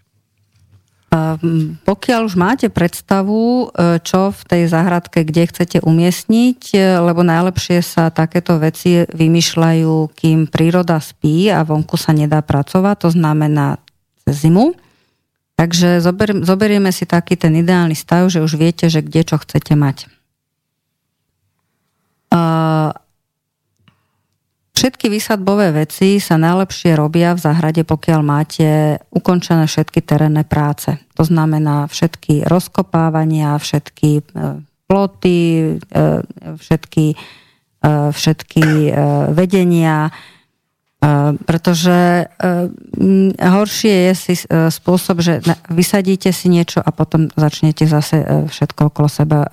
Pokiaľ 1.82 2.20
už 2.22 2.38
máte 2.38 2.70
predstavu, 2.70 3.66
e, 3.66 3.98
čo 3.98 4.30
v 4.30 4.42
tej 4.46 4.62
záhradke, 4.70 5.26
kde 5.26 5.50
chcete 5.50 5.82
umiestniť, 5.82 6.60
e, 6.70 6.78
lebo 7.02 7.26
najlepšie 7.26 7.82
sa 7.82 8.14
takéto 8.14 8.62
veci 8.62 9.02
vymýšľajú, 9.10 10.14
kým 10.14 10.46
príroda 10.46 11.02
spí 11.02 11.50
a 11.50 11.66
vonku 11.66 11.98
sa 11.98 12.14
nedá 12.14 12.46
pracovať, 12.46 12.94
to 13.02 13.08
znamená 13.10 13.82
cez 14.22 14.46
zimu. 14.46 14.78
Takže 15.58 15.98
zober, 15.98 16.46
zoberieme 16.46 16.94
si 16.94 17.10
taký 17.10 17.34
ten 17.34 17.58
ideálny 17.58 17.98
stav, 17.98 18.30
že 18.30 18.38
už 18.38 18.54
viete, 18.54 18.86
že 18.86 19.02
kde 19.02 19.26
čo 19.26 19.36
chcete 19.42 19.74
mať. 19.74 20.06
Všetky 24.80 25.12
vysadbové 25.12 25.76
veci 25.76 26.16
sa 26.24 26.40
najlepšie 26.40 26.96
robia 26.96 27.36
v 27.36 27.44
záhrade, 27.44 27.84
pokiaľ 27.84 28.20
máte 28.24 28.96
ukončené 29.12 29.68
všetky 29.68 30.00
terénne 30.00 30.40
práce. 30.40 30.96
To 31.20 31.24
znamená 31.28 31.84
všetky 31.84 32.48
rozkopávania, 32.48 33.60
všetky 33.60 34.10
e, 34.16 34.22
ploty, 34.88 35.76
e, 35.84 36.24
všetky, 36.56 37.06
e, 37.12 37.96
všetky 38.08 38.64
vedenia, 39.36 40.16
pretože 41.44 42.28
horšie 43.36 43.94
je 44.08 44.12
si 44.16 44.34
spôsob, 44.48 45.20
že 45.20 45.44
vysadíte 45.68 46.28
si 46.32 46.52
niečo 46.52 46.80
a 46.80 46.88
potom 46.92 47.28
začnete 47.36 47.88
zase 47.88 48.48
všetko 48.52 48.92
okolo 48.92 49.08
seba 49.08 49.48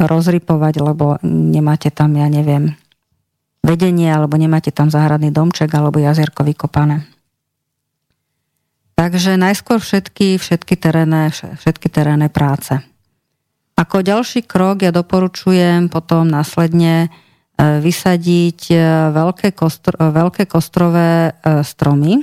rozrypovať, 0.00 0.74
lebo 0.80 1.20
nemáte 1.24 1.92
tam, 1.92 2.16
ja 2.16 2.24
neviem, 2.32 2.72
vedenie, 3.62 4.10
alebo 4.10 4.34
nemáte 4.34 4.74
tam 4.74 4.90
záhradný 4.90 5.30
domček 5.30 5.70
alebo 5.70 6.02
jazierko 6.02 6.42
vykopané. 6.42 7.06
Takže 8.98 9.40
najskôr 9.40 9.80
všetky, 9.80 10.36
všetky, 10.36 10.74
terénne, 10.76 11.32
všetky 11.32 11.88
terénne 11.88 12.28
práce. 12.28 12.76
Ako 13.72 14.04
ďalší 14.04 14.44
krok 14.44 14.84
ja 14.84 14.92
doporučujem 14.92 15.88
potom 15.88 16.28
následne 16.28 17.08
e, 17.08 17.80
vysadiť 17.80 18.60
e, 18.68 18.76
veľké, 19.10 19.56
kostro, 19.56 19.96
e, 19.96 20.12
veľké 20.12 20.44
kostrové 20.44 21.32
stromy, 21.64 22.22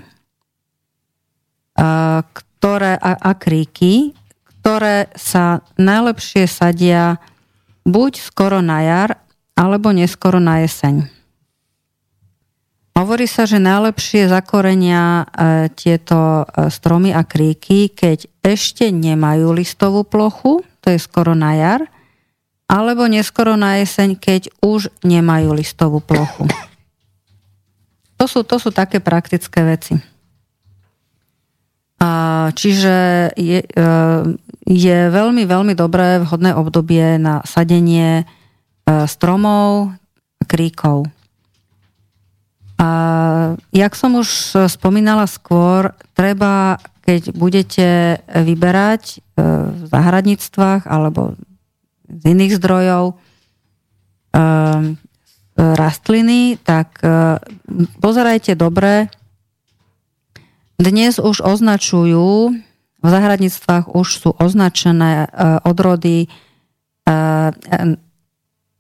ktoré, 2.60 2.94
a, 3.00 3.12
a 3.16 3.32
kríky, 3.40 4.12
ktoré 4.60 5.08
sa 5.16 5.64
najlepšie 5.80 6.44
sadia 6.44 7.16
buď 7.88 8.20
skoro 8.20 8.60
na 8.60 8.84
jar, 8.84 9.10
alebo 9.56 9.96
neskoro 9.96 10.44
na 10.44 10.60
jeseň. 10.64 11.19
Hovorí 13.00 13.32
sa, 13.32 13.48
že 13.48 13.64
najlepšie 13.64 14.28
zakorenia 14.28 15.24
e, 15.24 15.72
tieto 15.72 16.44
e, 16.44 16.68
stromy 16.68 17.16
a 17.16 17.24
kríky, 17.24 17.88
keď 17.88 18.28
ešte 18.44 18.92
nemajú 18.92 19.56
listovú 19.56 20.04
plochu, 20.04 20.68
to 20.84 20.92
je 20.92 21.00
skoro 21.00 21.32
na 21.32 21.56
jar, 21.56 21.82
alebo 22.68 23.08
neskoro 23.08 23.56
na 23.56 23.80
jeseň, 23.80 24.20
keď 24.20 24.52
už 24.60 24.92
nemajú 25.08 25.56
listovú 25.56 26.04
plochu. 26.04 26.44
To 28.20 28.28
sú, 28.28 28.44
to 28.44 28.60
sú 28.60 28.76
také 28.76 29.00
praktické 29.00 29.64
veci. 29.64 29.96
Čiže 32.52 32.96
je, 33.40 33.64
e, 33.64 33.88
je 34.68 34.98
veľmi, 35.08 35.48
veľmi 35.48 35.72
dobré 35.72 36.20
vhodné 36.20 36.52
obdobie 36.52 37.16
na 37.16 37.40
sadenie 37.48 38.28
stromov 39.08 39.96
a 40.36 40.44
kríkov. 40.44 41.08
A 42.80 42.90
jak 43.76 43.92
som 43.92 44.16
už 44.16 44.56
spomínala 44.72 45.28
skôr, 45.28 45.92
treba, 46.16 46.80
keď 47.04 47.36
budete 47.36 47.90
vyberať 48.24 49.04
e, 49.12 49.16
v 49.68 49.84
zahradníctvách 49.92 50.88
alebo 50.88 51.36
z 52.08 52.24
iných 52.24 52.56
zdrojov 52.56 53.04
e, 53.12 53.16
rastliny, 55.60 56.56
tak 56.64 57.04
e, 57.04 57.44
pozerajte 58.00 58.56
dobre. 58.56 59.12
Dnes 60.80 61.20
už 61.20 61.44
označujú, 61.44 62.56
v 63.04 63.08
zahradníctvách 63.08 63.92
už 63.92 64.08
sú 64.08 64.30
označené 64.40 65.28
odrody 65.68 66.32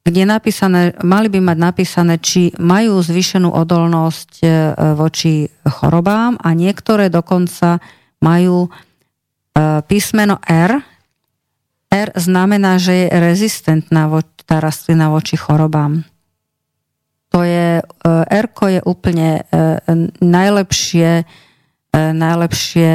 kde 0.10 0.26
napísané, 0.26 0.98
mali 1.06 1.30
by 1.30 1.40
mať 1.40 1.58
napísané, 1.62 2.18
či 2.18 2.50
majú 2.58 3.00
zvýšenú 3.00 3.54
odolnosť 3.54 4.32
e, 4.42 4.48
voči 4.98 5.46
chorobám 5.64 6.36
a 6.42 6.50
niektoré 6.58 7.14
dokonca 7.14 7.78
majú 8.20 8.68
e, 8.68 8.70
písmeno 9.86 10.42
R. 10.44 10.82
R 11.90 12.10
znamená, 12.18 12.82
že 12.82 13.06
je 13.06 13.08
rezistentná 13.14 14.10
tá 14.50 14.58
rastlina 14.58 15.14
voči 15.14 15.38
chorobám. 15.38 16.02
To 17.30 17.46
je, 17.46 17.80
e, 17.80 18.12
R 18.26 18.48
je 18.50 18.82
úplne 18.82 19.46
najlepšie, 20.22 21.30
najlepšie 21.94 22.94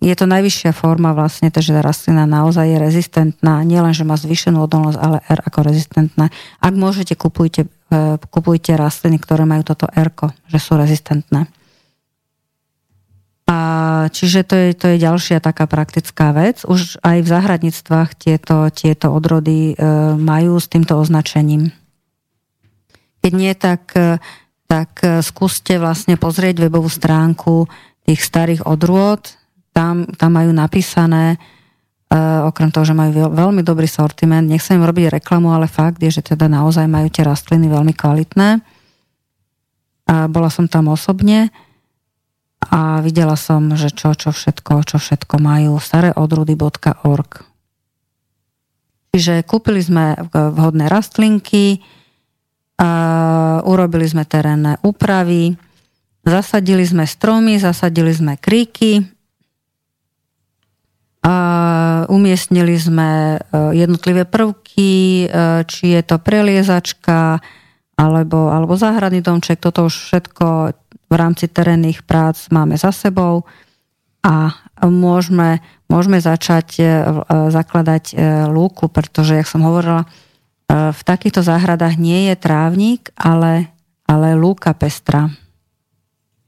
je 0.00 0.14
to 0.16 0.24
najvyššia 0.24 0.72
forma 0.72 1.12
vlastne, 1.12 1.52
takže 1.52 1.76
tá 1.76 1.84
rastlina 1.84 2.24
naozaj 2.24 2.64
je 2.64 2.78
rezistentná, 2.80 3.60
nielen, 3.68 3.92
že 3.92 4.08
má 4.08 4.16
zvýšenú 4.16 4.64
odolnosť, 4.64 4.96
ale 4.96 5.20
R 5.28 5.40
ako 5.44 5.60
rezistentná. 5.60 6.32
Ak 6.56 6.72
môžete, 6.72 7.12
kupujte, 7.20 7.68
e, 7.92 8.16
kupujte 8.16 8.80
rastliny, 8.80 9.20
ktoré 9.20 9.44
majú 9.44 9.60
toto 9.60 9.84
R, 9.92 10.08
že 10.48 10.58
sú 10.58 10.80
rezistentné. 10.80 11.52
A 13.44 13.58
čiže 14.08 14.40
to 14.48 14.54
je, 14.56 14.68
to 14.72 14.86
je 14.94 15.04
ďalšia 15.04 15.44
taká 15.44 15.68
praktická 15.68 16.32
vec. 16.32 16.64
Už 16.64 16.96
aj 17.04 17.18
v 17.20 17.28
záhradníctvách 17.28 18.16
tieto, 18.16 18.72
tieto 18.72 19.12
odrody 19.12 19.76
e, 19.76 19.84
majú 20.16 20.56
s 20.56 20.72
týmto 20.72 20.96
označením. 20.96 21.76
Keď 23.20 23.32
nie, 23.36 23.52
tak, 23.52 23.92
e, 24.00 24.16
tak 24.64 25.04
skúste 25.20 25.76
vlastne 25.76 26.16
pozrieť 26.16 26.56
webovú 26.64 26.88
stránku 26.88 27.68
tých 28.08 28.24
starých 28.24 28.64
odrôd, 28.64 29.39
tam, 29.70 30.06
tam 30.18 30.30
majú 30.34 30.50
napísané, 30.50 31.38
uh, 32.10 32.46
okrem 32.46 32.70
toho, 32.74 32.84
že 32.86 32.94
majú 32.94 33.30
veľmi 33.30 33.62
dobrý 33.62 33.86
sortiment, 33.86 34.46
nechcem 34.46 34.78
im 34.78 34.86
robiť 34.86 35.20
reklamu, 35.22 35.54
ale 35.54 35.70
fakt 35.70 36.02
je, 36.02 36.10
že 36.10 36.34
teda 36.34 36.50
naozaj 36.50 36.86
majú 36.90 37.08
tie 37.10 37.22
rastliny 37.26 37.70
veľmi 37.70 37.94
kvalitné. 37.94 38.60
A 40.10 40.26
bola 40.26 40.50
som 40.50 40.66
tam 40.66 40.90
osobne 40.90 41.54
a 42.66 42.98
videla 43.00 43.38
som, 43.38 43.72
že 43.78 43.94
čo, 43.94 44.12
čo 44.18 44.34
všetko, 44.34 44.82
čo 44.84 44.98
všetko 44.98 45.38
majú. 45.38 45.78
staréodrudy.org 45.78 47.30
Čiže 49.10 49.42
kúpili 49.42 49.82
sme 49.82 50.14
vhodné 50.30 50.86
rastlinky, 50.86 51.82
a 52.80 53.60
urobili 53.68 54.08
sme 54.08 54.24
terénne 54.24 54.80
úpravy, 54.80 55.52
zasadili 56.24 56.80
sme 56.88 57.04
stromy, 57.04 57.60
zasadili 57.60 58.08
sme 58.08 58.40
kríky, 58.40 59.04
umiestnili 62.08 62.80
sme 62.80 63.36
e, 63.36 63.38
jednotlivé 63.76 64.24
prvky, 64.24 64.90
e, 64.90 65.26
či 65.68 65.92
je 65.92 66.02
to 66.04 66.16
preliezačka, 66.16 67.44
alebo, 68.00 68.48
alebo 68.48 68.72
záhradný 68.80 69.20
domček, 69.20 69.60
toto 69.60 69.84
už 69.84 69.92
všetko 69.92 70.72
v 71.12 71.14
rámci 71.14 71.52
terénnych 71.52 72.00
prác 72.08 72.48
máme 72.48 72.80
za 72.80 72.88
sebou 72.88 73.44
a 74.24 74.56
môžeme, 74.80 75.60
môžeme 75.88 76.16
začať 76.20 76.80
zakladať 77.28 78.16
lúku, 78.48 78.88
pretože, 78.88 79.36
jak 79.36 79.48
som 79.48 79.64
hovorila, 79.64 80.08
v 80.70 81.00
takýchto 81.02 81.44
záhradách 81.44 82.00
nie 82.00 82.30
je 82.30 82.36
trávnik, 82.38 83.12
ale, 83.18 83.68
ale 84.08 84.38
lúka 84.38 84.70
pestra. 84.72 85.28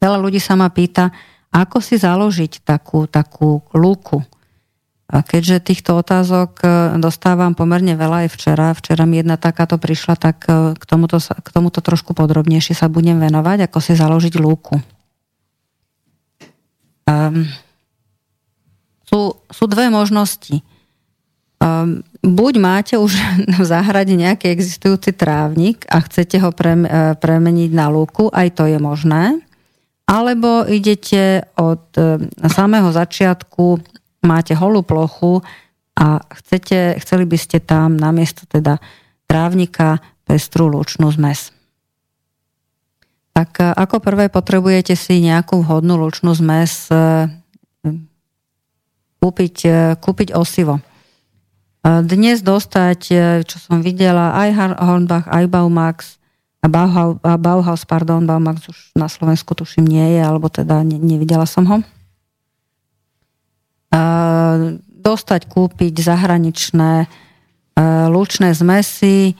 Veľa 0.00 0.18
ľudí 0.20 0.40
sa 0.40 0.54
ma 0.54 0.70
pýta, 0.72 1.10
ako 1.52 1.84
si 1.84 2.00
založiť 2.00 2.64
takú, 2.64 3.04
takú 3.10 3.60
lúku. 3.76 4.24
Keďže 5.12 5.60
týchto 5.60 6.00
otázok 6.00 6.64
e, 6.64 6.66
dostávam 6.96 7.52
pomerne 7.52 7.92
veľa 7.92 8.24
aj 8.24 8.28
včera, 8.32 8.72
včera 8.72 9.04
mi 9.04 9.20
jedna 9.20 9.36
takáto 9.36 9.76
prišla, 9.76 10.16
tak 10.16 10.48
e, 10.48 10.72
k 10.72 10.84
tomuto, 10.88 11.20
k 11.20 11.48
tomuto 11.52 11.84
trošku 11.84 12.16
podrobnejšie 12.16 12.72
sa 12.72 12.88
budem 12.88 13.20
venovať, 13.20 13.68
ako 13.68 13.78
si 13.84 13.92
založiť 13.92 14.40
lúku. 14.40 14.80
Um, 17.04 17.44
sú, 19.04 19.36
sú 19.52 19.64
dve 19.68 19.92
možnosti. 19.92 20.64
Um, 21.60 22.00
buď 22.24 22.54
máte 22.56 22.94
už 22.96 23.12
v 23.60 23.64
záhrade 23.68 24.16
nejaký 24.16 24.48
existujúci 24.48 25.12
trávnik 25.12 25.84
a 25.92 26.00
chcete 26.00 26.40
ho 26.40 26.56
pre, 26.56 26.72
e, 26.72 26.88
premeniť 27.20 27.70
na 27.76 27.92
lúku, 27.92 28.32
aj 28.32 28.48
to 28.56 28.64
je 28.64 28.80
možné. 28.80 29.44
Alebo 30.08 30.64
idete 30.64 31.44
od 31.60 31.84
samého 32.48 32.90
začiatku 32.90 33.80
máte 34.22 34.54
holú 34.54 34.86
plochu 34.86 35.42
a 35.98 36.22
chcete, 36.40 36.96
chceli 37.02 37.24
by 37.28 37.38
ste 37.38 37.58
tam 37.60 37.98
namiesto 37.98 38.48
teda 38.48 38.80
trávnika 39.28 40.00
pestrú 40.24 40.70
lúčnú 40.70 41.10
zmes. 41.12 41.52
Tak 43.36 43.50
e, 43.60 43.64
ako 43.76 44.00
prvé 44.00 44.32
potrebujete 44.32 44.96
si 44.96 45.20
nejakú 45.20 45.60
vhodnú 45.60 46.00
lúčnú 46.00 46.32
zmes 46.32 46.88
e, 46.88 47.28
kúpiť, 49.20 49.56
e, 49.68 49.78
kúpiť 50.00 50.32
osivo. 50.32 50.80
Dnes 51.82 52.46
dostať, 52.46 53.00
čo 53.42 53.56
som 53.58 53.82
videla, 53.82 54.38
aj 54.38 54.78
Hornbach, 54.78 55.26
aj 55.26 55.50
Baumax, 55.50 56.14
a 56.62 56.70
Bauhaus, 57.34 57.82
pardon, 57.82 58.22
Baumax 58.22 58.70
už 58.70 58.78
na 58.94 59.10
Slovensku 59.10 59.50
tuším 59.58 59.90
nie 59.90 60.14
je, 60.14 60.22
alebo 60.22 60.46
teda 60.46 60.86
ne, 60.86 60.94
nevidela 61.02 61.42
som 61.42 61.66
ho 61.66 61.82
dostať, 65.02 65.40
kúpiť 65.52 65.94
zahraničné 66.00 67.06
lučné 68.08 68.56
zmesy. 68.56 69.36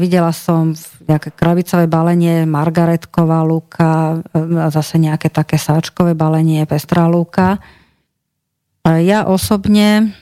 Videla 0.00 0.32
som 0.32 0.72
nejaké 1.04 1.28
krabicové 1.36 1.84
balenie, 1.84 2.48
margaretková 2.48 3.44
lúka, 3.44 4.24
zase 4.72 4.96
nejaké 4.96 5.28
také 5.28 5.60
sáčkové 5.60 6.16
balenie, 6.16 6.64
pestrá 6.64 7.04
lúka. 7.04 7.60
Ja 8.82 9.28
osobne 9.28 10.16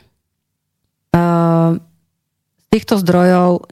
z 1.15 2.65
týchto 2.75 2.99
zdrojov 2.99 3.71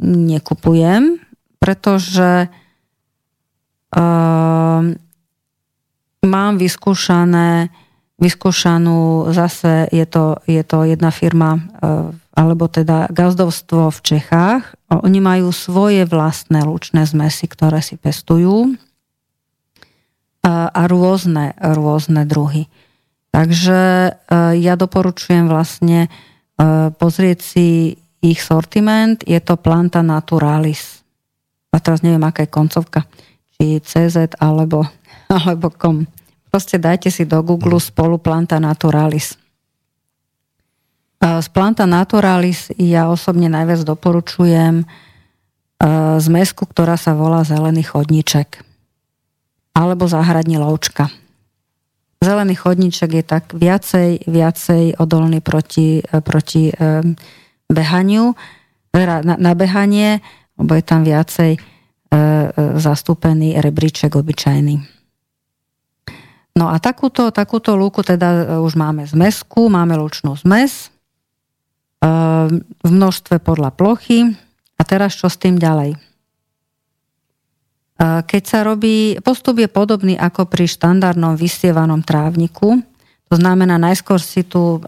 nekupujem, 0.00 1.18
pretože 1.58 2.46
mám 6.22 6.52
vyskúšané 6.54 7.74
vyskúšanú, 8.20 9.32
zase 9.32 9.88
je 9.88 10.04
to, 10.04 10.38
je 10.44 10.60
to 10.60 10.84
jedna 10.84 11.08
firma, 11.08 11.56
e, 11.56 11.60
alebo 12.36 12.68
teda 12.68 13.08
gazdovstvo 13.08 13.88
v 13.88 14.00
Čechách. 14.04 14.76
Oni 14.92 15.18
majú 15.24 15.50
svoje 15.50 16.04
vlastné 16.04 16.62
lučné 16.62 17.08
zmesy, 17.08 17.48
ktoré 17.48 17.80
si 17.80 17.96
pestujú 17.96 18.76
a, 20.44 20.68
a 20.68 20.82
rôzne, 20.84 21.56
rôzne 21.56 22.28
druhy. 22.28 22.68
Takže 23.32 23.80
e, 23.80 24.10
ja 24.60 24.76
doporučujem 24.76 25.48
vlastne 25.48 26.06
e, 26.06 26.08
pozrieť 26.92 27.38
si 27.40 27.96
ich 28.20 28.40
sortiment. 28.44 29.16
Je 29.24 29.40
to 29.40 29.56
Planta 29.56 30.04
Naturalis. 30.04 31.00
A 31.72 31.80
teraz 31.80 32.04
neviem, 32.04 32.20
aká 32.20 32.44
je 32.44 32.52
koncovka. 32.52 33.08
Či 33.56 33.80
CZ 33.80 34.36
alebo, 34.36 34.84
alebo 35.32 35.72
kom. 35.72 36.04
Proste 36.50 36.82
dajte 36.82 37.14
si 37.14 37.22
do 37.24 37.38
Google 37.46 37.78
spolu 37.78 38.18
Planta 38.18 38.58
Naturalis. 38.58 39.38
Z 41.20 41.48
Planta 41.52 41.86
Naturalis 41.86 42.74
ja 42.74 43.06
osobne 43.06 43.46
najviac 43.46 43.86
doporučujem 43.86 44.82
zmesku, 46.20 46.66
ktorá 46.66 46.98
sa 46.98 47.16
volá 47.16 47.46
zelený 47.46 47.86
chodníček 47.86 48.66
alebo 49.70 50.10
záhradní 50.10 50.58
loučka. 50.58 51.08
Zelený 52.20 52.58
chodníček 52.58 53.10
je 53.16 53.24
tak 53.24 53.54
viacej, 53.56 54.28
viacej 54.28 55.00
odolný 55.00 55.40
proti, 55.40 56.04
proti 56.04 56.68
behaniu, 57.70 58.34
teda 58.90 59.22
na, 59.22 59.34
na 59.38 59.52
behanie, 59.54 60.18
lebo 60.58 60.74
je 60.74 60.84
tam 60.84 61.06
viacej 61.06 61.56
e, 61.56 61.58
e, 61.58 62.18
zastúpený 62.76 63.56
rebríček 63.62 64.18
obyčajný. 64.18 64.99
No 66.60 66.68
a 66.68 66.76
takúto, 66.76 67.32
takúto 67.32 67.72
lúku 67.72 68.04
teda 68.04 68.28
e, 68.28 68.60
už 68.60 68.76
máme 68.76 69.08
zmesku, 69.08 69.72
máme 69.72 69.96
lučnú 69.96 70.36
zmes 70.36 70.92
e, 72.04 72.08
v 72.60 72.90
množstve 72.92 73.40
podľa 73.40 73.72
plochy. 73.72 74.36
A 74.76 74.82
teraz 74.84 75.16
čo 75.16 75.32
s 75.32 75.40
tým 75.40 75.56
ďalej? 75.56 75.96
E, 75.96 75.98
keď 78.28 78.42
sa 78.44 78.60
robí, 78.60 79.16
postup 79.24 79.56
je 79.56 79.72
podobný 79.72 80.20
ako 80.20 80.52
pri 80.52 80.68
štandardnom 80.68 81.32
vysievanom 81.32 82.04
trávniku. 82.04 82.84
To 83.32 83.34
znamená, 83.40 83.80
najskôr 83.80 84.20
si 84.20 84.44
tu 84.44 84.84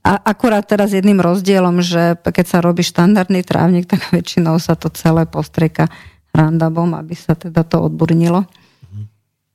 a 0.00 0.12
akurát 0.24 0.64
teraz 0.64 0.96
jedným 0.96 1.20
rozdielom, 1.20 1.84
že 1.84 2.16
keď 2.20 2.46
sa 2.46 2.58
robí 2.64 2.80
štandardný 2.80 3.44
trávnik, 3.44 3.84
tak 3.84 4.08
väčšinou 4.12 4.56
sa 4.56 4.72
to 4.76 4.88
celé 4.92 5.28
postrieka 5.28 5.88
randabom, 6.32 6.96
aby 6.96 7.12
sa 7.12 7.36
teda 7.36 7.64
to 7.66 7.84
odburnilo. 7.84 8.48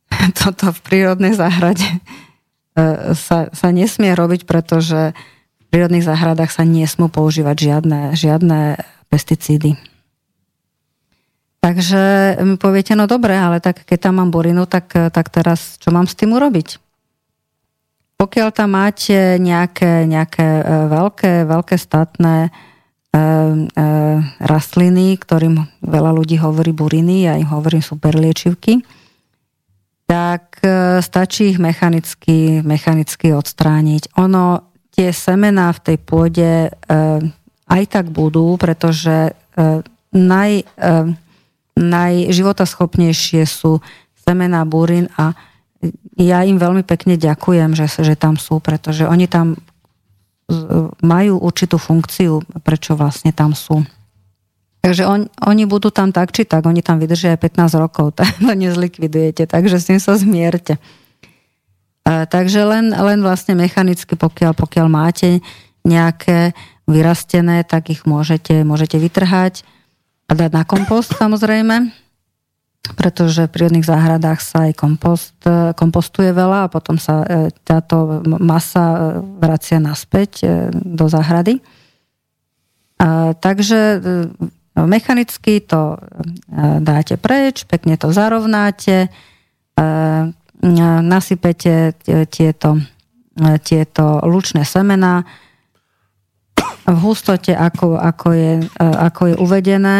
toto 0.40 0.72
v 0.72 0.80
prírodnej 0.84 1.34
záhrade 1.34 1.86
e, 1.86 1.98
sa, 3.14 3.50
sa 3.50 3.68
nesmie 3.70 4.12
robiť, 4.14 4.46
pretože 4.48 5.16
v 5.62 5.66
prírodných 5.70 6.06
záhradách 6.06 6.52
sa 6.54 6.64
nesmú 6.64 7.10
používať 7.12 7.56
žiadne, 7.72 8.00
žiadne 8.16 8.80
pesticídy. 9.10 9.76
Takže 11.66 12.38
mi 12.46 12.62
poviete, 12.62 12.94
no 12.94 13.10
dobre, 13.10 13.34
ale 13.34 13.58
tak 13.58 13.90
keď 13.90 14.10
tam 14.10 14.22
mám 14.22 14.30
burinu, 14.30 14.70
tak, 14.70 14.86
tak 14.94 15.34
teraz 15.34 15.82
čo 15.82 15.90
mám 15.90 16.06
s 16.06 16.14
tým 16.14 16.38
urobiť? 16.38 16.78
Pokiaľ 18.16 18.50
tam 18.56 18.80
máte 18.80 19.36
nejaké, 19.44 20.08
nejaké 20.08 20.48
e, 20.64 20.64
veľké, 20.88 21.44
veľké 21.44 21.76
statné 21.76 22.48
e, 22.48 22.50
e, 23.12 23.22
rastliny, 24.40 25.20
ktorým 25.20 25.60
veľa 25.84 26.16
ľudí 26.16 26.40
hovorí 26.40 26.72
buriny, 26.72 27.28
ja 27.28 27.36
im 27.36 27.52
hovorím 27.52 27.84
superliečivky, 27.84 28.80
tak 30.06 30.62
e, 30.62 31.02
stačí 31.02 31.54
ich 31.54 31.60
mechanicky, 31.60 32.62
mechanicky 32.62 33.34
odstrániť. 33.34 34.14
Ono, 34.22 34.62
tie 34.94 35.10
semená 35.10 35.74
v 35.74 35.80
tej 35.82 35.98
pôde 35.98 36.52
e, 36.70 36.72
aj 37.66 37.84
tak 37.90 38.14
budú, 38.14 38.56
pretože 38.62 39.34
e, 39.34 39.82
naj, 40.14 40.52
najživotaschopnejšie 41.76 43.44
sú 43.44 43.82
semená 44.16 44.64
burín 44.64 45.10
a 45.18 45.34
ja 46.16 46.48
im 46.48 46.56
veľmi 46.56 46.88
pekne 46.88 47.20
ďakujem, 47.20 47.76
že, 47.76 47.92
že 47.92 48.16
tam 48.16 48.40
sú, 48.40 48.64
pretože 48.64 49.04
oni 49.04 49.28
tam 49.28 49.60
majú 51.04 51.42
určitú 51.42 51.76
funkciu, 51.76 52.40
prečo 52.64 52.96
vlastne 52.96 53.34
tam 53.36 53.52
sú. 53.58 53.84
Takže 54.86 55.10
on, 55.10 55.26
oni 55.42 55.66
budú 55.66 55.90
tam 55.90 56.14
tak 56.14 56.30
či 56.30 56.46
tak, 56.46 56.70
oni 56.70 56.86
tam 56.86 57.02
vydržia 57.02 57.34
aj 57.34 57.42
15 57.42 57.82
rokov, 57.82 58.14
tak 58.22 58.38
to 58.38 58.54
nezlikvidujete, 58.54 59.50
takže 59.50 59.82
s 59.82 59.90
tým 59.90 59.98
sa 59.98 60.14
zmierte. 60.14 60.78
A, 62.06 62.30
takže 62.30 62.62
len, 62.62 62.94
len 62.94 63.26
vlastne 63.26 63.58
mechanicky, 63.58 64.14
pokiaľ, 64.14 64.54
pokiaľ 64.54 64.86
máte 64.86 65.42
nejaké 65.82 66.54
vyrastené, 66.86 67.66
tak 67.66 67.90
ich 67.90 68.06
môžete, 68.06 68.62
môžete 68.62 69.02
vytrhať 69.02 69.66
a 70.30 70.38
dať 70.38 70.54
na 70.54 70.62
kompost 70.62 71.18
samozrejme, 71.18 71.90
pretože 72.94 73.50
v 73.50 73.54
prírodných 73.58 73.90
záhradách 73.90 74.38
sa 74.38 74.70
aj 74.70 74.78
kompost, 74.78 75.34
kompostuje 75.82 76.30
veľa 76.30 76.70
a 76.70 76.72
potom 76.72 77.02
sa 77.02 77.26
e, 77.26 77.50
táto 77.66 78.22
masa 78.38 78.86
e, 78.86 78.98
vracia 79.42 79.82
naspäť 79.82 80.32
e, 80.46 80.48
do 80.70 81.10
záhrady. 81.10 81.58
A, 83.02 83.34
takže 83.34 83.98
Mechanicky 84.76 85.64
to 85.64 85.96
e, 85.96 85.98
dáte 86.84 87.16
preč, 87.16 87.64
pekne 87.64 87.96
to 87.96 88.12
zarovnáte, 88.12 89.08
e, 89.08 89.10
nasypete 91.00 91.96
tieto, 92.28 92.70
e, 93.40 93.50
tieto 93.64 94.20
lučné 94.28 94.68
semená 94.68 95.24
v 96.86 96.98
hustote, 97.00 97.56
ako, 97.56 97.96
ako, 97.96 98.28
je, 98.36 98.54
ako 98.80 99.22
je 99.32 99.36
uvedené. 99.40 99.98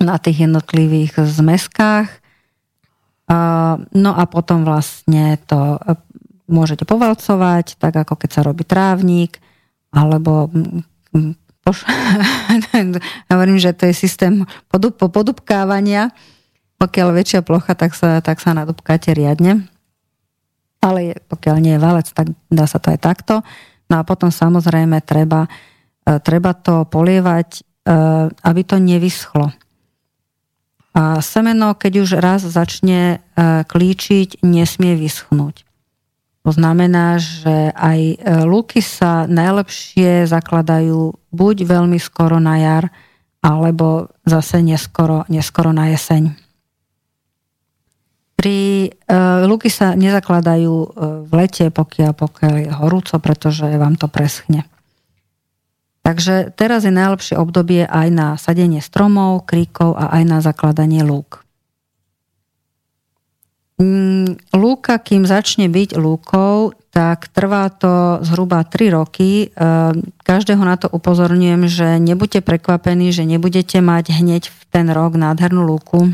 na 0.00 0.16
tých 0.16 0.48
jednotlivých 0.48 1.28
zmeskách. 1.28 2.08
No 3.92 4.10
a 4.16 4.22
potom 4.24 4.64
vlastne 4.64 5.36
to 5.44 5.76
môžete 6.48 6.88
povalcovať, 6.88 7.76
tak 7.76 7.94
ako 8.00 8.16
keď 8.16 8.30
sa 8.32 8.42
robí 8.42 8.64
trávnik, 8.64 9.38
alebo 9.92 10.48
poš- 11.64 11.86
hovorím, 13.32 13.58
že 13.58 13.76
to 13.76 13.88
je 13.90 13.94
systém 13.94 14.44
podub- 14.72 14.96
podubkávania. 14.96 16.12
Pokiaľ 16.80 17.08
väčšia 17.12 17.40
plocha, 17.44 17.76
tak 17.76 17.92
sa, 17.92 18.24
tak 18.24 18.40
sa 18.40 18.56
nadubkáte 18.56 19.12
riadne. 19.12 19.68
Ale 20.80 21.20
pokiaľ 21.28 21.56
nie 21.60 21.76
je 21.76 21.84
valec, 21.84 22.08
tak 22.08 22.32
dá 22.48 22.64
sa 22.64 22.80
to 22.80 22.88
aj 22.88 23.00
takto. 23.04 23.34
No 23.92 24.00
a 24.00 24.02
potom 24.06 24.32
samozrejme 24.32 25.04
treba, 25.04 25.44
e, 26.08 26.16
treba 26.24 26.56
to 26.56 26.88
polievať, 26.88 27.48
e, 27.58 27.62
aby 28.32 28.62
to 28.64 28.80
nevyschlo. 28.80 29.52
A 30.96 31.20
semeno, 31.22 31.76
keď 31.76 31.92
už 32.02 32.10
raz 32.18 32.42
začne 32.48 33.20
e, 33.36 33.62
klíčiť, 33.68 34.40
nesmie 34.40 34.96
vyschnúť. 34.96 35.68
To 36.40 36.50
znamená, 36.56 37.20
že 37.20 37.68
aj 37.76 38.00
e, 38.00 38.16
lúky 38.48 38.80
sa 38.80 39.28
najlepšie 39.28 40.24
zakladajú 40.24 41.12
buď 41.30 41.56
veľmi 41.68 42.00
skoro 42.00 42.40
na 42.40 42.56
jar, 42.56 42.84
alebo 43.40 44.12
zase 44.24 44.60
neskoro, 44.60 45.24
neskoro 45.28 45.72
na 45.72 45.88
jeseň. 45.92 46.36
Pri 48.40 48.88
uh, 48.88 49.44
lúky 49.44 49.68
sa 49.68 49.92
nezakladajú 49.92 50.96
v 51.28 51.32
lete, 51.36 51.68
pokiaľ, 51.68 52.12
pokiaľ 52.16 52.54
je 52.56 52.70
horúco, 52.72 53.14
pretože 53.20 53.68
vám 53.68 54.00
to 54.00 54.08
preschne. 54.08 54.64
Takže 56.00 56.56
teraz 56.56 56.88
je 56.88 56.92
najlepšie 56.92 57.36
obdobie 57.36 57.84
aj 57.84 58.08
na 58.08 58.28
sadenie 58.40 58.80
stromov, 58.80 59.44
kríkov 59.44 59.92
a 59.92 60.16
aj 60.16 60.22
na 60.24 60.38
zakladanie 60.40 61.04
lúk. 61.04 61.44
Mm, 63.80 64.36
lúka, 64.52 65.00
kým 65.00 65.24
začne 65.24 65.72
byť 65.72 65.96
lúkou, 65.96 66.76
tak 66.92 67.32
trvá 67.32 67.72
to 67.72 68.20
zhruba 68.20 68.60
3 68.60 68.92
roky. 68.92 69.48
Ehm, 69.56 70.12
každého 70.20 70.60
na 70.60 70.76
to 70.76 70.92
upozorňujem, 70.92 71.64
že 71.64 71.96
nebuďte 71.96 72.44
prekvapení, 72.44 73.08
že 73.08 73.24
nebudete 73.24 73.80
mať 73.80 74.12
hneď 74.12 74.52
v 74.52 74.60
ten 74.68 74.86
rok 74.92 75.16
nádhernú 75.16 75.64
lúku, 75.64 76.12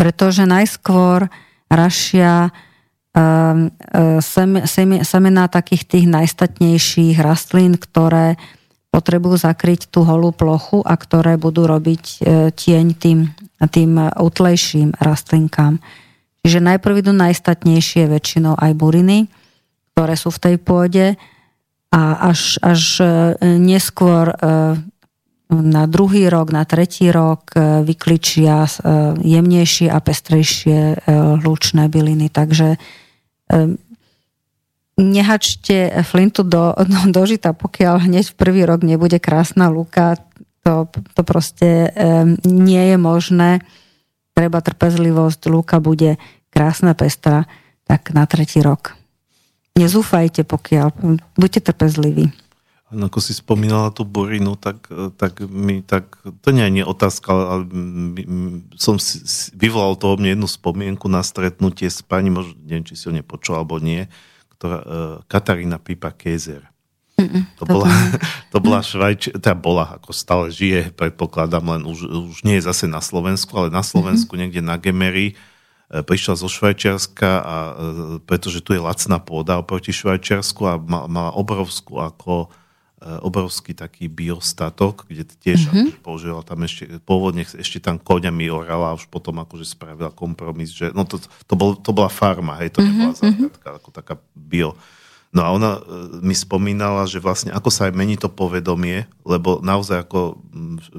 pretože 0.00 0.48
najskôr 0.48 1.28
rašia 1.68 2.54
Ehm, 3.14 3.70
e, 3.94 4.18
semená 5.06 5.46
takých 5.46 5.86
tých 5.86 6.06
najstatnejších 6.10 7.22
rastlín, 7.22 7.78
ktoré 7.78 8.34
potrebujú 8.90 9.38
zakryť 9.38 9.86
tú 9.86 10.02
holú 10.02 10.34
plochu 10.34 10.82
a 10.82 10.98
ktoré 10.98 11.38
budú 11.38 11.70
robiť 11.70 12.02
e, 12.02 12.16
tieň 12.50 12.86
tým, 12.98 13.30
tým 13.70 13.90
utlejším 14.18 14.98
rastlinkám. 14.98 15.78
Čiže 16.44 16.60
najprv 16.60 17.00
idú 17.00 17.16
najstatnejšie 17.16 18.04
väčšinou 18.12 18.60
aj 18.60 18.72
buriny, 18.76 19.32
ktoré 19.96 20.14
sú 20.14 20.28
v 20.28 20.42
tej 20.44 20.56
pôde 20.60 21.06
a 21.88 22.02
až, 22.28 22.60
až 22.60 22.82
e, 23.00 23.04
neskôr 23.56 24.28
na 25.48 25.84
druhý 25.86 26.26
rok, 26.28 26.50
na 26.50 26.64
tretí 26.64 27.12
rok 27.12 27.52
vykličia 27.84 28.64
jemnejšie 29.20 29.92
a 29.92 29.98
pestrejšie 30.00 31.04
hlučné 31.44 31.92
byliny. 31.92 32.32
Takže 32.32 32.80
nehačte 34.96 35.92
flintu 36.02 36.42
do, 36.42 36.72
do, 36.74 37.00
do 37.12 37.22
žita, 37.28 37.52
pokiaľ 37.52 38.08
hneď 38.08 38.32
v 38.32 38.38
prvý 38.38 38.62
rok 38.64 38.82
nebude 38.82 39.20
krásna 39.20 39.68
lúka. 39.68 40.16
To, 40.64 40.88
to 40.88 41.22
proste 41.28 41.92
nie 42.48 42.82
je 42.88 42.96
možné. 42.96 43.60
Treba 44.34 44.58
trpezlivosť, 44.58 45.46
lúka 45.46 45.78
bude 45.78 46.18
krásna, 46.50 46.94
pestrá, 46.98 47.46
tak 47.86 48.10
na 48.10 48.26
tretí 48.26 48.58
rok. 48.58 48.98
Nezúfajte, 49.74 50.42
pokiaľ. 50.46 50.94
Buďte 51.34 51.70
trpezliví. 51.70 52.30
Ako 52.94 53.18
si 53.18 53.34
spomínala 53.34 53.90
tú 53.90 54.06
burinu, 54.06 54.54
tak, 54.54 54.86
tak 55.18 55.42
mi 55.50 55.82
tak, 55.82 56.14
to 56.46 56.54
nie 56.54 56.62
je 56.78 56.86
otázka, 56.86 57.26
ale 57.30 57.62
som 58.78 59.02
si, 59.02 59.18
vyvolal 59.50 59.98
toho 59.98 60.14
mne 60.14 60.38
jednu 60.38 60.46
spomienku 60.46 61.10
na 61.10 61.26
stretnutie 61.26 61.90
s 61.90 62.06
pani, 62.06 62.30
možno, 62.30 62.54
neviem, 62.62 62.86
či 62.86 62.94
si 62.94 63.10
ho 63.10 63.12
nepočul 63.14 63.58
alebo 63.58 63.82
nie, 63.82 64.06
ktorá, 64.54 64.78
uh, 64.78 64.86
Katarína 65.26 65.82
Pipa 65.82 66.14
Kézer. 66.14 66.73
To, 67.58 67.64
bola, 67.64 67.88
to 68.52 68.58
bola 68.60 68.80
Švajč, 68.80 69.34
teda 69.36 69.56
bola, 69.56 69.98
ako 69.98 70.10
stále 70.10 70.46
žije, 70.50 70.94
predpokladám, 70.94 71.64
len 71.78 71.82
už, 71.84 72.08
už 72.08 72.38
nie 72.42 72.58
je 72.60 72.66
zase 72.66 72.88
na 72.90 73.04
Slovensku, 73.04 73.52
ale 73.56 73.68
na 73.72 73.82
Slovensku, 73.84 74.34
mm-hmm. 74.34 74.42
niekde 74.50 74.60
na 74.64 74.76
Gemery, 74.80 75.32
e, 75.32 75.34
prišla 76.02 76.34
zo 76.38 76.48
Švajčiarska 76.48 77.30
a 77.40 77.56
e, 77.56 77.72
pretože 78.24 78.62
tu 78.64 78.72
je 78.72 78.80
lacná 78.80 79.20
pôda 79.20 79.60
oproti 79.60 79.92
Švajčiarsku 79.92 80.62
a 80.64 80.80
mala 80.80 81.32
obrovskú 81.34 82.00
ako 82.00 82.52
E, 83.04 83.20
obrovský 83.20 83.76
taký 83.76 84.08
biostatok, 84.08 85.04
kde 85.04 85.28
tiež 85.28 85.68
mm-hmm. 85.68 85.76
akože 85.76 85.98
použila 86.00 86.40
tam 86.40 86.64
ešte, 86.64 86.88
pôvodne 87.04 87.44
ešte 87.44 87.76
tam 87.76 88.00
koňami 88.00 88.48
orala 88.48 88.94
a 88.94 88.96
už 88.96 89.12
potom 89.12 89.44
akože 89.44 89.76
spravila 89.76 90.08
kompromis, 90.08 90.72
že 90.72 90.88
no 90.96 91.04
to, 91.04 91.20
to, 91.20 91.52
bol, 91.52 91.76
to 91.76 91.92
bola 91.92 92.08
farma, 92.08 92.56
hej, 92.64 92.72
to 92.72 92.80
mm-hmm. 92.80 92.96
nebola 92.96 93.12
záhradka, 93.12 93.68
ako 93.76 93.88
taká 93.92 94.14
bio. 94.32 94.72
No 95.34 95.42
a 95.42 95.50
ona 95.50 95.70
e, 95.76 95.80
mi 96.22 96.30
spomínala, 96.30 97.10
že 97.10 97.18
vlastne 97.18 97.50
ako 97.50 97.66
sa 97.66 97.90
aj 97.90 97.98
mení 97.98 98.14
to 98.14 98.30
povedomie, 98.30 99.10
lebo 99.26 99.58
naozaj 99.58 100.06
ako 100.06 100.38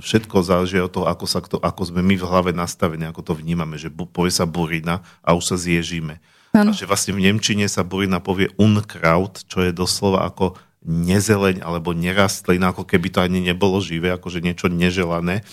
všetko 0.04 0.44
záleží 0.44 0.76
od 0.84 0.92
toho, 0.92 1.08
ako, 1.08 1.26
sa 1.26 1.40
to, 1.40 1.56
ako 1.64 1.88
sme 1.88 2.04
my 2.04 2.20
v 2.20 2.28
hlave 2.28 2.52
nastavení, 2.52 3.08
ako 3.08 3.24
to 3.24 3.34
vnímame, 3.34 3.80
že 3.80 3.88
povie 3.88 4.36
sa 4.36 4.44
burina 4.44 5.00
a 5.24 5.32
už 5.32 5.56
sa 5.56 5.58
zježíme. 5.58 6.20
Ano. 6.52 6.72
A 6.72 6.76
že 6.76 6.84
vlastne 6.84 7.16
v 7.16 7.24
Nemčine 7.32 7.64
sa 7.72 7.88
burina 7.88 8.20
povie 8.20 8.52
unkraut, 8.60 9.48
čo 9.48 9.64
je 9.64 9.72
doslova 9.72 10.28
ako 10.28 10.60
nezeleň 10.84 11.64
alebo 11.64 11.96
nerastlina, 11.96 12.76
ako 12.76 12.84
keby 12.84 13.08
to 13.10 13.24
ani 13.24 13.40
nebolo 13.40 13.80
živé, 13.80 14.14
akože 14.14 14.44
niečo 14.44 14.68
neželané. 14.68 15.48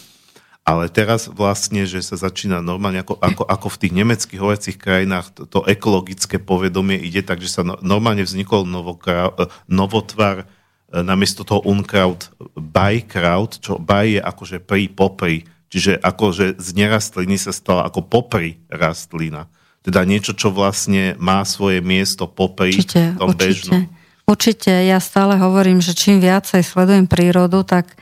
Ale 0.62 0.86
teraz 0.86 1.26
vlastne, 1.26 1.82
že 1.90 1.98
sa 2.06 2.14
začína 2.14 2.62
normálne, 2.62 3.02
ako, 3.02 3.18
ako, 3.18 3.42
ako 3.50 3.66
v 3.66 3.80
tých 3.82 3.92
nemeckých 3.98 4.38
hovacích 4.38 4.78
krajinách, 4.78 5.34
to, 5.34 5.42
to 5.50 5.66
ekologické 5.66 6.38
povedomie 6.38 7.02
ide, 7.02 7.26
takže 7.26 7.50
sa 7.50 7.62
no, 7.66 7.74
normálne 7.82 8.22
vznikol 8.22 8.62
novokra, 8.62 9.34
e, 9.34 9.50
novotvar 9.66 10.46
e, 10.46 11.02
namiesto 11.02 11.42
toho 11.42 11.66
Unkraut 11.66 12.30
Bajkraut, 12.54 13.58
čo 13.58 13.82
baj 13.82 14.06
je 14.14 14.20
akože 14.22 14.56
pri 14.62 14.86
popri, 14.86 15.50
čiže 15.66 15.98
akože 15.98 16.62
z 16.62 16.68
nerastliny 16.78 17.42
sa 17.42 17.50
stala 17.50 17.90
ako 17.90 18.06
popri 18.06 18.62
rastlina. 18.70 19.50
Teda 19.82 20.06
niečo, 20.06 20.30
čo 20.30 20.54
vlastne 20.54 21.18
má 21.18 21.42
svoje 21.42 21.82
miesto 21.82 22.30
popri 22.30 22.70
určite, 22.70 23.18
tom 23.18 23.34
určite. 23.34 23.42
bežnom. 23.42 23.82
Určite, 24.30 24.70
ja 24.86 25.02
stále 25.02 25.34
hovorím, 25.42 25.82
že 25.82 25.98
čím 25.98 26.22
viacej 26.22 26.62
sledujem 26.62 27.10
prírodu, 27.10 27.66
tak 27.66 27.98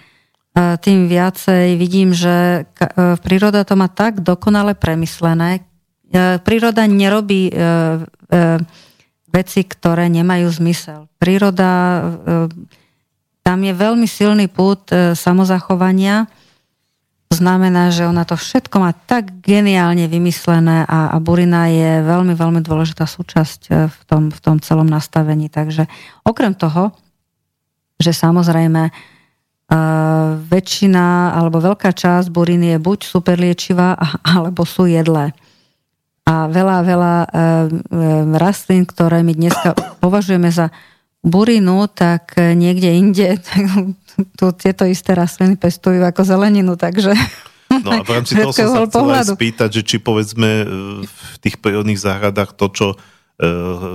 tým 0.80 1.06
viacej 1.06 1.78
vidím, 1.78 2.10
že 2.12 2.66
e, 2.66 3.16
príroda 3.20 3.64
to 3.64 3.74
má 3.78 3.88
tak 3.88 4.20
dokonale 4.20 4.74
premyslené. 4.74 5.60
E, 6.10 6.40
príroda 6.42 6.84
nerobí 6.86 7.52
veci, 9.30 9.60
ktoré 9.66 10.06
nemajú 10.06 10.46
zmysel. 10.54 11.10
Príroda, 11.18 12.02
tam 13.42 13.58
je 13.58 13.74
veľmi 13.74 14.06
silný 14.06 14.46
pút 14.46 14.86
samozachovania, 15.18 16.30
to 17.26 17.34
znamená, 17.38 17.90
že 17.90 18.06
ona 18.06 18.22
to 18.22 18.38
všetko 18.38 18.76
má 18.78 18.94
tak 18.94 19.42
geniálne 19.42 20.06
vymyslené 20.06 20.86
a, 20.86 21.10
a 21.10 21.16
burina 21.18 21.66
je 21.70 22.06
veľmi, 22.06 22.38
veľmi 22.38 22.62
dôležitá 22.62 23.06
súčasť 23.06 23.90
v 23.90 24.00
tom, 24.06 24.30
v 24.30 24.38
tom 24.38 24.62
celom 24.62 24.86
nastavení. 24.86 25.50
Takže 25.50 25.90
okrem 26.22 26.54
toho, 26.54 26.94
že 27.98 28.14
samozrejme 28.14 28.90
uh, 28.90 28.94
väčšina 30.50 31.38
alebo 31.38 31.62
veľká 31.62 31.94
časť 31.94 32.26
buriny 32.34 32.74
je 32.74 32.78
buď 32.82 32.98
superliečivá, 33.06 33.94
alebo 34.26 34.66
sú 34.66 34.90
jedlé. 34.90 35.30
A 36.26 36.46
veľa, 36.46 36.78
veľa 36.86 37.14
uh, 37.26 37.28
rastlín, 38.38 38.86
ktoré 38.86 39.22
my 39.22 39.34
dneska 39.34 39.74
považujeme 40.02 40.50
za 40.50 40.70
burinu, 41.20 41.86
tak 41.90 42.34
niekde 42.38 42.90
inde 42.96 43.28
tu 44.38 44.46
tieto 44.56 44.84
isté 44.88 45.12
rastliny 45.14 45.54
pestujú 45.54 46.00
ako 46.02 46.22
zeleninu, 46.24 46.74
takže... 46.74 47.14
No 47.70 48.02
a 48.02 48.02
v 48.02 48.10
rámci 48.10 48.34
toho 48.38 48.50
som 48.50 48.66
sa 48.66 48.80
chcel 48.90 49.06
aj 49.14 49.26
spýtať, 49.38 49.70
že 49.70 49.82
či 49.86 49.96
povedzme 50.02 50.50
e, 50.50 50.64
v 51.06 51.36
tých 51.38 51.62
prírodných 51.62 52.02
záhradách 52.02 52.58
to, 52.58 52.66
čo 52.74 52.86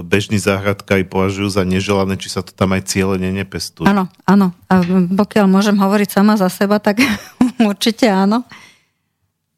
bežní 0.02 0.42
záhradkári 0.42 1.06
považujú 1.06 1.54
za 1.54 1.62
neželané, 1.62 2.18
či 2.18 2.34
sa 2.34 2.42
to 2.42 2.50
tam 2.50 2.74
aj 2.74 2.90
cieľene 2.90 3.30
nepestuje. 3.30 3.86
Áno, 3.86 4.10
áno. 4.26 4.58
A 4.66 4.82
pokiaľ 5.14 5.46
môžem 5.46 5.78
hovoriť 5.78 6.10
sama 6.10 6.34
za 6.34 6.50
seba, 6.50 6.82
tak 6.82 7.02
určite 7.72 8.10
áno. 8.10 8.42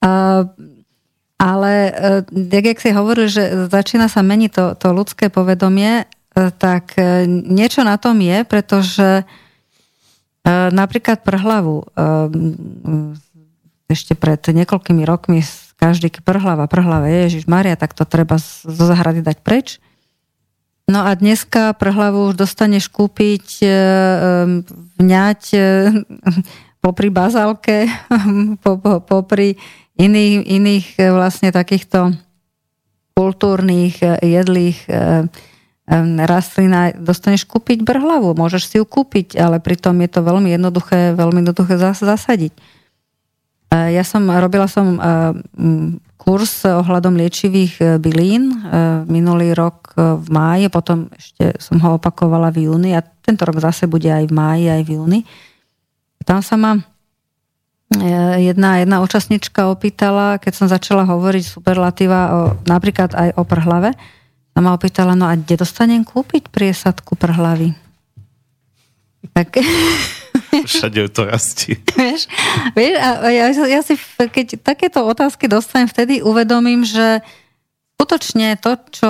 A, 0.04 0.44
ale 1.40 1.74
tak, 2.28 2.64
jak 2.66 2.80
si 2.84 2.90
hovoril, 2.92 3.32
že 3.32 3.70
začína 3.72 4.12
sa 4.12 4.20
meniť 4.26 4.52
to, 4.52 4.66
to 4.76 4.88
ľudské 4.92 5.32
povedomie, 5.32 6.04
E, 6.38 6.54
tak 6.54 6.94
niečo 7.28 7.82
na 7.82 7.98
tom 7.98 8.22
je, 8.22 8.46
pretože 8.46 9.26
napríklad 10.48 11.28
prhlavu 11.28 11.84
ešte 13.92 14.16
pred 14.16 14.40
niekoľkými 14.40 15.04
rokmi 15.04 15.44
každý 15.78 16.10
prhlava, 16.26 16.66
prhlava, 16.66 17.06
Ježiš 17.06 17.46
Maria, 17.46 17.78
tak 17.78 17.94
to 17.94 18.04
treba 18.04 18.42
zo 18.42 18.84
zahrady 18.86 19.22
dať 19.22 19.38
preč. 19.46 19.78
No 20.90 21.06
a 21.06 21.14
dneska 21.14 21.78
prhlavu 21.78 22.32
už 22.32 22.40
dostaneš 22.40 22.90
kúpiť, 22.90 23.62
e, 23.62 23.70
vňať 24.98 25.42
e, 25.54 25.60
popri 26.84 27.10
bazálke, 27.14 27.86
popri 29.12 29.62
iných, 29.96 30.36
iných 30.50 30.88
vlastne 31.14 31.54
takýchto 31.54 32.18
kultúrnych 33.18 33.98
jedlých 34.22 34.86
rastlina, 36.28 36.92
dostaneš 36.94 37.48
kúpiť 37.48 37.80
brhlavu, 37.82 38.36
môžeš 38.36 38.64
si 38.68 38.76
ju 38.78 38.86
kúpiť, 38.86 39.40
ale 39.40 39.64
pritom 39.64 39.96
je 40.04 40.10
to 40.12 40.20
veľmi 40.20 40.52
jednoduché, 40.52 41.16
veľmi 41.16 41.42
jednoduché 41.42 41.80
zasadiť. 41.80 42.77
Ja 43.68 44.04
som, 44.08 44.24
robila 44.32 44.68
som 44.72 44.96
kurz 46.28 46.68
ohľadom 46.68 47.16
liečivých 47.16 47.74
e, 47.80 47.84
bylín 48.04 48.52
minulý 49.08 49.56
rok 49.56 49.96
v 49.96 50.28
máji, 50.28 50.68
potom 50.68 51.08
ešte 51.16 51.56
som 51.56 51.80
ho 51.80 51.96
opakovala 51.96 52.52
v 52.52 52.68
júni 52.68 52.92
a 52.92 53.00
tento 53.00 53.48
rok 53.48 53.64
zase 53.64 53.88
bude 53.88 54.12
aj 54.12 54.28
v 54.28 54.36
máji, 54.36 54.66
aj 54.68 54.82
v 54.84 54.90
júni. 55.00 55.20
Tam 56.28 56.44
sa 56.44 56.60
ma 56.60 56.76
jedna, 57.96 58.84
jedna 58.84 59.00
účastnička 59.00 59.72
opýtala, 59.72 60.36
keď 60.44 60.54
som 60.54 60.68
začala 60.68 61.08
hovoriť 61.08 61.44
superlatíva 61.48 62.20
o, 62.28 62.32
napríklad 62.68 63.16
aj 63.16 63.30
o 63.40 63.44
prhlave, 63.48 63.96
a 64.52 64.58
ma 64.58 64.74
opýtala, 64.74 65.14
no 65.14 65.30
a 65.30 65.38
kde 65.38 65.62
dostanem 65.62 66.02
kúpiť 66.02 66.50
priesadku 66.50 67.14
prhlavy? 67.14 67.78
Tak... 69.32 69.62
Všade 70.66 71.12
to 71.12 71.28
rastie. 71.28 71.78
Vieš, 72.00 72.26
a 72.98 73.30
ja, 73.30 73.46
ja 73.54 73.82
si, 73.84 74.00
keď 74.18 74.64
takéto 74.64 75.06
otázky 75.06 75.46
dostanem, 75.46 75.92
vtedy 75.92 76.24
uvedomím, 76.24 76.88
že 76.88 77.22
skutočne 77.98 78.58
to, 78.58 78.80
čo 78.90 79.10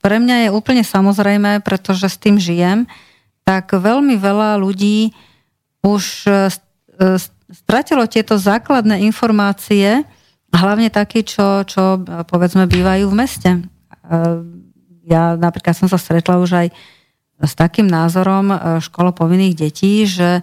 pre 0.00 0.16
mňa 0.22 0.48
je 0.48 0.54
úplne 0.54 0.86
samozrejme, 0.86 1.60
pretože 1.66 2.06
s 2.06 2.16
tým 2.16 2.38
žijem, 2.38 2.86
tak 3.42 3.74
veľmi 3.74 4.16
veľa 4.16 4.58
ľudí 4.58 5.12
už 5.82 6.02
e, 6.26 6.30
e, 6.30 7.18
stratilo 7.50 8.06
tieto 8.10 8.38
základné 8.38 9.02
informácie, 9.06 10.02
hlavne 10.50 10.90
takí, 10.90 11.22
čo, 11.22 11.62
čo 11.66 12.02
povedzme 12.26 12.66
bývajú 12.66 13.06
v 13.06 13.18
meste 13.18 13.50
e, 13.54 13.60
ja 15.06 15.38
napríklad 15.38 15.78
som 15.78 15.86
sa 15.86 15.96
stretla 15.96 16.42
už 16.42 16.66
aj 16.66 16.68
s 17.46 17.52
takým 17.54 17.86
názorom 17.86 18.50
e, 18.50 18.56
školopovinných 18.82 19.54
detí, 19.54 20.02
že 20.02 20.42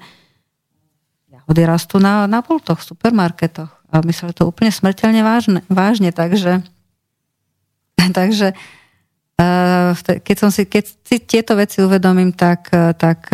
jahody 1.43 1.61
rastú 1.67 1.99
na, 1.99 2.25
na 2.25 2.39
pultoch, 2.39 2.79
v 2.79 2.95
supermarketoch. 2.95 3.69
A 3.91 4.01
myslím, 4.01 4.31
že 4.31 4.39
to 4.39 4.49
úplne 4.49 4.71
smrteľne 4.71 5.21
vážne, 5.21 5.59
vážne 5.67 6.09
takže, 6.15 6.63
takže 8.17 8.55
e, 9.37 9.45
keď, 10.23 10.35
som 10.39 10.49
si, 10.49 10.63
keď 10.65 10.83
si 11.03 11.15
tieto 11.21 11.59
veci 11.59 11.83
uvedomím, 11.83 12.31
tak, 12.31 12.71
e, 12.71 12.95
tak 12.95 13.27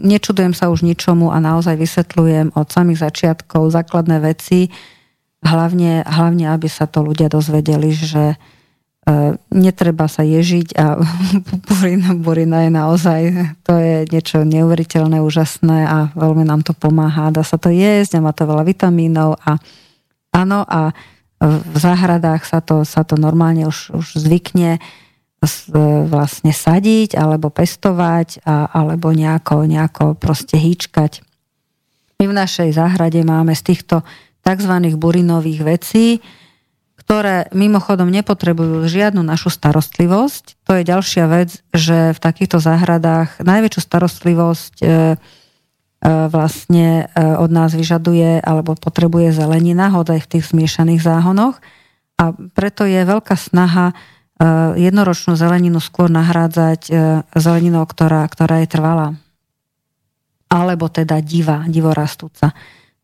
nečudujem 0.00 0.54
sa 0.54 0.70
už 0.70 0.86
ničomu 0.86 1.34
a 1.34 1.42
naozaj 1.42 1.76
vysvetľujem 1.76 2.54
od 2.54 2.66
samých 2.70 3.02
začiatkov 3.04 3.74
základné 3.74 4.22
veci, 4.22 4.70
hlavne, 5.42 6.06
hlavne 6.06 6.46
aby 6.54 6.70
sa 6.70 6.86
to 6.88 7.02
ľudia 7.02 7.26
dozvedeli, 7.28 7.90
že 7.92 8.38
netreba 9.54 10.10
sa 10.10 10.26
ježiť 10.26 10.74
a 10.74 10.98
burina, 11.70 12.10
burina 12.18 12.58
je 12.66 12.70
naozaj, 12.74 13.20
to 13.62 13.78
je 13.78 13.96
niečo 14.10 14.42
neuveriteľné, 14.42 15.22
úžasné 15.22 15.86
a 15.86 15.98
veľmi 16.18 16.42
nám 16.42 16.66
to 16.66 16.74
pomáha. 16.74 17.30
Dá 17.30 17.46
sa 17.46 17.54
to 17.54 17.70
jesť 17.70 18.18
a 18.18 18.24
má 18.26 18.34
to 18.34 18.50
veľa 18.50 18.66
vitamínov 18.66 19.38
a 19.46 19.62
áno 20.34 20.66
a 20.66 20.90
v 21.38 21.76
záhradách 21.76 22.48
sa 22.48 22.58
to, 22.64 22.82
sa 22.82 23.04
to 23.04 23.14
normálne 23.14 23.68
už, 23.68 23.94
už 23.94 24.06
zvykne 24.16 24.80
vlastne 26.08 26.50
sadiť 26.50 27.14
alebo 27.14 27.52
pestovať 27.52 28.42
a, 28.42 28.66
alebo 28.72 29.12
nejako, 29.12 29.68
nejako 29.68 30.04
proste 30.16 30.58
hýčkať. 30.58 31.22
My 32.18 32.32
v 32.32 32.34
našej 32.34 32.74
záhrade 32.74 33.20
máme 33.22 33.52
z 33.52 33.62
týchto 33.62 34.00
tzv. 34.40 34.72
burinových 34.96 35.60
vecí, 35.62 36.24
ktoré 37.06 37.46
mimochodom 37.54 38.10
nepotrebujú 38.10 38.82
žiadnu 38.90 39.22
našu 39.22 39.46
starostlivosť. 39.46 40.58
To 40.66 40.74
je 40.74 40.82
ďalšia 40.82 41.30
vec, 41.30 41.62
že 41.70 42.10
v 42.10 42.18
takýchto 42.18 42.58
záhradách 42.58 43.38
najväčšiu 43.46 43.78
starostlivosť 43.78 44.74
e, 44.82 44.86
e, 44.90 44.92
vlastne 46.26 47.06
e, 47.06 47.22
od 47.38 47.46
nás 47.54 47.78
vyžaduje 47.78 48.42
alebo 48.42 48.74
potrebuje 48.74 49.38
zelenina, 49.38 49.94
hodaj 49.94 50.26
v 50.26 50.30
tých 50.34 50.50
zmiešaných 50.50 50.98
záhonoch. 50.98 51.62
A 52.18 52.34
preto 52.34 52.82
je 52.82 52.98
veľká 53.06 53.38
snaha 53.38 53.94
jednoročnú 54.76 55.32
zeleninu 55.32 55.80
skôr 55.80 56.12
nahrádzať 56.12 56.92
zeleninou, 57.32 57.88
ktorá, 57.88 58.20
ktorá 58.28 58.60
je 58.60 58.68
trvalá. 58.68 59.08
Alebo 60.52 60.92
teda 60.92 61.24
diva, 61.24 61.64
divorastúca. 61.64 62.52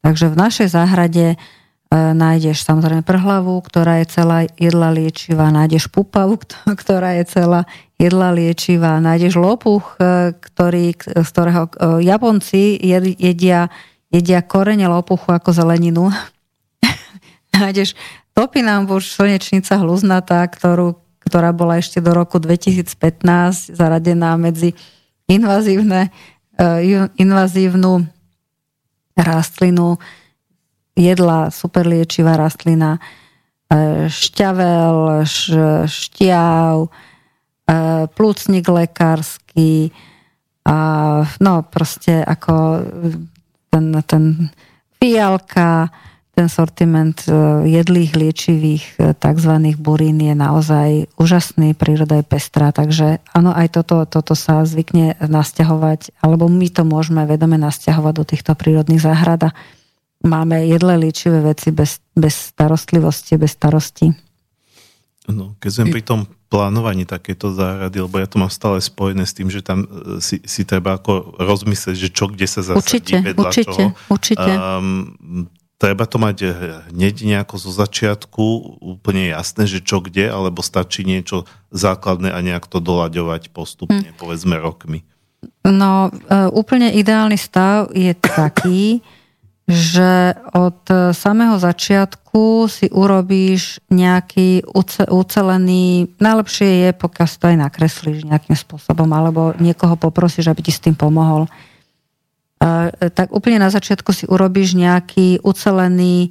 Takže 0.05 0.29
v 0.29 0.37
našej 0.37 0.69
záhrade 0.69 1.41
E, 1.41 1.62
nájdeš 1.93 2.65
samozrejme 2.65 3.05
prhlavu, 3.05 3.61
ktorá 3.61 4.01
je 4.01 4.07
celá 4.09 4.49
jedla 4.57 4.89
liečivá, 4.97 5.53
nájdeš 5.53 5.93
pupavu, 5.93 6.41
ktorá 6.81 7.21
je 7.21 7.25
celá 7.29 7.69
jedla 8.01 8.33
liečivá, 8.33 8.97
nájdeš 8.97 9.37
lopuch, 9.37 10.01
e, 10.01 10.33
ktorý, 10.33 10.97
z 10.97 11.29
ktorého 11.29 11.69
e, 11.69 11.73
Japonci 12.09 12.81
jedia, 13.21 13.69
jedia 14.09 14.41
korene 14.41 14.89
lopuchu 14.89 15.37
ako 15.37 15.53
zeleninu. 15.53 16.09
nájdeš 17.57 17.93
topinambuš, 18.33 19.13
slnečnica 19.13 19.77
hluznatá, 19.77 20.49
ktorú, 20.49 20.97
ktorá 21.29 21.53
bola 21.53 21.77
ešte 21.77 22.01
do 22.01 22.17
roku 22.17 22.41
2015 22.41 23.77
zaradená 23.77 24.35
medzi 24.41 24.73
invazívne, 25.29 26.11
invazívnu 27.17 28.05
rastlinu 29.17 30.01
jedla 30.97 31.49
superliečivá 31.49 32.37
rastlina, 32.37 33.01
e, 33.73 34.09
šťavel, 34.09 35.25
šťav, 35.89 36.75
e, 36.85 36.89
plúcnik 38.13 38.65
lekársky 38.69 39.93
a 40.63 40.79
no 41.43 41.55
proste 41.67 42.23
ako 42.23 42.55
ten, 43.73 43.87
ten 44.07 44.25
fialka, 45.01 45.91
ten 46.37 46.47
sortiment 46.53 47.17
e, 47.25 47.33
jedlých 47.73 48.13
liečivých 48.13 48.85
tzv. 49.17 49.53
burín 49.81 50.21
je 50.21 50.35
naozaj 50.37 51.09
úžasný, 51.17 51.73
príroda 51.73 52.21
je 52.21 52.29
pestrá, 52.29 52.69
takže 52.69 53.25
áno, 53.33 53.57
aj 53.57 53.81
toto, 53.81 54.05
toto 54.05 54.37
sa 54.37 54.69
zvykne 54.69 55.17
nasťahovať, 55.25 56.21
alebo 56.21 56.53
my 56.53 56.69
to 56.69 56.85
môžeme 56.85 57.25
vedome 57.25 57.57
nasťahovať 57.57 58.13
do 58.13 58.25
týchto 58.29 58.53
prírodných 58.53 59.01
záhrad 59.01 59.57
máme 60.23 60.67
jedle 60.67 60.97
liečivé 60.97 61.43
veci 61.43 61.71
bez, 61.71 61.99
bez 62.15 62.55
starostlivosti, 62.55 63.37
bez 63.37 63.53
starosti. 63.55 64.15
No, 65.31 65.55
keď 65.63 65.71
sme 65.71 65.85
pri 65.95 66.03
tom 66.03 66.21
plánovaní 66.51 67.07
takéto 67.07 67.55
záhrady, 67.55 68.03
lebo 68.03 68.19
ja 68.19 68.27
to 68.27 68.43
mám 68.43 68.51
stále 68.51 68.83
spojené 68.83 69.23
s 69.23 69.33
tým, 69.33 69.49
že 69.49 69.63
tam 69.63 69.87
e, 69.87 70.19
si, 70.19 70.43
si 70.43 70.67
treba 70.67 70.99
ako 70.99 71.39
rozmyslieť, 71.39 71.97
že 71.97 72.11
čo 72.11 72.27
kde 72.27 72.47
sa 72.51 72.61
zasadí, 72.67 72.83
určite, 72.83 73.17
vedľa 73.23 73.49
určite, 73.49 73.65
čoho. 73.71 73.89
Určite. 74.11 74.51
Um, 74.51 75.47
treba 75.79 76.05
to 76.11 76.19
mať 76.19 76.37
hneď 76.91 77.15
nejako 77.23 77.55
zo 77.59 77.71
začiatku 77.71 78.45
úplne 78.83 79.31
jasné, 79.31 79.71
že 79.71 79.79
čo 79.83 80.03
kde, 80.03 80.27
alebo 80.29 80.61
stačí 80.63 81.07
niečo 81.07 81.47
základné 81.71 82.35
a 82.35 82.39
nejak 82.43 82.67
to 82.67 82.83
doľaďovať 82.83 83.55
postupne, 83.55 84.11
hm. 84.11 84.19
povedzme 84.19 84.59
rokmi. 84.59 85.07
No, 85.67 86.11
uh, 86.11 86.51
úplne 86.55 86.91
ideálny 86.95 87.35
stav 87.39 87.91
je 87.95 88.15
taký, 88.15 89.03
že 89.71 90.35
od 90.59 90.83
samého 91.15 91.55
začiatku 91.55 92.67
si 92.67 92.91
urobíš 92.91 93.79
nejaký 93.95 94.67
ucelený, 95.07 96.11
najlepšie 96.19 96.69
je, 96.87 96.89
pokiaľ 96.99 97.27
si 97.31 97.37
to 97.39 97.47
aj 97.47 97.59
nakreslíš 97.71 98.19
nejakým 98.27 98.59
spôsobom, 98.59 99.07
alebo 99.15 99.55
niekoho 99.63 99.95
poprosíš, 99.95 100.51
aby 100.51 100.67
ti 100.67 100.73
s 100.75 100.83
tým 100.83 100.99
pomohol. 100.99 101.47
Tak 102.99 103.31
úplne 103.31 103.63
na 103.63 103.71
začiatku 103.71 104.11
si 104.11 104.25
urobíš 104.27 104.79
nejaký 104.79 105.43
ucelený 105.43 106.31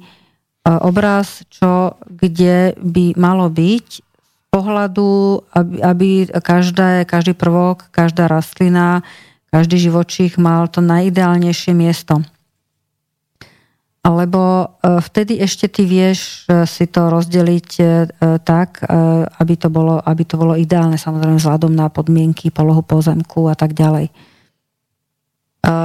obraz, 0.64 1.44
čo 1.52 2.00
kde 2.08 2.72
by 2.80 3.20
malo 3.20 3.52
byť 3.52 3.86
z 4.00 4.40
pohľadu, 4.48 5.44
aby, 5.52 5.76
aby 5.84 6.08
každé, 6.32 7.04
každý 7.04 7.36
prvok, 7.36 7.92
každá 7.92 8.32
rastlina, 8.32 9.04
každý 9.52 9.76
živočích 9.76 10.40
mal 10.40 10.72
to 10.72 10.80
najideálnejšie 10.80 11.76
miesto 11.76 12.24
lebo 14.02 14.42
e, 14.82 14.98
vtedy 14.98 15.38
ešte 15.38 15.70
ty 15.70 15.86
vieš 15.86 16.42
e, 16.50 16.66
si 16.66 16.90
to 16.90 17.06
rozdeliť 17.06 17.68
e, 17.78 17.84
tak, 18.42 18.82
aby 19.38 19.54
to 19.54 19.70
bolo, 19.70 20.02
aby 20.02 20.22
to 20.26 20.34
bolo 20.34 20.58
ideálne, 20.58 20.98
samozrejme 20.98 21.38
vzhľadom 21.38 21.70
na 21.70 21.86
podmienky, 21.86 22.50
polohu 22.50 22.82
pozemku 22.82 23.46
a 23.46 23.54
tak 23.54 23.78
ďalej. 23.78 24.10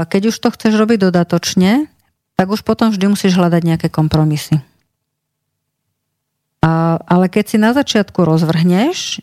Keď 0.09 0.22
už 0.34 0.36
to 0.41 0.49
chceš 0.49 0.74
robiť 0.74 1.05
dodatočne, 1.05 1.86
tak 2.34 2.47
už 2.49 2.65
potom 2.65 2.89
vždy 2.89 3.13
musíš 3.13 3.38
hľadať 3.38 3.61
nejaké 3.61 3.88
kompromisy. 3.93 4.57
Ale 7.05 7.30
keď 7.30 7.45
si 7.45 7.57
na 7.61 7.78
začiatku 7.78 8.26
rozvrhneš, 8.26 9.22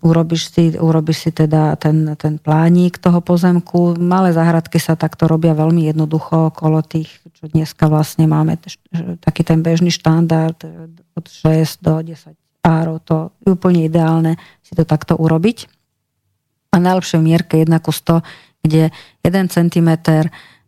urobíš 0.00 0.48
si, 0.48 0.72
urobíš 0.80 1.28
si 1.28 1.30
teda 1.30 1.76
ten, 1.76 2.16
ten 2.16 2.40
plánik 2.40 2.96
toho 2.96 3.20
pozemku. 3.20 4.00
Malé 4.00 4.32
záhradky 4.32 4.80
sa 4.80 4.96
takto 4.96 5.28
robia 5.28 5.52
veľmi 5.52 5.92
jednoducho 5.92 6.48
okolo 6.48 6.80
tých, 6.80 7.20
čo 7.36 7.52
dneska 7.52 7.92
vlastne 7.92 8.24
máme 8.24 8.56
taký 9.20 9.44
ten 9.44 9.60
bežný 9.60 9.92
štandard 9.92 10.56
od 11.12 11.24
6 11.28 11.84
do 11.84 12.00
10 12.00 12.32
árov. 12.64 13.04
To 13.04 13.36
je 13.44 13.52
úplne 13.52 13.84
ideálne 13.84 14.40
si 14.64 14.72
to 14.72 14.88
takto 14.88 15.20
urobiť. 15.20 15.68
A 16.72 16.80
najlepšie 16.80 17.20
mierke 17.20 17.60
1 17.60 17.68
ku 17.84 17.92
100, 17.92 18.24
kde 18.64 18.88
1 19.20 19.52
cm 19.52 19.90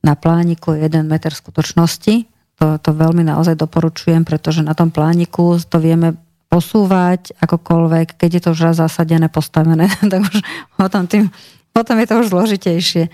na 0.04 0.12
plániku 0.12 0.76
je 0.76 0.84
1 0.84 1.08
meter 1.08 1.32
skutočnosti 1.32 2.28
to, 2.54 2.78
to 2.78 2.90
veľmi 2.94 3.26
naozaj 3.26 3.58
doporučujem, 3.58 4.22
pretože 4.22 4.62
na 4.62 4.74
tom 4.78 4.94
plániku 4.94 5.58
to 5.66 5.82
vieme 5.82 6.14
posúvať 6.54 7.34
akokoľvek, 7.42 8.14
keď 8.14 8.30
je 8.30 8.42
to 8.46 8.48
už 8.54 8.60
raz 8.70 8.76
zasadené, 8.78 9.26
postavené, 9.26 9.90
tak 10.12 10.22
už 10.22 10.38
potom, 10.78 11.10
tým, 11.10 11.26
potom 11.74 11.98
je 11.98 12.06
to 12.06 12.14
už 12.22 12.30
zložitejšie. 12.30 13.10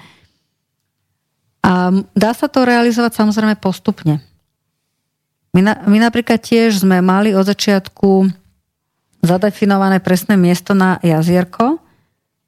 A 1.64 1.93
dá 2.12 2.30
sa 2.36 2.53
to 2.53 2.68
realizovať 2.68 3.24
samozrejme 3.24 3.57
postupne. 3.57 4.20
My, 5.57 5.61
na, 5.64 5.74
my 5.88 5.97
napríklad 6.05 6.45
tiež 6.45 6.84
sme 6.84 7.01
mali 7.01 7.32
od 7.32 7.49
začiatku 7.49 8.28
zadefinované 9.24 10.05
presné 10.05 10.36
miesto 10.36 10.76
na 10.76 11.01
jazierko, 11.01 11.80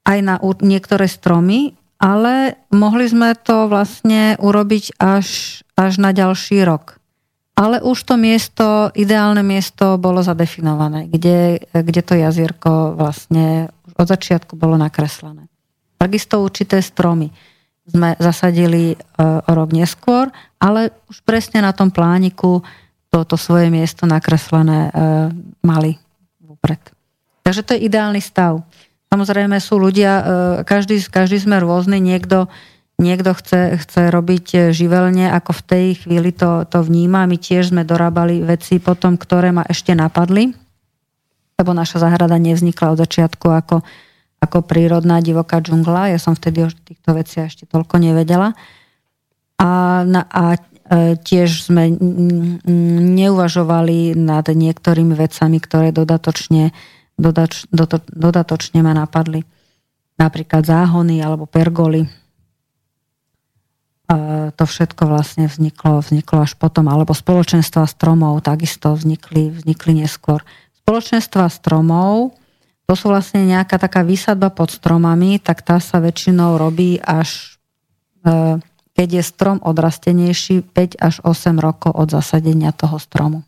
aj 0.04 0.18
na 0.20 0.36
niektoré 0.60 1.08
stromy, 1.08 1.76
ale 1.96 2.60
mohli 2.68 3.06
sme 3.08 3.32
to 3.38 3.70
vlastne 3.70 4.34
urobiť 4.40 4.98
až 4.98 5.60
až 5.76 5.98
na 5.98 6.14
ďalší 6.14 6.62
rok. 6.62 7.01
Ale 7.52 7.84
už 7.84 8.08
to 8.08 8.14
miesto, 8.16 8.88
ideálne 8.96 9.44
miesto 9.44 10.00
bolo 10.00 10.24
zadefinované, 10.24 11.04
kde, 11.12 11.60
kde 11.68 12.00
to 12.00 12.16
jazierko 12.16 12.96
vlastne 12.96 13.68
od 13.92 14.06
začiatku 14.08 14.56
bolo 14.56 14.80
nakreslené. 14.80 15.52
Takisto 16.00 16.40
určité 16.40 16.80
stromy 16.80 17.28
sme 17.86 18.16
zasadili 18.16 18.94
e, 18.94 18.96
o 19.20 19.52
rok 19.52 19.74
neskôr, 19.74 20.32
ale 20.58 20.94
už 21.12 21.20
presne 21.26 21.60
na 21.60 21.74
tom 21.76 21.92
plániku 21.92 22.62
toto 23.12 23.36
svoje 23.36 23.68
miesto 23.68 24.08
nakreslené 24.08 24.88
e, 24.88 24.90
mali 25.60 26.00
vopred. 26.40 26.80
Takže 27.44 27.62
to 27.62 27.70
je 27.76 27.84
ideálny 27.84 28.22
stav. 28.22 28.64
Samozrejme 29.12 29.60
sú 29.60 29.76
ľudia, 29.76 30.12
e, 30.16 30.22
každý, 30.64 31.02
každý 31.04 31.42
sme 31.42 31.60
rôzny, 31.60 32.00
niekto 32.00 32.48
niekto 33.02 33.34
chce, 33.34 33.76
chce 33.82 34.08
robiť 34.14 34.46
e, 34.54 34.58
živelne, 34.70 35.28
ako 35.34 35.50
v 35.58 35.62
tej 35.66 35.86
chvíli 36.06 36.30
to, 36.30 36.62
to 36.70 36.80
vníma. 36.80 37.26
My 37.26 37.36
tiež 37.36 37.74
sme 37.74 37.82
dorábali 37.82 38.40
veci 38.40 38.78
potom, 38.78 39.18
ktoré 39.18 39.50
ma 39.50 39.66
ešte 39.66 39.92
napadli, 39.92 40.54
lebo 41.58 41.70
naša 41.74 42.06
záhrada 42.06 42.38
nevznikla 42.38 42.94
od 42.94 43.02
začiatku 43.02 43.46
ako, 43.50 43.76
ako 44.38 44.56
prírodná 44.64 45.18
divoká 45.18 45.58
džungla. 45.58 46.14
Ja 46.14 46.18
som 46.22 46.38
vtedy 46.38 46.64
o 46.64 46.70
týchto 46.70 47.10
veciach 47.12 47.50
ešte 47.50 47.66
toľko 47.66 47.98
nevedela. 47.98 48.54
A, 49.58 50.02
na, 50.06 50.22
a 50.30 50.54
e, 50.54 51.18
tiež 51.18 51.68
sme 51.68 51.90
neuvažovali 53.18 54.14
nad 54.14 54.46
niektorými 54.46 55.18
vecami, 55.18 55.58
ktoré 55.58 55.90
dodatočne, 55.90 56.70
dodač, 57.18 57.66
dodatočne 58.08 58.80
ma 58.80 58.94
napadli. 58.94 59.44
Napríklad 60.16 60.62
záhony 60.64 61.18
alebo 61.18 61.50
pergoly 61.50 62.21
to 64.52 64.64
všetko 64.64 65.08
vlastne 65.08 65.48
vzniklo, 65.48 66.04
vzniklo 66.04 66.44
až 66.44 66.58
potom, 66.58 66.90
alebo 66.90 67.16
spoločenstva 67.16 67.88
stromov 67.88 68.44
takisto 68.44 68.92
vznikli, 68.92 69.52
vznikli 69.52 70.04
neskôr. 70.04 70.44
Spoločenstva 70.84 71.48
stromov, 71.48 72.36
to 72.84 72.92
sú 72.98 73.08
vlastne 73.08 73.46
nejaká 73.48 73.80
taká 73.80 74.04
výsadba 74.04 74.52
pod 74.52 74.74
stromami, 74.74 75.40
tak 75.40 75.64
tá 75.64 75.80
sa 75.80 76.02
väčšinou 76.02 76.60
robí 76.60 77.00
až 77.00 77.56
e, 78.26 78.60
keď 78.92 79.08
je 79.08 79.22
strom 79.24 79.58
odrastenejší 79.64 80.60
5 80.68 81.00
až 81.00 81.14
8 81.24 81.56
rokov 81.56 81.96
od 81.96 82.12
zasadenia 82.12 82.76
toho 82.76 83.00
stromu. 83.00 83.40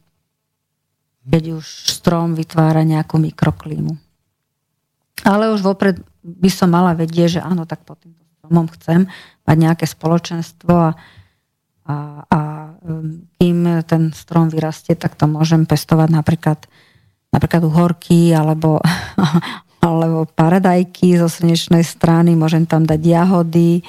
Keď 1.28 1.60
už 1.60 1.64
strom 1.92 2.32
vytvára 2.32 2.84
nejakú 2.84 3.20
mikroklímu. 3.20 3.96
Ale 5.24 5.52
už 5.52 5.60
vopred 5.60 6.00
by 6.24 6.50
som 6.52 6.72
mala 6.72 6.96
vedieť, 6.96 7.38
že 7.38 7.44
áno, 7.44 7.68
tak 7.68 7.84
pod 7.84 8.00
týmto 8.00 8.23
stromom 8.44 8.68
chcem 8.76 9.08
mať 9.48 9.56
nejaké 9.56 9.88
spoločenstvo 9.88 10.72
a, 10.76 10.92
a, 11.88 11.96
a 12.28 12.40
um, 12.84 13.24
kým 13.40 13.80
ten 13.88 14.12
strom 14.12 14.52
vyrastie, 14.52 14.92
tak 14.92 15.16
to 15.16 15.24
môžem 15.24 15.64
pestovať 15.64 16.12
napríklad, 16.12 16.60
napríklad 17.32 17.64
uhorky 17.64 18.36
alebo, 18.36 18.84
alebo 19.80 20.28
paradajky 20.28 21.16
zo 21.16 21.32
slnečnej 21.32 21.88
strany, 21.88 22.36
môžem 22.36 22.68
tam 22.68 22.84
dať 22.84 23.00
jahody, 23.00 23.80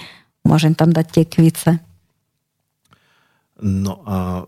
môžem 0.48 0.72
tam 0.72 0.96
dať 0.96 1.28
tekvice. 1.28 1.84
No 3.60 4.00
a 4.08 4.48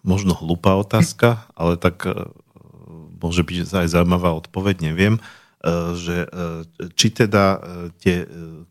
možno 0.00 0.32
hlupá 0.32 0.72
otázka, 0.80 1.44
ale 1.52 1.76
tak 1.76 2.00
e, 2.08 2.32
môže 3.20 3.44
byť 3.44 3.84
aj 3.84 3.88
zaujímavá 3.92 4.32
odpoveď, 4.36 4.88
neviem. 4.92 5.20
E, 5.20 5.45
že 5.98 6.16
e, 6.24 6.28
či 6.94 7.10
teda 7.10 7.44
e, 7.56 7.58
tie, 7.98 8.16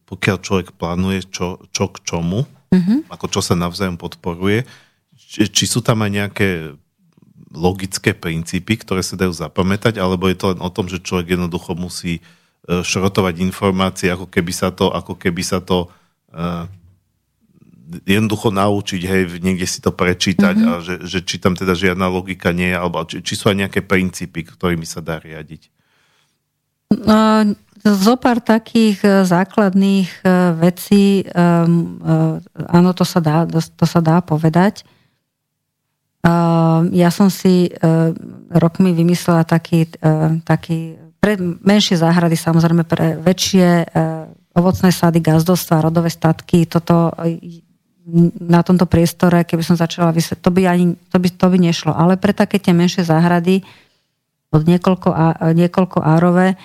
pokiaľ 0.08 0.38
človek 0.40 0.68
plánuje 0.80 1.28
čo, 1.28 1.60
čo 1.76 1.92
k 1.92 2.00
čomu, 2.08 2.48
mm-hmm. 2.72 3.12
ako 3.12 3.26
čo 3.28 3.42
sa 3.44 3.60
navzájom 3.60 4.00
podporuje, 4.00 4.64
či, 5.16 5.52
či 5.52 5.66
sú 5.68 5.84
tam 5.84 6.04
aj 6.04 6.12
nejaké 6.12 6.50
logické 7.56 8.12
princípy, 8.16 8.80
ktoré 8.80 9.04
sa 9.04 9.16
dajú 9.16 9.32
zapamätať, 9.32 10.00
alebo 10.00 10.28
je 10.28 10.38
to 10.40 10.46
len 10.56 10.60
o 10.60 10.70
tom, 10.72 10.92
že 10.92 11.04
človek 11.04 11.40
jednoducho 11.40 11.72
musí 11.76 12.20
šrotovať 12.66 13.46
informácie, 13.46 14.10
ako 14.10 14.28
keby 14.28 14.52
sa 14.52 14.74
to, 14.74 14.90
ako 14.90 15.16
keby 15.16 15.46
sa 15.46 15.62
to 15.62 15.88
uh, 16.34 16.66
jednoducho 18.10 18.50
naučiť, 18.50 19.02
hej, 19.06 19.24
niekde 19.40 19.70
si 19.70 19.80
to 19.80 19.94
prečítať 19.94 20.56
mm-hmm. 20.58 20.74
a 20.74 20.82
že, 20.82 20.96
že 21.06 21.20
či 21.22 21.38
tam 21.38 21.54
teda 21.54 21.78
žiadna 21.78 22.10
logika 22.10 22.50
nie 22.50 22.74
je, 22.74 22.78
alebo 22.78 23.06
či, 23.06 23.22
či 23.22 23.34
sú 23.38 23.54
aj 23.54 23.58
nejaké 23.66 23.86
princípy, 23.86 24.42
ktorými 24.42 24.84
sa 24.90 25.06
dá 25.06 25.22
riadiť. 25.22 25.70
Zo 27.86 28.18
pár 28.18 28.42
takých 28.42 28.98
e, 29.06 29.10
základných 29.30 30.10
e, 30.10 30.22
vecí, 30.58 31.22
e, 31.22 31.24
áno, 32.66 32.90
to 32.98 33.06
sa 33.06 33.22
dá, 33.22 33.46
to 33.46 33.86
sa 33.86 34.02
dá 34.02 34.26
povedať. 34.26 34.82
Ja 36.90 37.14
som 37.14 37.30
si 37.30 37.70
rokmi 38.50 38.98
vymyslela 38.98 39.46
taký, 39.46 39.86
taký 40.42 40.98
pre 41.22 41.38
menšie 41.38 42.02
záhrady, 42.02 42.34
samozrejme 42.34 42.82
pre 42.82 43.22
väčšie 43.22 43.94
ovocné 44.58 44.90
sady, 44.90 45.22
gazdostva, 45.22 45.86
rodové 45.86 46.10
statky, 46.10 46.66
toto 46.66 47.14
na 48.42 48.66
tomto 48.66 48.90
priestore, 48.90 49.46
keby 49.46 49.62
som 49.62 49.78
začala 49.78 50.10
vysvetliť, 50.10 50.42
to 50.42 50.50
by, 50.50 50.62
ani, 50.66 50.98
to 51.14 51.18
by, 51.22 51.30
to 51.30 51.46
by 51.46 51.58
nešlo. 51.62 51.94
Ale 51.94 52.18
pre 52.18 52.34
také 52.34 52.58
tie 52.58 52.74
menšie 52.74 53.06
záhrady 53.06 53.62
od 54.54 54.62
niekoľko, 54.66 55.10
niekoľko 55.54 56.00
árové, 56.04 56.58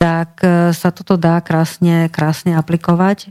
tak 0.00 0.40
e, 0.40 0.72
sa 0.72 0.88
toto 0.88 1.20
dá 1.20 1.36
krásne, 1.44 2.08
krásne 2.08 2.56
aplikovať. 2.56 3.28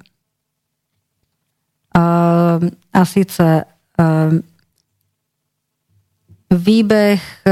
A 2.94 3.02
síce 3.10 3.42
e, 3.42 3.64
výbeh 6.54 7.18
e, 7.18 7.44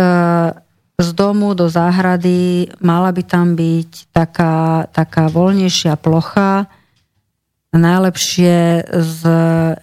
z 0.98 1.10
domu 1.18 1.58
do 1.58 1.66
záhrady 1.66 2.70
mala 2.78 3.10
by 3.10 3.24
tam 3.26 3.58
byť 3.58 4.14
taká, 4.14 4.86
taká 4.94 5.30
voľnejšia 5.34 5.98
plocha, 5.98 6.70
najlepšie 7.74 8.90
z 8.90 9.22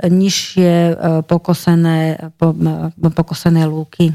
nižšie 0.03 0.99
pokosené, 1.31 2.19
pokosené 2.99 3.63
lúky. 3.71 4.11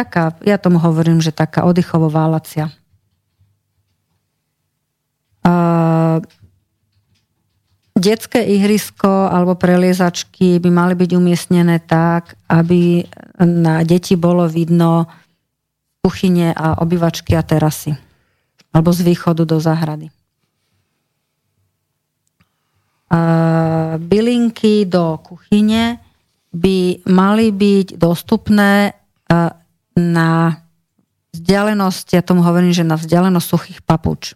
Taká, 0.00 0.32
ja 0.48 0.56
tomu 0.56 0.80
hovorím, 0.80 1.20
že 1.20 1.28
taká 1.28 1.68
oddychovo 1.68 2.08
válacia 2.08 2.72
detské 8.00 8.40
ihrisko 8.40 9.28
alebo 9.28 9.54
preliezačky 9.60 10.56
by 10.56 10.70
mali 10.72 10.94
byť 10.96 11.10
umiestnené 11.12 11.84
tak, 11.84 12.40
aby 12.48 13.04
na 13.44 13.84
deti 13.84 14.16
bolo 14.16 14.48
vidno 14.48 15.04
kuchyne 16.00 16.56
a 16.56 16.80
obyvačky 16.80 17.36
a 17.36 17.44
terasy. 17.44 17.92
Alebo 18.72 18.88
z 18.96 19.04
východu 19.04 19.44
do 19.44 19.60
záhrady. 19.60 20.08
Bylinky 24.00 24.88
do 24.88 25.20
kuchyne 25.20 26.00
by 26.54 27.04
mali 27.10 27.52
byť 27.52 28.00
dostupné 28.00 28.96
na 29.98 30.62
vzdialenosť, 31.34 32.06
ja 32.18 32.22
tomu 32.22 32.42
hovorím, 32.42 32.74
že 32.74 32.86
na 32.86 32.98
vzdialenosť 32.98 33.46
suchých 33.46 33.80
papuč. 33.86 34.34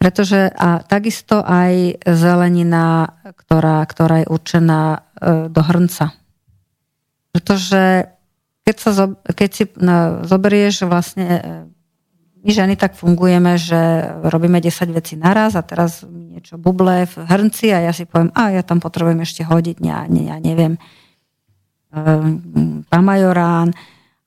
Pretože 0.00 0.48
a 0.56 0.80
takisto 0.80 1.44
aj 1.44 2.00
zelenina, 2.08 3.20
ktorá, 3.36 3.84
ktorá 3.84 4.24
je 4.24 4.32
určená 4.32 4.80
e, 4.96 4.98
do 5.52 5.60
hrnca. 5.60 6.16
Pretože 7.36 8.08
keď, 8.64 8.76
sa, 8.80 8.92
keď 9.12 9.50
si 9.52 9.64
no, 9.76 10.24
zoberieš 10.24 10.88
vlastne, 10.88 11.28
e, 11.28 11.40
my 12.40 12.48
ženy 12.48 12.80
tak 12.80 12.96
fungujeme, 12.96 13.60
že 13.60 14.08
robíme 14.24 14.64
10 14.64 14.88
vecí 14.88 15.20
naraz 15.20 15.52
a 15.52 15.60
teraz 15.60 16.00
niečo 16.08 16.56
buble 16.56 17.04
v 17.04 17.16
hrnci 17.20 17.68
a 17.68 17.84
ja 17.84 17.92
si 17.92 18.08
poviem, 18.08 18.32
a 18.32 18.56
ja 18.56 18.64
tam 18.64 18.80
potrebujem 18.80 19.20
ešte 19.20 19.44
hodiť, 19.44 19.84
ja, 19.84 20.08
ja 20.08 20.36
neviem, 20.40 20.80
e, 20.80 22.02
pamajorán 22.88 23.76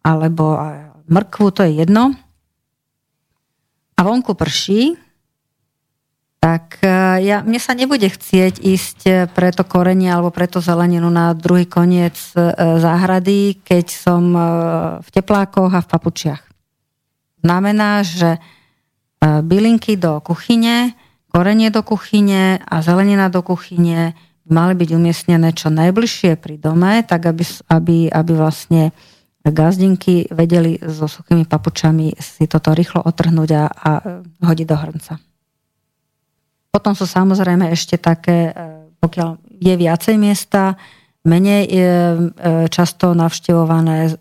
alebo 0.04 0.60
mrkvu, 1.08 1.48
to 1.56 1.64
je 1.64 1.80
jedno. 1.82 2.12
A 3.96 4.00
vonku 4.04 4.36
prší, 4.36 5.00
tak 6.44 6.84
e, 6.84 7.24
ja, 7.24 7.40
mne 7.40 7.56
sa 7.56 7.72
nebude 7.72 8.04
chcieť 8.04 8.60
ísť 8.60 9.00
e, 9.08 9.12
pre 9.32 9.56
to 9.56 9.64
korenie 9.64 10.12
alebo 10.12 10.28
pre 10.28 10.44
to 10.52 10.60
zeleninu 10.60 11.08
na 11.08 11.32
druhý 11.32 11.64
koniec 11.64 12.20
e, 12.36 12.52
záhrady, 12.84 13.64
keď 13.64 13.86
som 13.88 14.36
v 15.00 15.08
teplákoch 15.08 15.72
a 15.72 15.80
v 15.80 15.88
papučiach. 15.88 16.44
Znamená, 17.40 18.04
že 18.04 18.40
bylinky 19.24 19.96
do 19.96 20.20
kuchyne, 20.20 20.96
korenie 21.32 21.72
do 21.72 21.80
kuchyne 21.80 22.60
a 22.60 22.76
zelenina 22.84 23.32
do 23.32 23.40
kuchyne 23.40 24.16
mali 24.44 24.76
byť 24.76 24.90
umiestnené 24.96 25.56
čo 25.56 25.72
najbližšie 25.72 26.36
pri 26.40 26.60
dome, 26.60 27.04
tak 27.08 27.24
aby, 27.32 27.44
aby, 27.72 27.98
aby 28.12 28.32
vlastne 28.36 28.92
gazdinky 29.52 30.32
vedeli 30.32 30.80
so 30.80 31.12
suchými 31.12 31.44
papučami 31.44 32.16
si 32.16 32.48
toto 32.48 32.72
rýchlo 32.72 33.04
otrhnúť 33.04 33.50
a, 33.60 33.64
a 33.68 33.92
hodiť 34.40 34.68
do 34.68 34.78
hrnca. 34.80 35.14
Potom 36.74 36.96
sú 36.96 37.04
samozrejme 37.06 37.70
ešte 37.70 38.02
také, 38.02 38.50
e, 38.50 38.54
pokiaľ 39.04 39.38
je 39.62 39.74
viacej 39.78 40.16
miesta, 40.18 40.80
menej 41.28 41.64
e, 41.68 41.72
e, 41.72 41.84
často 42.68 43.14
navštevované 43.14 44.16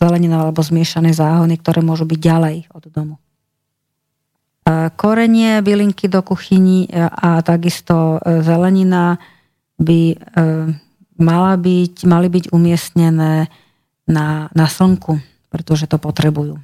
zelenina 0.00 0.48
alebo 0.48 0.64
zmiešané 0.64 1.12
záhony, 1.12 1.60
ktoré 1.60 1.82
môžu 1.84 2.08
byť 2.08 2.18
ďalej 2.18 2.56
od 2.72 2.84
domu. 2.88 3.16
Korenie, 4.96 5.60
bylinky 5.60 6.08
do 6.08 6.24
kuchyni 6.24 6.88
a 6.96 7.44
takisto 7.44 8.16
zelenina 8.24 9.20
by 9.76 10.16
mala 11.20 11.60
byť, 11.60 11.94
mali 12.08 12.32
byť 12.32 12.44
umiestnené 12.48 13.52
na, 14.04 14.52
na 14.52 14.66
slnku, 14.68 15.20
pretože 15.48 15.88
to 15.88 15.96
potrebujú. 15.96 16.60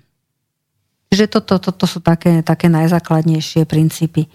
Čiže 1.11 1.27
toto 1.27 1.59
to, 1.59 1.75
to, 1.75 1.85
to 1.85 1.87
sú 1.91 1.99
také, 1.99 2.47
také 2.47 2.71
najzákladnejšie 2.71 3.67
princípy. 3.67 4.31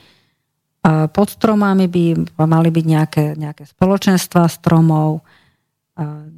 Pod 0.85 1.27
stromami 1.31 1.87
by 1.87 2.35
mali 2.45 2.69
byť 2.69 2.85
nejaké, 2.85 3.25
nejaké 3.39 3.63
spoločenstva 3.65 4.45
stromov. 4.51 5.23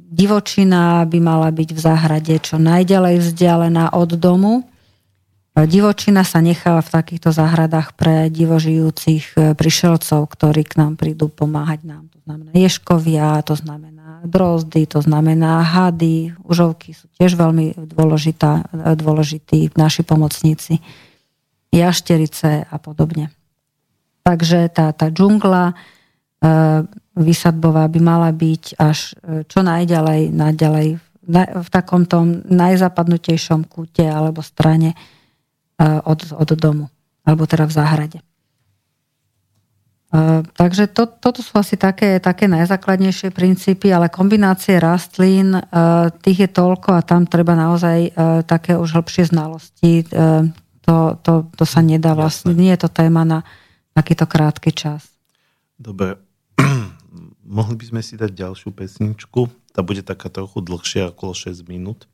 Divočina 0.08 1.02
by 1.04 1.18
mala 1.18 1.50
byť 1.50 1.68
v 1.74 1.80
záhrade 1.82 2.34
čo 2.38 2.56
najďalej 2.56 3.18
vzdialená 3.18 3.92
od 3.92 4.14
domu. 4.14 4.64
Divočina 5.66 6.22
sa 6.22 6.38
necháva 6.38 6.78
v 6.86 6.94
takýchto 6.94 7.34
záhradách 7.34 7.98
pre 7.98 8.30
divožijúcich 8.30 9.24
e, 9.34 9.58
prišelcov, 9.58 10.30
ktorí 10.30 10.62
k 10.62 10.78
nám 10.78 10.94
prídu 10.94 11.26
pomáhať 11.26 11.82
nám. 11.82 12.06
To 12.14 12.18
znamená 12.22 12.50
ješkovia, 12.54 13.42
to 13.42 13.58
znamená 13.58 14.22
drozdy, 14.22 14.86
to 14.86 15.02
znamená 15.02 15.66
hady, 15.66 16.38
užovky 16.46 16.94
sú 16.94 17.10
tiež 17.18 17.34
veľmi 17.34 17.74
dôležitá, 17.90 18.70
dôležití 18.98 19.74
naši 19.74 20.06
pomocníci, 20.06 20.78
jašterice 21.74 22.66
a 22.70 22.76
podobne. 22.78 23.34
Takže 24.22 24.68
tá, 24.70 24.94
tá 24.94 25.10
džungla 25.10 25.72
e, 25.72 25.74
vysadbová 27.18 27.90
by 27.90 27.98
mala 27.98 28.30
byť 28.30 28.78
až 28.78 29.18
e, 29.26 29.42
čo 29.42 29.66
najďalej, 29.66 30.30
najďalej 30.30 30.88
v 31.34 31.68
takomto 31.68 32.24
najzapadnutejšom 32.46 33.68
kúte 33.68 34.06
alebo 34.06 34.40
strane 34.40 34.94
e, 34.94 35.17
od, 35.80 36.20
od 36.34 36.50
domu, 36.58 36.90
alebo 37.22 37.46
teda 37.46 37.70
v 37.70 37.74
záhrade. 37.74 38.18
Takže 40.56 40.88
to, 40.88 41.04
toto 41.04 41.44
sú 41.44 41.60
asi 41.60 41.76
také, 41.76 42.16
také 42.16 42.48
najzákladnejšie 42.48 43.28
princípy, 43.28 43.92
ale 43.92 44.08
kombinácie 44.08 44.80
rastlín, 44.80 45.52
tých 46.24 46.38
je 46.44 46.48
toľko 46.48 46.96
a 46.96 47.04
tam 47.04 47.28
treba 47.28 47.52
naozaj 47.52 48.16
také 48.48 48.80
už 48.80 48.96
hĺbšie 48.96 49.28
znalosti. 49.28 50.08
To, 50.88 50.96
to, 51.20 51.32
to 51.52 51.64
sa 51.68 51.84
nedá 51.84 52.16
vlastne, 52.16 52.56
nie 52.56 52.72
je 52.72 52.88
to 52.88 52.90
téma 52.90 53.28
na, 53.28 53.44
takýto 53.98 54.30
krátky 54.30 54.70
čas. 54.70 55.10
Dobre, 55.74 56.14
mohli 57.58 57.74
by 57.74 57.84
sme 57.90 58.00
si 58.00 58.14
dať 58.14 58.30
ďalšiu 58.30 58.70
pesničku. 58.70 59.50
Tá 59.74 59.82
bude 59.82 60.06
taká 60.06 60.30
trochu 60.30 60.62
dlhšia, 60.62 61.10
okolo 61.10 61.34
6 61.34 61.66
minút. 61.66 62.06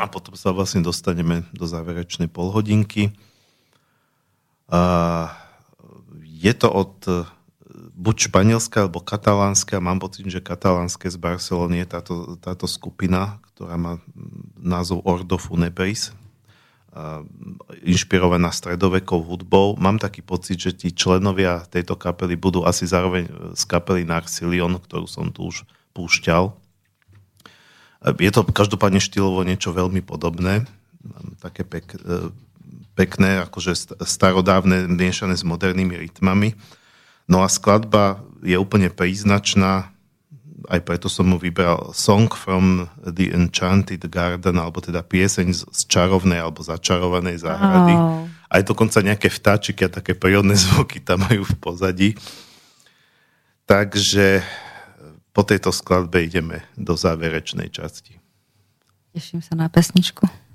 A 0.00 0.08
potom 0.08 0.32
sa 0.32 0.56
vlastne 0.56 0.80
dostaneme 0.80 1.44
do 1.52 1.68
záverečnej 1.68 2.32
polhodinky. 2.32 3.12
Je 6.24 6.52
to 6.56 6.68
od 6.72 6.94
e, 7.04 7.28
buď 8.00 8.32
španielska 8.32 8.88
alebo 8.88 9.04
katalánska. 9.04 9.76
Mám 9.76 10.00
pocit, 10.00 10.24
že 10.24 10.40
katalánske 10.40 11.12
z 11.12 11.20
Barcelony 11.20 11.84
je 11.84 11.86
táto, 11.90 12.14
táto 12.40 12.64
skupina, 12.64 13.44
ktorá 13.52 13.76
má 13.76 14.00
názov 14.56 15.04
Ordo 15.04 15.36
Funebris 15.36 16.16
inšpirovaná 17.86 18.50
stredovekou 18.50 19.22
hudbou. 19.22 19.78
Mám 19.78 20.02
taký 20.02 20.26
pocit, 20.26 20.58
že 20.58 20.74
tí 20.74 20.90
členovia 20.90 21.62
tejto 21.70 21.94
kapely 21.94 22.34
budú 22.34 22.66
asi 22.66 22.82
zároveň 22.82 23.30
z 23.54 23.62
kapely 23.70 24.02
Narcilion, 24.02 24.74
ktorú 24.74 25.06
som 25.06 25.30
tu 25.30 25.46
už 25.46 25.62
púšťal. 25.94 26.50
Je 28.00 28.32
to 28.32 28.48
každopádne 28.48 29.02
štýlovo 29.02 29.44
niečo 29.44 29.76
veľmi 29.76 30.00
podobné. 30.00 30.64
Také 31.44 31.68
pek, 31.68 31.84
e, 32.00 32.32
pekné, 32.96 33.44
akože 33.44 33.76
starodávne, 34.04 34.88
miešané 34.88 35.36
s 35.36 35.44
modernými 35.44 35.96
rytmami. 36.08 36.56
No 37.28 37.44
a 37.44 37.48
skladba 37.52 38.24
je 38.40 38.56
úplne 38.56 38.88
príznačná 38.88 39.92
aj 40.68 40.80
preto 40.84 41.08
som 41.08 41.24
mu 41.24 41.40
vybral 41.40 41.96
Song 41.96 42.28
from 42.28 42.86
the 43.00 43.32
Enchanted 43.32 44.04
Garden, 44.12 44.60
alebo 44.60 44.84
teda 44.84 45.00
pieseň 45.00 45.56
z 45.56 45.80
čarovnej 45.88 46.42
alebo 46.42 46.60
začarovanej 46.60 47.40
záhrady. 47.40 47.94
Oh. 47.96 48.28
Aj 48.50 48.62
dokonca 48.62 49.00
nejaké 49.00 49.32
vtáčiky 49.32 49.88
a 49.88 49.94
také 49.94 50.12
prírodné 50.12 50.58
zvuky 50.60 51.00
tam 51.00 51.24
majú 51.24 51.48
v 51.48 51.54
pozadí. 51.56 52.10
Takže 53.64 54.44
po 55.30 55.42
tejto 55.46 55.70
skladbe 55.70 56.22
ideme 56.26 56.66
do 56.74 56.98
záverečnej 56.98 57.70
časti. 57.70 58.18
Teším 59.14 59.42
sa 59.42 59.58
na 59.58 59.66
pesničku. 59.66 60.49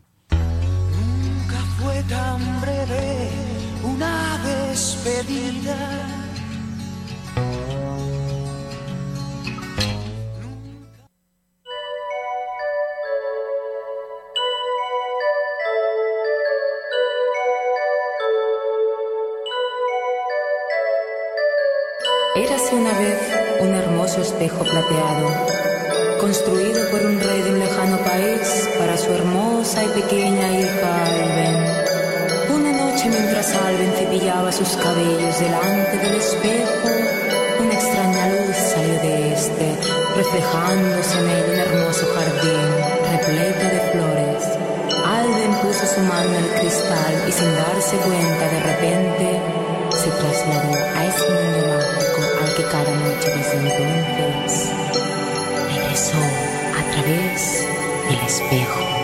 Hermoso 24.16 24.22
espejo 24.22 24.64
plateado, 24.64 25.28
construido 26.20 26.90
por 26.90 27.02
un 27.02 27.20
rey 27.20 27.42
de 27.42 27.50
un 27.50 27.60
lejano 27.60 27.98
país 27.98 28.70
para 28.80 28.98
su 28.98 29.12
hermosa 29.12 29.84
y 29.84 29.88
pequeña 29.88 30.60
hija 30.60 31.06
Alben. 31.06 32.56
Una 32.56 32.72
noche 32.72 33.10
mientras 33.10 33.54
Alben 33.56 33.92
cepillaba 33.98 34.52
sus 34.52 34.70
cabellos 34.78 35.40
delante 35.40 35.98
del 35.98 36.16
espejo, 36.16 36.88
una 37.60 37.74
extraña 37.74 38.30
luz 38.30 38.56
salió 38.56 39.02
de 39.02 39.34
este, 39.34 39.76
reflejándose 40.16 41.20
en 41.20 41.30
él 41.30 41.46
un 41.52 41.60
hermoso 41.60 42.06
jardín 42.16 42.70
repleto 43.12 43.66
de 43.66 43.82
flores. 43.92 44.44
Alben 45.04 45.54
puso 45.62 45.86
su 45.94 46.02
mano 46.02 46.30
en 46.30 46.44
el 46.44 46.52
cristal 46.60 47.14
y 47.28 47.32
sin 47.32 47.54
darse 47.56 47.98
cuenta 47.98 48.48
de 48.50 48.60
repente 48.64 49.42
se 49.92 50.10
trasladó 50.10 50.74
a 50.96 51.06
ese 51.06 51.30
mundo 51.30 51.68
mágico 51.76 52.15
al 52.42 52.54
que 52.56 52.64
cada 52.64 52.92
noche 52.96 53.30
desde 53.36 53.58
entonces 53.58 54.70
regresó 55.74 56.18
a 56.18 56.92
través 56.92 57.66
del 58.10 58.20
espejo, 58.20 58.95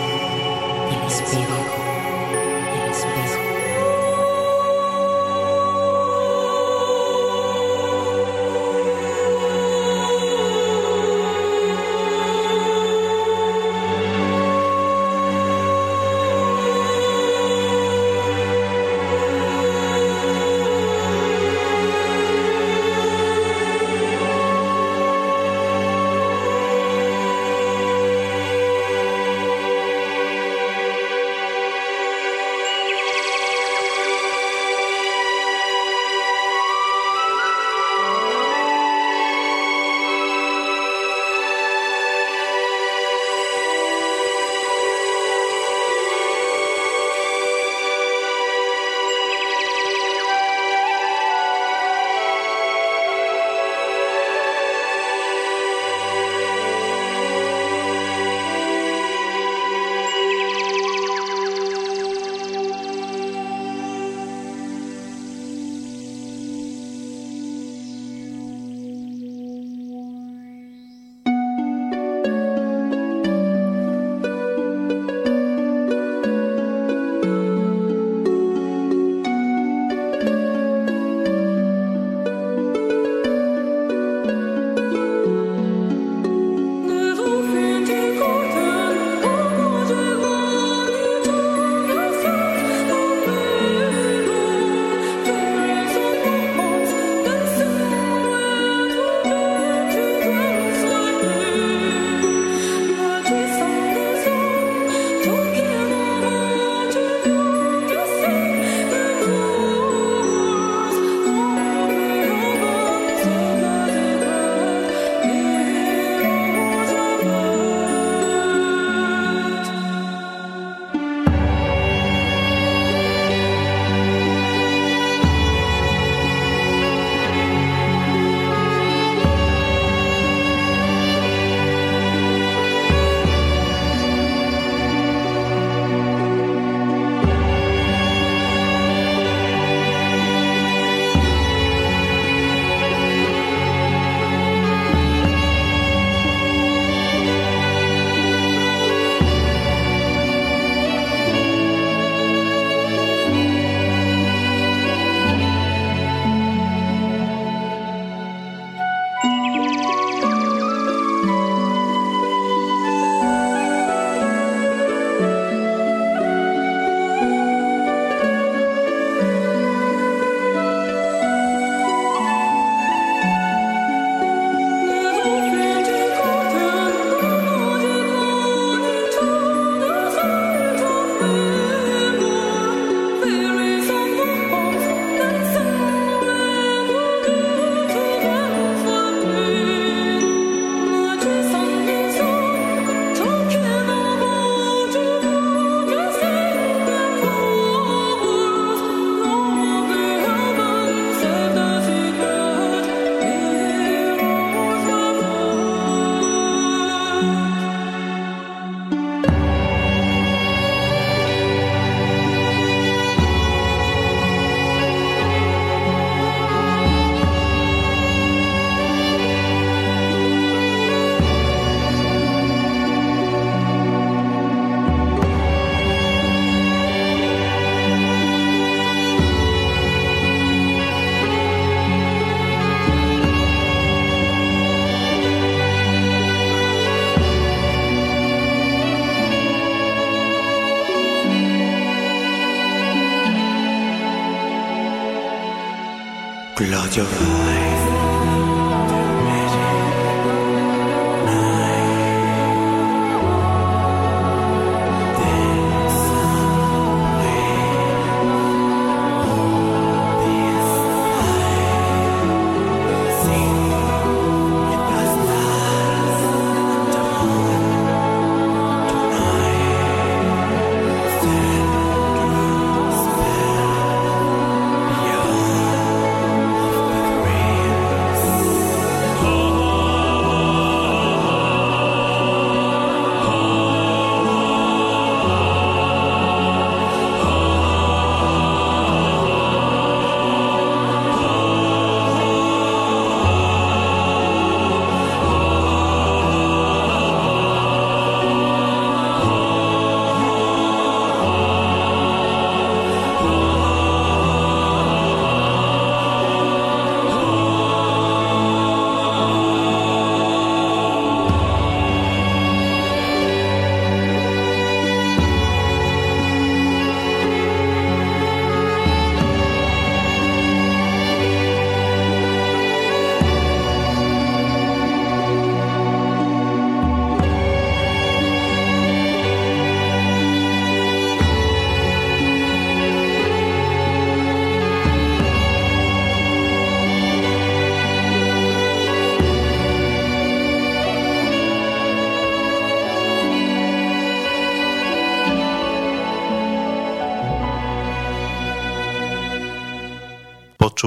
yo. 246.96 247.31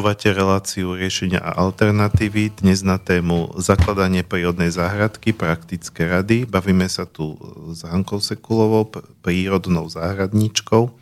Počúvate 0.06 0.38
reláciu 0.38 0.94
riešenia 0.94 1.42
a 1.42 1.66
alternatívy 1.66 2.62
dnes 2.62 2.86
na 2.86 3.02
tému 3.02 3.58
zakladanie 3.58 4.22
prírodnej 4.22 4.70
záhradky, 4.70 5.34
praktické 5.34 6.06
rady. 6.06 6.46
Bavíme 6.46 6.86
sa 6.86 7.10
tu 7.10 7.34
s 7.74 7.82
Hankou 7.82 8.22
Sekulovou, 8.22 8.86
prírodnou 9.26 9.90
záhradníčkou. 9.90 10.94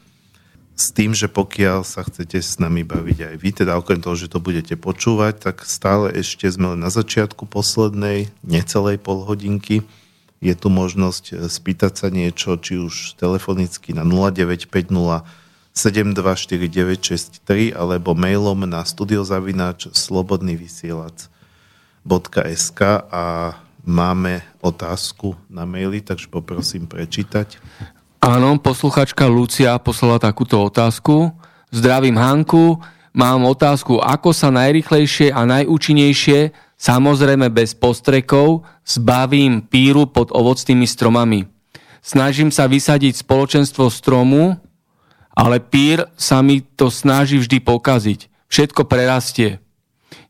S 0.79 0.95
tým, 0.95 1.11
že 1.11 1.27
pokiaľ 1.27 1.83
sa 1.83 2.07
chcete 2.07 2.39
s 2.39 2.63
nami 2.63 2.87
baviť 2.87 3.19
aj 3.27 3.35
vy, 3.43 3.49
teda 3.51 3.75
okrem 3.75 3.99
toho, 3.99 4.15
že 4.15 4.31
to 4.31 4.39
budete 4.39 4.79
počúvať, 4.79 5.51
tak 5.51 5.67
stále 5.67 6.07
ešte 6.15 6.47
sme 6.47 6.71
len 6.71 6.79
na 6.79 6.87
začiatku 6.87 7.43
poslednej, 7.43 8.31
necelej 8.39 9.03
polhodinky. 9.03 9.83
Je 10.39 10.55
tu 10.55 10.71
možnosť 10.71 11.51
spýtať 11.51 11.91
sa 11.99 12.07
niečo, 12.07 12.55
či 12.55 12.79
už 12.79 13.19
telefonicky 13.19 13.91
na 13.91 14.07
0950 14.07 15.42
724963 15.73 17.73
alebo 17.73 18.13
mailom 18.13 18.69
na 18.69 18.85
studiozavináč 18.85 19.89
slobodnyvysielac.sk 19.89 22.79
a 23.09 23.57
máme 23.81 24.45
otázku 24.61 25.33
na 25.49 25.65
maili, 25.65 25.97
takže 25.99 26.29
poprosím 26.29 26.85
prečítať. 26.85 27.57
Áno, 28.23 28.55
posluchačka 28.55 29.27
Lucia 29.27 29.75
poslala 29.81 30.21
takúto 30.21 30.61
otázku. 30.63 31.33
Zdravím 31.73 32.15
Hanku, 32.15 32.79
mám 33.11 33.43
otázku, 33.43 33.99
ako 33.99 34.31
sa 34.31 34.47
najrychlejšie 34.53 35.35
a 35.35 35.43
najúčinnejšie, 35.43 36.55
samozrejme 36.79 37.51
bez 37.51 37.75
postrekov, 37.75 38.63
zbavím 38.87 39.59
píru 39.65 40.07
pod 40.07 40.31
ovocnými 40.31 40.87
stromami. 40.87 41.51
Snažím 41.99 42.47
sa 42.53 42.69
vysadiť 42.69 43.25
spoločenstvo 43.25 43.91
stromu, 43.91 44.55
ale 45.33 45.57
pír 45.57 46.05
sa 46.13 46.45
mi 46.45 46.61
to 46.61 46.93
snaží 46.93 47.41
vždy 47.41 47.57
pokaziť. 47.59 48.29
Všetko 48.47 48.85
prerastie. 48.85 49.57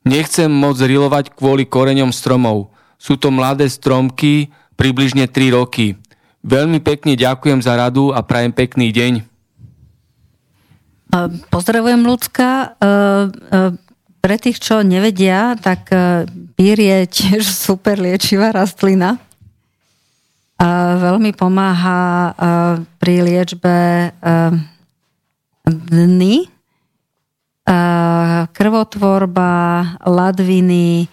Nechcem 0.08 0.48
moc 0.48 0.80
rilovať 0.80 1.36
kvôli 1.36 1.68
koreňom 1.68 2.16
stromov. 2.16 2.72
Sú 2.96 3.20
to 3.20 3.32
mladé 3.32 3.68
stromky, 3.68 4.48
približne 4.80 5.28
3 5.28 5.60
roky. 5.60 6.00
Veľmi 6.44 6.80
pekne 6.80 7.16
ďakujem 7.16 7.60
za 7.64 7.76
radu 7.76 8.16
a 8.16 8.24
prajem 8.24 8.52
pekný 8.52 8.92
deň. 8.92 9.14
Pozdravujem 11.52 12.04
ľudská. 12.04 12.80
Pre 14.24 14.36
tých, 14.40 14.58
čo 14.64 14.88
nevedia, 14.88 15.56
tak 15.60 15.92
pír 16.56 16.78
je 16.80 17.00
tiež 17.08 17.44
super 17.68 18.00
liečivá 18.00 18.56
rastlina. 18.56 19.20
Veľmi 21.04 21.36
pomáha 21.36 22.32
pri 23.04 23.16
liečbe 23.20 23.76
dny, 25.68 26.48
krvotvorba, 28.52 29.56
ladviny. 30.04 31.08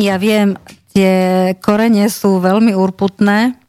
Ja 0.00 0.16
viem, 0.16 0.56
tie 0.96 1.12
korene 1.60 2.08
sú 2.08 2.40
veľmi 2.40 2.72
urputné. 2.72 3.60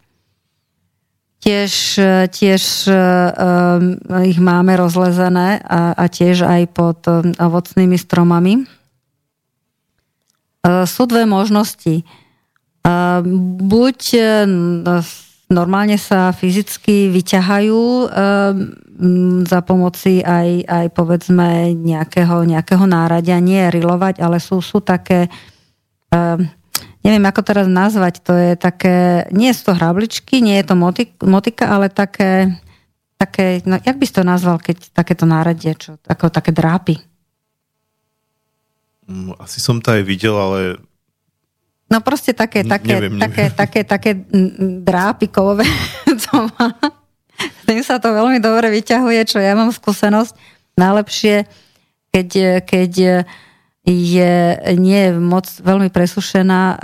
Tiež, 1.43 1.99
tiež 2.31 2.63
um, 2.88 3.99
ich 4.23 4.39
máme 4.39 4.80
rozlezené 4.80 5.59
a, 5.59 5.91
a 5.91 6.07
tiež 6.07 6.47
aj 6.47 6.71
pod 6.71 7.03
um, 7.11 7.35
ovocnými 7.35 7.99
stromami. 7.99 8.63
Sú 10.63 11.03
dve 11.11 11.27
možnosti. 11.27 12.07
Buď 13.67 13.99
normálne 15.51 15.99
sa 15.99 16.31
fyzicky 16.31 17.11
vyťahajú 17.11 18.07
za 19.49 19.65
pomoci 19.65 20.21
aj, 20.21 20.69
aj 20.69 20.85
povedzme 20.93 21.73
nejakého, 21.73 22.45
nejakého 22.45 22.85
náradia, 22.85 23.41
nie 23.41 23.65
rilovať, 23.73 24.21
ale 24.21 24.37
sú, 24.37 24.61
sú 24.61 24.85
také, 24.85 25.33
um, 26.13 26.45
neviem 27.01 27.25
ako 27.25 27.41
teraz 27.41 27.65
nazvať, 27.65 28.21
to 28.21 28.33
je 28.37 28.51
také, 28.53 29.25
nie 29.33 29.49
sú 29.49 29.73
to 29.73 29.77
hrabličky, 29.77 30.45
nie 30.45 30.61
je 30.61 30.65
to 30.69 30.75
motik, 30.77 31.17
motika, 31.25 31.73
ale 31.73 31.89
také, 31.89 32.53
také, 33.17 33.65
no 33.65 33.81
jak 33.81 33.97
by 33.97 34.05
si 34.05 34.13
to 34.13 34.21
nazval, 34.21 34.61
keď 34.61 34.93
takéto 34.93 35.25
náradie, 35.25 35.73
čo, 35.73 35.97
ako 36.05 36.29
také 36.29 36.53
drápy? 36.53 37.01
Mm, 39.09 39.33
asi 39.41 39.57
som 39.57 39.81
to 39.81 39.89
aj 39.89 40.03
videl, 40.05 40.37
ale 40.37 40.77
No 41.91 42.01
proste 42.01 42.33
také, 42.33 42.65
také, 42.65 42.97
neviem, 42.97 43.21
také, 43.21 43.53
neviem. 43.53 43.53
také, 43.53 43.79
také 43.85 44.11
drápy 44.81 45.29
kovové, 45.29 45.67
to 46.25 46.49
má. 46.57 47.02
Tým 47.64 47.81
sa 47.81 47.98
to 47.99 48.11
veľmi 48.11 48.44
dobre 48.44 48.69
vyťahuje, 48.72 49.22
čo 49.27 49.40
ja 49.40 49.56
mám 49.56 49.72
skúsenosť. 49.72 50.35
Najlepšie, 50.76 51.48
keď, 52.11 52.30
keď 52.65 52.94
je 53.84 54.35
nie 54.80 55.03
moc 55.19 55.44
veľmi 55.60 55.91
presušená 55.91 56.61
e, 56.72 56.76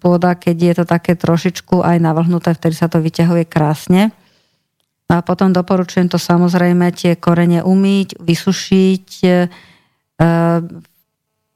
pôda, 0.00 0.32
keď 0.32 0.56
je 0.56 0.74
to 0.80 0.84
také 0.88 1.12
trošičku 1.12 1.84
aj 1.84 2.00
navlhnuté, 2.00 2.56
vtedy 2.56 2.72
sa 2.72 2.88
to 2.88 3.04
vyťahuje 3.04 3.44
krásne. 3.44 4.08
A 5.12 5.20
potom 5.20 5.52
doporučujem 5.52 6.08
to 6.08 6.16
samozrejme 6.16 6.88
tie 6.96 7.20
korene 7.20 7.60
umýť, 7.60 8.16
vysušiť, 8.16 9.08
e, 9.28 9.44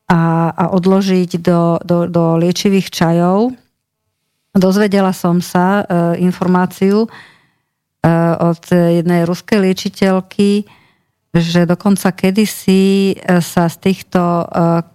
a, 0.06 0.22
a 0.54 0.64
odložiť 0.70 1.30
do, 1.42 1.82
do, 1.82 2.06
do 2.06 2.24
liečivých 2.38 2.92
čajov. 2.94 3.50
Dozvedela 4.54 5.10
som 5.10 5.42
sa 5.42 5.82
e, 5.82 6.22
informáciu 6.22 7.04
e, 7.04 7.08
od 8.38 8.62
jednej 8.70 9.26
ruskej 9.26 9.58
liečiteľky, 9.66 10.64
že 11.36 11.68
dokonca 11.68 12.12
kedysi 12.16 13.12
e, 13.12 13.14
sa 13.44 13.68
z 13.68 13.76
týchto 13.76 14.20
e, 14.20 14.44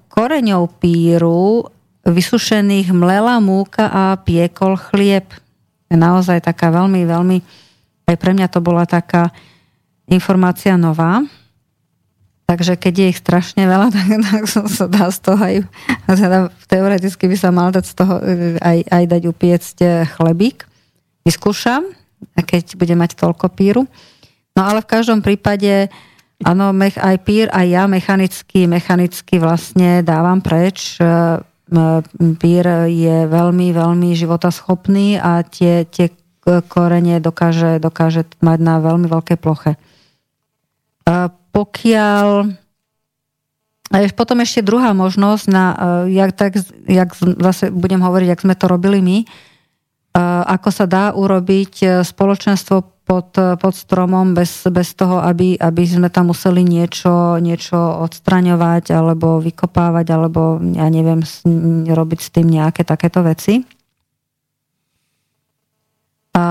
koreňov 0.09 0.81
píru 0.81 1.69
vysušených 2.01 2.89
mlela 2.89 3.37
múka 3.37 3.85
a 3.85 4.17
piekol 4.17 4.73
chlieb. 4.73 5.29
Je 5.91 5.97
naozaj 5.99 6.41
taká 6.41 6.73
veľmi, 6.73 7.05
veľmi, 7.05 7.37
aj 8.09 8.15
pre 8.17 8.31
mňa 8.33 8.47
to 8.49 8.59
bola 8.63 8.89
taká 8.89 9.29
informácia 10.09 10.73
nová. 10.79 11.21
Takže 12.49 12.75
keď 12.75 12.93
je 12.95 13.07
ich 13.15 13.19
strašne 13.21 13.63
veľa, 13.69 13.87
tak, 13.95 14.07
tak 14.25 14.43
sa 14.49 14.85
dá 14.89 15.13
z 15.13 15.19
toho 15.21 15.39
aj, 15.39 15.55
teda 16.09 16.49
teoreticky 16.65 17.29
by 17.29 17.37
sa 17.37 17.49
mal 17.53 17.69
dať 17.69 17.85
z 17.85 17.93
toho 17.93 18.13
aj, 18.59 18.77
aj 18.89 19.03
dať 19.07 19.21
upiecť 19.29 19.77
chlebík. 20.17 20.65
Vyskúšam, 21.21 21.85
keď 22.35 22.75
bude 22.75 22.95
mať 22.97 23.17
toľko 23.17 23.51
píru. 23.53 23.83
No 24.57 24.61
ale 24.67 24.83
v 24.83 24.91
každom 24.91 25.23
prípade, 25.23 25.87
áno, 26.43 26.75
aj 26.75 27.17
pír, 27.23 27.47
aj 27.49 27.65
ja 27.67 27.83
mechanicky, 27.87 28.67
mechanicky 28.67 29.39
vlastne 29.39 30.03
dávam 30.03 30.43
preč. 30.43 30.99
E, 30.99 31.05
pír 32.35 32.65
je 32.91 33.17
veľmi, 33.31 33.71
veľmi 33.71 34.09
životaschopný 34.11 35.23
a 35.23 35.47
tie, 35.47 35.87
tie 35.87 36.11
korenie 36.43 37.23
dokáže, 37.23 37.79
dokáže 37.79 38.27
mať 38.43 38.59
na 38.59 38.83
veľmi 38.83 39.07
veľké 39.07 39.39
ploche 39.39 39.79
pokiaľ 41.51 42.27
a 43.91 43.99
potom 44.15 44.39
ešte 44.39 44.63
druhá 44.63 44.95
možnosť, 44.95 45.45
na, 45.51 45.65
e, 46.07 46.15
jak, 46.15 46.31
tak, 46.31 46.55
jak 46.87 47.11
zase 47.19 47.75
budem 47.75 47.99
hovoriť, 47.99 48.27
jak 48.31 48.43
sme 48.47 48.55
to 48.55 48.71
robili 48.71 49.03
my, 49.03 49.17
e, 49.19 49.25
ako 50.19 50.69
sa 50.75 50.85
dá 50.87 51.15
urobiť 51.15 51.73
e, 51.81 51.87
spoločenstvo 52.03 53.03
pod, 53.07 53.31
pod 53.35 53.73
stromom 53.75 54.35
bez, 54.35 54.67
bez 54.67 54.95
toho, 54.95 55.19
aby, 55.23 55.55
aby 55.55 55.83
sme 55.83 56.11
tam 56.11 56.31
museli 56.31 56.63
niečo, 56.63 57.39
niečo 57.39 57.75
odstraňovať 58.07 58.91
alebo 58.95 59.39
vykopávať, 59.39 60.07
alebo 60.11 60.59
ja 60.75 60.87
neviem, 60.87 61.19
robiť 61.87 62.19
s 62.19 62.29
tým 62.31 62.47
nejaké 62.47 62.87
takéto 62.87 63.19
veci. 63.23 63.63
A 66.31 66.45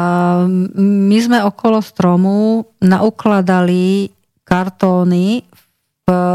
my 0.77 1.19
sme 1.21 1.41
okolo 1.41 1.81
stromu 1.81 2.69
naukladali 2.85 4.13
kartóny 4.45 5.49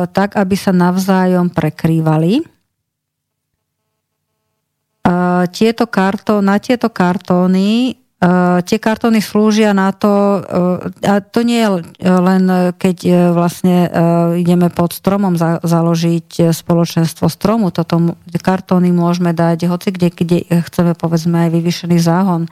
tak, 0.09 0.39
aby 0.39 0.55
sa 0.57 0.73
navzájom 0.73 1.53
prekrývali. 1.53 2.54
Tieto 5.53 5.85
kartó, 5.85 6.41
na 6.41 6.57
tieto 6.57 6.89
kartóny 6.89 7.93
tie 8.65 8.77
kartóny 8.79 9.21
slúžia 9.21 9.75
na 9.75 9.91
to, 9.91 10.41
a 11.03 11.21
to 11.21 11.45
nie 11.45 11.61
je 11.61 11.69
len 12.01 12.73
keď 12.73 12.97
e, 13.05 13.11
vlastne 13.35 13.75
e, 13.85 13.89
ideme 14.41 14.71
pod 14.71 14.95
stromom 14.95 15.35
založiť 15.61 16.49
spoločenstvo 16.55 17.27
stromu, 17.29 17.69
toto 17.69 18.15
kartóny 18.39 18.89
môžeme 18.95 19.35
dať 19.35 19.69
hoci 19.69 19.93
kde, 19.93 20.09
kde 20.09 20.37
chceme 20.47 20.97
povedzme 20.97 21.45
aj 21.45 21.49
vyvyšený 21.53 21.97
záhon 22.01 22.49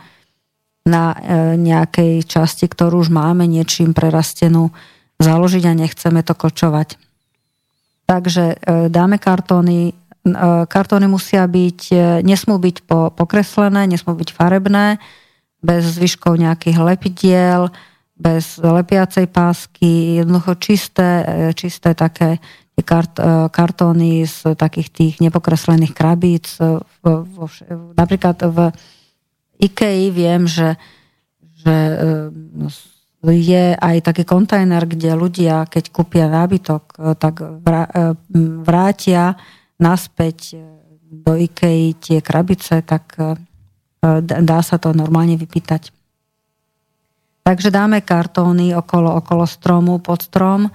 na 0.83 1.15
e, 1.15 1.55
nejakej 1.55 2.27
časti, 2.27 2.67
ktorú 2.67 3.07
už 3.07 3.09
máme 3.09 3.47
niečím 3.47 3.95
prerastenú 3.95 4.75
založiť 5.23 5.63
a 5.63 5.73
nechceme 5.73 6.21
to 6.27 6.35
kočovať. 6.35 6.99
Takže 8.03 8.43
e, 8.43 8.55
dáme 8.91 9.15
kartóny. 9.15 9.95
E, 10.23 10.31
kartóny 10.67 11.07
musia 11.11 11.43
byť, 11.43 11.81
e, 11.91 11.97
nesmú 12.23 12.59
byť 12.59 12.87
pokreslené, 13.15 13.87
nesmú 13.87 14.15
byť 14.15 14.29
farebné, 14.31 14.97
bez 15.63 15.95
zvyškov 15.95 16.39
nejakých 16.39 16.77
lepidiel, 16.79 17.71
bez 18.19 18.59
lepiacej 18.59 19.31
pásky, 19.31 20.19
jednoducho 20.23 20.59
čisté, 20.59 21.23
čisté 21.55 21.95
také 21.95 22.39
kart, 22.83 23.15
kartóny 23.47 24.27
z 24.27 24.59
takých 24.59 24.89
tých 24.91 25.15
nepokreslených 25.23 25.95
krabíc. 25.95 26.59
Napríklad 27.95 28.37
v 28.43 28.57
IKEA 29.63 30.11
viem, 30.11 30.43
že, 30.51 30.75
že 31.63 31.75
je 33.31 33.71
aj 33.79 34.03
taký 34.03 34.27
kontajner, 34.27 34.83
kde 34.83 35.15
ľudia, 35.15 35.63
keď 35.71 35.95
kúpia 35.95 36.27
nábytok, 36.27 36.83
e, 36.91 37.15
tak 37.15 37.39
e, 37.39 37.47
vrátia 38.59 39.39
naspäť 39.79 40.37
e, 40.53 40.55
do 41.13 41.37
IKEA 41.37 41.93
tie 41.97 42.19
krabice, 42.25 42.81
tak 42.81 43.13
dá 44.25 44.59
sa 44.65 44.81
to 44.81 44.97
normálne 44.97 45.37
vypýtať. 45.37 45.93
Takže 47.45 47.69
dáme 47.69 48.01
kartóny 48.01 48.73
okolo, 48.73 49.21
okolo 49.21 49.45
stromu, 49.45 50.01
pod 50.01 50.25
strom, 50.25 50.73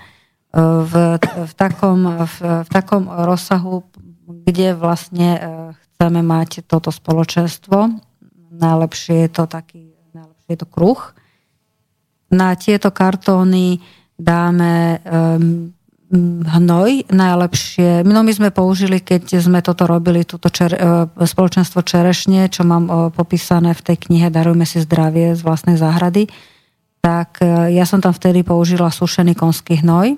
v, 0.54 0.92
v, 1.18 1.52
takom, 1.58 2.22
v, 2.22 2.36
v 2.64 2.68
takom 2.70 3.10
rozsahu, 3.10 3.82
kde 4.46 4.78
vlastne 4.78 5.42
chceme 5.74 6.22
mať 6.22 6.64
toto 6.70 6.94
spoločenstvo. 6.94 7.98
Najlepšie 8.54 9.26
je 9.26 9.30
to 9.34 9.44
taký, 9.50 9.90
najlepšie 10.14 10.50
je 10.54 10.60
to 10.62 10.68
kruh 10.70 11.02
na 12.30 12.54
tieto 12.56 12.92
kartóny 12.92 13.80
dáme 14.18 15.00
um, 15.00 15.72
hnoj 16.10 17.12
najlepšie. 17.12 18.00
No 18.08 18.24
my 18.24 18.32
sme 18.32 18.48
použili, 18.48 19.04
keď 19.04 19.44
sme 19.44 19.60
toto 19.60 19.84
robili, 19.84 20.24
túto 20.24 20.48
čer, 20.48 20.72
uh, 20.72 21.04
spoločenstvo 21.20 21.84
Čerešne, 21.84 22.48
čo 22.48 22.64
mám 22.64 22.84
uh, 22.88 22.94
popísané 23.12 23.76
v 23.76 23.84
tej 23.84 23.96
knihe 24.08 24.32
Darujme 24.32 24.64
si 24.64 24.80
zdravie 24.80 25.36
z 25.36 25.40
vlastnej 25.44 25.76
záhrady, 25.76 26.32
tak 27.04 27.44
uh, 27.44 27.68
ja 27.68 27.84
som 27.84 28.00
tam 28.00 28.16
vtedy 28.16 28.40
použila 28.40 28.88
sušený 28.88 29.36
konský 29.36 29.84
hnoj. 29.84 30.16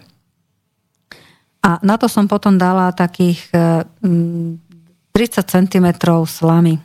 A 1.60 1.76
na 1.82 1.98
to 2.00 2.08
som 2.08 2.24
potom 2.24 2.56
dala 2.56 2.88
takých 2.96 3.52
30 3.52 4.00
cm 5.44 5.86
slamy. 6.24 6.80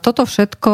Toto 0.00 0.24
všetko 0.24 0.72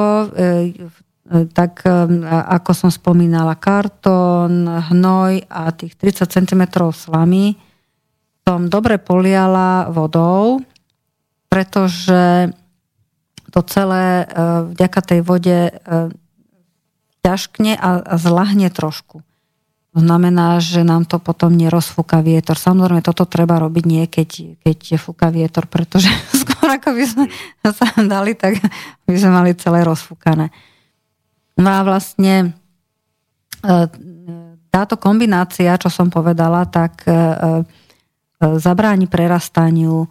tak 1.31 1.87
ako 2.27 2.71
som 2.75 2.91
spomínala, 2.91 3.55
kartón, 3.55 4.67
hnoj 4.67 5.47
a 5.47 5.71
tých 5.71 5.95
30 5.95 6.29
cm 6.29 6.63
slamy 6.91 7.55
som 8.43 8.67
dobre 8.67 8.99
poliala 8.99 9.87
vodou, 9.87 10.59
pretože 11.47 12.51
to 13.53 13.61
celé 13.69 14.25
e, 14.25 14.27
vďaka 14.75 15.01
tej 15.05 15.21
vode 15.23 15.59
e, 15.69 15.73
ťažkne 17.23 17.79
a 17.79 18.19
zlahne 18.19 18.67
trošku. 18.73 19.23
To 19.93 19.99
znamená, 20.01 20.57
že 20.59 20.83
nám 20.89 21.05
to 21.05 21.21
potom 21.21 21.53
nerozfúka 21.53 22.25
vietor. 22.25 22.57
Samozrejme, 22.57 23.05
toto 23.05 23.29
treba 23.29 23.61
robiť 23.61 23.85
nie, 23.85 24.09
keď, 24.09 24.59
keď 24.65 24.79
fúka 24.97 25.29
vietor, 25.29 25.69
pretože 25.69 26.09
skôr 26.43 26.67
ako 26.67 26.97
by 26.97 27.05
sme 27.05 27.25
sa 27.63 27.87
dali, 28.01 28.33
tak 28.33 28.59
by 29.05 29.19
sme 29.21 29.31
mali 29.37 29.53
celé 29.55 29.85
rozfúkané. 29.85 30.51
No 31.63 31.71
a 31.71 31.81
vlastne 31.87 32.35
e, 33.63 33.71
táto 34.75 34.99
kombinácia, 34.99 35.79
čo 35.79 35.87
som 35.87 36.11
povedala, 36.11 36.67
tak 36.67 37.07
e, 37.07 37.15
e, 37.15 37.17
zabráni 38.59 39.07
prerastaniu 39.07 40.11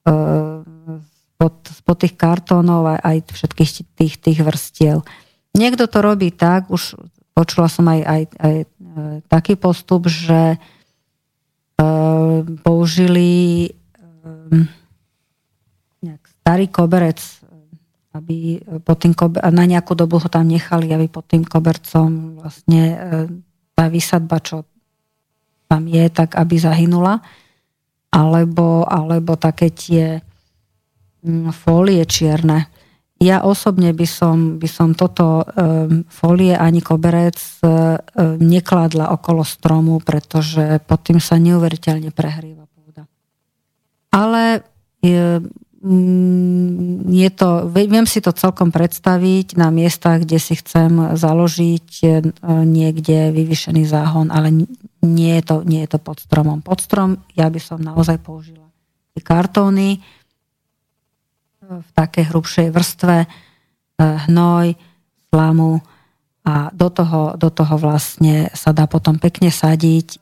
spod, 0.00 1.54
spod 1.64 1.96
tých 2.04 2.16
kartónov 2.16 2.88
aj, 2.88 3.00
aj 3.00 3.16
všetkých 3.32 3.70
tých, 3.96 4.14
tých 4.20 4.38
vrstiel. 4.44 5.00
Niekto 5.56 5.88
to 5.88 6.04
robí 6.04 6.32
tak, 6.32 6.68
už 6.68 6.96
počula 7.36 7.68
som 7.68 7.88
aj, 7.88 8.00
aj, 8.04 8.22
aj 8.36 8.56
taký 9.28 9.60
postup, 9.60 10.08
že 10.08 10.56
použili 12.64 13.68
starý 16.40 16.66
koberec 16.68 17.20
aby 18.10 18.58
pod 18.82 19.06
tým 19.06 19.14
kober, 19.14 19.38
na 19.54 19.64
nejakú 19.66 19.94
dobu 19.94 20.18
ho 20.18 20.28
tam 20.30 20.50
nechali, 20.50 20.90
aby 20.90 21.06
pod 21.06 21.30
tým 21.30 21.46
kobercom 21.46 22.42
vlastne 22.42 22.82
e, 22.82 22.96
tá 23.78 23.86
vysadba, 23.86 24.42
čo 24.42 24.66
tam 25.70 25.86
je, 25.86 26.04
tak 26.10 26.34
aby 26.34 26.58
zahynula. 26.58 27.22
Alebo, 28.10 28.82
alebo 28.90 29.38
také 29.38 29.70
tie 29.70 30.18
mm, 31.22 31.54
fólie 31.54 32.02
čierne. 32.02 32.66
Ja 33.22 33.46
osobne 33.46 33.94
by 33.94 34.06
som, 34.08 34.58
by 34.58 34.66
som 34.66 34.96
toto 34.98 35.44
um, 35.44 36.08
fólie 36.08 36.56
ani 36.56 36.80
koberec 36.80 37.36
um, 37.62 38.00
nekladla 38.40 39.12
okolo 39.14 39.46
stromu, 39.46 40.02
pretože 40.02 40.82
pod 40.88 41.04
tým 41.06 41.20
sa 41.22 41.38
neuveriteľne 41.38 42.10
prehrýva 42.10 42.64
pôda. 42.66 43.04
Ale 44.10 44.66
Mm, 45.00 45.48
je 45.80 47.30
to, 47.32 47.64
viem 47.72 48.04
si 48.04 48.20
to 48.20 48.36
celkom 48.36 48.68
predstaviť 48.68 49.56
na 49.56 49.72
miestach, 49.72 50.28
kde 50.28 50.36
si 50.36 50.52
chcem 50.60 51.16
založiť 51.16 51.88
e, 52.04 52.06
niekde 52.68 53.32
vyvyšený 53.32 53.88
záhon, 53.88 54.28
ale 54.28 54.68
nie 55.00 55.32
je 55.40 55.44
to, 55.48 55.56
nie 55.64 55.80
je 55.88 55.96
to 55.96 55.98
pod 56.04 56.20
stromom. 56.20 56.60
Pod 56.60 56.84
strom 56.84 57.24
ja 57.32 57.48
by 57.48 57.56
som 57.56 57.80
naozaj 57.80 58.20
použila 58.20 58.68
kartóny 59.24 59.96
e, 59.96 60.00
v 61.64 61.90
takej 61.96 62.28
hrubšej 62.28 62.68
vrstve, 62.76 63.16
e, 63.24 63.28
hnoj, 64.28 64.76
slamu 65.32 65.80
a 66.44 66.68
do 66.76 66.92
toho, 66.92 67.40
do 67.40 67.48
toho 67.48 67.80
vlastne 67.80 68.52
sa 68.52 68.76
dá 68.76 68.84
potom 68.84 69.16
pekne 69.16 69.48
sadiť 69.48 70.20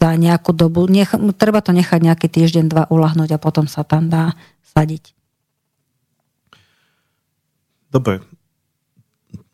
za 0.00 0.10
nejakú 0.18 0.50
dobu. 0.52 0.84
Nech, 0.90 1.14
treba 1.38 1.62
to 1.64 1.70
nechať 1.70 2.00
nejaký 2.02 2.28
týždeň, 2.28 2.64
dva 2.68 2.84
ulahnúť 2.90 3.34
a 3.34 3.42
potom 3.42 3.70
sa 3.70 3.86
tam 3.86 4.10
dá 4.10 4.34
sadiť. 4.74 5.14
Dobre. 7.94 8.20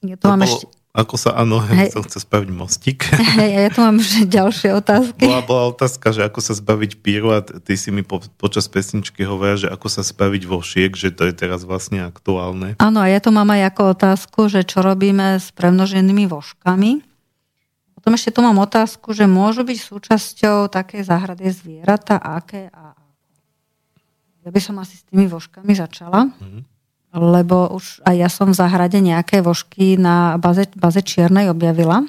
Ja 0.01 0.17
tu 0.17 0.25
mám 0.33 0.41
bolo... 0.41 0.49
ešte, 0.49 0.65
Ako 0.91 1.15
sa, 1.21 1.37
áno, 1.37 1.61
som 1.93 2.03
chcel 2.03 2.25
spraviť 2.25 2.51
mostík. 2.51 3.05
Hej, 3.39 3.51
ja 3.53 3.71
tu 3.71 3.79
mám 3.85 4.01
už 4.01 4.27
ďalšie 4.27 4.75
otázky. 4.75 5.23
Bola, 5.29 5.45
bola 5.45 5.65
otázka, 5.71 6.11
že 6.11 6.27
ako 6.27 6.41
sa 6.43 6.57
zbaviť 6.57 6.99
píru 6.99 7.31
a 7.31 7.45
ty 7.45 7.79
si 7.79 7.93
mi 7.93 8.03
po, 8.03 8.19
počas 8.41 8.67
pesničky 8.67 9.23
hovorila, 9.23 9.61
že 9.61 9.69
ako 9.69 9.87
sa 9.87 10.03
spraviť 10.03 10.43
vošiek, 10.49 10.91
že 10.97 11.13
to 11.15 11.29
je 11.29 11.35
teraz 11.37 11.63
vlastne 11.63 12.03
aktuálne. 12.03 12.75
Áno, 12.81 12.99
a 12.99 13.07
ja 13.07 13.21
tu 13.23 13.31
mám 13.31 13.53
aj 13.55 13.71
ako 13.71 13.83
otázku, 13.93 14.41
že 14.51 14.65
čo 14.65 14.83
robíme 14.83 15.39
s 15.39 15.53
premnoženými 15.55 16.27
voškami. 16.27 17.07
Potom 18.01 18.17
ešte 18.17 18.33
tu 18.33 18.41
mám 18.41 18.57
otázku, 18.65 19.13
že 19.13 19.29
môžu 19.29 19.61
byť 19.61 19.77
súčasťou 19.77 20.73
také 20.73 21.05
záhrady 21.05 21.53
zvieratá, 21.53 22.17
aké 22.17 22.73
a 22.73 22.97
ja 24.41 24.49
by 24.49 24.61
som 24.61 24.81
asi 24.81 24.97
s 24.97 25.05
tými 25.05 25.29
voškami 25.29 25.77
začala. 25.77 26.33
Mm-hmm 26.33 26.81
lebo 27.11 27.75
už 27.75 28.07
aj 28.07 28.17
ja 28.17 28.31
som 28.31 28.55
v 28.55 28.59
záhrade 28.59 29.03
nejaké 29.03 29.43
vožky 29.43 29.99
na 29.99 30.39
baze, 30.39 30.71
baze 30.79 31.03
Čiernej 31.03 31.51
objavila. 31.51 32.07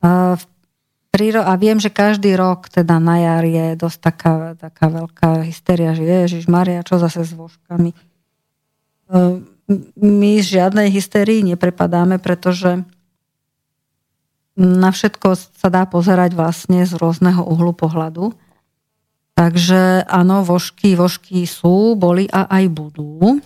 A, 0.00 0.40
a 0.40 1.52
viem, 1.60 1.76
že 1.76 1.92
každý 1.92 2.32
rok, 2.40 2.72
teda 2.72 2.96
na 2.96 3.20
jar 3.20 3.44
je 3.44 3.76
dosť 3.76 3.98
taká, 4.00 4.32
taká 4.56 4.88
veľká 4.88 5.44
hysteria, 5.44 5.92
že 5.92 6.08
Ježiš 6.08 6.48
Maria, 6.48 6.80
čo 6.80 6.96
zase 6.96 7.20
s 7.20 7.36
vožkami. 7.36 7.92
My 10.00 10.32
žiadnej 10.40 10.88
hysterii 10.88 11.44
neprepadáme, 11.44 12.16
pretože 12.16 12.80
na 14.58 14.90
všetko 14.90 15.34
sa 15.36 15.68
dá 15.70 15.86
pozerať 15.86 16.34
vlastne 16.34 16.82
z 16.82 16.92
rôzneho 16.98 17.42
uhlu 17.46 17.74
pohľadu. 17.74 18.34
Takže 19.38 20.04
áno, 20.04 20.44
vožky, 20.44 20.98
vožky 20.98 21.48
sú, 21.48 21.96
boli 21.96 22.28
a 22.28 22.44
aj 22.50 22.64
budú. 22.68 23.40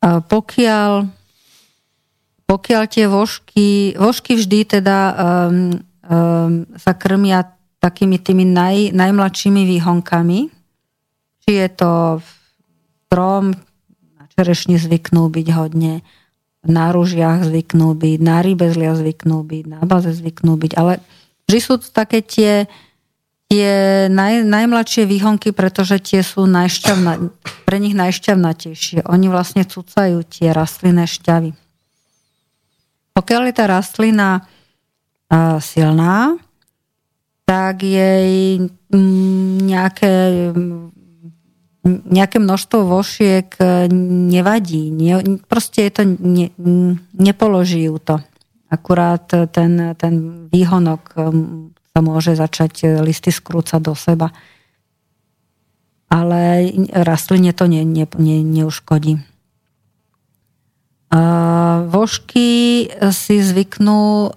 A 0.00 0.24
pokiaľ, 0.24 1.10
pokiaľ 2.48 2.82
tie 2.88 3.06
vožky, 3.10 3.92
vožky 3.98 4.38
vždy 4.38 4.80
teda 4.80 4.98
um, 5.12 5.76
um, 6.06 6.64
sa 6.78 6.96
krmia 6.96 7.56
takými 7.82 8.16
tými 8.16 8.48
naj, 8.48 8.96
najmladšími 8.96 9.62
výhonkami, 9.68 10.48
či 11.44 11.50
je 11.60 11.68
to 11.76 12.22
strom, 13.06 13.54
na 14.16 14.24
čerešni 14.32 14.80
zvyknú 14.80 15.28
byť 15.28 15.46
hodne, 15.54 16.00
na 16.66 16.92
rúžiach 16.92 17.46
zvyknú 17.46 17.96
byť, 17.96 18.18
na 18.22 18.38
rybezlia 18.42 18.92
zvyknú 18.94 19.42
byť, 19.42 19.64
na 19.66 19.80
baze 19.86 20.10
zvyknú 20.12 20.58
byť, 20.58 20.72
ale 20.74 21.02
vždy 21.46 21.58
sú 21.62 21.74
to 21.78 21.88
také 21.90 22.22
tie 22.22 22.66
tie 23.46 23.70
naj, 24.10 24.42
najmladšie 24.42 25.06
výhonky, 25.06 25.54
pretože 25.54 26.02
tie 26.02 26.20
sú 26.26 26.50
najšťavna, 26.50 27.30
pre 27.62 27.78
nich 27.78 27.94
najšťavnatejšie. 27.94 29.06
Oni 29.06 29.30
vlastne 29.30 29.62
cucajú 29.62 30.26
tie 30.26 30.50
rastlinné 30.50 31.06
šťavy. 31.06 31.54
Pokiaľ 33.14 33.42
je 33.48 33.54
tá 33.54 33.64
rastlina 33.70 34.42
uh, 34.42 35.56
silná, 35.62 36.36
tak 37.46 37.86
jej 37.86 38.58
nejaké, 38.90 40.50
nejaké 41.86 42.42
množstvo 42.42 42.84
vošiek 42.84 43.48
e, 43.56 43.86
nevadí. 44.34 44.90
Nie, 44.90 45.22
proste 45.46 45.86
je 45.86 45.92
to, 45.94 46.02
ne, 46.18 46.50
nepoloží 47.14 47.86
ju 47.86 48.02
to. 48.02 48.18
Akurát 48.66 49.30
ten, 49.54 49.94
ten 49.94 50.14
výhonok 50.50 51.14
sa 51.94 51.98
môže 52.02 52.34
začať 52.34 52.72
e, 52.82 52.86
listy 53.00 53.30
skrúcať 53.30 53.80
do 53.80 53.94
seba. 53.94 54.34
Ale 56.10 56.70
rastline 56.92 57.54
to 57.54 57.66
ne, 57.66 57.82
ne, 57.82 58.06
ne, 58.06 58.36
neuškodí. 58.42 59.18
Vožky 61.86 62.48
si 63.14 63.36
zvyknú 63.38 64.26
e, 64.26 64.30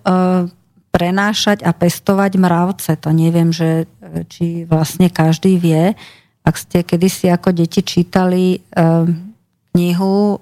prenášať 0.93 1.65
a 1.65 1.71
pestovať 1.73 2.31
mravce. 2.37 2.93
To 3.01 3.09
neviem, 3.09 3.49
že, 3.49 3.89
e, 4.01 4.25
či 4.29 4.45
vlastne 4.69 5.09
každý 5.09 5.57
vie. 5.57 5.97
Ak 6.43 6.55
ste 6.57 6.81
kedysi 6.81 7.29
ako 7.29 7.53
deti 7.53 7.83
čítali 7.85 8.61
knihu 9.73 10.39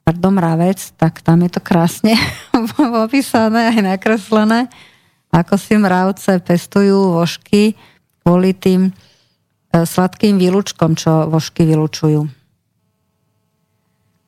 Pardon, 0.00 0.34
mravec, 0.34 0.80
tak 0.98 1.22
tam 1.22 1.44
je 1.46 1.50
to 1.54 1.60
krásne 1.62 2.18
opísané 3.06 3.70
aj 3.70 3.94
nakreslené 3.94 4.66
ako 5.30 5.54
si 5.54 5.78
mravce 5.78 6.42
pestujú 6.42 7.14
vožky 7.22 7.78
kvôli 8.22 8.50
tým 8.50 8.90
e, 8.90 8.92
sladkým 9.86 10.36
výlučkom, 10.36 10.98
čo 10.98 11.30
vožky 11.30 11.62
vylučujú. 11.64 12.26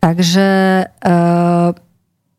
Takže 0.02 0.50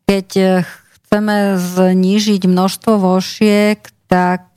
keď 0.04 0.28
chceme 0.68 1.36
znížiť 1.56 2.44
množstvo 2.44 3.00
vošiek, 3.00 3.80
tak 4.04 4.52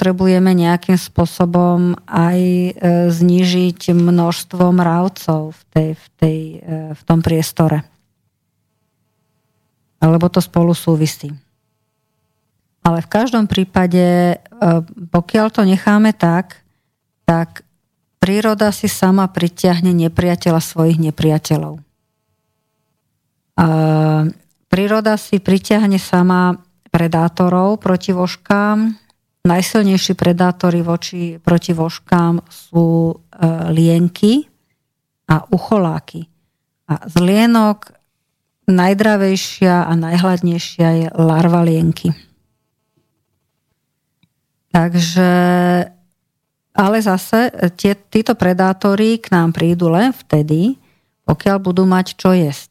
potrebujeme 0.00 0.56
nejakým 0.56 0.96
spôsobom 0.96 1.92
aj 2.08 2.40
znížiť 3.12 3.92
množstvo 3.92 4.72
mravcov 4.72 5.52
v, 5.52 5.60
tej, 5.68 5.88
v, 5.92 6.04
tej, 6.16 6.38
v 6.96 7.02
tom 7.04 7.20
priestore. 7.20 7.84
Alebo 10.00 10.32
to 10.32 10.40
spolu 10.40 10.72
súvisí. 10.72 11.28
Ale 12.80 13.04
v 13.04 13.12
každom 13.12 13.44
prípade, 13.44 14.00
e, 14.00 14.36
pokiaľ 15.12 15.46
to 15.52 15.68
necháme 15.68 16.16
tak, 16.16 16.64
tak 17.28 17.60
príroda 18.16 18.72
si 18.72 18.88
sama 18.88 19.28
pritiahne 19.28 19.92
nepriateľa 19.92 20.64
svojich 20.64 20.96
nepriateľov. 20.96 21.76
Príroda 24.72 25.20
si 25.20 25.36
pritiahne 25.36 26.00
sama 26.00 26.56
predátorov 26.88 27.76
proti 27.84 28.16
vožkám. 28.16 29.09
Najsilnejší 29.40 30.14
predátory 30.20 30.84
voči, 30.84 31.40
proti 31.40 31.72
vožkám 31.72 32.44
sú 32.52 33.12
e, 33.12 33.14
lienky 33.72 34.44
a 35.24 35.48
ucholáky. 35.48 36.28
A 36.84 37.08
z 37.08 37.16
lienok 37.24 37.96
najdravejšia 38.70 39.88
a 39.88 39.92
najhladnejšia 39.96 40.88
je 41.02 41.06
larva 41.16 41.64
lienky. 41.66 42.14
Takže, 44.70 45.32
ale 46.70 46.96
zase 47.02 47.50
tie, 47.74 47.98
títo 47.98 48.38
predátori 48.38 49.18
k 49.18 49.34
nám 49.34 49.50
prídu 49.50 49.90
len 49.90 50.14
vtedy, 50.14 50.78
pokiaľ 51.26 51.56
budú 51.58 51.82
mať 51.90 52.14
čo 52.14 52.30
jesť. 52.30 52.69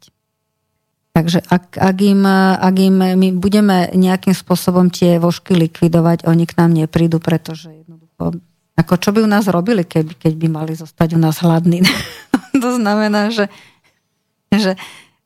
Takže 1.10 1.42
ak, 1.42 1.76
ak, 1.76 1.98
im, 2.06 2.22
ak 2.56 2.76
im 2.80 2.98
my 3.18 3.28
budeme 3.34 3.90
nejakým 3.98 4.38
spôsobom 4.38 4.94
tie 4.94 5.18
vožky 5.18 5.58
likvidovať, 5.58 6.30
oni 6.30 6.46
k 6.46 6.54
nám 6.62 6.72
neprídu, 6.78 7.18
pretože 7.18 7.74
jednoducho, 7.74 8.40
ako 8.78 8.94
čo 8.96 9.10
by 9.12 9.20
u 9.26 9.30
nás 9.30 9.50
robili, 9.50 9.84
keby, 9.84 10.16
keď 10.16 10.34
by 10.38 10.48
mali 10.48 10.74
zostať 10.78 11.18
u 11.18 11.20
nás 11.20 11.42
hladní. 11.42 11.84
to 12.64 12.70
znamená, 12.78 13.34
že, 13.34 13.50
že 14.54 14.78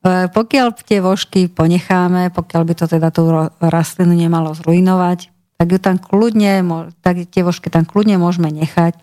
e, 0.02 0.26
pokiaľ 0.32 0.68
tie 0.82 1.04
vožky 1.04 1.52
ponecháme, 1.52 2.32
pokiaľ 2.32 2.62
by 2.64 2.74
to 2.74 2.86
teda 2.88 3.12
tú 3.12 3.28
rastlinu 3.60 4.16
nemalo 4.16 4.56
zrujnovať, 4.56 5.30
tak 5.60 5.66
ju 5.70 5.78
tam 5.78 5.96
kľudne, 6.00 6.64
tak 7.04 7.28
tie 7.30 7.46
vožky 7.46 7.70
tam 7.70 7.86
kľudne 7.86 8.18
môžeme 8.18 8.50
nechať, 8.50 8.98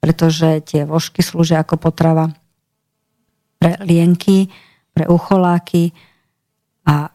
pretože 0.00 0.64
tie 0.64 0.88
vožky 0.88 1.20
slúžia 1.20 1.60
ako 1.60 1.76
potrava 1.76 2.32
pre 3.60 3.76
lienky, 3.84 4.48
pre 4.96 5.06
ucholáky 5.06 5.92
a 6.88 7.10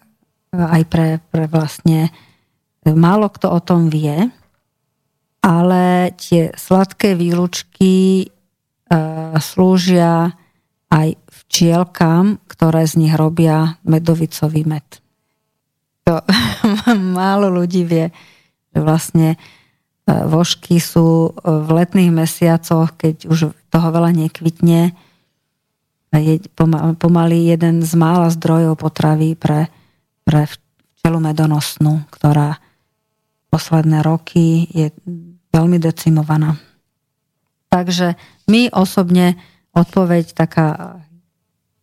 aj 0.53 0.84
pre, 0.88 1.19
pre 1.30 1.45
vlastne 1.52 2.10
málo 2.88 3.27
kto 3.27 3.52
o 3.52 3.60
tom 3.60 3.91
vie, 3.91 4.31
ale 5.44 6.11
tie 6.15 6.56
sladké 6.56 7.15
výlučky 7.19 8.23
e, 8.23 8.26
slúžia 9.38 10.35
aj 10.88 11.19
včielkám, 11.27 12.39
ktoré 12.48 12.88
z 12.88 13.07
nich 13.07 13.14
robia 13.15 13.80
medovicový 13.84 14.64
med. 14.64 14.88
To 16.07 16.23
málo 17.19 17.52
ľudí 17.52 17.84
vie 17.84 18.07
že 18.77 18.80
vlastne 18.85 19.27
e, 19.34 19.38
vožky 20.30 20.77
sú 20.77 21.34
e, 21.34 21.49
v 21.49 21.69
letných 21.81 22.14
mesiacoch, 22.14 22.94
keď 22.94 23.26
už 23.26 23.49
toho 23.73 23.88
veľa 23.89 24.14
nekvitne, 24.14 24.94
je 26.15 26.39
pomaly 26.99 27.51
jeden 27.51 27.84
z 27.84 27.93
mála 27.99 28.31
zdrojov 28.31 28.79
potravy 28.79 29.35
pre, 29.35 29.67
pre 30.23 30.47
včelu 30.47 31.19
medonosnú, 31.19 32.07
ktorá 32.07 32.59
posledné 33.51 34.03
roky 34.03 34.67
je 34.71 34.88
veľmi 35.51 35.79
decimovaná. 35.79 36.55
Takže 37.67 38.15
my 38.47 38.71
osobne 38.71 39.35
odpoveď 39.75 40.31
taká 40.31 40.99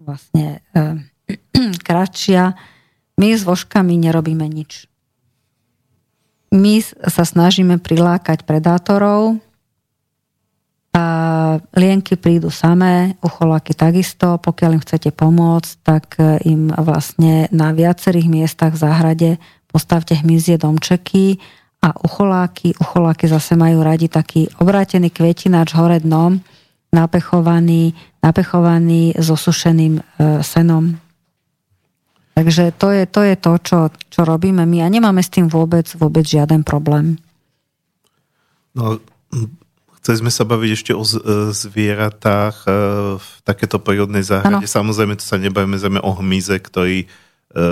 vlastne 0.00 0.64
e, 0.72 1.04
kratšia, 1.86 2.56
my 3.20 3.28
s 3.30 3.44
vožkami 3.44 3.94
nerobíme 4.00 4.48
nič 4.48 4.88
my 6.54 6.78
sa 6.86 7.26
snažíme 7.26 7.82
prilákať 7.82 8.46
predátorov 8.46 9.42
a 10.94 11.04
lienky 11.74 12.14
prídu 12.14 12.54
samé, 12.54 13.18
ucholáky 13.18 13.74
takisto, 13.74 14.38
pokiaľ 14.38 14.78
im 14.78 14.84
chcete 14.86 15.10
pomôcť, 15.10 15.72
tak 15.82 16.04
e, 16.22 16.38
im 16.46 16.70
vlastne 16.70 17.50
na 17.50 17.74
viacerých 17.74 18.30
miestach 18.30 18.78
v 18.78 18.82
záhrade 18.86 19.30
postavte 19.66 20.14
hmyzie 20.14 20.54
domčeky 20.54 21.42
a 21.82 21.98
ucholáky, 21.98 22.78
ucholáky 22.78 23.26
zase 23.26 23.58
majú 23.58 23.82
radi 23.82 24.06
taký 24.06 24.46
obrátený 24.62 25.10
kvetinač 25.10 25.74
hore 25.74 25.98
dnom, 25.98 26.38
napechovaný, 26.94 27.90
napechovaný 28.22 29.18
so 29.18 29.34
sušeným 29.34 29.98
e, 29.98 30.02
senom. 30.46 30.94
Takže 32.38 32.70
to 32.78 32.94
je 32.94 33.04
to, 33.10 33.20
je 33.26 33.34
to 33.34 33.52
čo, 33.62 33.78
čo 34.14 34.20
robíme 34.22 34.62
my 34.62 34.86
a 34.86 34.90
nemáme 34.90 35.26
s 35.26 35.30
tým 35.30 35.50
vôbec, 35.50 35.90
vôbec 35.98 36.22
žiaden 36.22 36.62
problém. 36.62 37.18
No, 38.78 38.98
Chceli 40.04 40.20
sme 40.20 40.32
sa 40.36 40.44
baviť 40.44 40.70
ešte 40.76 40.92
o 40.92 41.00
e, 41.00 41.16
zvieratách 41.56 42.68
e, 42.68 42.70
v 43.16 43.28
takéto 43.40 43.80
prírodnej 43.80 44.20
záhrade. 44.20 44.68
Ano. 44.68 44.76
Samozrejme, 44.76 45.16
to 45.16 45.24
sa 45.24 45.40
nebavíme 45.40 45.80
zrejme 45.80 46.04
o 46.04 46.12
hmyze, 46.20 46.60
ktorý 46.60 47.08
e, 47.08 47.66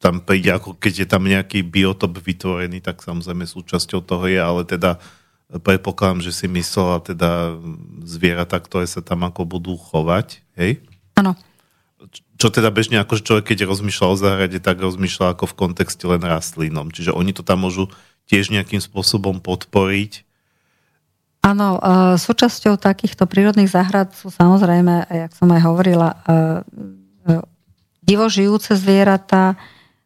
tam 0.00 0.24
príde, 0.24 0.56
ako 0.56 0.72
keď 0.80 1.04
je 1.04 1.06
tam 1.12 1.28
nejaký 1.28 1.68
biotop 1.68 2.16
vytvorený, 2.16 2.80
tak 2.80 3.04
samozrejme 3.04 3.44
súčasťou 3.44 4.00
toho 4.00 4.24
je, 4.24 4.40
ale 4.40 4.64
teda 4.64 5.04
predpokladám, 5.52 6.24
že 6.24 6.32
si 6.32 6.48
myslela 6.48 7.04
teda 7.04 7.60
zvieratá, 8.08 8.56
ktoré 8.56 8.88
sa 8.88 9.04
tam 9.04 9.28
ako 9.28 9.44
budú 9.44 9.76
chovať, 9.76 10.40
hej? 10.56 10.80
Áno. 11.20 11.36
Čo 12.40 12.48
teda 12.48 12.72
bežne 12.72 12.96
ako 12.96 13.20
človek, 13.20 13.52
keď 13.52 13.68
rozmýšľa 13.68 14.06
o 14.08 14.16
záhrade, 14.16 14.58
tak 14.64 14.80
rozmýšľa 14.80 15.36
ako 15.36 15.44
v 15.44 15.58
kontexte 15.60 16.08
len 16.08 16.24
rastlinom. 16.24 16.88
Čiže 16.88 17.12
oni 17.12 17.36
to 17.36 17.44
tam 17.44 17.68
môžu 17.68 17.92
tiež 18.32 18.48
nejakým 18.48 18.80
spôsobom 18.80 19.44
podporiť 19.44 20.31
Áno, 21.42 21.74
e, 21.74 21.80
súčasťou 22.22 22.78
takýchto 22.78 23.26
prírodných 23.26 23.66
záhrad 23.66 24.14
sú 24.14 24.30
samozrejme, 24.30 25.10
jak 25.10 25.32
som 25.34 25.50
aj 25.50 25.60
hovorila, 25.66 26.14
e, 26.14 26.18
e, 27.26 27.42
divožijúce 28.06 28.78
zvieratá, 28.78 29.58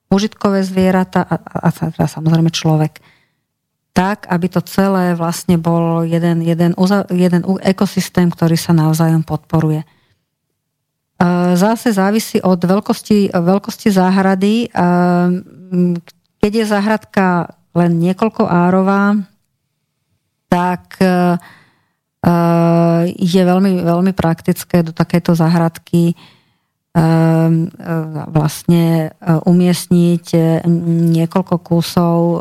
užitkové 0.09 0.65
zvieratá 0.65 1.29
a, 1.29 1.37
a, 1.37 1.69
teda 1.69 2.09
samozrejme 2.09 2.49
človek. 2.49 3.05
Tak, 3.93 4.33
aby 4.33 4.49
to 4.49 4.65
celé 4.65 5.13
vlastne 5.13 5.61
bol 5.61 6.09
jeden, 6.09 6.41
jeden, 6.41 6.73
jeden 7.13 7.43
ekosystém, 7.65 8.29
ktorý 8.29 8.57
sa 8.57 8.77
navzájom 8.77 9.25
podporuje. 9.25 9.89
Zase 11.57 11.97
závisí 11.97 12.37
od 12.45 12.61
veľkosti, 12.61 13.33
veľkosti 13.33 13.89
záhrady. 13.89 14.69
Keď 16.45 16.53
je 16.53 16.65
záhradka 16.69 17.57
len 17.73 17.97
niekoľko 17.97 18.45
árová, 18.45 19.17
tak 20.49 20.99
e, 21.03 21.07
e, 21.07 22.35
je 23.19 23.43
veľmi, 23.43 23.83
veľmi 23.83 24.13
praktické 24.15 24.87
do 24.87 24.95
takéto 24.95 25.35
záhradky 25.35 26.13
e, 26.13 26.15
vlastne 28.31 29.13
umiestniť 29.45 30.27
niekoľko 31.13 31.57
kusov 31.61 32.41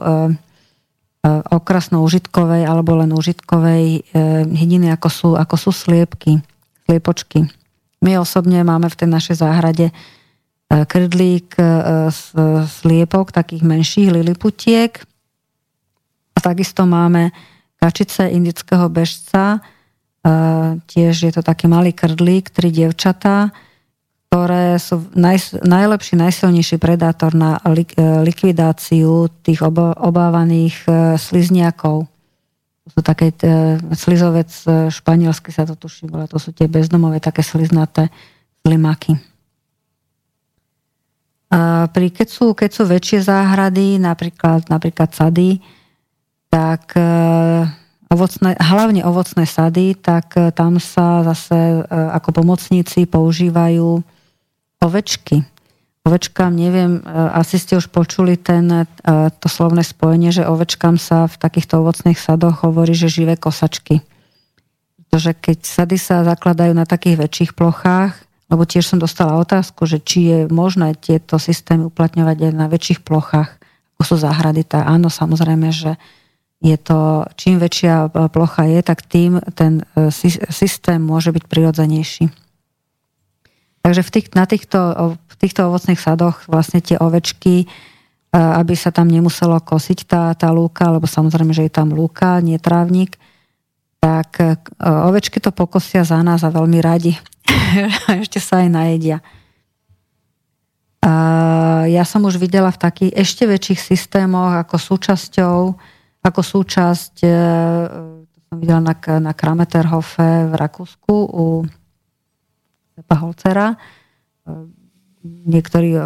okrasno 1.49 2.05
užitkovej 2.05 2.69
alebo 2.69 3.01
len 3.01 3.09
užitkovej 3.09 4.13
hydiny, 4.45 4.93
ako 4.93 5.09
sú, 5.09 5.29
ako 5.33 5.55
sú 5.57 5.71
sliepky, 5.73 6.37
sliepočky. 6.85 7.49
My 8.05 8.21
osobne 8.21 8.61
máme 8.61 8.85
v 8.93 8.99
tej 9.01 9.09
našej 9.09 9.35
záhrade 9.41 9.89
krdlík 10.69 11.57
sliepok, 12.61 13.33
takých 13.33 13.65
menších 13.65 14.13
liliputiek. 14.13 14.93
A 16.37 16.39
takisto 16.45 16.85
máme 16.85 17.33
kačice 17.85 18.33
indického 18.33 18.89
bežca. 18.89 19.61
Tiež 20.89 21.13
je 21.21 21.29
to 21.29 21.45
taký 21.45 21.69
malý 21.69 21.93
krdlík, 21.93 22.49
tri 22.49 22.73
dievčatá, 22.73 23.53
ktoré 24.25 24.81
sú 24.81 25.05
naj, 25.13 25.61
najlepší, 25.61 26.17
najsilnejší 26.17 26.81
predátor 26.81 27.37
na 27.37 27.61
lik, 27.69 27.93
e, 27.93 28.25
likvidáciu 28.25 29.29
tých 29.45 29.61
obávaných 29.61 30.75
e, 30.83 31.15
slizniakov. 31.15 32.09
To 32.83 32.87
sú 32.89 32.99
také 33.05 33.31
e, 33.31 33.77
slizovec 33.93 34.49
španielsky 34.89 35.53
sa 35.53 35.69
to 35.69 35.77
tuší, 35.77 36.09
ale 36.09 36.25
to 36.25 36.41
sú 36.41 36.51
tie 36.57 36.65
bezdomové, 36.65 37.21
také 37.21 37.45
sliznaté 37.45 38.09
slimaky. 38.65 39.13
Pri, 41.93 42.07
keď, 42.11 42.27
sú, 42.27 42.51
keď 42.57 42.69
sú 42.73 42.83
väčšie 42.89 43.31
záhrady, 43.31 44.01
napríklad, 44.01 44.67
napríklad 44.67 45.13
sady, 45.15 45.61
tak 46.55 46.95
e, 46.95 47.03
ovocné, 48.07 48.55
hlavne 48.55 49.03
ovocné 49.03 49.43
sady, 49.43 49.99
tak 49.99 50.39
e, 50.39 50.55
tam 50.55 50.79
sa 50.79 51.27
zase 51.27 51.83
e, 51.83 51.91
ako 51.91 52.31
pomocníci 52.31 53.03
používajú 53.11 53.99
ovečky. 54.79 55.43
Ovečkám, 56.05 56.53
neviem, 56.53 57.01
asi 57.33 57.57
ste 57.57 57.81
už 57.81 57.89
počuli 57.89 58.37
ten, 58.37 58.85
to 59.41 59.47
slovné 59.49 59.81
spojenie, 59.81 60.29
že 60.29 60.45
ovečkám 60.45 61.01
sa 61.01 61.25
v 61.25 61.33
takýchto 61.33 61.81
ovocných 61.81 62.13
sadoch 62.13 62.61
hovorí, 62.61 62.93
že 62.93 63.09
živé 63.09 63.33
kosačky. 63.33 64.05
Pretože 65.01 65.33
keď 65.33 65.57
sady 65.65 65.97
sa 65.97 66.21
zakladajú 66.21 66.77
na 66.77 66.85
takých 66.85 67.25
väčších 67.25 67.51
plochách, 67.57 68.13
lebo 68.53 68.69
tiež 68.69 68.85
som 68.85 69.01
dostala 69.01 69.41
otázku, 69.41 69.89
že 69.89 69.97
či 69.97 70.29
je 70.29 70.39
možné 70.45 70.93
tieto 70.93 71.41
systémy 71.41 71.89
uplatňovať 71.89 72.37
aj 72.37 72.51
na 72.53 72.69
väčších 72.69 73.01
plochách, 73.01 73.57
ako 73.97 74.01
sú 74.05 74.15
záhrady, 74.21 74.61
tak 74.61 74.85
áno, 74.85 75.09
samozrejme, 75.09 75.73
že 75.73 75.97
je 76.63 76.77
to, 76.79 77.27
čím 77.35 77.59
väčšia 77.59 78.07
e, 78.07 78.29
plocha 78.31 78.63
je, 78.65 78.79
tak 78.79 79.03
tým 79.03 79.43
ten 79.53 79.83
e, 79.95 80.11
systém 80.49 81.01
môže 81.03 81.35
byť 81.35 81.43
prirodzenejší. 81.51 82.31
Takže 83.85 84.01
v 84.01 84.09
tých, 84.09 84.27
na 84.33 84.49
týchto, 84.49 84.79
v 85.29 85.35
týchto 85.37 85.69
ovocných 85.69 85.99
sadoch 85.99 86.47
vlastne 86.49 86.81
tie 86.81 86.95
ovečky, 86.97 87.55
e, 87.63 87.67
aby 88.33 88.73
sa 88.73 88.89
tam 88.89 89.11
nemuselo 89.11 89.59
kosiť 89.59 89.99
tá, 90.07 90.23
tá 90.33 90.49
lúka, 90.49 90.89
lebo 90.89 91.05
samozrejme, 91.05 91.51
že 91.51 91.67
je 91.67 91.73
tam 91.73 91.91
lúka, 91.91 92.39
nie 92.39 92.57
trávnik, 92.57 93.19
tak 93.99 94.37
ovečky 94.77 95.41
to 95.41 95.49
pokosia 95.49 96.05
za 96.05 96.21
nás 96.21 96.45
a 96.45 96.53
veľmi 96.53 96.77
radi. 96.77 97.17
Ešte 98.21 98.37
sa 98.37 98.61
aj 98.61 98.69
najedia. 98.69 99.17
Ja 101.89 102.05
som 102.05 102.21
už 102.21 102.37
videla 102.37 102.69
v 102.69 102.81
takých 102.85 103.17
ešte 103.17 103.49
väčších 103.49 103.81
systémoch 103.81 104.61
ako 104.61 104.77
súčasťou 104.77 105.57
ako 106.25 106.41
súčasť, 106.41 107.21
e, 107.21 107.29
to 108.33 108.37
som 108.49 108.57
videla 108.57 108.81
na, 108.81 108.97
na 109.21 109.33
Krameterhofe 109.37 110.49
v 110.49 110.53
Rakúsku 110.57 111.13
u 111.29 111.45
Sepa 112.97 113.15
Holcera. 113.21 113.67
E, 113.73 113.77
niektorí 115.23 115.93
e, 115.93 116.01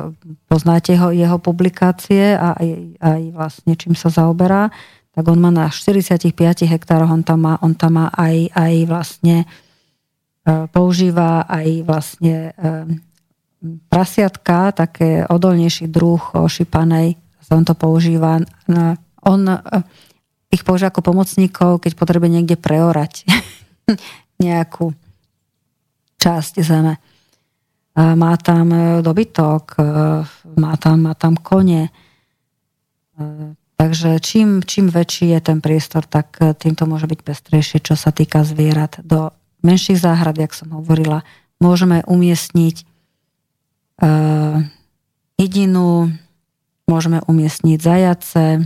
poznáte 0.51 0.99
jeho, 0.99 1.15
jeho 1.15 1.39
publikácie 1.39 2.35
a 2.35 2.51
aj, 2.51 2.69
aj 2.99 3.21
vlastne 3.31 3.73
čím 3.79 3.95
sa 3.95 4.11
zaoberá, 4.11 4.67
tak 5.15 5.23
on 5.23 5.39
má 5.39 5.55
na 5.55 5.71
45 5.71 6.35
hektároch, 6.67 7.07
on 7.07 7.23
tam 7.23 7.39
má, 7.47 7.53
on 7.63 7.71
tam 7.71 8.03
má 8.03 8.07
aj, 8.11 8.51
aj 8.51 8.75
vlastne 8.87 9.37
používa 10.71 11.45
aj 11.45 11.67
vlastne 11.85 12.55
prasiatka, 13.91 14.71
také 14.71 15.27
odolnejší 15.27 15.91
druh 15.91 16.23
ošípanej, 16.33 17.19
on 17.51 17.65
to 17.65 17.73
používa. 17.75 18.39
On 19.25 19.41
ich 20.49 20.65
používa 20.65 20.89
ako 20.89 21.05
pomocníkov, 21.05 21.85
keď 21.85 21.93
potrebuje 21.93 22.29
niekde 22.41 22.57
preorať 22.57 23.25
nejakú 24.43 24.97
časť 26.19 26.53
zeme. 26.61 26.99
Má 27.99 28.33
tam 28.39 28.67
e, 28.71 28.81
dobytok, 29.03 29.63
e, 29.75 29.83
má 30.55 30.73
tam, 30.79 31.09
má 31.09 31.13
tam 31.17 31.35
kone. 31.35 31.89
E, 31.89 31.91
takže 33.75 34.23
čím, 34.23 34.63
čím 34.63 34.87
väčší 34.87 35.35
je 35.35 35.39
ten 35.43 35.59
priestor, 35.59 36.07
tak 36.07 36.39
tým 36.39 36.79
to 36.79 36.87
môže 36.87 37.09
byť 37.11 37.19
pestrejšie, 37.23 37.79
čo 37.83 37.99
sa 37.99 38.15
týka 38.15 38.47
zvierat. 38.47 39.03
Do 39.03 39.35
menších 39.65 39.99
záhrad, 39.99 40.39
jak 40.39 40.55
som 40.55 40.71
hovorila, 40.71 41.27
môžeme 41.59 42.03
umiestniť 42.07 42.87
jedinu, 45.35 45.87
môžeme 46.87 47.19
umiestniť 47.27 47.77
zajace, 47.83 48.63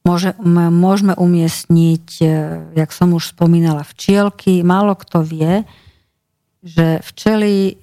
Môže, 0.00 0.32
môžeme 0.72 1.12
umiestniť, 1.12 2.06
e, 2.20 2.26
jak 2.72 2.88
som 2.88 3.12
už 3.12 3.36
spomínala, 3.36 3.84
včielky. 3.84 4.64
Málo 4.64 4.96
kto 4.96 5.20
vie, 5.20 5.68
že 6.64 7.04
včely, 7.04 7.76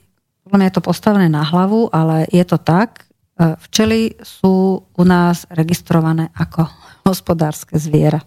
podľa 0.50 0.66
je 0.66 0.74
to 0.74 0.82
postavené 0.82 1.30
na 1.30 1.46
hlavu, 1.46 1.94
ale 1.94 2.26
je 2.34 2.42
to 2.42 2.58
tak, 2.58 3.06
e, 3.38 3.54
včely 3.70 4.18
sú 4.26 4.82
u 4.82 5.04
nás 5.06 5.46
registrované 5.54 6.34
ako 6.34 6.66
hospodárske 7.06 7.78
zviera. 7.78 8.26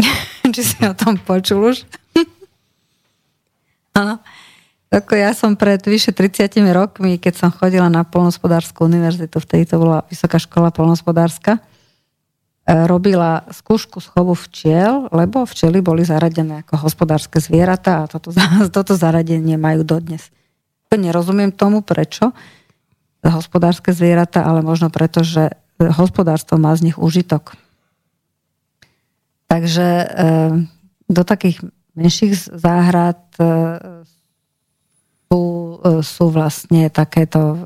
Či 0.56 0.62
si 0.64 0.80
o 0.88 0.96
tom 0.96 1.20
počul 1.20 1.76
už? 1.76 1.84
Áno. 4.00 4.16
Ako 4.92 5.16
ja 5.16 5.32
som 5.32 5.56
pred 5.56 5.80
vyše 5.80 6.12
30 6.12 6.52
rokmi, 6.68 7.16
keď 7.16 7.32
som 7.36 7.48
chodila 7.48 7.88
na 7.88 8.04
polnospodárskú 8.04 8.84
univerzitu, 8.84 9.40
vtedy 9.40 9.64
to 9.64 9.80
bola 9.80 10.04
Vysoká 10.04 10.36
škola 10.36 10.68
polnospodárska, 10.68 11.64
robila 12.66 13.42
skúšku 13.50 13.98
schovu 13.98 14.38
včiel, 14.38 15.10
lebo 15.10 15.42
včely 15.42 15.82
boli 15.82 16.06
zaradené 16.06 16.62
ako 16.62 16.86
hospodárske 16.86 17.42
zvieratá 17.42 18.06
a 18.06 18.10
toto, 18.10 18.30
toto 18.76 18.94
zaradenie 18.94 19.58
majú 19.58 19.82
dodnes. 19.82 20.30
Nerozumiem 20.92 21.50
tomu, 21.56 21.80
prečo 21.80 22.36
hospodárske 23.24 23.94
zvieratá, 23.94 24.42
ale 24.44 24.60
možno 24.60 24.90
preto, 24.90 25.22
že 25.22 25.54
hospodárstvo 25.78 26.58
má 26.58 26.74
z 26.74 26.90
nich 26.90 26.98
užitok. 26.98 27.54
Takže 29.46 29.88
do 31.06 31.22
takých 31.22 31.62
menších 31.94 32.34
záhrad 32.56 33.20
sú, 35.30 35.44
sú 36.02 36.24
vlastne 36.28 36.92
takéto 36.92 37.56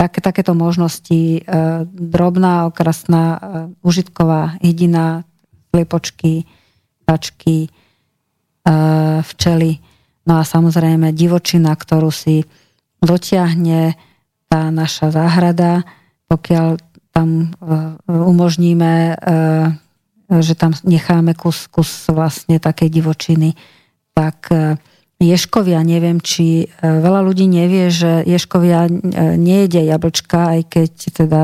také, 0.00 0.24
takéto 0.24 0.56
možnosti, 0.56 1.12
e, 1.12 1.40
drobná, 1.84 2.64
okrasná, 2.72 3.24
e, 3.36 3.38
užitková 3.84 4.56
hydina, 4.64 5.28
sliepočky, 5.68 6.48
tačky, 7.04 7.68
e, 7.68 7.70
včely. 9.20 9.76
No 10.24 10.40
a 10.40 10.42
samozrejme 10.48 11.12
divočina, 11.12 11.76
ktorú 11.76 12.08
si 12.08 12.48
dotiahne 13.04 14.00
tá 14.48 14.72
naša 14.72 15.12
záhrada, 15.12 15.84
pokiaľ 16.32 16.80
tam 17.10 17.50
umožníme, 18.06 19.18
že 20.30 20.54
tam 20.54 20.70
necháme 20.86 21.34
kus, 21.34 21.66
kus 21.66 22.06
vlastne 22.06 22.62
takej 22.62 22.86
divočiny, 22.86 23.58
tak 24.14 24.46
ješkovia, 25.20 25.84
neviem, 25.84 26.18
či 26.18 26.64
e, 26.64 26.66
veľa 26.80 27.20
ľudí 27.20 27.44
nevie, 27.44 27.92
že 27.92 28.24
ješkovia 28.24 28.88
e, 28.88 28.90
nejede 29.36 29.84
jablčka, 29.84 30.56
aj 30.56 30.60
keď 30.72 30.92
teda 31.12 31.40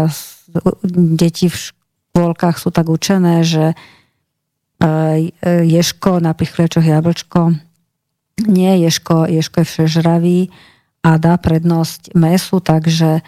deti 1.20 1.52
v 1.52 1.56
škôlkach 1.56 2.56
sú 2.56 2.72
tak 2.72 2.88
učené, 2.88 3.44
že 3.44 3.76
e, 4.80 5.30
ješko 5.44 6.24
na 6.24 6.32
pichliečoch 6.32 6.88
jablčko 6.88 7.52
nie, 8.48 8.72
ješko, 8.84 9.28
ješko 9.28 9.64
je 9.64 9.66
všežravý 9.68 10.40
a 11.00 11.16
dá 11.16 11.40
prednosť 11.40 12.12
mesu, 12.12 12.60
takže 12.60 13.24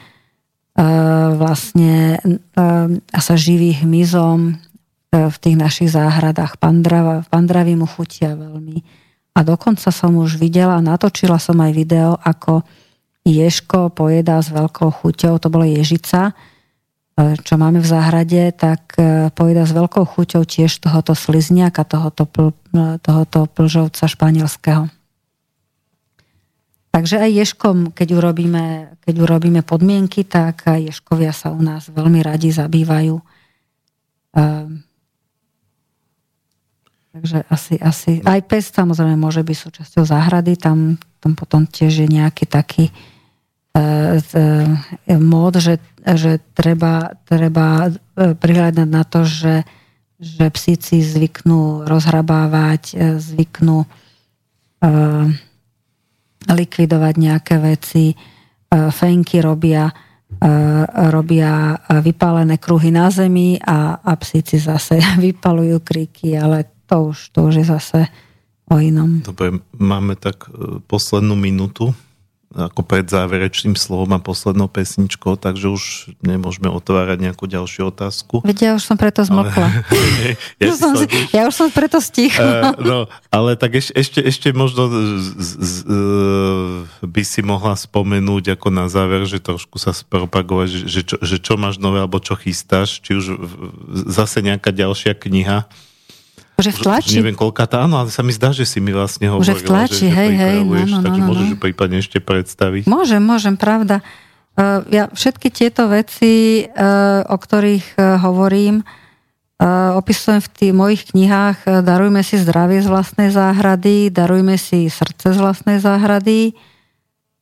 vlastne 1.33 2.21
sa 3.11 3.35
živí 3.35 3.83
hmyzom 3.83 4.61
v 5.11 5.37
tých 5.41 5.57
našich 5.57 5.91
záhradách. 5.91 6.61
Pandrava, 6.61 7.25
pandravy 7.27 7.75
mu 7.75 7.89
chutia 7.89 8.37
veľmi 8.37 9.08
a 9.39 9.47
dokonca 9.47 9.95
som 9.95 10.19
už 10.19 10.35
videla, 10.35 10.83
natočila 10.83 11.39
som 11.39 11.55
aj 11.63 11.71
video, 11.71 12.19
ako 12.19 12.67
Ješko 13.23 13.95
pojedá 13.95 14.43
s 14.43 14.51
veľkou 14.51 14.91
chuťou, 14.91 15.39
to 15.39 15.47
bola 15.47 15.69
ježica, 15.69 16.33
e, 17.15 17.39
čo 17.39 17.55
máme 17.55 17.79
v 17.79 17.87
záhrade, 17.87 18.51
tak 18.57 18.99
e, 18.99 19.31
pojedá 19.31 19.63
s 19.63 19.71
veľkou 19.71 20.03
chuťou 20.11 20.43
tiež 20.43 20.83
tohoto 20.83 21.15
slizniaka, 21.15 21.87
tohoto, 21.87 22.27
pl, 22.27 22.51
e, 22.75 22.99
tohoto 22.99 23.47
plžovca 23.47 24.11
španielského. 24.11 24.91
Takže 26.91 27.23
aj 27.23 27.31
ješkom, 27.31 27.95
keď 27.95 28.19
urobíme, 28.19 28.97
keď 29.07 29.15
urobíme 29.23 29.63
podmienky, 29.63 30.27
tak 30.27 30.67
aj 30.67 30.91
ješkovia 30.91 31.31
sa 31.31 31.55
u 31.55 31.63
nás 31.63 31.87
veľmi 31.93 32.27
radi 32.27 32.51
zabývajú 32.51 33.23
Takže 37.09 37.49
asi, 37.49 37.75
asi. 37.81 38.13
Aj 38.21 38.41
pes 38.45 38.69
samozrejme 38.69 39.17
môže 39.17 39.41
byť 39.41 39.57
súčasťou 39.57 40.05
záhrady, 40.05 40.61
tam, 40.61 41.01
tam 41.25 41.33
potom 41.33 41.65
tiež 41.65 42.05
je 42.05 42.09
nejaký 42.09 42.45
taký 42.45 42.93
e, 42.93 42.93
e, 43.73 45.17
mód, 45.17 45.57
že, 45.57 45.81
že 46.05 46.37
treba, 46.53 47.17
treba 47.25 47.89
prihľadať 48.15 48.89
na 48.89 49.03
to, 49.09 49.25
že, 49.25 49.65
že 50.21 50.53
psíci 50.53 51.01
zvyknú 51.01 51.89
rozhrabávať, 51.89 53.01
zvyknú 53.17 53.83
e, 53.83 53.89
likvidovať 56.45 57.15
nejaké 57.17 57.57
veci, 57.57 58.13
fenky 58.69 59.41
robia, 59.41 59.89
robia 61.09 61.73
vypálené 61.89 62.61
kruhy 62.61 62.93
na 62.93 63.09
zemi 63.09 63.57
a, 63.65 63.97
a 63.97 64.13
psíci 64.21 64.61
zase 64.61 65.01
vypalujú 65.25 65.81
kríky, 65.81 66.37
ale 66.37 66.78
to 66.89 67.13
už, 67.13 67.19
to 67.37 67.39
už 67.45 67.55
je 67.61 67.67
zase 67.69 67.99
o 68.73 68.77
inom. 68.81 69.21
Dobre, 69.21 69.61
máme 69.77 70.17
tak 70.17 70.49
e, 70.49 70.81
poslednú 70.89 71.37
minútu 71.37 71.93
ako 72.49 72.81
pred 72.81 73.05
záverečným 73.05 73.77
slovom 73.77 74.09
a 74.17 74.25
poslednou 74.25 74.73
pesničkou, 74.73 75.37
takže 75.37 75.69
už 75.69 75.83
nemôžeme 76.25 76.73
otvárať 76.73 77.21
nejakú 77.21 77.45
ďalšiu 77.45 77.93
otázku. 77.93 78.41
Veď 78.41 78.59
ja 78.65 78.71
už 78.73 78.89
som 78.89 78.97
preto 78.97 79.21
zmokla. 79.21 79.69
Ale, 79.93 80.33
ja, 80.57 80.73
som, 80.81 80.97
ja 81.29 81.43
už 81.45 81.55
som 81.55 81.69
preto 81.69 82.01
stichla. 82.01 82.73
Uh, 82.73 82.81
no, 82.81 82.99
ale 83.29 83.53
tak 83.61 83.77
eš, 83.77 83.93
ešte, 83.93 84.25
ešte 84.25 84.49
možno 84.57 84.89
z, 84.89 84.97
z, 85.37 85.51
z, 85.61 85.75
uh, 85.93 86.89
by 87.05 87.21
si 87.21 87.45
mohla 87.45 87.77
spomenúť 87.77 88.57
ako 88.57 88.69
na 88.73 88.89
záver, 88.89 89.29
že 89.29 89.45
trošku 89.45 89.77
sa 89.77 89.93
spropagovať, 89.93 90.69
že, 90.73 90.81
že, 90.89 91.01
čo, 91.05 91.17
že 91.21 91.37
čo 91.37 91.61
máš 91.61 91.77
nové, 91.77 92.01
alebo 92.01 92.17
čo 92.17 92.33
chystáš, 92.33 93.05
či 93.05 93.13
už 93.13 93.37
zase 94.09 94.41
nejaká 94.41 94.73
ďalšia 94.73 95.13
kniha, 95.13 95.69
už 96.59 96.75
v 96.75 96.79
tlači. 96.83 97.15
Už 97.15 97.19
neviem, 97.23 97.39
koľka 97.39 97.71
tá, 97.71 97.87
áno, 97.87 98.03
ale 98.03 98.11
sa 98.11 98.27
mi 98.27 98.35
zdá, 98.35 98.51
že 98.51 98.67
si 98.67 98.83
mi 98.83 98.91
vlastne 98.91 99.31
hovorila. 99.31 99.55
Už 99.55 99.63
v 99.63 99.69
tlači, 99.71 100.07
že, 100.11 100.15
hej, 100.15 100.31
hej, 100.35 100.59
no, 100.67 100.75
no, 100.75 100.99
takže 101.07 101.21
no, 101.23 101.29
môžeš 101.31 101.49
no. 101.55 101.59
prípadne 101.63 101.99
ešte 102.03 102.19
predstaviť. 102.19 102.91
Môžem, 102.91 103.23
môžem, 103.23 103.55
pravda. 103.55 104.03
Uh, 104.59 104.83
ja 104.91 105.07
všetky 105.15 105.55
tieto 105.55 105.87
veci, 105.87 106.67
uh, 106.67 107.23
o 107.31 107.37
ktorých 107.39 107.95
uh, 107.95 108.19
hovorím, 108.27 108.83
uh, 108.83 109.95
opisujem 109.95 110.43
v 110.43 110.49
tých 110.51 110.73
mojich 110.75 111.03
knihách 111.15 111.59
uh, 111.63 111.79
Darujme 111.79 112.27
si 112.27 112.43
zdravie 112.43 112.83
z 112.83 112.91
vlastnej 112.91 113.31
záhrady, 113.31 114.11
Darujme 114.11 114.59
si 114.59 114.91
srdce 114.91 115.31
z 115.31 115.39
vlastnej 115.39 115.79
záhrady, 115.79 116.59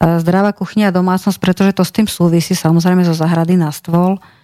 uh, 0.05 0.20
Zdravá 0.20 0.52
kuchyňa 0.52 0.93
a 0.93 0.97
domácnosť, 0.97 1.40
pretože 1.40 1.72
to 1.72 1.88
s 1.88 1.93
tým 1.97 2.05
súvisí 2.05 2.52
samozrejme 2.52 3.01
zo 3.01 3.16
záhrady 3.16 3.56
na 3.56 3.72
stôl. 3.72 4.20
Uh, 4.20 4.35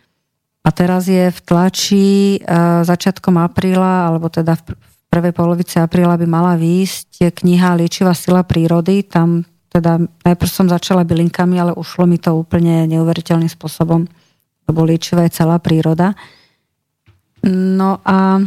a 0.63 0.69
teraz 0.71 1.11
je 1.11 1.27
v 1.27 1.41
tlači 1.43 2.39
e, 2.39 2.39
začiatkom 2.87 3.35
apríla, 3.43 4.07
alebo 4.07 4.31
teda 4.31 4.55
v 4.55 4.79
prvej 5.11 5.35
polovici 5.35 5.83
apríla 5.83 6.15
by 6.15 6.27
mala 6.31 6.55
výjsť 6.55 7.35
kniha 7.35 7.75
Liečivá 7.83 8.15
sila 8.15 8.47
prírody. 8.47 9.03
Tam 9.03 9.43
teda 9.75 9.99
najprv 10.23 10.51
som 10.51 10.71
začala 10.71 11.03
bylinkami, 11.03 11.59
ale 11.59 11.73
ušlo 11.75 12.07
mi 12.07 12.23
to 12.23 12.39
úplne 12.39 12.87
neuveriteľným 12.87 13.51
spôsobom, 13.51 14.07
lebo 14.71 14.81
liečivá 14.87 15.27
je 15.27 15.35
celá 15.35 15.59
príroda. 15.59 16.15
No 17.43 17.99
a 18.07 18.39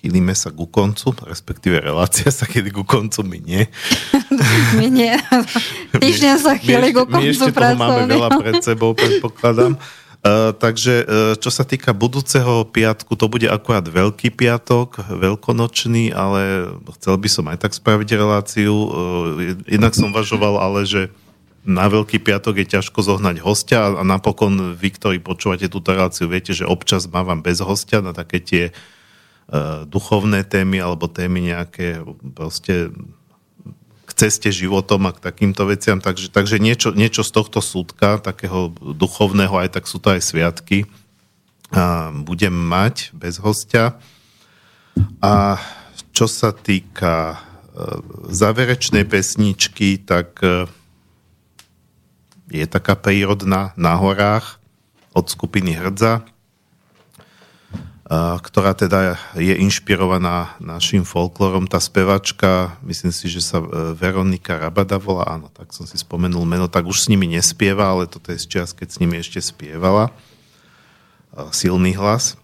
chýlime 0.00 0.32
sa 0.32 0.48
ku 0.48 0.64
koncu, 0.64 1.12
respektíve 1.28 1.76
relácia 1.76 2.32
sa 2.32 2.48
kedy 2.48 2.72
ku 2.72 2.88
koncu 2.88 3.20
minie. 3.20 3.68
minie. 4.80 5.20
Týždeň 5.92 6.34
sa 6.40 6.56
chýli 6.56 6.96
ku 6.96 7.04
koncu 7.04 7.28
my 7.28 7.32
ešte 7.36 7.52
toho 7.52 7.76
máme 7.76 8.08
veľa 8.08 8.28
pred 8.40 8.64
sebou, 8.64 8.96
predpokladám. 8.96 9.76
Uh, 10.20 10.52
takže 10.52 11.04
uh, 11.04 11.32
čo 11.36 11.48
sa 11.48 11.64
týka 11.64 11.96
budúceho 11.96 12.68
piatku, 12.68 13.16
to 13.16 13.24
bude 13.28 13.48
akurát 13.48 13.84
Veľký 13.84 14.28
piatok, 14.32 15.00
veľkonočný, 15.16 16.12
ale 16.12 16.72
chcel 16.96 17.16
by 17.16 17.28
som 17.28 17.44
aj 17.48 17.68
tak 17.68 17.72
spraviť 17.76 18.08
reláciu. 18.16 18.72
Uh, 18.72 19.56
inak 19.68 19.96
som 19.96 20.12
važoval, 20.12 20.60
ale 20.60 20.84
že 20.84 21.08
na 21.60 21.92
Veľký 21.92 22.24
piatok 22.24 22.64
je 22.64 22.66
ťažko 22.80 23.04
zohnať 23.04 23.44
hostia 23.44 23.92
a 23.92 24.00
napokon 24.00 24.72
vy, 24.72 24.88
ktorí 24.96 25.16
počúvate 25.20 25.68
túto 25.68 25.92
reláciu, 25.92 26.24
viete, 26.24 26.56
že 26.56 26.64
občas 26.64 27.04
mávam 27.04 27.44
bez 27.44 27.60
hostia 27.60 28.00
na 28.00 28.16
také 28.16 28.40
tie 28.40 28.64
uh, 28.72 29.84
duchovné 29.84 30.48
témy 30.48 30.80
alebo 30.80 31.04
témy 31.04 31.52
nejaké 31.52 32.00
proste 32.32 32.88
k 34.08 34.10
ceste 34.16 34.48
životom 34.50 35.04
a 35.06 35.14
k 35.14 35.22
takýmto 35.22 35.68
veciam. 35.68 36.00
Takže, 36.00 36.32
takže 36.32 36.56
niečo, 36.58 36.96
niečo 36.96 37.22
z 37.22 37.30
tohto 37.30 37.60
súdka, 37.60 38.18
takého 38.18 38.72
duchovného, 38.80 39.54
aj 39.60 39.76
tak 39.76 39.84
sú 39.84 40.00
to 40.00 40.16
aj 40.16 40.24
sviatky, 40.24 40.88
uh, 41.76 42.08
budem 42.24 42.56
mať 42.56 43.12
bez 43.12 43.36
hostia. 43.36 44.00
A 45.20 45.60
čo 46.16 46.24
sa 46.24 46.56
týka 46.56 47.36
uh, 47.36 48.00
záverečnej 48.32 49.04
pesničky, 49.04 50.00
tak 50.02 50.40
uh, 50.40 50.66
je 52.50 52.66
taká 52.66 52.98
prírodná 52.98 53.70
na 53.78 53.94
horách 53.94 54.58
od 55.14 55.30
skupiny 55.30 55.78
Hrdza, 55.78 56.26
ktorá 58.10 58.74
teda 58.74 59.14
je 59.38 59.54
inšpirovaná 59.54 60.58
našim 60.58 61.06
folklorom. 61.06 61.70
Tá 61.70 61.78
spevačka, 61.78 62.74
myslím 62.82 63.14
si, 63.14 63.30
že 63.30 63.38
sa 63.38 63.62
e, 63.62 63.94
Veronika 63.94 64.58
Rabada 64.58 64.98
volá, 64.98 65.38
áno, 65.38 65.46
tak 65.46 65.70
som 65.70 65.86
si 65.86 65.94
spomenul 65.94 66.42
meno, 66.42 66.66
tak 66.66 66.90
už 66.90 67.06
s 67.06 67.10
nimi 67.10 67.30
nespieva, 67.30 67.86
ale 67.86 68.10
toto 68.10 68.34
je 68.34 68.42
z 68.42 68.50
čas, 68.50 68.74
keď 68.74 68.88
s 68.90 68.98
nimi 68.98 69.14
ešte 69.22 69.38
spievala. 69.38 70.10
Silný 71.54 71.94
hlas, 71.94 72.34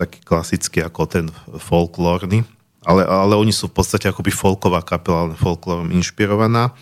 taký 0.00 0.24
klasický 0.24 0.80
ako 0.80 1.04
ten 1.04 1.26
folklórny, 1.52 2.48
ale, 2.80 3.04
ale 3.04 3.36
oni 3.36 3.52
sú 3.52 3.68
v 3.68 3.76
podstate 3.76 4.08
akoby 4.08 4.32
folková 4.32 4.80
kapela, 4.80 5.28
ale 5.28 5.36
folklorom 5.36 5.92
inšpirovaná. 5.92 6.72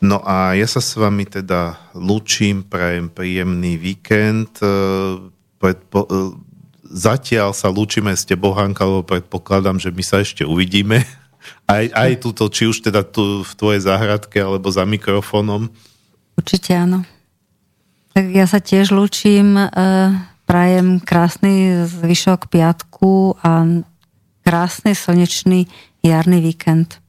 No 0.00 0.20
a 0.20 0.52
ja 0.52 0.68
sa 0.68 0.84
s 0.84 0.92
vami 0.92 1.24
teda 1.24 1.80
lúčim, 1.96 2.60
prajem 2.60 3.08
príjemný 3.08 3.80
víkend, 3.80 4.60
e, 4.60 4.68
predpo, 5.56 6.04
e, 6.04 6.36
zatiaľ 6.84 7.56
sa 7.56 7.72
lúčime 7.72 8.12
s 8.12 8.28
tebou, 8.28 8.52
Hanka, 8.52 8.84
lebo 8.84 9.08
predpokladám, 9.08 9.80
že 9.80 9.88
my 9.88 10.04
sa 10.04 10.20
ešte 10.20 10.44
uvidíme. 10.44 11.00
Aj, 11.66 11.86
aj 11.94 12.26
túto, 12.26 12.50
či 12.50 12.66
už 12.66 12.82
teda 12.82 13.06
tu 13.06 13.46
v 13.46 13.52
tvojej 13.54 13.86
záhradke, 13.86 14.34
alebo 14.34 14.66
za 14.66 14.82
mikrofónom. 14.82 15.70
Určite 16.34 16.74
áno. 16.74 17.06
Tak 18.18 18.26
ja 18.34 18.50
sa 18.50 18.58
tiež 18.58 18.90
lúčim, 18.90 19.54
e, 19.54 19.66
prajem 20.46 20.98
krásny 21.02 21.86
zvyšok 21.86 22.50
piatku 22.50 23.38
a 23.46 23.82
krásny 24.42 24.94
slnečný 24.94 25.70
jarný 26.02 26.38
víkend. 26.42 27.02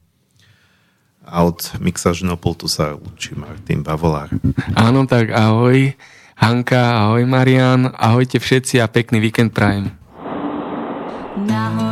A 1.28 1.44
od 1.44 1.60
mixažného 1.76 2.40
pultu 2.40 2.72
sa 2.72 2.96
lúči 2.96 3.36
Martin 3.36 3.84
Bavolár. 3.84 4.32
Áno, 4.72 5.04
tak 5.04 5.28
ahoj. 5.28 5.92
Hanka, 6.38 7.04
ahoj 7.04 7.26
Marian, 7.26 7.90
ahojte 7.98 8.38
všetci 8.38 8.80
a 8.80 8.86
pekný 8.88 9.18
víkend 9.20 9.52
prajem. 9.52 9.92
Nahora. 11.44 11.87